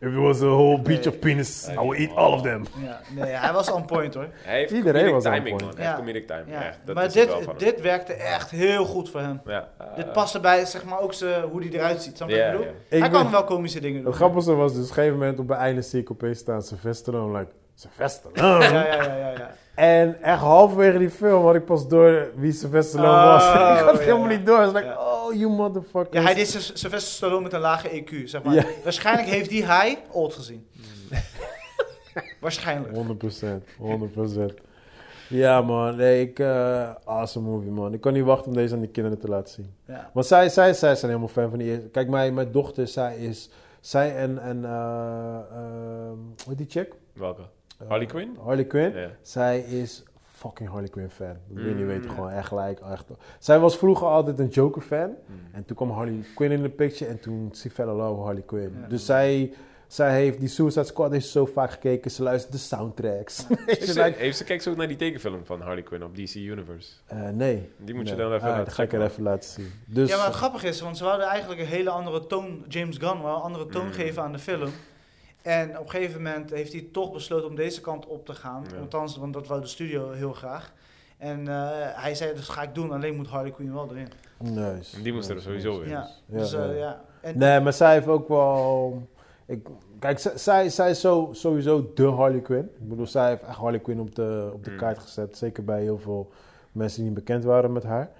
If 0.00 0.08
it 0.08 0.18
was 0.18 0.40
a 0.42 0.46
whole 0.46 0.80
beach 0.82 1.06
of 1.06 1.18
penis, 1.18 1.68
I 1.68 1.74
would 1.74 1.98
eat 1.98 2.16
all 2.16 2.32
of 2.32 2.42
them. 2.42 2.64
Ja, 2.84 3.00
nee, 3.14 3.30
hij 3.32 3.52
was 3.52 3.70
on 3.70 3.84
point 3.84 4.14
hoor. 4.14 4.26
Hij 4.32 4.58
heeft 4.58 4.70
Iedereen 4.70 4.92
comedic 5.04 5.12
was 5.14 5.26
on 5.26 5.32
timing, 5.32 5.56
point. 5.58 5.76
man. 5.76 5.86
Echt 5.86 5.96
comedic 5.96 6.26
timing. 6.26 6.48
Ja. 6.50 6.62
Echt, 6.64 6.78
dat 6.84 6.94
maar 6.94 7.04
is 7.04 7.14
het 7.14 7.26
wel 7.28 7.42
van 7.42 7.54
dit, 7.56 7.64
hem. 7.66 7.74
dit 7.74 7.80
werkte 7.84 8.12
echt 8.12 8.50
heel 8.50 8.84
goed 8.84 9.10
voor 9.10 9.20
hem. 9.20 9.40
Ja. 9.46 9.68
dit 9.96 10.12
paste 10.12 10.40
bij 10.40 10.64
zeg 10.64 10.84
maar, 10.84 11.00
ook 11.00 11.14
hoe 11.50 11.60
hij 11.62 11.68
eruit 11.72 12.02
ziet. 12.02 12.16
Snap 12.16 12.28
je 12.28 12.34
wat 12.34 12.44
Ja, 12.44 12.50
ik 12.50 12.58
bedoel? 12.58 12.72
Ik 12.88 13.00
hij 13.00 13.00
ben- 13.00 13.10
kan 13.10 13.30
wel 13.30 13.44
komische 13.44 13.80
dingen 13.80 13.96
doen. 13.98 14.06
Het 14.06 14.14
grappigste 14.16 14.54
was 14.54 14.72
dus 14.72 14.82
op 14.82 14.88
een 14.88 14.94
gegeven 14.94 15.18
moment 15.18 15.38
op 15.38 15.48
het 15.48 15.58
einde 15.58 15.82
zie 15.82 16.00
ik 16.00 16.10
opeens 16.10 16.38
staan 16.38 16.62
Sylvester 16.62 16.94
Stallone. 17.12 17.38
Like, 17.38 17.50
Sylvester 17.74 18.30
Stallone? 18.34 18.64
Ja, 18.64 18.70
ja, 18.86 19.02
ja, 19.02 19.16
ja. 19.16 19.30
ja. 19.30 19.50
En 19.74 20.22
echt 20.22 20.40
halverwege 20.40 20.98
die 20.98 21.10
film 21.10 21.44
had 21.44 21.54
ik 21.54 21.64
pas 21.64 21.88
door 21.88 22.26
wie 22.36 22.52
Sylvester 22.52 22.98
Stallone 22.98 23.26
was. 23.26 23.44
Oh, 23.44 23.54
ik 23.78 23.84
had 23.84 23.92
het 23.92 23.98
ja. 23.98 24.06
helemaal 24.06 24.28
niet 24.36 24.46
door. 24.46 24.62
Ik 24.62 24.72
like, 24.72 24.96
Ja. 25.32 25.38
you 25.38 25.52
motherfucker. 25.52 26.14
Ja, 26.14 26.22
hij 26.22 26.34
deed 26.34 26.48
Sy- 26.48 26.58
Sylvester 26.58 27.12
Stallone 27.12 27.42
met 27.42 27.52
een 27.52 27.60
lage 27.60 28.02
EQ, 28.04 28.24
zeg 28.24 28.42
maar. 28.42 28.54
Ja. 28.54 28.64
Waarschijnlijk 28.82 29.28
heeft 29.28 29.48
die 29.48 29.64
hij 29.64 29.98
old 30.10 30.34
gezien. 30.34 30.66
Waarschijnlijk. 32.40 32.94
100%, 32.94 32.98
100%. 33.78 34.54
Ja 35.28 35.62
man, 35.62 35.96
nee, 35.96 36.20
ik, 36.20 36.38
eh, 36.38 36.90
awesome 37.04 37.48
movie 37.50 37.70
man. 37.70 37.92
Ik 37.92 38.00
kan 38.00 38.12
niet 38.12 38.24
wachten 38.24 38.46
om 38.46 38.54
deze 38.56 38.74
aan 38.74 38.80
die 38.80 38.90
kinderen 38.90 39.18
te 39.18 39.28
laten 39.28 39.52
zien. 39.54 39.74
Ja. 39.86 40.10
Want 40.12 40.26
zij, 40.26 40.48
zij, 40.48 40.72
zij 40.74 40.94
zijn 40.94 41.10
helemaal 41.10 41.32
fan 41.34 41.50
van 41.50 41.58
die 41.58 41.68
eerste. 41.68 41.88
Kijk, 41.88 42.08
mijn, 42.08 42.34
mijn 42.34 42.52
dochter, 42.52 42.88
zij 42.88 43.16
is, 43.16 43.50
zij 43.80 44.16
en, 44.16 44.38
en 44.42 44.64
eh, 44.64 44.70
ehm, 45.52 46.16
hoe 46.16 46.48
heet 46.48 46.58
die 46.58 46.66
chick? 46.70 46.92
Welke? 47.12 47.42
Eh, 47.78 47.88
Harley 47.88 48.06
Quinn? 48.06 48.36
Harley 48.44 48.64
Quinn. 48.64 48.96
Ja. 48.96 49.10
Zij 49.22 49.60
is 49.60 50.02
fucking 50.40 50.68
Harley 50.68 50.88
Quinn 50.88 51.10
fan. 51.10 51.26
Dat 51.48 51.62
wil 51.62 51.68
je 51.68 51.74
niet 51.74 51.86
weten, 51.86 52.10
gewoon 52.10 52.30
echt 52.30 52.48
gelijk. 52.48 52.80
Echt. 52.80 53.06
Zij 53.38 53.58
was 53.58 53.76
vroeger 53.78 54.06
altijd 54.06 54.38
een 54.38 54.48
Joker 54.48 54.82
fan. 54.82 55.08
Mm. 55.08 55.40
En 55.52 55.64
toen 55.64 55.76
kwam 55.76 55.90
Harley 55.90 56.24
Quinn 56.34 56.52
in 56.52 56.62
de 56.62 56.68
picture 56.68 57.10
en 57.10 57.20
toen 57.20 57.52
she 57.54 57.70
fell 57.70 57.86
in 57.86 57.92
love 57.94 58.20
Harley 58.22 58.42
Quinn. 58.42 58.76
Ja. 58.80 58.86
Dus 58.88 59.04
zij, 59.06 59.52
zij 59.86 60.14
heeft 60.14 60.38
die 60.40 60.48
Suicide 60.48 60.84
Squad 60.84 61.10
heeft 61.12 61.26
zo 61.28 61.46
vaak 61.46 61.70
gekeken. 61.70 62.10
Ze 62.10 62.22
luistert 62.22 62.52
de 62.52 62.58
soundtracks. 62.58 63.46
Weet 63.48 63.58
Heeft 63.66 63.86
je, 63.86 63.92
ze, 63.92 64.02
like, 64.02 64.18
heeft 64.18 64.36
ze 64.36 64.44
kijkt 64.44 64.62
zo 64.62 64.74
naar 64.74 64.88
die 64.88 64.96
tekenfilm 64.96 65.44
van 65.44 65.60
Harley 65.60 65.82
Quinn 65.82 66.04
op 66.04 66.16
DC 66.16 66.34
Universe? 66.34 66.92
eh, 67.06 67.28
nee. 67.28 67.72
Die 67.76 67.94
moet 67.94 68.08
je 68.08 68.14
dan 68.14 68.26
even 68.32 68.40
Ah, 68.42 68.48
laten 68.48 68.64
dat 68.64 68.74
ga 68.74 68.82
ik 68.82 68.92
er 68.92 69.02
even 69.02 69.22
laten 69.22 69.50
zien. 69.50 69.70
Dus, 69.86 70.08
ja, 70.08 70.16
maar 70.16 70.24
het 70.24 70.34
eh, 70.34 70.40
grappige 70.40 70.66
is, 70.68 70.80
want 70.80 70.96
ze 70.96 71.04
wouden 71.04 71.26
eigenlijk 71.26 71.60
een 71.60 71.66
hele 71.66 71.90
andere 71.90 72.26
toon, 72.26 72.64
James 72.68 72.96
Gunn, 72.96 73.20
wou 73.20 73.36
een 73.36 73.42
andere 73.42 73.66
toon 73.66 73.86
Mm. 73.86 73.92
geven 73.92 74.22
aan 74.22 74.32
de 74.32 74.38
film. 74.38 74.70
En 75.42 75.78
op 75.78 75.84
een 75.84 75.90
gegeven 75.90 76.22
moment 76.22 76.50
heeft 76.50 76.72
hij 76.72 76.88
toch 76.92 77.12
besloten 77.12 77.48
om 77.48 77.54
deze 77.56 77.80
kant 77.80 78.06
op 78.06 78.26
te 78.26 78.34
gaan. 78.34 78.64
Ja. 78.74 78.78
Althans, 78.80 79.16
want 79.16 79.32
dat 79.32 79.46
wou 79.46 79.60
de 79.60 79.66
studio 79.66 80.10
heel 80.10 80.32
graag. 80.32 80.72
En 81.18 81.48
eh, 81.48 81.68
hij 81.74 82.14
zei, 82.14 82.34
dus 82.34 82.48
ga 82.48 82.62
ik 82.62 82.74
doen, 82.74 82.92
alleen 82.92 83.16
moet 83.16 83.26
Harley 83.28 83.50
Quinn 83.50 83.72
wel 83.74 83.88
erin. 83.90 84.08
nice. 84.38 84.96
En 84.96 85.02
die 85.02 85.12
moest 85.12 85.28
er 85.28 85.40
sowieso 85.40 85.80
in. 85.80 85.88
Ja, 85.88 86.08
Ja, 86.26 86.38
dus 86.38 86.50
ja. 86.50 86.68
eh, 86.68 86.78
ja. 86.78 87.00
En, 87.20 87.38
Nee, 87.38 87.60
maar 87.60 87.72
zij 87.72 87.92
heeft 87.92 88.06
ook 88.06 88.28
wel... 88.28 89.02
Ik, 89.46 89.68
kijk, 89.98 90.18
zij- 90.18 90.36
zij, 90.38 90.68
zij 90.68 90.90
is 90.90 91.00
zo, 91.00 91.28
sowieso 91.32 91.90
de 91.94 92.06
Harley 92.06 92.40
Quinn. 92.40 92.70
Ik 92.80 92.88
bedoel, 92.88 93.06
zij 93.06 93.28
heeft 93.28 93.42
echt 93.42 93.56
Harley 93.56 93.80
Quinn 93.80 94.00
op 94.00 94.14
de, 94.14 94.50
op 94.52 94.64
de 94.64 94.70
Mm. 94.70 94.76
kaart 94.76 94.98
gezet. 94.98 95.36
Zeker 95.36 95.64
bij 95.64 95.82
heel 95.82 95.98
veel 95.98 96.30
mensen 96.72 96.98
die 97.02 97.10
niet 97.10 97.18
bekend 97.18 97.44
waren 97.44 97.72
met 97.72 97.82
haar. 97.82 98.10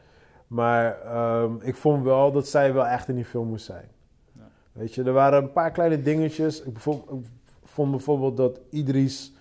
Maar 0.46 1.00
ehm, 1.00 1.52
ik 1.60 1.76
vond 1.76 2.04
wel 2.04 2.32
dat 2.32 2.48
zij 2.48 2.72
wel 2.72 2.86
echt 2.86 3.08
in 3.08 3.14
die 3.14 3.24
film 3.24 3.48
moest 3.48 3.64
zijn. 3.64 3.88
Weet 4.80 4.94
je, 4.94 5.02
er 5.02 5.12
waren 5.12 5.42
een 5.42 5.52
paar 5.52 5.70
kleine 5.70 6.02
dingetjes. 6.02 6.62
Ik, 6.62 6.78
vond 7.64 7.90
bijvoorbeeld 7.90 8.36
dat 8.36 8.60
Idris... 8.70 9.32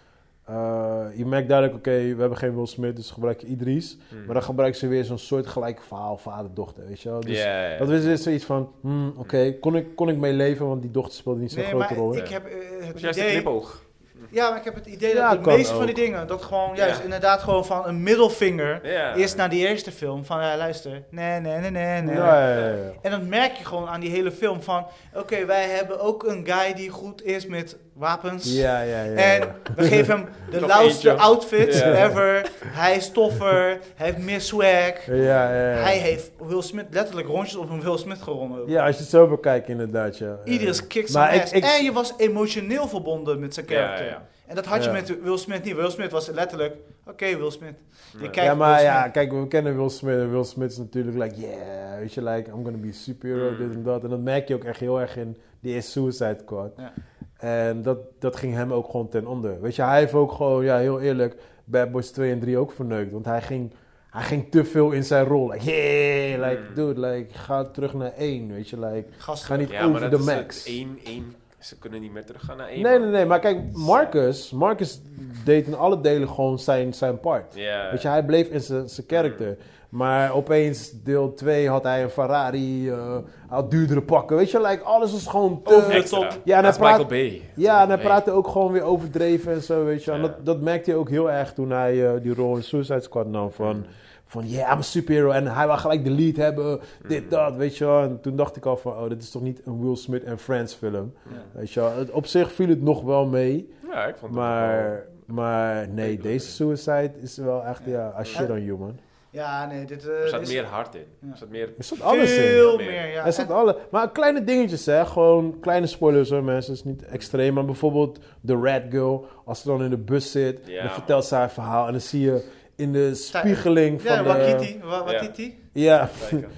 eh, 0.46 1.06
je 1.16 1.26
merkt 1.26 1.48
duidelijk, 1.48 1.78
oké, 1.78 1.92
we 1.92 2.20
hebben 2.20 2.38
geen 2.38 2.56
Will 2.56 2.66
Smith, 2.66 2.96
dus 2.96 3.12
gebruik 3.12 3.42
je 3.42 3.48
Idris. 3.48 3.98
Mm. 4.10 4.26
Maar 4.26 4.34
dan 4.34 4.44
gebruikt 4.44 4.78
ze 4.78 4.88
weer 4.88 5.04
zo'n 5.04 5.18
soort 5.18 5.48
gelijk 5.48 5.82
verhaal, 5.82 6.18
vader-dochter, 6.18 6.86
weet 6.88 7.02
je 7.02 7.10
wel. 7.10 7.20
Dus 7.20 7.44
dat 7.78 7.88
was 7.88 8.04
weer 8.04 8.18
zoiets 8.18 8.46
van, 8.46 8.72
hmm, 8.82 9.14
oké, 9.18 9.54
kon, 9.60 9.76
ik, 9.76 9.96
kon 9.96 10.10
ik 10.10 10.18
mee 10.18 10.34
leven, 10.34 10.68
want 10.68 10.82
die 10.82 10.92
dochter 10.92 11.14
speelde 11.14 11.40
niet 11.40 11.52
zo'n 11.52 11.62
nee, 11.62 11.70
grote 11.70 11.86
maar 11.94 11.98
rol. 11.98 12.16
ik 12.16 12.28
heb 12.28 12.46
eh, 12.46 12.88
het 12.88 13.00
idee... 13.00 13.32
knipoog. 13.32 13.88
Ja, 14.30 14.50
maar 14.50 14.58
ik 14.58 14.64
heb 14.64 14.76
het 14.76 14.86
idee 14.86 15.16
Ja, 15.16 15.30
dat 15.36 15.44
de 15.44 15.50
meeste 15.50 15.74
van 15.76 15.86
die 15.86 15.96
dingen, 15.96 16.28
dat 16.28 16.44
gewoon 16.44 16.76
juist 16.76 16.98
Ja. 16.98 17.04
inderdaad 17.04 17.42
gewoon 17.42 17.66
van 17.66 17.88
een 17.88 18.04
middelvinger 18.04 18.80
Ja. 18.92 19.14
is 19.14 19.36
naar 19.36 19.50
die 19.50 19.68
eerste 19.68 19.92
film. 19.92 20.26
Van 20.26 20.42
ja, 20.42 20.58
luister, 20.58 21.04
nee, 21.10 21.40
nee, 21.40 21.58
nee, 21.58 21.70
nee, 21.72 22.02
nee. 22.02 22.16
Ja, 22.16 22.50
ja, 22.50 22.58
ja, 22.60 22.68
ja. 22.68 22.92
En 23.02 23.12
dan 23.12 23.30
merk 23.30 23.54
je 23.56 23.66
gewoon 23.66 23.88
aan 23.88 24.00
die 24.00 24.10
hele 24.10 24.32
film 24.32 24.62
van, 24.62 24.88
oké, 25.14 25.46
wij 25.46 25.64
hebben 25.70 26.00
ook 26.00 26.24
een 26.24 26.46
guy 26.48 26.74
die 26.74 26.90
goed 26.90 27.24
is 27.24 27.46
met 27.46 27.78
wapens. 28.00 28.54
Ja, 28.56 28.82
ja, 28.82 29.04
ja. 29.04 29.12
En 29.16 29.40
ja. 29.40 29.56
we 29.76 29.84
geven 29.84 30.16
hem 30.16 30.26
de 30.60 30.66
lauwste 30.66 31.14
outfit 31.14 31.76
Ja. 31.78 32.06
ever. 32.06 32.52
Hij 32.66 32.96
is 32.96 33.12
toffer, 33.12 33.80
hij 33.96 34.06
heeft 34.06 34.18
meer 34.18 34.42
swag. 34.42 35.06
Ja, 35.06 35.14
ja, 35.16 35.72
ja. 35.72 35.78
Hij 35.82 35.98
heeft 35.98 36.32
Will 36.48 36.62
Smith 36.62 36.86
letterlijk 36.90 37.28
rondjes 37.28 37.56
op 37.56 37.70
een 37.70 37.82
Will 37.82 37.98
Smith 37.98 38.22
gewonnen. 38.22 38.68
Ja, 38.68 38.86
als 38.86 38.96
je 38.96 39.02
het 39.02 39.12
zo 39.12 39.28
bekijkt, 39.28 39.70
inderdaad, 39.70 40.18
ja. 40.18 40.38
Iedereen 40.44 40.88
kickt 40.88 41.14
Maar 41.14 41.36
ik- 41.36 41.64
En 41.64 41.84
je 41.84 41.92
was 41.92 42.14
emotioneel 42.18 42.88
verbonden 42.88 43.40
met 43.40 43.54
zijn 43.54 43.66
Ja, 43.70 43.74
karakter. 43.76 44.06
ja. 44.06 44.28
En 44.48 44.56
dat 44.56 44.66
had 44.66 44.84
je 44.84 44.90
Ja. 44.90 44.96
met 44.96 45.22
Will 45.24 45.38
Smith 45.38 45.64
niet. 45.64 45.76
Will 45.76 45.90
Smith 45.90 46.12
was 46.12 46.28
letterlijk, 46.28 46.76
oké 47.08 47.26
Will 47.38 47.52
Smith. 47.52 47.76
Je 48.12 48.18
Ja. 48.24 48.30
kijkt 48.30 48.36
Ja, 48.50 48.56
maar 48.56 48.82
ja, 48.82 49.08
kijk, 49.08 49.32
we 49.32 49.48
kennen 49.48 49.78
Will 49.78 49.90
Smith. 49.90 50.20
En 50.20 50.32
Will 50.32 50.44
Smith 50.44 50.72
is 50.72 50.78
natuurlijk 50.78 51.18
like, 51.18 51.36
yeah, 51.40 52.00
weet 52.00 52.14
je, 52.14 52.24
like, 52.24 52.50
I'm 52.50 52.64
gonna 52.64 52.78
be 52.78 52.88
a 52.88 52.94
superhero, 52.94 53.52
Mm. 53.52 53.58
dit 53.58 53.76
en 53.76 53.84
dat. 53.84 54.04
En 54.04 54.10
dat 54.10 54.20
merk 54.20 54.48
je 54.48 54.56
ook 54.56 54.64
echt 54.64 54.80
heel 54.80 55.00
erg 55.02 55.18
in 55.18 55.38
die 55.60 55.74
eerste 55.74 55.92
Suicide 55.92 56.38
Squad. 56.42 56.72
Ja. 56.78 56.94
En 57.40 57.82
dat, 57.82 57.98
dat 58.20 58.36
ging 58.36 58.54
hem 58.54 58.74
ook 58.74 58.90
gewoon 58.90 59.10
ten 59.10 59.28
onder. 59.28 59.62
Weet 59.62 59.76
je, 59.76 59.82
hij 59.82 60.00
heeft 60.00 60.14
ook 60.14 60.32
gewoon, 60.32 60.64
ja, 60.64 60.78
heel 60.78 61.00
eerlijk, 61.02 61.36
Bad 61.66 61.92
Boys 61.92 62.12
2 62.12 62.32
en 62.32 62.40
3 62.40 62.58
ook 62.58 62.72
verneukt. 62.72 63.12
Want 63.12 63.26
hij 63.26 63.42
ging, 63.42 63.72
hij 64.10 64.24
ging 64.24 64.52
te 64.52 64.66
veel 64.66 64.92
in 64.92 65.04
zijn 65.04 65.26
rol. 65.26 65.50
Like, 65.52 65.72
yeah, 65.72 66.50
like, 66.50 66.62
Mm. 66.70 66.76
dude, 66.76 67.00
like, 67.00 67.34
ga 67.38 67.64
terug 67.66 67.94
naar 67.94 68.14
één, 68.18 68.54
weet 68.54 68.70
je, 68.70 68.80
like, 68.80 69.06
Gasten. 69.18 69.48
ga 69.48 69.56
niet 69.56 69.70
Ja, 69.70 69.80
maar 69.80 69.88
over 69.90 70.02
dat 70.02 70.12
de 70.12 70.18
is 70.18 70.26
max. 70.26 70.58
het 70.58 70.68
één, 70.68 70.98
één. 71.06 71.36
Ze 71.60 71.78
kunnen 71.78 72.02
niet 72.02 72.12
meer 72.14 72.26
teruggaan 72.26 72.58
naar 72.58 72.68
één. 72.68 72.82
Nee, 72.82 72.92
man. 72.92 73.02
nee, 73.02 73.12
nee, 73.12 73.26
maar 73.26 73.40
kijk, 73.40 73.58
Marcus, 73.72 74.52
Marcus 74.52 75.02
deed 75.46 75.68
in 75.68 75.76
alle 75.76 76.02
delen 76.02 76.30
gewoon 76.30 76.60
zijn, 76.60 76.94
zijn 76.94 77.20
part. 77.20 77.56
Ja. 77.56 77.92
Weet 77.92 78.02
je, 78.02 78.08
hij 78.08 78.26
bleef 78.26 78.48
in 78.50 78.62
zijn 78.62 78.90
zijn 78.90 79.08
karakter. 79.08 79.58
Maar 79.90 80.34
opeens, 80.34 80.92
deel 81.04 81.34
2, 81.34 81.70
had 81.70 81.84
hij 81.84 82.04
een 82.04 82.10
Ferrari, 82.10 82.90
eh, 82.90 82.98
hij 83.16 83.22
had 83.48 83.72
duurdere 83.72 84.02
pakken. 84.02 84.38
Weet 84.38 84.52
je, 84.52 84.62
like, 84.62 84.84
alles 84.84 85.12
was 85.12 85.28
gewoon 85.28 85.62
te... 85.64 85.76
Over 85.76 86.06
top. 86.10 86.40
Ja, 86.44 86.58
en 86.58 86.64
dat 86.64 86.64
hij 86.64 86.70
is 86.70 86.78
praat, 86.78 86.98
Michael 86.98 87.08
Bay. 87.30 87.42
ja, 87.56 87.82
en 87.82 87.88
hij 87.90 87.98
praatte 87.98 88.32
ook 88.32 88.48
gewoon 88.48 88.72
weer 88.72 88.82
overdreven 88.84 89.54
en 89.54 89.62
zo, 89.62 89.86
weet 89.86 90.04
je. 90.04 90.12
En 90.12 90.22
dat, 90.22 90.46
dat 90.46 90.62
merkte 90.62 90.92
je 90.92 90.98
ook 90.98 91.10
heel 91.10 91.32
erg 91.32 91.54
toen 91.54 91.70
hij 91.70 92.08
eh, 92.08 92.22
die 92.22 92.34
rol 92.34 92.56
in 92.56 92.64
Suicide 92.64 93.02
Squad 93.02 93.28
nam. 93.28 93.52
Van, 93.52 93.86
van 94.26 94.48
yeah, 94.50 94.72
I'm 94.72 94.78
a 94.78 94.82
superhero. 94.82 95.30
En 95.30 95.48
hij 95.56 95.66
wil 95.68 95.78
gelijk 95.78 96.04
de 96.04 96.10
lead 96.12 96.36
hebben, 96.36 96.80
dit, 97.08 97.24
Mm. 97.24 97.30
dat, 97.30 97.56
weet 97.56 97.78
je 97.78 97.86
wel. 97.86 98.02
En 98.04 98.22
toen 98.22 98.36
dacht 98.36 98.56
ik 98.56 98.66
al 98.66 98.78
van, 98.78 98.92
oh, 98.92 99.10
dit 99.10 99.22
is 99.24 99.32
toch 99.32 99.42
niet 99.42 99.62
een 99.66 99.82
Will 99.84 99.96
Smith 99.96 100.24
en 100.24 100.38
Friends 100.40 100.74
film. 100.74 101.14
Ja. 101.30 101.60
Weet 101.60 101.72
je 101.72 101.80
wel. 101.80 101.92
Het- 101.98 102.12
Op 102.12 102.26
zich 102.26 102.52
viel 102.52 102.68
het 102.70 102.82
nog 102.82 103.02
wel 103.04 103.26
mee. 103.26 103.74
Ja, 103.92 104.06
ik 104.06 104.16
vond 104.18 104.32
het 104.32 104.42
Maar, 104.42 105.06
maar 105.26 105.88
nee, 105.90 106.18
deze 106.18 106.48
Suicide 106.52 107.12
is 107.22 107.38
wel 107.38 107.64
echt, 107.66 107.82
Ja. 107.86 108.14
I 108.22 108.24
shit 108.24 108.50
on 108.50 108.64
you, 108.64 108.78
man. 108.78 109.00
Ja, 109.32 109.66
nee, 109.66 109.86
dit 109.86 110.04
wel- 110.04 110.16
Er 110.16 110.24
eh 110.24 110.30
zat 110.30 110.42
is 110.42 110.50
meer 110.52 110.64
hart 110.66 110.96
in. 110.96 111.04
Ja. 111.22 111.32
Er 111.32 111.38
zat 111.38 111.50
meer... 111.50 111.68
Er 111.78 111.84
zat 111.84 112.02
alles 112.02 112.32
in. 112.32 112.42
veel 112.42 112.78
Meer. 112.78 112.86
meer. 112.92 113.08
Ja. 113.08 113.26
Er 113.26 113.34
zat 113.34 113.48
En- 113.50 113.56
alle, 113.56 113.78
maar 113.92 114.12
kleine 114.12 114.44
dingetjes, 114.44 114.86
hè. 114.86 115.06
Gewoon 115.06 115.60
kleine 115.60 115.88
spoilers, 115.88 116.30
hoor, 116.30 116.44
mensen. 116.44 116.72
Het 116.74 116.86
is 116.86 116.92
niet 116.92 117.06
extreem. 117.06 117.54
Maar 117.54 117.66
bijvoorbeeld 117.66 118.20
de 118.42 118.60
Red 118.62 118.84
Girl. 118.90 119.28
Als 119.46 119.62
ze 119.62 119.68
dan 119.68 119.84
in 119.84 119.90
de 119.90 119.98
bus 119.98 120.32
zit, 120.32 120.60
Ja, 120.66 120.82
dan 120.84 120.92
vertelt 120.92 121.26
ze 121.26 121.36
haar 121.36 121.52
verhaal. 121.52 121.86
En 121.86 121.92
dan 121.92 122.02
zie 122.02 122.22
je 122.22 122.44
in 122.76 122.92
de 122.92 123.16
spiegeling 123.16 124.02
van 124.02 124.12
ja, 124.16 124.24
de... 124.24 124.28
Wakiti. 124.30 124.80
Wa- 124.84 125.04
Watiti. 125.04 125.58
Ja. 125.74 126.10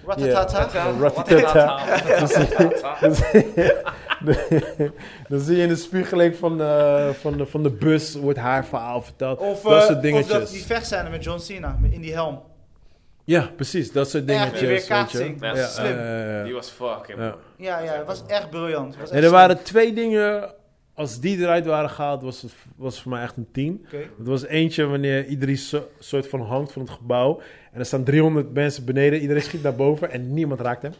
Ratatata. 0.06 0.92
Ratatata. 1.00 1.80
dan 5.30 5.40
zie 5.40 5.56
je 5.56 5.62
in 5.64 5.68
de 5.68 5.76
spiegeling 5.76 6.36
van 6.36 6.58
de, 6.58 7.10
van 7.20 7.38
de, 7.38 7.46
van 7.46 7.64
de 7.64 7.70
bus, 7.72 8.16
wordt 8.16 8.38
haar 8.40 8.66
verhaal 8.66 9.02
verteld. 9.02 9.40
Of, 9.40 9.62
dat 9.62 9.72
eh, 9.74 9.82
soort 9.82 9.96
of 9.96 10.02
dingetjes. 10.02 10.34
dat, 10.40 10.50
die 10.50 10.64
vechtscène 10.64 11.10
met 11.10 11.24
John 11.24 11.40
Cena 11.40 11.78
in 11.92 12.02
die 12.02 12.14
helm. 12.14 12.42
Ja, 13.24 13.50
precies. 13.56 13.92
Dat 13.92 14.10
soort 14.10 14.26
Echt, 14.26 14.38
dingetjes. 14.38 14.60
die 14.60 14.68
weerkaatsing. 14.70 15.38
Ja, 15.42 15.56
Ja, 15.56 15.68
slim. 15.68 15.98
ja. 15.98 16.44
Die 16.44 16.54
was 16.54 16.70
fucking... 16.70 17.18
Ja. 17.20 17.36
Ja, 17.58 17.80
ja, 17.80 17.94
het 17.94 18.06
was 18.06 18.24
echt 18.28 18.50
briljant. 18.50 18.98
Was 18.98 19.10
En 19.10 19.16
echt 19.16 19.24
er 19.24 19.30
slim. 19.30 19.32
waren 19.32 19.64
twee 19.64 19.94
dingen, 19.94 20.54
als 20.94 21.20
die 21.20 21.38
eruit 21.38 21.66
waren 21.66 21.90
gehaald, 21.90 22.22
was 22.22 22.42
het 22.42 22.52
was 22.76 23.02
voor 23.02 23.12
mij 23.12 23.22
echt 23.24 23.38
een 23.38 23.48
10. 23.52 23.86
Oké. 23.86 23.98
Het 23.98 24.28
was 24.28 24.46
eentje 24.46 24.86
wanneer 24.86 25.26
iedereen 25.26 25.58
zo, 25.58 25.88
soort 26.00 26.28
van 26.28 26.42
hangt 26.42 26.72
van 26.72 26.82
het 26.82 26.92
gebouw. 26.92 27.42
En 27.74 27.80
er 27.80 27.86
staan 27.86 28.04
300 28.04 28.54
mensen 28.54 28.86
beneden, 28.86 29.20
iedereen 29.20 29.42
schiet 29.44 29.64
naar 29.64 29.76
boven 29.76 30.12
en 30.12 30.34
niemand 30.34 30.62
raakt 30.62 30.82
hem. 30.82 30.94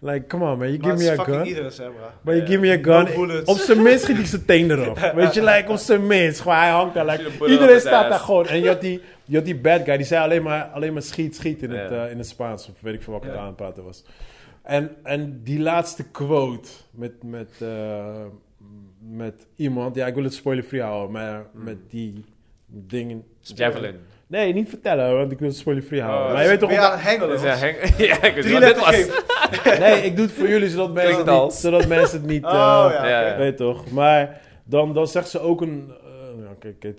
Like, 0.00 0.26
come 0.26 0.50
on 0.50 0.58
man, 0.58 0.68
you 0.72 0.78
Maar 0.78 0.90
give 0.90 1.04
me 1.04 1.12
is 1.12 1.18
a 1.18 1.24
fucking 1.24 1.36
gun. 1.36 1.46
Idris, 1.56 1.78
hè, 1.78 1.84
bro. 1.84 2.04
Maar 2.22 2.34
you 2.36 2.46
give 2.46 2.58
me 2.58 2.70
a 2.70 2.78
gun. 3.04 3.46
Op 3.46 3.56
zijn 3.56 3.82
minst 3.82 4.04
schiet 4.04 4.18
ik 4.18 4.26
zijn 4.26 4.44
teen 4.44 4.70
erop. 4.70 4.98
Weet 5.14 5.34
je, 5.34 5.42
like, 5.44 5.70
op 5.70 5.76
zijn 5.76 6.06
minst. 6.06 6.40
Gewoon, 6.40 6.56
hij 6.56 6.70
hangt 6.70 6.94
daar. 6.94 7.04
Like, 7.06 7.46
iedereen 7.46 7.80
staat 7.80 8.08
daar 8.10 8.18
gewoon. 8.18 8.46
En 8.46 8.60
je 8.60 8.68
had 8.68 8.80
die, 8.80 9.00
je 9.24 9.36
had 9.36 9.44
die 9.44 9.56
bad 9.56 9.84
guy, 9.84 9.96
die 9.96 10.06
zei 10.06 10.22
alleen 10.24 10.42
maar, 10.42 10.62
alleen 10.64 10.92
maar 10.92 11.02
schiet, 11.02 11.36
schiet 11.36 11.62
in, 11.62 11.70
het, 11.70 11.90
Ja. 11.90 12.04
eh, 12.04 12.10
in 12.10 12.18
het 12.18 12.26
Spaans. 12.26 12.68
Of 12.68 12.74
weet 12.80 12.94
ik 12.94 13.02
veel 13.02 13.12
wat 13.12 13.24
ik 13.24 13.30
Ja. 13.32 13.36
aan 13.38 13.46
het 13.46 13.56
praten 13.56 13.84
was. 13.84 14.04
En, 14.62 14.90
en 15.02 15.40
die 15.42 15.60
laatste 15.60 16.04
quote 16.10 16.68
met, 16.90 17.22
met, 17.22 17.50
eh, 17.60 18.24
met 19.10 19.46
iemand. 19.56 19.94
Ja, 19.94 20.06
ik 20.06 20.14
wil 20.14 20.24
het 20.24 20.34
spoiler-free 20.34 20.82
houden. 20.82 21.10
Maar 21.10 21.46
met 21.52 21.90
die 21.90 22.24
dingen. 22.66 23.24
Javelin. 23.40 23.96
Nee, 24.26 24.52
niet 24.52 24.68
vertellen, 24.68 25.16
want 25.16 25.32
ik 25.32 25.38
wil 25.38 25.48
het 25.48 25.56
spoiler-free 25.56 26.00
houden. 26.00 26.26
Oh, 26.26 26.32
maar 26.32 26.42
je 26.42 26.48
weet 26.48 26.58
toch... 26.60 26.70
Het 26.70 27.02
hengelen? 27.02 27.40
Ja, 27.40 27.56
Henk, 27.56 27.76
ja, 27.98 28.22
ik 28.22 28.34
weet 28.34 28.60
dit 28.60 28.78
was. 28.78 29.06
Nee, 29.78 30.02
ik 30.02 30.16
doe 30.16 30.24
het 30.26 30.34
voor 30.34 30.48
jullie, 30.48 30.68
zodat 30.68 30.92
mensen, 30.92 31.42
niet, 31.42 31.52
zodat 31.52 31.86
mensen 31.86 32.18
het 32.20 32.26
niet... 32.28 32.44
Oh, 32.54 32.86
eh, 32.88 32.94
ja. 32.94 33.08
Ja, 33.08 33.26
ja. 33.26 33.36
Weet 33.36 33.56
toch? 33.56 33.90
Maar 33.90 34.40
dan, 34.64 34.94
dan 34.94 35.06
zegt 35.06 35.28
ze 35.28 35.40
ook 35.40 35.60
een... 35.60 35.92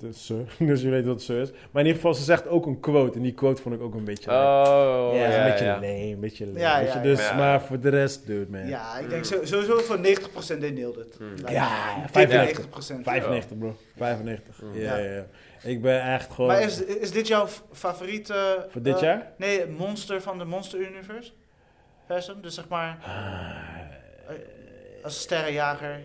is 0.09 0.25
Sir. 0.25 0.55
dus 0.67 0.81
je 0.81 0.89
weet 0.89 1.05
wat 1.05 1.21
Sir 1.21 1.41
is. 1.41 1.51
Maar 1.51 1.81
in 1.81 1.87
ieder 1.87 1.95
geval, 1.95 2.13
ze 2.13 2.23
zegt 2.23 2.47
ook 2.47 2.65
een 2.65 2.79
quote. 2.79 3.17
En 3.17 3.23
die 3.23 3.33
quote 3.33 3.61
vond 3.61 3.75
ik 3.75 3.81
ook 3.81 3.93
een 3.93 4.03
beetje... 4.03 4.31
Oh, 4.31 5.09
ja, 5.13 5.27
ja, 5.29 5.37
een 5.45 5.51
beetje 5.51 5.65
ja. 5.65 5.73
lame, 5.73 5.87
een 5.87 6.19
beetje 6.19 6.45
lame. 6.45 6.59
Ja, 6.59 6.79
weet 6.79 6.87
ja, 6.87 6.93
je? 6.93 6.97
ja. 6.97 7.15
Dus, 7.15 7.27
Ja. 7.27 7.35
maar 7.35 7.61
voor 7.61 7.79
de 7.79 7.89
rest, 7.89 8.25
dude, 8.27 8.51
man. 8.51 8.67
Ja, 8.67 8.97
ik 8.97 9.09
denk 9.09 9.25
zo- 9.25 9.45
sowieso 9.45 9.77
voor 9.77 9.99
90% 9.99 10.59
they 10.59 10.71
nailed 10.71 10.97
it. 10.97 11.19
Mm. 11.19 11.27
Lijkt 11.35 11.49
Ja, 11.51 11.97
me. 12.01 12.07
95. 12.11 12.65
90%. 12.65 13.03
95, 13.03 13.57
bro. 13.57 13.75
95. 13.97 14.61
Mm. 14.61 14.73
Ja, 14.73 14.97
Ja. 14.97 15.03
ja, 15.03 15.13
ja. 15.13 15.25
Ik 15.63 15.81
ben 15.81 16.01
echt 16.01 16.31
gewoon... 16.33 16.51
Maar 16.51 16.61
is, 16.61 16.83
is 16.83 17.11
dit 17.11 17.27
jouw 17.27 17.47
favoriete... 17.71 18.65
Voor 18.69 18.81
dit 18.81 18.95
eh, 18.95 19.01
jaar? 19.01 19.31
Nee, 19.37 19.65
monster 19.67 20.21
van 20.21 20.37
de 20.37 20.45
Monster 20.45 20.79
Universe? 20.79 21.31
Person? 22.07 22.41
Dus 22.41 22.53
zeg 22.55 22.67
maar... 22.67 22.97
Ah. 23.01 24.33
als 25.03 25.19
sterrenjager. 25.19 25.99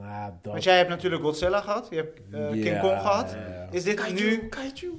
Nou, 0.00 0.32
dat... 0.42 0.52
Want 0.52 0.64
jij 0.64 0.76
hebt 0.76 0.88
natuurlijk 0.88 1.22
Godzilla 1.22 1.60
gehad. 1.60 1.86
Je 1.90 1.96
hebt 1.96 2.20
eh, 2.32 2.48
King 2.50 2.64
Ja, 2.64 2.80
Kong 2.80 3.00
gehad. 3.00 3.36
ja. 3.48 3.66
Is 3.70 3.82
dit 3.84 4.12
nu... 4.14 4.48
Kaiju. 4.48 4.92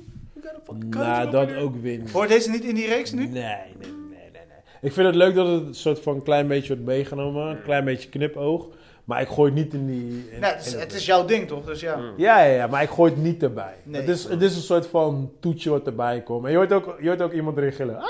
A 0.46 0.50
fucking 0.64 0.92
kaiju 0.92 1.08
Nou, 1.08 1.32
dat 1.32 1.56
ook 1.56 1.76
weer 1.82 1.98
niet. 1.98 2.12
Hoort 2.12 2.30
deze 2.30 2.50
niet 2.50 2.64
in 2.64 2.76
die 2.76 2.88
reeks 2.88 3.12
nu? 3.12 3.22
Nee, 3.22 3.32
nee, 3.34 3.44
nee, 3.80 3.92
nee, 4.10 4.32
nee. 4.32 4.42
Ik 4.82 4.94
vind 4.94 5.06
het 5.08 5.16
leuk 5.16 5.36
dat 5.36 5.48
het 5.48 5.68
een 5.68 5.74
soort 5.74 6.00
van 6.00 6.24
klein 6.24 6.48
beetje 6.48 6.68
wordt 6.68 6.84
meegenomen. 6.84 7.48
Een 7.48 7.62
klein 7.62 7.86
beetje 7.86 8.10
knipoog. 8.10 8.68
Maar 9.04 9.22
ik 9.22 9.28
gooi 9.28 9.52
het 9.52 9.64
niet 9.64 9.74
in 9.74 9.88
die... 9.88 10.28
in- 10.32 10.40
Nee, 10.40 10.52
het, 10.52 10.66
is, 10.66 10.74
in 10.74 10.80
het 10.80 10.94
is 10.94 11.06
jouw 11.06 11.26
ding 11.26 11.48
toch? 11.48 11.66
Dus 11.66 11.80
ja. 11.80 11.96
Mm. 11.96 12.14
Ja, 12.18 12.44
ja, 12.44 12.54
ja, 12.56 12.68
maar 12.68 12.82
ik 12.84 12.90
gooi 12.90 13.12
het 13.12 13.22
niet 13.24 13.44
erbij. 13.44 13.74
Nee. 13.84 14.02
Het, 14.02 14.10
is, 14.10 14.24
het 14.24 14.42
is 14.42 14.56
een 14.56 14.62
soort 14.62 14.88
van 14.88 15.32
toetje 15.40 15.70
wat 15.70 15.86
erbij 15.86 16.22
komt. 16.22 16.46
En 16.46 16.52
je 16.52 16.58
hoort 16.58 16.72
ook, 16.74 16.96
je 17.02 17.08
hoort 17.08 17.22
ook 17.22 17.34
iemand 17.34 17.58
erin 17.58 17.72
gillen. 17.72 17.96
Ah, 17.98 18.04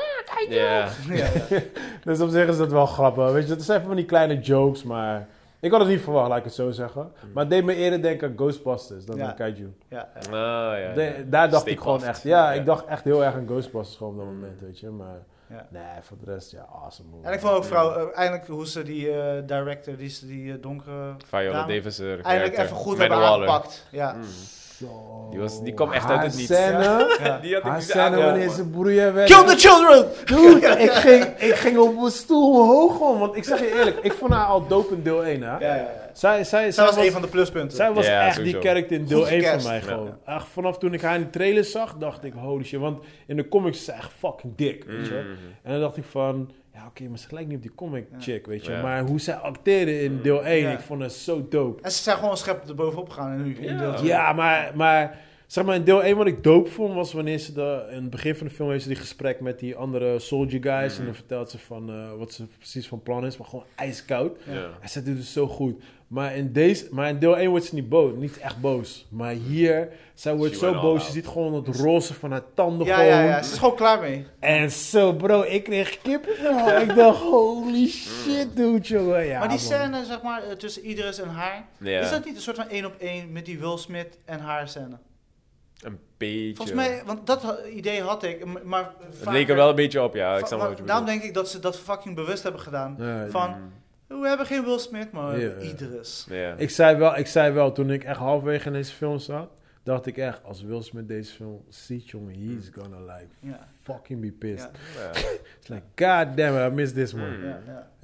Ja. 0.50 0.88
Ja, 1.10 1.16
ja. 1.16 1.28
Dus 2.06 2.20
op 2.20 2.30
zich 2.30 2.48
is 2.48 2.58
dat 2.58 2.72
wel 2.72 2.86
grappig. 2.86 3.32
Weet 3.32 3.48
je, 3.48 3.54
het 3.54 3.64
zijn 3.64 3.82
van 3.82 3.96
die 3.96 4.06
kleine 4.06 4.40
jokes, 4.40 4.84
maar... 4.84 5.28
Ik 5.62 5.72
had 5.72 5.80
het 5.80 5.90
niet 5.90 6.02
verwacht, 6.02 6.30
laat 6.30 6.38
ik 6.38 6.44
het 6.44 6.54
zo 6.54 6.72
zeggen. 6.72 7.12
Maar 7.34 7.44
het 7.44 7.50
deed 7.54 7.64
me 7.64 7.76
eerder 7.76 8.02
denken 8.02 8.30
aan 8.30 8.36
Ghostbusters 8.38 9.06
dan 9.06 9.18
Ja. 9.18 9.28
aan 9.28 9.36
Kaiju. 9.36 9.74
ja, 9.90 10.10
ja. 10.14 10.20
Ah, 10.72 10.80
ja, 10.80 10.94
De- 10.94 11.26
daar 11.30 11.50
dacht 11.50 11.62
Stay 11.62 11.74
ik 11.74 11.80
gewoon 11.80 12.04
echt... 12.04 12.24
Ja, 12.24 12.52
Ja. 12.52 12.60
ik 12.60 12.66
dacht 12.66 12.86
echt 12.86 13.04
heel 13.04 13.24
erg 13.24 13.36
aan 13.36 13.46
Ghostbusters 13.48 13.98
gewoon 13.98 14.12
op 14.14 14.18
dat 14.20 14.28
moment, 14.28 14.60
weet 14.62 14.80
je. 14.80 14.90
Maar 14.90 15.18
Ja. 15.50 15.68
nee, 15.70 15.82
voor 16.02 16.18
de 16.24 16.32
rest, 16.32 16.52
ja, 16.52 16.68
awesome 16.84 17.10
movie. 17.10 17.26
En 17.28 17.34
ik 17.34 17.40
vond 17.40 17.54
ook 17.54 17.64
vrouw, 17.66 17.96
eh, 17.96 18.18
eindelijk 18.18 18.48
hoe 18.48 18.68
ze 18.68 18.84
die 18.84 19.12
eh, 19.12 19.42
director, 19.48 19.96
die, 19.98 20.18
die 20.26 20.54
eh, 20.54 20.62
donkere... 20.62 21.14
Viola 21.26 21.66
Davis. 21.66 22.00
Eindelijk 22.00 22.58
even 22.58 22.76
goed 22.76 22.98
hebben 22.98 23.18
aangepakt. 23.18 23.88
Ja. 23.92 24.14
Mm. 24.14 24.22
Zo. 24.82 25.28
Die 25.32 25.40
was- 25.40 25.64
die 25.64 25.74
kwam 25.74 25.92
echt 25.92 26.10
uit 26.10 26.22
het 26.24 26.36
niets. 26.36 26.46
Scène, 26.54 26.84
Ja. 27.24 27.38
Die 27.42 27.54
had 27.54 27.64
ik 27.64 27.70
haar 27.70 27.74
niet 27.78 27.84
scène 27.84 28.02
aangekomen. 28.04 28.30
wanneer 28.30 28.50
ze 28.50 28.66
broeien 28.68 29.14
werd. 29.14 29.30
Kill 29.34 29.44
the 29.46 29.56
children! 29.58 30.06
Dude, 30.26 30.68
ik, 30.68 30.92
ging, 30.92 31.24
ik 31.38 31.56
ging 31.56 31.78
op 31.78 31.96
mijn 32.00 32.12
stoel 32.12 32.62
omhoog 32.62 32.92
gewoon. 32.98 33.20
Want 33.20 33.36
ik 33.36 33.44
zeg 33.44 33.60
je 33.60 33.76
eerlijk, 33.78 33.98
ik 34.02 34.14
vond 34.14 34.32
haar 34.34 34.46
al 34.46 34.68
dope 34.68 34.94
in 34.94 35.04
deel 35.04 35.26
1, 35.26 35.42
hè. 35.42 35.48
Ja, 35.52 35.60
ja, 35.60 35.76
ja. 35.76 35.88
Zij, 36.14 36.44
zij, 36.44 36.72
Zij 36.72 36.86
was 36.86 36.96
een 36.98 37.12
van 37.12 37.22
de 37.22 37.28
pluspunten. 37.28 37.78
zij 37.78 37.92
was 37.94 38.06
Ja, 38.06 38.26
echt 38.26 38.36
sowieso. 38.36 38.60
die 38.60 38.70
character 38.70 38.98
in 38.98 39.06
deel 39.06 39.20
Goed 39.20 39.28
1 39.28 39.44
van 39.44 39.64
mij 39.64 39.76
Ja. 39.76 39.82
gewoon. 39.82 40.18
Echt, 40.26 40.48
vanaf 40.48 40.78
toen 40.78 40.94
ik 40.94 41.02
haar 41.02 41.16
in 41.16 41.22
de 41.22 41.30
trailer 41.30 41.64
zag, 41.64 41.96
dacht 41.98 42.24
ik, 42.24 42.34
holy 42.34 42.64
shit. 42.64 42.80
Want 42.80 43.00
in 43.28 43.36
de 43.36 43.48
comics 43.48 43.78
is 43.78 43.86
ze 43.86 43.92
echt 43.92 44.12
fucking 44.20 44.54
dik, 44.56 44.84
weet 44.84 45.08
je. 45.08 45.14
Mhm. 45.14 45.32
En 45.64 45.72
dan 45.72 45.80
dacht 45.82 45.98
ik 45.98 46.04
van, 46.10 46.52
ja 46.74 46.86
oké, 46.88 47.08
maar 47.08 47.18
ze 47.20 47.28
gelijk 47.28 47.48
niet 47.48 47.56
op 47.56 47.62
die 47.62 47.76
comic 47.76 48.06
Ja. 48.12 48.20
chick, 48.20 48.46
weet 48.46 48.66
je. 48.66 48.72
Ja. 48.72 48.82
Maar 48.82 49.02
hoe 49.08 49.20
zij 49.20 49.36
acteerde 49.36 50.02
in 50.04 50.20
deel 50.22 50.46
1, 50.46 50.62
Ja. 50.62 50.72
ik 50.72 50.80
vond 50.80 51.02
het 51.02 51.14
zo 51.14 51.48
dope. 51.50 51.82
En 51.84 51.92
ze 51.92 52.04
zijn 52.04 52.16
gewoon 52.16 52.32
een 52.32 52.38
schep 52.38 52.68
erbovenop 52.70 53.10
gegaan. 53.10 53.32
En 53.32 53.44
nu 53.44 53.56
in 53.56 53.78
deel 53.78 53.94
twee. 53.96 54.08
Ja, 54.10 54.34
maar, 54.34 54.72
maar 54.76 55.20
zeg 55.48 55.66
maar 55.66 55.76
in 55.76 55.84
deel 55.84 56.04
1 56.04 56.18
wat 56.18 56.28
ik 56.28 56.44
dope 56.44 56.70
vond 56.70 56.94
was 56.94 57.14
wanneer 57.14 57.38
ze 57.38 57.54
de, 57.54 57.88
in 57.90 58.02
het 58.02 58.10
begin 58.10 58.36
van 58.36 58.48
de 58.48 58.54
film 58.54 58.70
heeft 58.70 58.82
ze 58.84 58.88
die 58.90 58.98
gesprek 58.98 59.40
met 59.40 59.60
die 59.60 59.76
andere 59.76 60.20
soldier 60.20 60.62
guys 60.64 60.92
Mhm. 60.92 61.00
en 61.00 61.06
dan 61.06 61.16
vertelt 61.16 61.50
ze 61.50 61.58
van 61.60 61.90
eh, 61.90 62.14
wat 62.18 62.32
ze 62.34 62.46
precies 62.58 62.88
van 62.88 63.02
plan 63.04 63.26
is, 63.26 63.38
maar 63.38 63.48
gewoon 63.48 63.66
ijskoud. 63.76 64.38
Ja. 64.48 64.70
En 64.82 64.90
ze 64.90 65.04
doet 65.04 65.18
het 65.18 65.26
zo 65.26 65.48
goed. 65.48 65.84
Maar 66.12 66.36
in, 66.36 66.52
deze, 66.54 66.88
maar 66.92 67.10
in 67.10 67.20
deel 67.20 67.38
1 67.38 67.50
wordt 67.50 67.66
ze 67.66 67.76
niet 67.76 67.90
boos, 67.90 68.14
niet 68.16 68.38
echt 68.38 68.62
boos. 68.62 69.06
Maar 69.10 69.32
hier, 69.32 69.88
zij 70.14 70.36
wordt 70.36 70.54
She 70.54 70.60
zo 70.60 70.82
boos. 70.82 71.06
Je 71.06 71.12
ziet 71.12 71.28
gewoon 71.28 71.54
het 71.54 71.76
roze 71.76 72.14
van 72.14 72.32
haar 72.32 72.42
tanden 72.54 72.88
Ja, 72.88 72.96
gewoon. 72.96 73.10
ja, 73.10 73.24
ja. 73.24 73.44
Ze 73.44 73.52
is 73.52 73.58
gewoon 73.60 73.76
klaar 73.76 74.00
mee. 74.00 74.26
En 74.40 74.72
zo, 74.72 75.14
bro, 75.14 75.42
ik 75.42 75.64
kreeg 75.64 76.02
kippenvel. 76.02 76.82
ik 76.82 76.96
dacht, 76.96 77.20
holy 77.22 77.88
shit, 77.88 78.56
dude, 78.56 78.80
jongen. 78.88 79.26
Ja, 79.26 79.40
maar 79.40 79.50
die 79.50 79.58
man. 79.58 79.68
scène, 79.68 80.06
zeg 80.06 80.22
maar, 80.22 80.44
eh, 80.44 80.52
tussen 80.56 80.90
Idris 80.90 81.20
en 81.20 81.30
haar. 81.30 81.66
Ja. 81.78 82.00
Is 82.00 82.10
dat 82.10 82.26
niet 82.26 82.36
een 82.36 82.42
soort 82.42 82.58
van 82.58 82.70
één 82.70 82.86
op 82.86 82.96
één 82.98 83.32
met 83.32 83.46
die 83.46 83.60
Will 83.60 83.78
Smith 83.78 84.18
en 84.26 84.40
haar 84.40 84.68
scène? 84.68 84.98
Een 85.82 86.00
beetje. 86.18 86.56
Volgens 86.56 86.78
mij, 86.78 87.02
want 87.06 87.28
dat 87.28 87.58
idee 87.74 88.02
had 88.02 88.24
ik. 88.24 88.64
Maar 88.64 88.94
Het 89.20 89.32
leek 89.32 89.50
er 89.50 89.56
wel 89.56 89.70
een 89.70 89.76
beetje 89.76 90.04
op, 90.04 90.16
ja. 90.16 90.38
Ik 90.38 90.46
snap 90.46 90.60
maar 90.60 90.70
wat 90.70 90.78
je 90.78 90.84
Daarom 90.84 91.06
denk 91.06 91.24
ik 91.24 91.34
dat 91.34 91.50
ze 91.50 91.60
dat 91.60 91.80
fucking 91.80 92.16
bewust 92.16 92.44
hebben 92.44 92.62
gedaan. 92.62 92.96
Ja, 93.00 93.28
Van. 93.30 93.56
We 94.20 94.28
hebben 94.28 94.46
geen 94.46 94.64
Will 94.64 94.80
Smith, 94.80 95.12
maar 95.12 95.40
ja. 95.40 95.58
Idris. 95.58 96.28
Ik 96.58 96.70
zei, 96.70 96.98
wel, 96.98 97.18
ik 97.18 97.28
zei 97.28 97.52
wel, 97.54 97.72
toen 97.72 97.92
ik 97.92 98.04
echt 98.04 98.18
halverwege 98.18 98.68
in 98.68 98.74
deze 98.74 98.94
film 98.94 99.20
zat, 99.20 99.50
dacht 99.84 100.06
ik 100.06 100.18
echt, 100.18 100.44
als 100.44 100.62
Will 100.64 100.82
Smith 100.82 101.08
deze 101.08 101.34
film 101.34 101.64
ziet, 101.70 102.10
jongen, 102.10 102.34
he's 102.34 102.70
gonna 102.74 103.00
like 103.00 103.58
fucking 103.82 104.22
be 104.22 104.32
pissed. 104.32 104.70
It's 105.60 105.68
like, 105.68 105.84
god 105.96 106.38
damn 106.38 106.56
it, 106.58 106.72
I 106.72 106.76
miss 106.76 106.94
this 106.94 107.14
man. 107.14 107.40
Mm. 107.40 107.56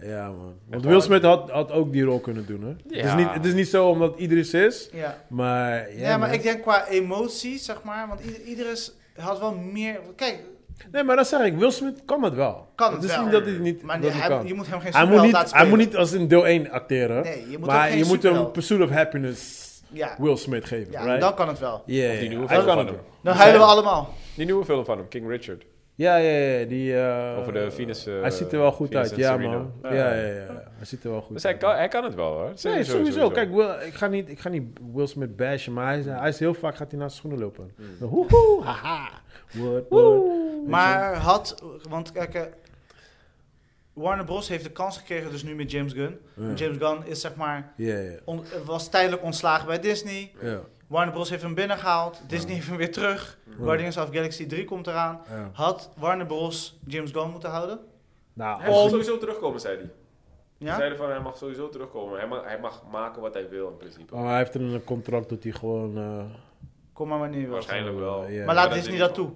ja, 0.02 0.28
man. 0.32 0.56
Want 0.70 0.86
Will. 0.86 1.02
Smith 1.02 1.24
had, 1.24 1.50
had 1.50 1.72
ook 1.72 1.92
die 1.92 2.04
rol 2.04 2.20
kunnen 2.20 2.46
doen, 2.46 2.62
hè? 2.62 2.98
Het, 2.98 3.06
is 3.06 3.14
niet, 3.14 3.30
het 3.30 3.46
is 3.46 3.54
niet 3.54 3.68
zo 3.68 3.90
omdat 3.90 4.20
Idris 4.20 4.54
is, 4.54 4.90
Ja. 4.94 5.24
maar... 5.28 5.94
Ja, 5.94 6.00
Ja, 6.00 6.18
maar 6.18 6.28
man. 6.28 6.38
ik 6.38 6.44
denk 6.44 6.62
qua 6.62 6.88
emotie, 6.88 7.58
zeg 7.58 7.84
maar, 7.84 8.08
want 8.08 8.22
Idris 8.46 8.96
had 9.16 9.40
wel 9.40 9.56
meer... 9.56 10.00
Kijk, 10.16 10.44
Nee, 10.92 11.04
maar 11.04 11.16
dat 11.16 11.28
zeg 11.28 11.46
ik, 11.46 11.58
Will 11.58 11.72
Smith 11.72 12.02
kan 12.06 12.24
het 12.24 12.34
wel. 12.34 12.68
Kan 12.76 12.94
het 12.94 13.02
het 13.02 13.10
is 13.12 13.16
wel. 13.16 13.24
niet 13.26 13.34
dat 13.34 13.44
hij 13.46 13.54
niet, 13.58 13.82
maar 13.82 14.02
dat 14.02 14.12
nee, 14.12 14.20
hij 14.20 14.28
hij, 14.30 14.38
kan. 14.38 14.48
je 14.48 14.54
moet 14.54 14.68
hem 14.68 14.80
geen 14.80 14.92
Hij 14.92 15.02
moet, 15.06 15.10
superheld 15.14 15.26
niet, 15.26 15.34
laten 15.34 15.50
hij 15.56 15.60
spelen. 15.66 15.78
moet 15.78 15.88
niet 15.88 15.96
als 15.98 16.12
in 16.14 16.28
deel 16.28 16.48
1 16.48 16.70
acteren, 16.70 17.24
Nee, 17.24 17.50
je 17.50 17.58
moet 17.58 17.68
maar 17.68 17.96
je 17.96 18.06
moet 18.06 18.24
hem. 18.24 18.52
Pursuit 18.52 18.82
of 18.82 18.90
Happiness 18.90 19.66
Ja, 19.92 20.16
Will 20.18 20.36
Smith 20.36 20.66
geven, 20.66 20.92
ja 20.92 21.04
right? 21.04 21.22
dan 21.22 21.34
kan 21.36 21.48
het 21.48 21.60
wel. 21.60 21.82
Ja, 21.86 22.12
Of 22.12 22.14
die 22.14 22.24
ja, 22.24 22.30
nieuwe 22.30 22.46
hij 22.48 22.56
film 22.56 22.66
kan 22.68 22.76
van 22.76 22.86
het 22.86 22.96
hem. 22.96 23.04
wel. 23.04 23.06
Dan 23.22 23.34
huilen 23.36 23.60
we 23.60 23.66
allemaal. 23.66 24.14
Die 24.36 24.46
nieuwe 24.46 24.66
film 24.66 24.86
van 24.86 24.98
hem, 24.98 25.08
King 25.08 25.30
Richard. 25.30 25.66
Ja, 25.96 26.16
ja, 26.16 26.38
ja, 26.60 26.66
die... 26.66 26.98
eh, 27.00 27.38
Over 27.40 27.54
de 27.54 27.72
Venus, 27.72 28.06
eh, 28.08 28.22
hij 28.22 28.30
ziet 28.30 28.52
er 28.52 28.60
wel 28.60 28.72
goed 28.72 28.88
Venus 28.88 29.10
uit, 29.10 29.20
ja 29.20 29.38
man. 29.38 29.72
Ja. 29.84 29.94
Ja, 29.94 30.14
ja, 30.14 30.14
ja, 30.22 30.28
ja. 30.28 30.64
Hij 30.76 30.86
ziet 30.86 31.04
er 31.04 31.10
wel 31.12 31.22
goed 31.22 31.34
Dus 31.34 31.44
hij 31.44 31.52
uit. 31.52 31.62
kan, 31.62 31.76
hij 31.76 31.88
kan 31.88 32.04
het 32.04 32.16
wel 32.16 32.32
hoor. 32.34 32.46
Nee, 32.46 32.56
Sowieso, 32.58 32.92
sowieso. 32.98 33.30
Kijk, 33.30 33.54
Will, 33.56 33.70
ik, 33.86 33.94
ga 33.94 34.08
niet, 34.08 34.30
ik 34.30 34.40
ga 34.40 34.50
niet 34.50 34.64
Will 34.94 35.08
Smith 35.08 35.36
bashen, 35.36 35.74
maar 35.74 35.88
hij 35.88 36.00
is, 36.00 36.06
hij 36.06 36.30
is 36.30 36.40
heel 36.40 36.54
vaak 36.54 36.76
gaat 36.76 36.92
hij 36.92 37.00
naar 37.00 37.10
zijn 37.10 37.20
schoenen 37.22 37.40
lopen. 37.40 37.72
Hmm. 37.78 38.08
Woehoe, 38.10 38.64
haha. 38.64 39.10
Word, 39.52 39.84
word. 39.90 40.32
Maar 40.66 41.16
had, 41.16 41.64
want 41.90 42.12
kijk, 42.12 42.34
eh, 42.34 42.42
Warner 43.94 44.26
Bros. 44.26 44.48
heeft 44.48 44.64
de 44.64 44.72
kans 44.72 44.98
gekregen 44.98 45.32
dus 45.32 45.44
nu 45.44 45.56
met 45.56 45.72
James 45.72 45.94
Gunn. 45.94 46.20
Ja. 46.36 46.54
James 46.54 46.78
Gunn 46.78 47.06
is 47.06 47.22
zeg 47.22 47.36
maar, 47.36 47.74
Ja, 47.76 47.98
ja, 47.98 48.18
on- 48.26 48.44
was 48.66 48.90
tijdelijk 48.90 49.24
ontslagen 49.24 49.68
bij 49.68 49.80
Disney. 49.80 50.32
ja. 50.42 50.60
Warner 50.88 51.14
Bros. 51.14 51.30
heeft 51.30 51.42
hem 51.42 51.54
binnengehaald. 51.54 52.22
Disney 52.28 52.54
heeft 52.54 52.68
hem 52.68 52.78
weer 52.78 52.92
terug. 52.92 53.38
Guardians 53.62 53.98
of 53.98 54.10
Galaxy 54.12 54.46
3 54.48 54.66
komt 54.66 54.88
eraan. 54.88 55.22
ja. 55.30 55.50
Had 55.54 55.90
Warner 55.98 56.26
Bros. 56.26 56.80
James 56.86 57.12
Gunn 57.12 57.32
moeten 57.32 57.50
houden? 57.50 57.80
Nou, 58.34 58.62
Hij 58.62 58.70
mag 58.70 58.84
om- 58.84 58.90
sowieso 58.90 59.18
terugkomen, 59.18 59.60
zei 59.60 59.76
hij. 59.78 59.86
Ze 60.60 60.66
Ja? 60.66 60.76
zeiden 60.76 60.98
van 60.98 61.10
hij 61.10 61.20
mag 61.20 61.38
sowieso 61.38 61.70
terugkomen. 61.70 62.20
Hij 62.20 62.28
mag, 62.28 62.44
hij 62.46 62.60
mag 62.60 62.84
maken 62.92 63.22
wat 63.22 63.34
hij 63.34 63.50
wil 63.50 63.68
in 63.70 63.78
principe. 63.78 64.16
oh, 64.16 64.28
hij 64.28 64.38
heeft 64.38 64.54
er 64.56 64.62
een 64.62 64.84
contract 64.84 65.30
dat 65.30 65.44
hij 65.44 65.52
gewoon... 65.52 65.98
eh, 65.98 66.24
Kom 66.94 67.08
maar 67.08 67.20
wanneer. 67.20 67.50
Waarschijnlijk 67.50 67.98
wel. 67.98 68.28
Ja. 68.28 68.46
Maar 68.46 68.56
laat 68.56 68.66
dat 68.66 68.74
Disney 68.74 68.94
is 68.94 69.00
dat 69.00 69.14
toe. 69.14 69.30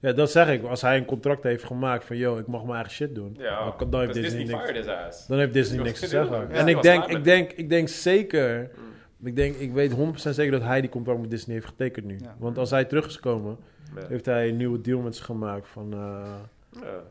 Ja, 0.00 0.12
dat 0.12 0.30
zeg 0.30 0.48
ik. 0.48 0.62
Als 0.64 0.82
hij 0.82 0.96
een 0.96 1.04
contract 1.04 1.42
heeft 1.42 1.64
gemaakt 1.64 2.04
van, 2.04 2.16
yo, 2.16 2.36
ik 2.38 2.46
mag 2.46 2.60
mijn 2.62 2.74
eigen 2.74 2.92
shit 2.92 3.14
doen. 3.14 3.36
Ja, 3.38 3.74
dan, 3.90 4.00
heeft 4.00 4.14
dus 4.14 4.22
Disney, 4.22 4.44
Disney 4.44 4.72
niks, 4.72 5.26
dan 5.26 5.38
heeft 5.38 5.52
Disney 5.52 5.82
niks 5.88 6.00
te 6.00 6.06
zeggen. 6.06 6.50
en 6.50 6.68
ik 6.68 6.82
denk, 6.82 7.04
ik, 7.06 7.24
denk, 7.24 7.52
ik 7.52 7.68
denk 7.68 7.88
zeker... 7.88 8.70
Mm. 8.76 8.94
Ik, 9.26 9.36
denk, 9.36 9.56
ik 9.56 9.72
weet 9.72 9.92
100% 9.92 9.96
zeker 10.14 10.50
dat 10.50 10.62
hij 10.62 10.80
die 10.80 10.90
contract 10.90 11.20
met 11.20 11.30
Disney 11.30 11.54
heeft 11.54 11.66
getekend 11.68 12.06
nu. 12.06 12.18
Ja. 12.22 12.36
Want 12.38 12.58
als 12.58 12.70
hij 12.70 12.84
terug 12.84 13.06
is 13.06 13.14
gekomen, 13.14 13.56
Ja. 13.94 14.06
heeft 14.08 14.26
hij 14.26 14.48
een 14.48 14.56
nieuwe 14.56 14.80
deal 14.80 15.00
met 15.00 15.16
ze 15.16 15.22
gemaakt 15.22 15.68
van... 15.68 15.92
eh, 15.92 16.34
Ja. 16.82 17.02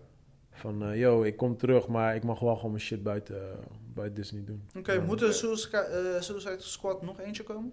Van, 0.52 0.84
eh, 0.84 0.99
yo, 0.99 1.24
ik 1.24 1.38
kom 1.38 1.57
terug, 1.57 1.88
maar 1.88 2.16
ik 2.16 2.24
mag 2.24 2.40
wel 2.40 2.56
gewoon 2.56 2.72
mijn 2.72 2.84
shit 2.84 3.03
buiten, 3.03 3.36
eh, 3.36 3.57
buiten 3.94 4.16
Disney 4.22 4.44
doen. 4.45 4.64
Oké, 4.78 4.91
Ja. 4.94 5.02
moet 5.02 5.22
er 5.22 5.34
Suicide 5.34 6.56
Squad 6.57 7.02
nog 7.02 7.20
eentje 7.20 7.44
komen? 7.44 7.72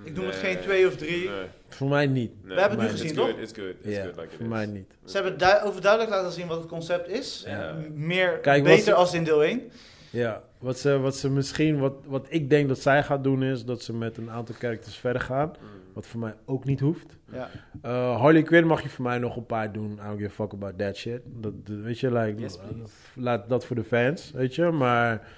Mm, 0.00 0.06
Ik 0.06 0.14
noem 0.16 0.26
het 0.26 0.34
geen 0.34 0.58
twee 0.60 0.86
of 0.86 0.96
drie. 0.96 1.28
Nee, 1.28 1.38
Voor 1.68 1.88
mij 1.88 2.06
niet. 2.06 2.32
nee. 2.44 2.54
We 2.54 2.60
hebben 2.60 2.78
het 2.80 2.90
nu 2.90 2.98
gezien, 2.98 3.14
toch? 3.16 3.28
It's 3.28 3.52
good, 3.52 3.74
it's 3.82 3.98
good 3.98 4.16
like 4.16 4.22
it 4.22 4.32
voor 4.32 4.40
is. 4.40 4.48
mij 4.48 4.66
niet. 4.66 4.90
Ze 5.04 5.14
hebben 5.16 5.38
du- 5.38 5.60
overduidelijk 5.62 6.10
laten 6.10 6.32
zien 6.32 6.46
wat 6.46 6.58
het 6.58 6.66
concept 6.68 7.08
is. 7.08 7.46
Meer, 7.94 8.38
Kijk, 8.38 8.64
beter 8.64 8.94
als 8.94 9.14
in 9.14 9.24
deel 9.24 9.44
1. 9.44 9.62
Ja, 10.10 10.42
wat 10.58 10.78
ze, 10.78 10.98
wat 10.98 11.16
ze 11.16 11.30
misschien, 11.30 11.78
wat, 11.78 11.92
wat 12.06 12.26
ik 12.28 12.50
denk 12.50 12.68
dat 12.68 12.78
zij 12.78 13.02
gaat 13.02 13.24
doen 13.24 13.42
is 13.42 13.64
dat 13.64 13.82
ze 13.82 13.94
met 13.94 14.16
een 14.16 14.30
aantal 14.30 14.54
characters 14.58 14.96
verder 14.96 15.22
gaan. 15.22 15.48
Mm. 15.48 15.78
Wat 15.92 16.06
voor 16.06 16.20
mij 16.20 16.34
ook 16.44 16.64
niet 16.64 16.80
hoeft. 16.80 17.16
Ja. 17.32 17.50
Eh, 17.82 18.20
Harley 18.20 18.42
Quinn 18.42 18.66
mag 18.66 18.82
je 18.82 18.88
voor 18.88 19.04
mij 19.04 19.18
nog 19.18 19.36
een 19.36 19.46
paar 19.46 19.72
doen. 19.72 19.92
I 19.92 19.96
don't 20.06 20.18
give 20.20 20.30
a 20.30 20.34
fuck 20.44 20.52
about 20.52 20.78
that 20.78 20.96
shit. 20.96 21.20
Dat, 21.24 21.52
weet 21.64 21.98
je, 22.00 22.12
like, 22.12 22.40
Yes, 22.40 22.58
laat 23.14 23.48
dat 23.48 23.64
voor 23.64 23.76
de 23.76 23.84
fans, 23.84 24.30
weet 24.34 24.54
je. 24.54 24.70
Maar 24.70 25.28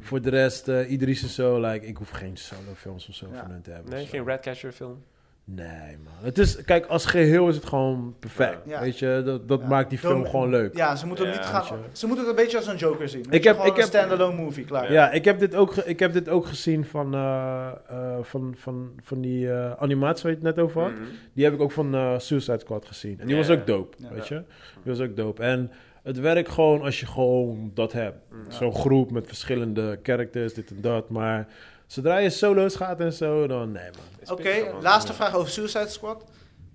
voor 0.00 0.20
de 0.20 0.30
rest, 0.30 0.68
eh 0.68 0.90
Idris 0.90 1.24
is 1.24 1.34
zo, 1.34 1.60
like, 1.60 1.86
ik 1.86 1.96
hoef 1.96 2.10
geen 2.10 2.36
solo 2.36 2.60
films 2.74 3.08
of 3.08 3.14
zo 3.14 3.26
Ja. 3.32 3.38
van 3.40 3.50
hen 3.50 3.62
te 3.62 3.70
hebben. 3.70 3.90
Nee, 3.92 4.06
geen 4.06 4.24
Ratcatcher 4.26 4.72
film. 4.72 5.02
Nee, 5.48 5.96
man. 6.04 6.12
Het 6.20 6.38
is, 6.38 6.64
kijk, 6.64 6.86
als 6.86 7.06
geheel 7.06 7.48
is 7.48 7.54
het 7.54 7.64
gewoon 7.64 8.14
perfect. 8.20 8.58
Ja. 8.66 8.80
Weet 8.80 8.98
je, 8.98 9.22
dat, 9.24 9.48
dat 9.48 9.60
Ja. 9.60 9.66
maakt 9.66 9.90
die 9.90 9.98
film 9.98 10.26
gewoon 10.26 10.50
leuk. 10.50 10.76
Ja, 10.76 10.96
ze 10.96 11.06
moeten 11.06 11.24
hem 11.26 11.34
niet 11.34 11.44
gaan... 11.46 11.64
Ze 11.92 12.06
moeten 12.06 12.26
het 12.26 12.36
een 12.36 12.42
beetje 12.44 12.56
als 12.56 12.66
een 12.66 12.76
Joker 12.76 13.08
zien. 13.08 13.20
Ik 13.20 13.32
Ik 13.32 13.44
heb, 13.44 13.56
ik 13.58 13.64
een 13.66 13.72
heb- 13.74 13.82
standalone 13.84 14.36
movie, 14.42 14.64
klaar. 14.64 14.92
Ja, 14.92 15.10
ik 15.10 15.24
heb 15.24 15.38
dit 15.38 15.54
ook, 15.54 15.74
ik 15.76 15.98
heb 15.98 16.12
dit 16.12 16.28
ook 16.28 16.46
gezien 16.46 16.84
van, 16.84 17.14
eh, 17.14 17.68
eh, 17.88 18.16
van, 18.22 18.54
van, 18.58 18.92
van 19.02 19.20
die 19.20 19.50
eh, 19.52 19.72
animatie 19.72 20.22
waar 20.22 20.32
je 20.32 20.38
het 20.46 20.56
net 20.56 20.64
over 20.64 20.80
had. 20.82 20.90
Mhm. 20.92 21.00
Die 21.32 21.44
heb 21.44 21.54
ik 21.54 21.60
ook 21.60 21.72
van 21.72 21.94
eh, 21.94 22.18
Suicide 22.18 22.58
Squad 22.58 22.86
gezien. 22.86 23.20
En 23.20 23.26
die 23.26 23.36
Ja, 23.36 23.40
was 23.46 23.50
ook 23.50 23.66
dope, 23.66 23.96
Ja. 24.00 24.08
weet 24.12 24.28
je. 24.28 24.42
Die 24.82 24.92
was 24.96 25.00
ook 25.00 25.16
dope. 25.16 25.42
En 25.42 25.70
het 26.06 26.18
werkt 26.18 26.48
gewoon 26.48 26.82
als 26.82 27.00
je 27.00 27.06
gewoon 27.06 27.70
dat 27.74 27.92
hebt. 27.92 28.30
Mhm. 28.30 28.50
Zo'n 28.50 28.74
groep 28.74 29.10
met 29.10 29.26
verschillende 29.26 29.98
characters, 30.02 30.54
dit 30.54 30.70
en 30.70 30.80
dat. 30.80 31.08
Maar 31.10 31.48
zodra 31.86 32.18
je 32.18 32.30
solo's 32.30 32.76
gaat 32.76 33.00
en 33.00 33.12
zo, 33.12 33.46
dan 33.46 33.72
nee, 33.72 33.90
man. 33.90 34.36
Oké, 34.38 34.74
laatste 34.80 35.12
vraag 35.12 35.34
over 35.34 35.50
Suicide 35.50 35.88
Squad. 35.88 36.24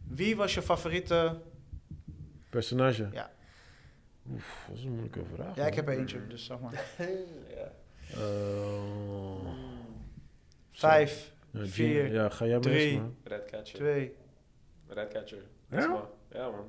Wie 0.08 0.36
was 0.36 0.54
je 0.54 0.62
favoriete... 0.62 1.38
Personage. 2.50 3.10
Ja. 3.12 3.32
Oef, 4.32 4.66
dat 4.68 4.78
is 4.78 4.84
een 4.84 4.90
moeilijke 4.90 5.22
vraag. 5.34 5.56
Ja, 5.56 5.66
ik 5.66 5.74
heb 5.74 5.88
er 5.88 5.98
eentje, 5.98 6.28
dus 6.28 6.46
zeg 6.46 6.60
maar. 6.60 6.84
Ja. 7.56 7.72
Eh, 8.18 9.48
Vijf, 10.72 11.34
ja, 11.52 11.66
vier, 11.66 12.14
Ja, 12.14 12.30
ga 12.30 12.46
jij 12.46 12.54
maar 12.54 12.62
drie. 12.62 13.02
Redcatcher. 13.24 13.80
twee... 13.80 14.16
Redcatcher. 14.88 15.44
Ja? 15.70 16.10
Ja, 16.32 16.50
man. 16.50 16.66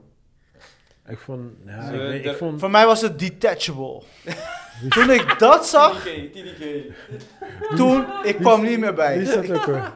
Ik 1.08 1.18
vond... 1.18 1.40
Ja, 1.66 1.72
ik, 1.82 1.90
weet- 2.00 2.22
de- 2.22 2.30
ik 2.30 2.36
vond... 2.36 2.60
Voor 2.60 2.70
mij 2.70 2.86
was 2.86 3.00
het 3.00 3.18
Detachable. 3.18 4.02
Toen 4.88 5.10
ik 5.10 5.38
dat 5.38 5.66
zag, 5.66 6.00
TDK, 6.00 6.32
TDK. 6.32 7.76
toen, 7.76 8.06
ik 8.22 8.36
kwam 8.36 8.62
niet 8.62 8.78
meer 8.78 8.94
bij. 8.94 9.18
Wie 9.18 9.28
is 9.28 9.34
dat 9.34 9.50
ook 9.58 9.64
weer? 9.64 9.92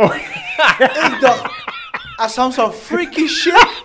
Ik 0.80 1.16
dacht, 1.20 1.44
I 2.24 2.28
sound 2.28 2.54
so 2.54 2.70
freaky 2.70 3.26
shit. 3.26 3.82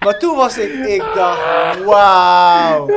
Maar 0.00 0.18
toen 0.18 0.36
was 0.36 0.58
ik, 0.58 0.72
ik 0.72 1.04
dacht, 1.14 1.82
wauw. 1.84 2.88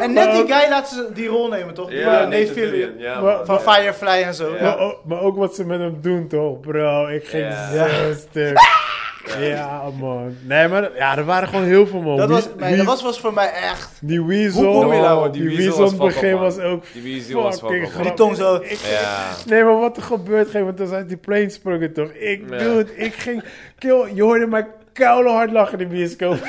En 0.00 0.12
net 0.12 0.32
die 0.32 0.54
guy 0.54 0.68
laat 0.68 0.88
ze 0.88 1.08
die 1.14 1.28
rol 1.28 1.48
nemen, 1.48 1.74
toch? 1.74 1.88
Die, 1.88 1.98
Ja, 1.98 2.20
eh, 2.20 2.28
Nate 2.28 2.52
Fillion. 2.52 2.98
Ja, 2.98 3.20
Maar- 3.20 3.36
man. 3.36 3.46
Van 3.46 3.60
Firefly 3.60 4.22
en 4.22 4.34
zo. 4.34 4.54
Ja. 4.54 4.62
Maar, 4.62 4.78
ook, 4.78 5.04
maar 5.04 5.20
ook 5.20 5.36
wat 5.36 5.54
ze 5.54 5.64
met 5.66 5.78
hem 5.80 6.00
doen, 6.00 6.28
toch? 6.28 6.60
Bro, 6.60 7.06
ik 7.06 7.26
ging 7.26 7.52
zo 7.72 7.86
stuk. 8.30 8.58
Ja, 9.38 9.90
man. 10.00 10.36
Nee, 10.42 10.68
maar 10.68 10.90
ja, 10.96 11.16
er 11.16 11.24
waren 11.24 11.48
gewoon 11.48 11.64
heel 11.64 11.86
veel, 11.86 12.00
man. 12.00 12.16
Dat 12.16 12.28
was, 12.28 12.48
nee, 12.58 12.76
dat 12.76 12.86
was, 12.86 13.02
was 13.02 13.20
voor 13.20 13.32
mij 13.34 13.52
echt. 13.52 13.90
Die 14.00 14.22
Weasel, 14.24 14.64
Hoe 14.64 14.82
kom 14.82 14.92
je 14.94 15.00
nou, 15.00 15.26
oh, 15.26 15.32
die, 15.32 15.42
die 15.42 15.56
Weasel, 15.56 15.64
Weasel 15.78 15.84
in 15.90 15.96
was 15.98 16.14
het 16.14 16.20
begin 16.22 16.38
was 16.38 16.58
ook 16.58 16.84
Die 16.92 17.02
Weasel 17.02 17.42
was 17.42 17.58
fucking. 17.58 17.92
Die 17.92 18.14
tong 18.14 18.36
zo. 18.36 18.54
Ik- 18.54 18.70
Ja. 18.90 19.28
Nee, 19.46 19.64
maar 19.64 19.78
wat 19.78 19.96
er 19.96 20.02
gebeurt, 20.02 20.50
geen, 20.50 20.64
want 20.64 20.76
toen 20.76 20.86
zijn 20.86 21.06
die 21.06 21.16
plane 21.16 21.50
sprongen 21.50 21.92
toch? 21.92 22.10
Ik, 22.10 22.42
Ja. 22.50 22.58
dude, 22.58 22.96
ik 22.96 23.14
ging, 23.14 23.42
kill, 23.78 24.10
je 24.14 24.22
hoorde 24.22 24.46
mij 24.46 24.66
koude 24.92 25.28
hard 25.28 25.50
lachen 25.52 25.78
in 25.78 25.88
de 25.88 25.94
bioscoop. 25.94 26.38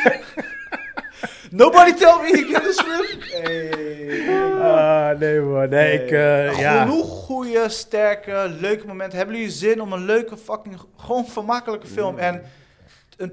Nobody 1.51 1.93
tell 1.93 2.15
me 2.21 2.27
he 2.37 2.51
can 2.51 2.73
swim. 2.73 3.19
Hey. 3.43 4.59
ah, 4.61 5.19
nee 5.19 5.39
man, 5.39 5.69
nee, 5.69 5.93
ik, 6.03 6.11
eh, 6.11 6.59
ja. 6.59 6.81
Genoeg 6.83 7.07
goede, 7.09 7.69
sterke, 7.69 8.51
leuke 8.59 8.87
momenten. 8.87 9.17
Hebben 9.17 9.35
jullie 9.35 9.51
zin 9.51 9.81
om 9.81 9.93
een 9.93 10.05
leuke, 10.05 10.37
fucking, 10.37 10.75
gewoon 10.97 11.25
vermakkelijke 11.27 11.87
film 11.87 12.17
en 12.17 12.41
een 13.17 13.31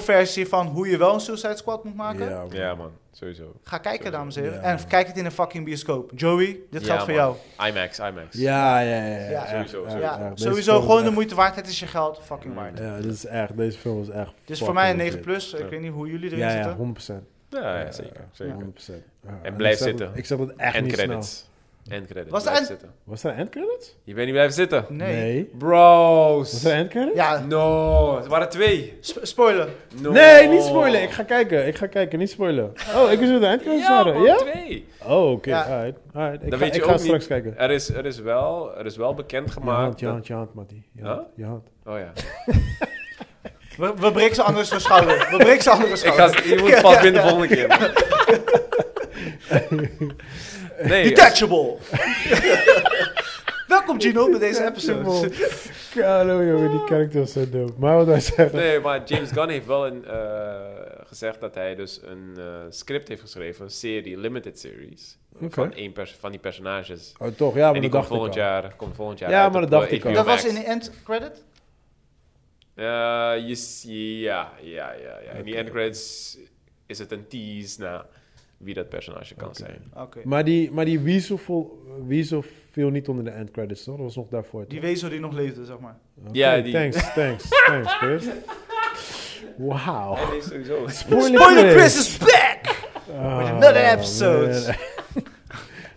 2.0 0.00 0.04
versie 0.04 0.48
van 0.48 0.66
hoe 0.66 0.88
je 0.88 0.96
wel 0.96 1.14
een 1.14 1.20
Suicide 1.20 1.56
Squad 1.56 1.84
moet 1.84 1.94
maken? 1.96 2.28
Ja, 2.28 2.36
man. 2.38 2.48
Ja, 2.52 2.74
man. 2.74 2.90
Sowieso. 3.12 3.52
Ga 3.62 3.78
kijken, 3.78 4.12
dames 4.12 4.36
en 4.36 4.42
heren. 4.42 4.58
Ja, 4.60 4.64
en 4.64 4.86
kijk 4.88 5.06
het 5.06 5.16
in 5.16 5.24
een 5.24 5.30
fucking 5.32 5.64
bioscoop. 5.64 6.10
Joey, 6.14 6.58
dit 6.70 6.80
Ja, 6.80 6.86
geldt 6.86 7.02
voor 7.04 7.12
man. 7.14 7.36
jou. 7.58 7.70
IMAX, 7.70 7.98
IMAX. 7.98 8.26
Ja, 8.36 8.78
ja, 8.80 8.96
ja. 8.96 9.04
ja, 9.16 9.30
Ja, 9.30 9.44
echt, 9.46 9.70
sowieso, 9.70 10.34
sowieso. 10.34 10.72
Echt. 10.76 10.82
Gewoon 10.84 11.04
de 11.04 11.10
moeite 11.10 11.34
waard. 11.34 11.56
Het 11.56 11.66
is 11.66 11.80
je 11.80 11.86
geld 11.86 12.20
fucking 12.22 12.54
waard. 12.54 12.78
Ja, 12.78 12.96
dit 13.00 13.12
is 13.12 13.26
echt, 13.26 13.56
deze 13.56 13.78
film 13.78 14.02
is 14.02 14.08
echt. 14.08 14.32
Dus 14.44 14.58
voor 14.58 14.74
mij 14.74 14.90
een 14.90 14.96
9 14.96 15.12
fucking 15.12 15.32
plus. 15.32 15.52
Ik 15.52 15.58
Ja. 15.60 15.68
weet 15.68 15.80
niet 15.80 15.92
hoe 15.92 16.10
jullie 16.10 16.26
erin 16.26 16.38
Ja, 16.38 16.46
ja, 16.50 16.52
zitten. 16.54 16.74
100%. 16.76 17.24
Ja, 17.48 17.78
ja, 17.80 17.92
zeker. 17.92 18.20
zeker. 18.32 18.54
100%. 18.54 19.02
Ja, 19.26 19.38
En 19.42 19.54
blijf 19.56 19.78
zitten. 19.78 20.10
ik 20.14 20.26
zeg 20.26 20.38
dat 20.38 20.52
echt 20.56 20.74
En 20.74 20.84
niet 20.84 20.92
credits. 20.92 21.48
Credits. 21.88 22.30
Was 22.30 22.46
er 22.46 22.64
zitten. 22.64 22.90
Was 23.04 23.24
er 23.24 23.34
end 23.34 23.48
credits? 23.50 23.96
Je 24.04 24.12
bent 24.14 24.24
niet 24.24 24.34
blijven 24.34 24.54
zitten. 24.54 24.84
Nee. 24.88 25.50
Bros. 25.58 26.52
Was 26.52 26.64
er 26.64 26.72
end 26.72 26.88
credits? 26.90 27.16
Ja, 27.16 27.44
No, 27.48 28.18
er 28.22 28.28
waren 28.28 28.48
twee. 28.48 28.96
sp- 29.00 29.18
spoiler. 29.22 29.68
No. 30.00 30.10
Nee, 30.10 30.48
niet 30.48 30.62
spoilen. 30.62 31.02
Ik 31.02 31.10
ga 31.10 31.22
kijken. 31.22 31.66
Ik 31.66 31.76
ga 31.76 31.86
kijken, 31.86 32.18
niet 32.18 32.30
spoilen. 32.30 32.72
Oh, 32.96 33.12
ik 33.12 33.18
wist 33.18 33.30
dat 33.32 33.40
de 33.40 33.46
end 33.46 33.62
credits 33.62 33.86
Ja, 33.86 33.94
waren. 34.04 34.14
man, 34.14 34.22
Ja? 34.22 34.36
twee. 34.36 34.86
Oh, 35.06 35.30
oké. 35.30 35.50
Ja. 35.50 35.62
Alright. 35.62 35.98
Alright. 36.14 36.42
Ik 36.42 36.50
Dan 36.50 36.58
ga, 36.58 36.64
weet 36.64 36.74
je 36.74 36.80
ik 36.80 36.86
ga 36.86 36.92
ook 36.92 36.98
straks 36.98 37.18
niet- 37.18 37.28
kijken. 37.28 37.58
Er 37.58 37.70
is, 37.70 37.88
er 37.88 38.06
is 38.06 38.18
wel, 38.20 38.76
er 38.78 38.86
is 38.86 38.96
wel 38.96 39.08
Je 39.08 39.14
hand, 39.14 39.26
bekendgemaakt. 39.26 39.98
je 40.00 40.04
dat- 40.04 40.14
hand, 40.14 40.26
je 40.26 40.32
hand, 40.34 40.54
Mattie. 40.54 40.88
Je 40.92 41.00
Huh? 41.02 41.10
hand. 41.10 41.26
Je 41.36 41.44
hand. 41.44 41.68
Oh 41.84 41.98
ja. 41.98 42.12
We, 43.78 43.92
we 43.96 44.12
breken 44.12 44.34
ze 44.34 44.42
anders 44.42 44.68
de 44.68 44.78
schouder. 44.78 45.28
We 45.30 45.36
breken 45.36 45.62
ze 45.62 45.70
anders 45.70 46.00
de 46.00 46.06
Ik 46.06 46.12
schouder. 46.12 46.38
ga, 46.38 46.48
je 46.48 46.58
moet 46.60 46.80
pas 46.82 47.00
binnen 47.00 47.22
de 47.22 47.28
volgende 47.28 47.54
keer. 47.54 47.66
Nee, 50.82 51.04
Detachable. 51.08 51.76
Welkom 53.66 54.00
Gino 54.00 54.30
bij 54.30 54.38
deze 54.38 54.66
episode. 54.66 55.30
Hallo 55.94 56.44
jongen, 56.44 56.70
die 56.70 56.86
character 56.86 57.20
was 57.20 57.32
zo 57.32 57.48
dope. 57.48 57.72
Maar 57.78 57.96
wat 57.96 58.06
wij 58.06 58.20
zeggen. 58.20 58.58
nee, 58.58 58.80
maar 58.80 59.02
James 59.04 59.30
Gunn 59.30 59.48
heeft 59.48 59.66
wel 59.66 59.86
een, 59.86 60.04
eh, 60.04 60.54
gezegd 61.06 61.40
dat 61.40 61.54
hij 61.54 61.74
dus 61.74 62.00
een 62.04 62.34
eh, 62.36 62.44
script 62.68 63.08
heeft 63.08 63.20
geschreven, 63.20 63.64
een 63.64 63.70
serie, 63.70 64.18
limited 64.18 64.58
series, 64.58 65.18
van, 65.48 65.72
één 65.72 65.92
pers 65.92 66.16
van 66.20 66.30
die 66.30 66.40
personages. 66.40 67.12
Oh, 67.18 67.28
toch? 67.28 67.54
Ja, 67.54 67.66
maar 67.66 67.74
en 67.74 67.80
die 67.80 67.90
dat 67.90 67.90
komt 67.90 67.92
dacht 67.92 68.08
volgend 68.08 68.34
ik 68.34 68.42
al. 68.42 68.48
jaar, 68.48 68.74
komt 68.76 68.94
volgend 68.94 69.18
jaar 69.18 69.30
Ja, 69.30 69.42
uit 69.42 69.52
maar 69.52 69.62
op, 69.62 69.70
dat 69.70 69.80
dacht 69.80 69.92
eh, 69.92 69.98
ik 69.98 70.04
al. 70.04 70.12
Dat 70.12 70.26
was 70.26 70.44
in 70.44 70.54
de 70.54 70.64
end 70.64 70.92
credit? 71.04 71.44
Je 72.74 74.18
ja, 74.20 74.52
ja, 74.60 74.92
ja, 74.92 75.18
ja. 75.24 75.30
In 75.30 75.44
die 75.44 75.56
end 75.56 75.70
credits 75.70 76.38
is 76.86 76.98
het 76.98 77.12
een 77.12 77.28
tease 77.28 77.80
naar 77.80 78.04
wie 78.64 78.74
dat 78.74 78.88
personage 78.88 79.34
kan 79.34 79.54
zijn. 79.54 79.82
Oké. 79.96 80.20
Maar 80.24 80.44
die, 80.44 80.70
maar 80.72 80.84
die 80.84 81.00
Weasel, 81.00 81.36
vol- 81.38 81.82
Weasel 82.06 82.44
viel 82.70 82.88
niet 82.90 83.08
onder 83.08 83.24
de 83.24 83.30
end 83.30 83.50
credits, 83.50 83.84
toch? 83.84 83.94
Dat 83.96 84.04
was 84.04 84.16
nog 84.16 84.28
daarvoor. 84.28 84.64
Die 84.68 84.80
wezel 84.80 85.08
die 85.08 85.20
nog 85.20 85.32
leefde, 85.32 85.64
zeg 85.64 85.78
maar. 85.78 85.96
Ja, 86.32 86.60
die- 86.60 86.72
Thanks, 86.72 87.14
thanks, 87.14 87.48
thanks, 87.66 87.92
Chris. 87.94 88.24
Wauw. 89.56 90.16
Sowieso. 90.40 90.88
Spoiler, 90.88 91.40
Spoiler 91.40 91.70
Chris 91.70 91.96
is 91.98 92.18
back! 92.18 92.60
Oh, 93.10 93.38
With 93.38 93.46
another 93.48 93.84
episode. 93.92 94.74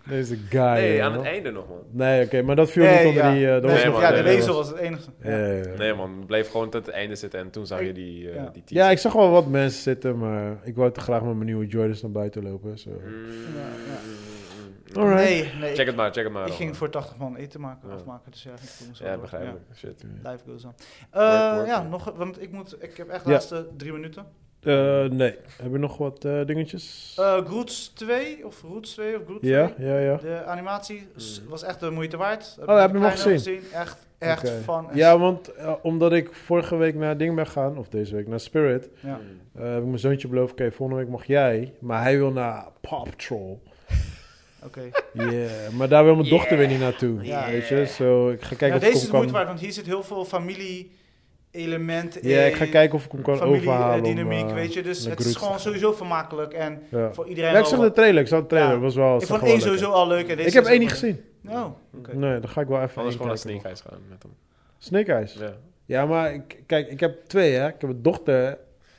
Deze 0.09 0.37
guy. 0.49 0.61
Nee, 0.61 1.03
aan 1.03 1.09
man. 1.11 1.19
het 1.19 1.27
einde 1.33 1.51
nog, 1.51 1.67
man. 1.69 1.77
Nee, 1.91 2.25
oké, 2.25 2.41
maar 2.41 2.55
dat 2.55 2.71
viel 2.71 2.83
Nee, 2.83 2.97
niet 2.97 3.07
onder 3.07 3.23
ja. 3.23 3.33
die... 3.33 3.45
eh, 3.47 3.51
dat 3.53 3.61
Nee, 3.61 3.71
was 3.71 3.81
Nee, 3.83 3.91
nog- 3.91 4.01
ja, 4.01 4.07
man, 4.09 4.17
de 4.17 4.23
wezel 4.23 4.53
was 4.55 4.67
het 4.67 4.77
enige. 4.77 5.09
was- 5.21 5.31
Ja, 5.31 5.37
ja, 5.37 5.53
ja. 5.53 5.77
Nee, 5.77 5.93
man. 5.93 6.23
Bleef 6.25 6.49
gewoon 6.51 6.69
tot 6.69 6.85
het 6.85 6.95
einde 6.95 7.15
zitten 7.15 7.39
en 7.39 7.49
toen 7.49 7.65
zag 7.67 7.81
je 7.81 7.93
die, 7.93 8.29
eh 8.29 8.35
Ja. 8.35 8.49
die. 8.53 8.63
Ja, 8.65 8.89
ik 8.89 8.97
zag 8.97 9.13
wel 9.13 9.29
wat 9.29 9.47
mensen 9.47 9.81
zitten, 9.81 10.17
maar 10.17 10.57
ik 10.63 10.75
wou 10.75 10.91
te 10.91 10.99
graag 10.99 11.21
met 11.23 11.33
mijn 11.33 11.45
nieuwe 11.45 11.67
Jordans 11.67 12.01
naar 12.01 12.11
buiten 12.11 12.43
lopen. 12.43 12.77
Zo. 12.79 12.89
Mm, 12.89 13.25
Ja, 13.55 13.61
ja. 13.87 15.01
Alright. 15.01 15.23
Nee, 15.23 15.51
nee. 15.59 15.75
Check 15.75 15.85
het 15.85 15.95
maar, 15.95 16.11
check 16.11 16.23
het 16.23 16.33
maar. 16.33 16.47
ik 16.47 16.53
ging 16.53 16.77
voor 16.77 16.89
80 16.89 17.17
man 17.17 17.35
eten 17.35 17.61
maken, 17.61 17.89
Ja. 17.89 17.95
afmaken, 17.95 18.31
dus 18.31 18.43
ja, 18.43 18.51
ik 18.51 18.57
ging 18.69 18.95
zo 18.95 19.05
Ja, 19.05 19.17
begrijpelijk. 19.17 19.63
Shit. 19.75 20.03
Ja, 20.23 20.31
Life 20.31 20.43
goes 20.49 20.63
on. 20.65 20.73
Eh, 21.11 21.19
Work, 21.21 21.55
work, 21.55 21.67
ja, 21.67 21.83
nog, 21.83 22.13
want 22.15 22.41
ik, 22.41 22.51
moet, 22.51 22.75
ik 22.83 22.97
heb 22.97 23.07
echt 23.09 23.23
de 23.23 23.29
Ja. 23.29 23.35
laatste 23.35 23.67
drie 23.77 23.91
minuten. 23.91 24.25
Eh, 24.63 25.03
nee. 25.05 25.35
Heb 25.61 25.71
je 25.71 25.77
nog 25.77 25.97
wat 25.97 26.25
eh, 26.25 26.45
dingetjes? 26.45 27.13
Eh 27.19 27.37
Roots 27.47 27.87
2, 27.93 28.45
of 28.45 28.61
Roots 28.61 28.91
2, 28.93 29.15
of 29.15 29.27
Roots 29.27 29.39
2. 29.41 29.51
ja, 29.53 29.73
ja, 29.77 29.99
ja. 29.99 30.15
De 30.17 30.43
animatie 30.45 31.07
Mhm. 31.13 31.49
was 31.49 31.63
echt 31.63 31.79
de 31.79 31.89
moeite 31.89 32.17
waard. 32.17 32.57
Oh, 32.65 32.79
heb 32.79 32.91
je 32.91 32.95
hem 32.97 33.05
al 33.05 33.11
gezien? 33.17 33.61
Echt, 33.73 34.07
echt 34.17 34.49
van. 34.63 34.87
Ja, 34.93 35.17
want 35.17 35.51
omdat 35.81 36.13
ik 36.13 36.29
vorige 36.33 36.75
week 36.75 36.95
naar 36.95 37.17
ding 37.17 37.35
ben 37.35 37.45
gegaan, 37.45 37.77
of 37.77 37.87
deze 37.89 38.15
week 38.15 38.27
naar 38.27 38.39
Spirit, 38.39 38.89
Ja. 38.99 39.19
Mm. 39.53 39.61
eh, 39.63 39.69
heb 39.69 39.77
ik 39.81 39.85
mijn 39.85 39.99
zoontje 39.99 40.27
beloofd, 40.27 40.51
oké, 40.51 40.71
volgende 40.71 41.01
week 41.01 41.11
mag 41.11 41.25
jij, 41.25 41.73
maar 41.79 42.01
hij 42.01 42.17
wil 42.17 42.31
naar 42.31 42.65
Paw 42.81 43.03
Patrol. 43.03 43.61
Oké. 44.63 44.81
Yeah, 45.13 45.49
maar 45.73 45.87
daar 45.89 46.03
wil 46.03 46.15
mijn 46.15 46.29
dochter 46.29 46.57
weer 46.57 46.67
niet 46.67 46.79
naartoe, 46.79 47.23
Ja. 47.23 47.45
weet 47.49 47.67
je. 47.67 47.85
Zo, 47.85 48.29
ik 48.29 48.41
ga 48.41 48.47
kijken 48.55 48.67
Ja, 48.67 48.73
of 48.75 48.79
deze 48.79 48.91
ik 48.91 48.95
is 48.95 49.01
hem 49.01 49.11
de 49.11 49.17
moeite 49.17 49.33
waard, 49.33 49.47
want 49.47 49.59
hier 49.59 49.71
zit 49.71 49.85
heel 49.85 50.03
veel 50.03 50.25
familie-elementen 50.25 51.05
Ja, 52.21 52.41
in. 52.41 52.47
ik 52.47 52.55
ga 52.55 52.65
kijken 52.65 52.95
of 52.97 53.05
ik 53.05 53.11
hem 53.11 53.21
kan 53.21 53.39
overhalen. 53.41 53.87
om, 53.97 54.03
Familie-dynamiek, 54.05 54.47
eh, 54.49 54.53
weet 54.53 54.73
je. 54.73 54.83
Dus 54.83 55.05
het 55.05 55.19
is 55.19 55.35
gewoon 55.35 55.59
sowieso 55.59 55.91
vermakelijk. 55.93 56.53
En 56.53 56.81
Ja. 56.89 57.13
voor 57.13 57.27
iedereen 57.27 57.51
Ja, 57.51 57.59
ik 57.59 57.65
zag 57.65 57.79
de 57.79 57.91
trailer, 57.91 58.21
ik 58.21 58.27
zag 58.27 58.41
de 58.41 58.47
trailer, 58.47 58.73
Ja. 58.73 58.79
was 58.79 58.95
wel... 58.95 59.21
Ik 59.21 59.27
vond 59.27 59.41
één 59.41 59.49
lekker. 59.51 59.67
sowieso 59.67 59.89
al 59.91 60.07
leuk. 60.07 60.27
En 60.27 60.35
deze 60.35 60.47
Ik 60.47 60.53
heb 60.53 60.65
één 60.65 60.79
niet 60.79 60.89
gezien. 60.91 61.21
Oh, 61.49 61.65
oké. 61.97 62.15
Nee, 62.15 62.39
dan 62.39 62.49
ga 62.49 62.61
ik 62.61 62.67
wel 62.67 62.81
even 62.81 62.95
Anders 62.97 63.15
gewoon 63.15 63.27
naar. 63.27 63.37
Snake 63.37 63.63
Eyes 63.63 63.81
gaan 63.81 63.99
met 64.09 64.23
hem. 64.23 64.31
Snake 64.77 65.11
Eyes? 65.13 65.33
Ja. 65.33 65.53
Ja, 65.85 66.05
maar 66.05 66.33
ik, 66.33 66.63
kijk, 66.65 66.89
ik 66.89 66.99
heb 66.99 67.25
twee, 67.27 67.53
hè. 67.53 67.67
Ik 67.67 67.75
heb 67.79 67.89
een 67.89 68.01
dochter 68.01 68.57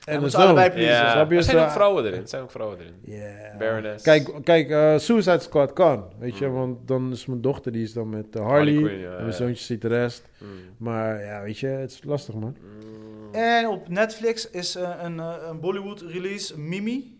en 0.08 0.20
moeten 0.20 0.38
allebei 0.38 0.70
pleasen. 0.70 0.92
Ja, 0.92 1.10
snap 1.12 1.30
je? 1.30 1.36
er 1.36 1.42
zijn 1.42 1.58
ook 1.58 1.70
vrouwen 1.70 2.04
erin. 2.04 2.20
Er 2.20 2.28
zijn 2.28 2.42
ook 2.42 2.50
vrouwen 2.50 2.78
erin. 2.78 2.94
Yeah. 3.02 3.58
Baroness. 3.58 4.04
Kijk, 4.04 4.30
kijk 4.44 4.70
eh, 4.70 4.98
Suicide 4.98 5.38
Squad 5.38 5.72
kan, 5.72 6.12
weet 6.18 6.38
je. 6.38 6.46
Mm. 6.46 6.52
Want 6.52 6.88
dan 6.88 7.12
is 7.12 7.26
mijn 7.26 7.40
dochter, 7.40 7.72
die 7.72 7.82
is 7.82 7.92
dan 7.92 8.08
met 8.08 8.36
eh, 8.36 8.46
Harley. 8.46 8.74
Harley 8.74 8.88
Quinn, 8.88 9.00
ja, 9.00 9.10
en 9.10 9.16
mijn 9.16 9.26
ja. 9.26 9.32
zoontje 9.32 9.64
ziet 9.64 9.82
de 9.82 9.88
rest. 9.88 10.28
Mm. 10.38 10.48
Maar 10.76 11.24
ja, 11.24 11.42
weet 11.42 11.58
je, 11.58 11.66
het 11.66 11.90
is 11.90 12.00
lastig, 12.04 12.34
man. 12.34 12.56
Mm. 12.60 13.34
En 13.34 13.68
op 13.68 13.88
Netflix 13.88 14.50
is 14.50 14.74
eh, 14.76 14.90
een, 15.02 15.18
een 15.18 15.60
Bollywood 15.60 16.00
release, 16.00 16.60
Mimi. 16.60 17.16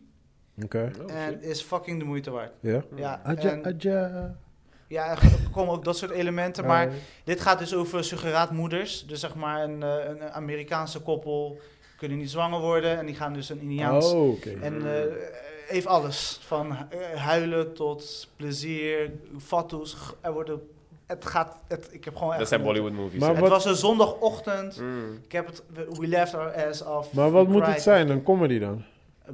Oké. 0.65 0.91
Oh, 1.03 1.15
en 1.15 1.43
is 1.43 1.63
fucking 1.63 1.99
de 1.99 2.05
moeite 2.05 2.31
waard. 2.31 2.53
Ja. 2.61 2.83
Ja, 2.97 3.21
en- 3.25 3.65
aja. 3.65 4.37
ja, 4.89 5.11
er 5.11 5.19
komen 5.53 5.75
ook 5.75 5.85
dat 5.85 5.97
soort 5.97 6.11
elementen. 6.11 6.67
Maar 6.67 6.89
dit 7.25 7.41
gaat 7.41 7.59
dus 7.59 7.75
over 7.75 8.05
surrogaatmoeders. 8.05 9.07
Dus 9.07 9.21
zeg 9.21 9.35
maar 9.35 9.63
een, 9.63 9.83
eh, 9.83 10.09
een 10.09 10.23
Amerikaanse 10.23 11.01
koppel 11.01 11.61
kunnen 11.99 12.19
niet 12.19 12.31
zwanger 12.31 12.61
worden. 12.61 12.99
En 12.99 13.07
die 13.07 13.15
gaan 13.15 13.33
dus 13.33 13.49
een 13.49 13.61
Indiaans... 13.61 14.13
oh. 14.13 14.47
En 14.63 14.95
eh, 14.95 15.03
heeft 15.67 15.87
alles. 15.87 16.39
Van 16.43 16.71
eh, 16.71 17.21
huilen 17.21 17.75
tot 17.75 18.29
plezier, 18.37 19.11
fatsoes. 19.39 19.97
Er 20.21 20.33
worden... 20.33 20.69
Het 21.07 21.27
gaat... 21.27 21.57
Het, 21.69 21.89
ik 21.91 22.05
heb 22.05 22.17
gewoon 22.17 22.31
echt... 22.31 22.39
Dat 22.39 22.49
zijn 22.49 22.63
Bollywood 22.63 22.93
movies. 22.93 23.21
Maar. 23.21 23.37
Het 23.37 23.49
was 23.49 23.65
een 23.65 23.75
zondagochtend. 23.75 24.81
Mm. 24.81 25.19
Ik 25.25 25.33
heb 25.33 25.47
het... 25.47 25.63
We 25.99 26.07
left 26.07 26.35
our 26.35 26.67
ass 26.69 26.85
off. 26.85 27.13
Maar 27.13 27.31
wat 27.31 27.47
We 27.47 27.53
moet 27.53 27.67
het 27.67 27.83
zijn? 27.83 28.09
Een 28.09 28.23
comedy 28.23 28.59
dan? 28.59 28.85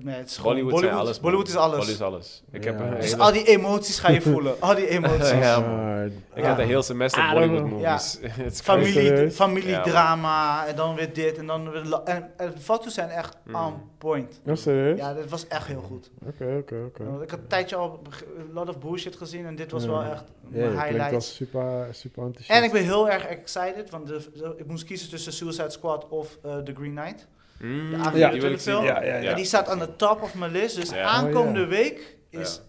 Nee, 0.02 0.14
het 0.16 0.28
is 0.30 0.36
gewoon 0.36 0.52
Bollywood, 0.54 0.80
zijn 0.80 0.94
alles. 0.94 1.20
Bollywood 1.20 1.48
is 1.48 1.56
alles. 1.56 1.76
Bollywood 1.76 1.94
is 1.94 2.00
alles. 2.00 2.42
Ik 2.50 2.64
heb 2.64 3.00
Dus 3.00 3.18
al 3.18 3.32
die 3.32 3.44
emoties 3.44 3.98
ga 3.98 4.10
je 4.10 4.20
voelen. 4.32 4.60
Al 4.60 4.74
die 4.74 4.88
emoties. 4.88 5.30
Ja. 5.30 5.60
Maar- 5.60 6.06
Ik 6.06 6.12
Ja. 6.42 6.42
heb 6.48 6.58
een 6.58 6.66
heel 6.66 6.82
semester 6.82 7.22
I 7.22 7.26
don't 7.26 7.38
Bollywood 7.46 7.68
know. 7.68 7.80
movies. 7.82 8.18
Is 8.52 8.60
Familie, 8.60 9.30
familiedrama 9.30 10.66
en 10.66 10.76
dan 10.76 10.94
weer 10.94 11.12
dit 11.12 11.38
en 11.38 11.46
dan 11.46 11.70
weer... 11.70 11.92
En, 12.04 12.30
en 12.36 12.50
de 12.50 12.58
foto's 12.60 12.94
zijn 12.94 13.08
echt 13.08 13.36
Mm. 13.44 13.54
on 13.54 13.74
point. 13.98 14.40
Ja, 14.44 14.54
serieus? 14.54 14.98
Ja, 14.98 15.14
dat 15.14 15.28
was 15.28 15.46
echt 15.48 15.66
heel 15.66 15.80
goed. 15.80 16.10
Oké, 16.26 16.56
oké, 16.60 16.74
oké. 16.86 17.04
Want 17.04 17.22
Ik 17.22 17.30
had 17.30 17.38
een 17.38 17.46
tijdje 17.46 17.76
al 17.76 18.00
een 18.38 18.52
lot 18.52 18.68
of 18.68 18.78
bullshit 18.78 19.16
gezien 19.16 19.46
en 19.46 19.56
dit 19.56 19.70
was 19.70 19.86
wel 19.86 20.02
echt 20.02 20.24
mijn 20.40 20.64
klinkt 20.64 20.82
highlight. 20.82 21.14
als 21.14 21.34
super, 21.34 21.86
super 21.90 22.22
enthousiast. 22.22 22.58
En 22.60 22.64
ik 22.66 22.72
ben 22.72 22.82
heel 22.82 23.10
erg 23.10 23.24
excited, 23.26 23.90
want 23.90 24.06
de, 24.06 24.26
de- 24.34 24.54
ik 24.56 24.66
moest 24.66 24.84
kiezen 24.84 25.08
tussen 25.08 25.32
Suicide 25.32 25.70
Squad 25.70 26.08
of 26.08 26.38
eh, 26.42 26.56
The 26.56 26.74
Green 26.74 26.94
Knight. 26.94 27.26
Mm, 27.60 27.90
De 27.90 27.96
die 27.96 28.26
A24 28.28 28.40
wil 28.40 28.52
ik 28.52 28.60
zien. 28.60 28.72
film. 28.74 28.84
Ja, 28.84 29.02
ja, 29.04 29.16
ja. 29.16 29.34
Die 29.34 29.44
staat 29.44 29.68
aan 29.68 29.78
de 29.78 29.96
top 29.96 30.22
of 30.22 30.34
mijn 30.34 30.50
list, 30.52 30.76
dus 30.76 30.90
Ja. 30.90 31.02
aankomende 31.02 31.60
Oh, 31.62 31.68
ja. 31.70 31.76
week 31.76 32.16
is 32.30 32.62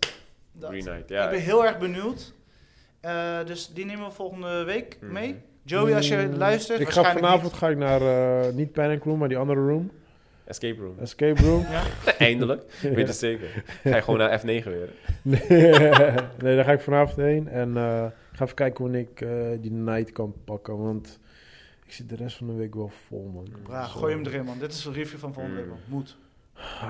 dat. 0.52 0.70
Green 0.70 0.84
Knight, 0.84 1.02
Ik 1.04 1.10
ja. 1.10 1.30
ben 1.30 1.40
heel 1.40 1.66
erg 1.66 1.78
benieuwd. 1.78 2.34
Eh, 3.02 3.38
dus 3.46 3.74
die 3.74 3.86
nemen 3.86 4.06
we 4.08 4.12
volgende 4.12 4.64
week 4.64 4.98
Mhm. 5.02 5.12
mee. 5.14 5.36
Joey, 5.64 5.96
als 5.96 6.08
je 6.08 6.16
Mm, 6.16 6.34
luistert, 6.38 6.80
Ik 6.80 6.90
ga 6.90 6.94
waarschijnlijk 7.02 7.26
vanavond 7.26 7.54
ga 7.54 7.70
ik 7.70 7.78
naar, 7.78 8.02
eh, 8.02 8.54
niet 8.54 8.72
Panic 8.72 9.04
Room, 9.04 9.18
maar 9.20 9.28
die 9.28 9.38
andere 9.38 9.60
room. 9.68 9.92
Escape 10.46 10.82
Room. 10.82 10.96
Escape 11.02 11.42
Room. 11.42 11.62
Ja? 11.72 11.82
Eindelijk. 12.18 12.64
Weet 12.82 13.08
je 13.08 13.14
zeker. 13.14 13.64
Ga 13.84 13.96
je 13.96 14.02
gewoon 14.02 14.20
naar 14.20 14.40
F9 14.40 14.44
weer. 14.64 14.90
nee, 15.22 15.70
nee, 16.42 16.56
daar 16.56 16.64
ga 16.64 16.72
ik 16.72 16.82
vanavond 16.82 17.18
heen. 17.18 17.48
En 17.48 17.78
eh, 17.78 18.04
ik 18.32 18.38
ga 18.38 18.44
even 18.44 18.56
kijken 18.56 18.84
wanneer 18.84 19.02
ik 19.02 19.22
eh, 19.22 19.30
die 19.62 19.72
night 19.72 20.12
kan 20.12 20.34
pakken. 20.46 20.78
Want 20.84 21.20
ik 21.86 21.92
zit 21.92 22.10
de 22.10 22.16
rest 22.16 22.38
van 22.38 22.48
de 22.48 22.54
week 22.54 22.76
wel 22.76 22.92
vol, 23.08 23.32
man. 23.34 23.46
Dus, 23.46 23.88
gooi 23.88 24.14
eh, 24.14 24.20
hem 24.20 24.28
erin, 24.28 24.46
man. 24.46 24.60
Dit 24.60 24.72
is 24.74 24.86
een 24.86 24.94
review 24.94 25.20
van 25.20 25.34
volgende 25.34 25.56
week, 25.58 25.66
Mm. 25.66 25.72
man. 25.72 25.80
Moet. 25.88 26.18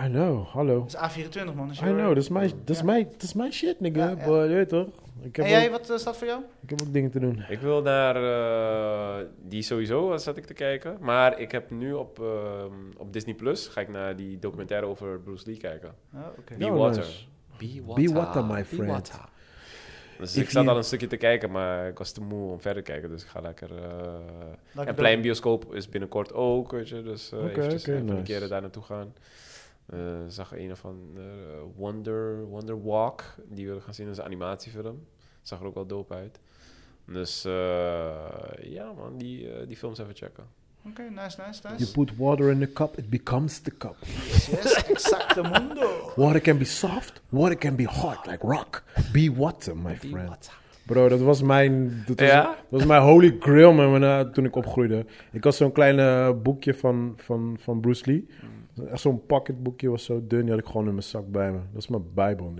I 0.04 0.08
know, 0.08 0.46
hallo. 0.48 0.80
Dat 0.80 0.88
is 0.88 1.26
A24, 1.26 1.54
man. 1.56 1.72
I 1.72 1.76
know, 1.78 2.08
dat 2.08 2.18
is 2.18 2.30
mijn, 2.30 2.52
dat 2.66 2.76
is 2.76 2.82
mijn, 2.82 3.08
dat 3.12 3.22
is 3.24 3.34
mijn 3.34 3.54
shit, 3.54 3.80
nigga. 3.80 4.00
Ja, 4.04 4.10
ja. 4.10 4.26
But, 4.26 4.50
je 4.50 4.56
weet 4.56 4.70
toch? 4.70 4.88
Ik 5.22 5.36
heb, 5.36 5.46
En 5.46 5.52
jij, 5.52 5.66
ook, 5.66 5.72
wat 5.72 5.90
eh, 5.90 5.98
staat 5.98 6.18
voor 6.18 6.28
jou? 6.28 6.42
ik 6.62 6.70
heb 6.70 6.82
ook 6.82 6.94
dingen 6.94 7.12
te 7.12 7.20
doen. 7.20 7.44
Ik 7.50 7.60
wil 7.60 7.82
naar 7.82 8.16
eh, 8.16 9.26
die 9.44 9.62
sowieso, 9.62 10.10
dat 10.10 10.24
zat 10.24 10.38
ik 10.38 10.46
te 10.46 10.54
kijken. 10.54 10.98
Maar 11.02 11.40
ik 11.40 11.52
heb 11.52 11.70
nu 11.72 11.94
op, 11.94 12.20
ehm, 12.20 12.72
op 12.98 13.14
Disney 13.14 13.36
Plus 13.36 13.68
ga 13.68 13.82
ik 13.82 13.90
naar 13.90 14.16
die 14.16 14.40
documentaire 14.40 14.86
over 14.88 15.20
Bruce 15.20 15.46
Lee 15.46 15.58
kijken. 15.58 15.96
Oh, 16.14 16.20
oké. 16.40 16.58
Be 16.58 16.66
Oh, 16.66 16.78
Water. 16.78 17.02
nice. 17.04 17.24
Be 17.58 17.94
Be 18.02 18.14
water, 18.14 18.46
my 18.46 18.66
friend. 18.66 18.90
water. 18.92 19.30
Dus 20.18 20.36
ik 20.36 20.50
zat 20.50 20.68
al 20.68 20.78
een 20.78 20.84
stukje 20.84 21.08
te 21.08 21.18
kijken, 21.18 21.52
maar 21.52 21.88
ik 21.88 21.98
was 21.98 22.12
te 22.12 22.22
moe 22.22 22.52
om 22.52 22.62
verder 22.62 22.84
te 22.84 22.92
kijken. 22.92 23.10
Dus 23.10 23.24
ik 23.24 23.28
ga 23.28 23.40
lekker... 23.40 23.70
Laat 23.72 24.86
en 24.86 24.88
ik 24.88 24.96
Plein 24.96 25.22
Bioscoop 25.22 25.74
is 25.74 25.90
binnenkort 25.90 26.34
ook, 26.34 26.72
weet 26.72 26.90
je. 26.90 27.04
Dus 27.04 27.32
eh 27.32 27.40
Oké, 27.40 27.50
eventjes 27.50 27.82
oké, 27.82 27.94
even 27.94 28.08
een 28.08 28.24
keer 28.24 28.48
daar 28.48 28.62
naartoe 28.62 28.84
gaan. 28.84 29.14
Eh 29.86 30.00
zag 30.28 30.58
een 30.58 30.78
van 30.78 31.10
eh, 31.18 31.24
Wonder, 31.76 32.46
Wonder 32.46 32.84
Walk, 32.84 33.24
die 33.46 33.72
we 33.72 33.82
gaan 33.82 33.94
zien. 33.94 34.06
Dat 34.06 34.16
is 34.16 34.20
een 34.20 34.28
animatiefilm. 34.30 35.06
Zag 35.42 35.60
er 35.60 35.66
ook 35.66 35.74
wel 35.76 35.86
dope 35.86 36.14
uit. 36.14 36.40
Dus 37.06 37.42
ja 38.62 38.94
man, 38.98 39.18
die, 39.18 39.66
die 39.66 39.78
films 39.78 40.00
even 40.00 40.16
checken. 40.16 40.44
Oké, 40.88 41.02
nice, 41.10 41.38
nice, 41.48 41.60
You 41.64 41.74
nice. 41.80 41.92
put 41.92 42.18
water 42.18 42.52
in 42.52 42.60
the 42.60 42.72
cup, 42.74 42.98
it 42.98 43.10
becomes 43.10 43.60
the 43.60 43.72
cup. 43.78 43.96
Yes, 44.06 44.46
yes, 44.48 44.84
exacte 44.90 45.42
mundo. 45.42 46.12
Water 46.16 46.42
can 46.42 46.58
be 46.58 46.64
soft, 46.66 47.22
water 47.30 47.58
can 47.58 47.76
be 47.76 47.84
hard, 47.84 48.26
like 48.26 48.46
rock. 48.48 48.84
Be 49.12 49.32
water, 49.36 49.78
my 49.78 49.96
friend. 49.96 50.50
Bro, 50.86 51.10
dat 51.10 51.20
was 51.20 51.42
mijn, 51.42 52.04
dat 52.08 52.20
was, 52.20 52.30
Ja? 52.30 52.44
dat 52.44 52.56
was 52.70 52.86
mijn 52.86 53.02
holy 53.02 53.36
grail 53.40 53.74
man, 53.74 53.92
wanneer- 53.92 54.30
toen 54.32 54.46
ik 54.46 54.56
opgroeide. 54.56 55.06
Ik 55.32 55.44
had 55.44 55.56
zo'n 55.56 55.72
klein 55.72 56.00
eh, 56.00 56.32
boekje 56.44 56.74
van, 56.74 57.14
van, 57.18 57.58
van 57.60 57.80
Bruce 57.80 58.04
Lee. 58.06 58.28
Echt 58.92 59.02
zo'n 59.02 59.26
pocketboekje, 59.26 59.90
was 59.90 60.04
zo 60.04 60.22
dun, 60.28 60.42
die 60.42 60.50
had 60.50 60.60
ik 60.60 60.66
gewoon 60.66 60.86
in 60.86 60.92
mijn 60.92 61.04
zak 61.04 61.32
bij 61.32 61.52
me. 61.52 61.58
Dat 61.74 61.82
is 61.82 61.88
mijn 61.88 62.04
bijbel. 62.14 62.46
Mm. 62.50 62.56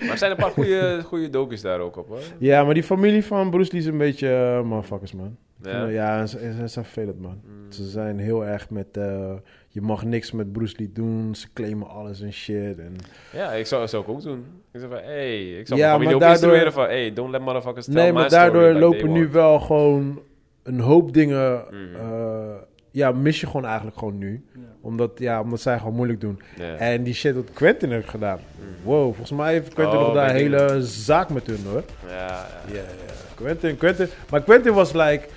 Maar 0.00 0.10
er 0.10 0.18
zijn 0.18 0.30
een 0.30 0.36
paar 0.36 0.50
goede, 0.50 1.02
goede 1.04 1.30
docus 1.30 1.60
daar 1.60 1.80
ook 1.80 1.96
op 1.96 2.08
hoor. 2.08 2.20
Ja, 2.38 2.64
maar 2.64 2.74
die 2.74 2.82
familie 2.82 3.24
van 3.24 3.50
Bruce 3.50 3.72
Lee 3.72 3.80
is 3.80 3.86
een 3.86 3.98
beetje 3.98 4.28
uh, 4.58 4.62
motherfuckers, 4.68 5.12
man. 5.12 5.36
Ja. 5.62 5.70
Ja, 5.70 5.86
ja 5.86 6.26
ze, 6.26 6.38
ze 6.38 6.68
zijn 6.68 6.84
vervelend, 6.84 7.20
man. 7.20 7.40
Mm. 7.44 7.72
Ze 7.72 7.88
zijn 7.88 8.18
heel 8.18 8.46
erg 8.46 8.70
met, 8.70 8.86
eh, 8.96 9.32
je 9.68 9.80
mag 9.80 10.04
niks 10.04 10.32
met 10.32 10.52
Bruce 10.52 10.74
Lee 10.78 10.92
doen. 10.92 11.34
Ze 11.34 11.46
claimen 11.54 11.88
alles 11.88 12.20
en 12.20 12.32
shit. 12.32 12.78
En... 12.78 12.96
Ja, 13.32 13.52
ik 13.52 13.66
zou, 13.66 13.88
zou 13.88 14.02
ik 14.02 14.08
ook 14.08 14.22
doen. 14.22 14.44
Ik 14.72 14.80
zou 14.80 14.92
van, 14.92 15.02
hey, 15.02 15.58
ik 15.58 15.66
zou 15.66 15.80
Ja, 15.80 15.86
mijn 15.86 16.00
familie 16.00 16.20
daardoor- 16.20 16.48
instrueren 16.48 16.72
van, 16.72 16.84
hey, 16.84 17.12
don't 17.12 17.30
let 17.30 17.40
motherfuckers 17.40 17.84
tell 17.86 17.94
Nee, 17.94 18.06
my 18.12 18.12
maar 18.12 18.28
daardoor 18.28 18.68
like 18.68 18.78
lopen 18.78 19.12
nu 19.12 19.28
wel 19.28 19.60
gewoon 19.60 20.20
een 20.62 20.80
hoop 20.80 21.12
dingen. 21.12 21.64
Mm. 21.70 21.94
eh, 21.94 22.54
ja, 22.90 23.12
mis 23.12 23.40
je 23.40 23.46
gewoon 23.46 23.64
eigenlijk 23.64 23.98
gewoon 23.98 24.18
nu. 24.18 24.44
Ja. 24.54 24.60
Omdat, 24.80 25.10
ja, 25.14 25.40
omdat 25.40 25.60
zij 25.60 25.78
gewoon 25.78 25.94
moeilijk 25.94 26.20
doen. 26.20 26.40
Ja. 26.56 26.74
En 26.74 27.02
die 27.02 27.14
shit 27.14 27.34
wat 27.34 27.52
Quentin 27.52 27.90
heeft 27.90 28.08
gedaan. 28.08 28.38
Mm. 28.60 28.66
Wow, 28.84 29.04
volgens 29.04 29.30
mij 29.30 29.52
heeft 29.52 29.74
Quentin 29.74 29.98
Oh, 29.98 30.04
nog 30.04 30.14
daar 30.14 30.30
een 30.30 30.36
hele 30.36 30.82
zaak 30.82 31.28
met 31.28 31.46
hun 31.46 31.58
hoor. 31.70 31.82
Ja, 32.06 32.16
ja. 32.16 32.46
Ja, 32.72 32.74
ja. 32.74 33.14
Quentin, 33.34 33.76
Quentin. 33.76 34.06
Maar 34.30 34.42
Quentin 34.42 34.72
was 34.72 34.92
like, 34.92 35.28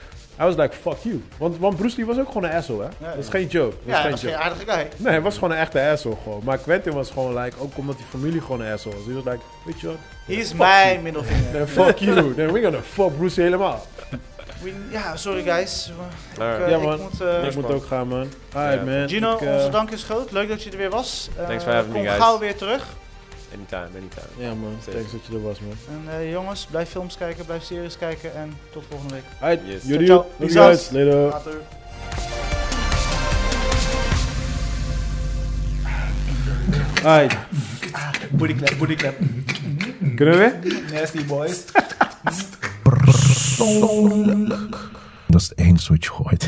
I 0.41 0.43
was 0.43 0.55
like, 0.55 0.73
fuck 0.75 0.97
you. 1.01 1.23
Want, 1.37 1.57
want 1.57 1.75
Bruce 1.77 1.97
Lee 1.97 2.05
was 2.05 2.17
ook 2.19 2.27
gewoon 2.27 2.43
een 2.43 2.51
asshole, 2.55 2.83
hè? 2.83 2.89
Ja, 2.97 3.09
dat 3.09 3.17
is 3.17 3.25
ja. 3.25 3.31
geen 3.31 3.47
joke. 3.47 3.75
Dat 3.75 3.85
is 3.85 3.91
Ja, 3.91 4.01
geen 4.01 4.09
dat 4.09 4.19
is 4.19 4.25
geen 4.25 4.31
joke. 4.33 4.43
aardige 4.43 4.65
guy. 4.71 4.87
Nee, 4.97 5.11
hij 5.11 5.21
was 5.21 5.33
gewoon 5.33 5.51
een 5.51 5.57
echte 5.57 5.81
asshole 5.91 6.15
gewoon. 6.23 6.41
Maar 6.43 6.57
Quentin 6.57 6.93
was 6.93 7.09
gewoon 7.11 7.37
like, 7.43 7.55
ook 7.59 7.77
omdat 7.77 7.97
die 7.97 8.05
familie 8.09 8.41
gewoon 8.41 8.61
een 8.61 8.73
asshole 8.73 8.95
was. 8.95 9.05
Hij 9.05 9.13
was 9.13 9.23
like, 9.23 9.39
weet 9.65 9.79
je 9.79 9.87
wat? 9.87 9.95
Mijn 10.57 10.89
you. 10.91 11.01
middelvinger. 11.01 11.51
Then 11.51 11.67
fuck 11.67 11.97
you. 11.97 12.33
Then 12.33 12.51
we're 12.53 12.63
gonna 12.63 12.81
fuck 12.81 13.17
Bruce 13.17 13.35
Lee 13.41 13.45
helemaal. 13.49 13.85
We- 14.63 14.73
Ja, 14.91 15.15
sorry 15.15 15.43
guys. 15.43 15.91
Ik, 16.33 16.39
eh, 16.39 16.69
Ja, 16.69 16.75
ik 16.77 16.81
man. 16.83 16.99
moet, 17.01 17.21
eh, 17.21 17.43
ik 17.43 17.55
moet 17.55 17.65
ook 17.71 17.85
gaan, 17.85 18.07
man. 18.07 18.27
Alright, 18.53 18.85
man. 18.85 19.09
Gino, 19.09 19.33
Ik, 19.35 19.41
eh, 19.41 19.53
onze 19.53 19.69
dank 19.69 19.91
is 19.91 20.03
groot. 20.03 20.31
Leuk 20.31 20.47
dat 20.49 20.63
je 20.63 20.71
er 20.71 20.77
weer 20.77 20.89
was. 20.89 21.29
Thanks 21.47 21.63
for 21.63 21.73
having 21.73 21.93
me, 21.93 21.97
kom 21.99 22.07
guys. 22.07 22.21
gauw 22.23 22.39
weer 22.39 22.55
terug. 22.55 22.85
Anytime, 23.53 23.87
anytime. 23.99 24.27
Ja, 24.37 24.53
man. 24.53 24.77
Thanks 24.91 25.11
dat 25.11 25.25
je 25.29 25.33
er 25.33 25.41
was, 25.41 25.59
man. 25.59 25.75
En 26.05 26.13
eh, 26.19 26.31
jongens, 26.31 26.65
blijf 26.65 26.89
films 26.89 27.17
kijken, 27.17 27.45
blijf 27.45 27.63
series 27.63 27.97
kijken 27.97 28.35
en 28.35 28.53
tot 28.71 28.83
volgende 28.89 29.13
week. 29.13 29.23
Alright, 29.41 29.67
Yes. 29.67 29.83
jullie 29.83 30.07
Ciao, 30.07 30.25
guys. 30.39 30.89
Later. 30.91 31.13
Later. 31.29 31.61
Alright, 37.03 37.35
Booty 38.31 38.53
clap, 38.55 38.77
booty 38.77 38.95
clap. 38.95 39.15
kunnen 40.15 40.37
we 40.37 40.59
weer? 40.63 40.83
Nasty 40.91 41.25
boys. 41.25 41.65
Dat 45.27 45.41
is 45.41 45.49
het 45.49 45.57
enige 45.57 45.91
wat 45.93 46.03
je 46.03 46.09
hoort. 46.09 46.47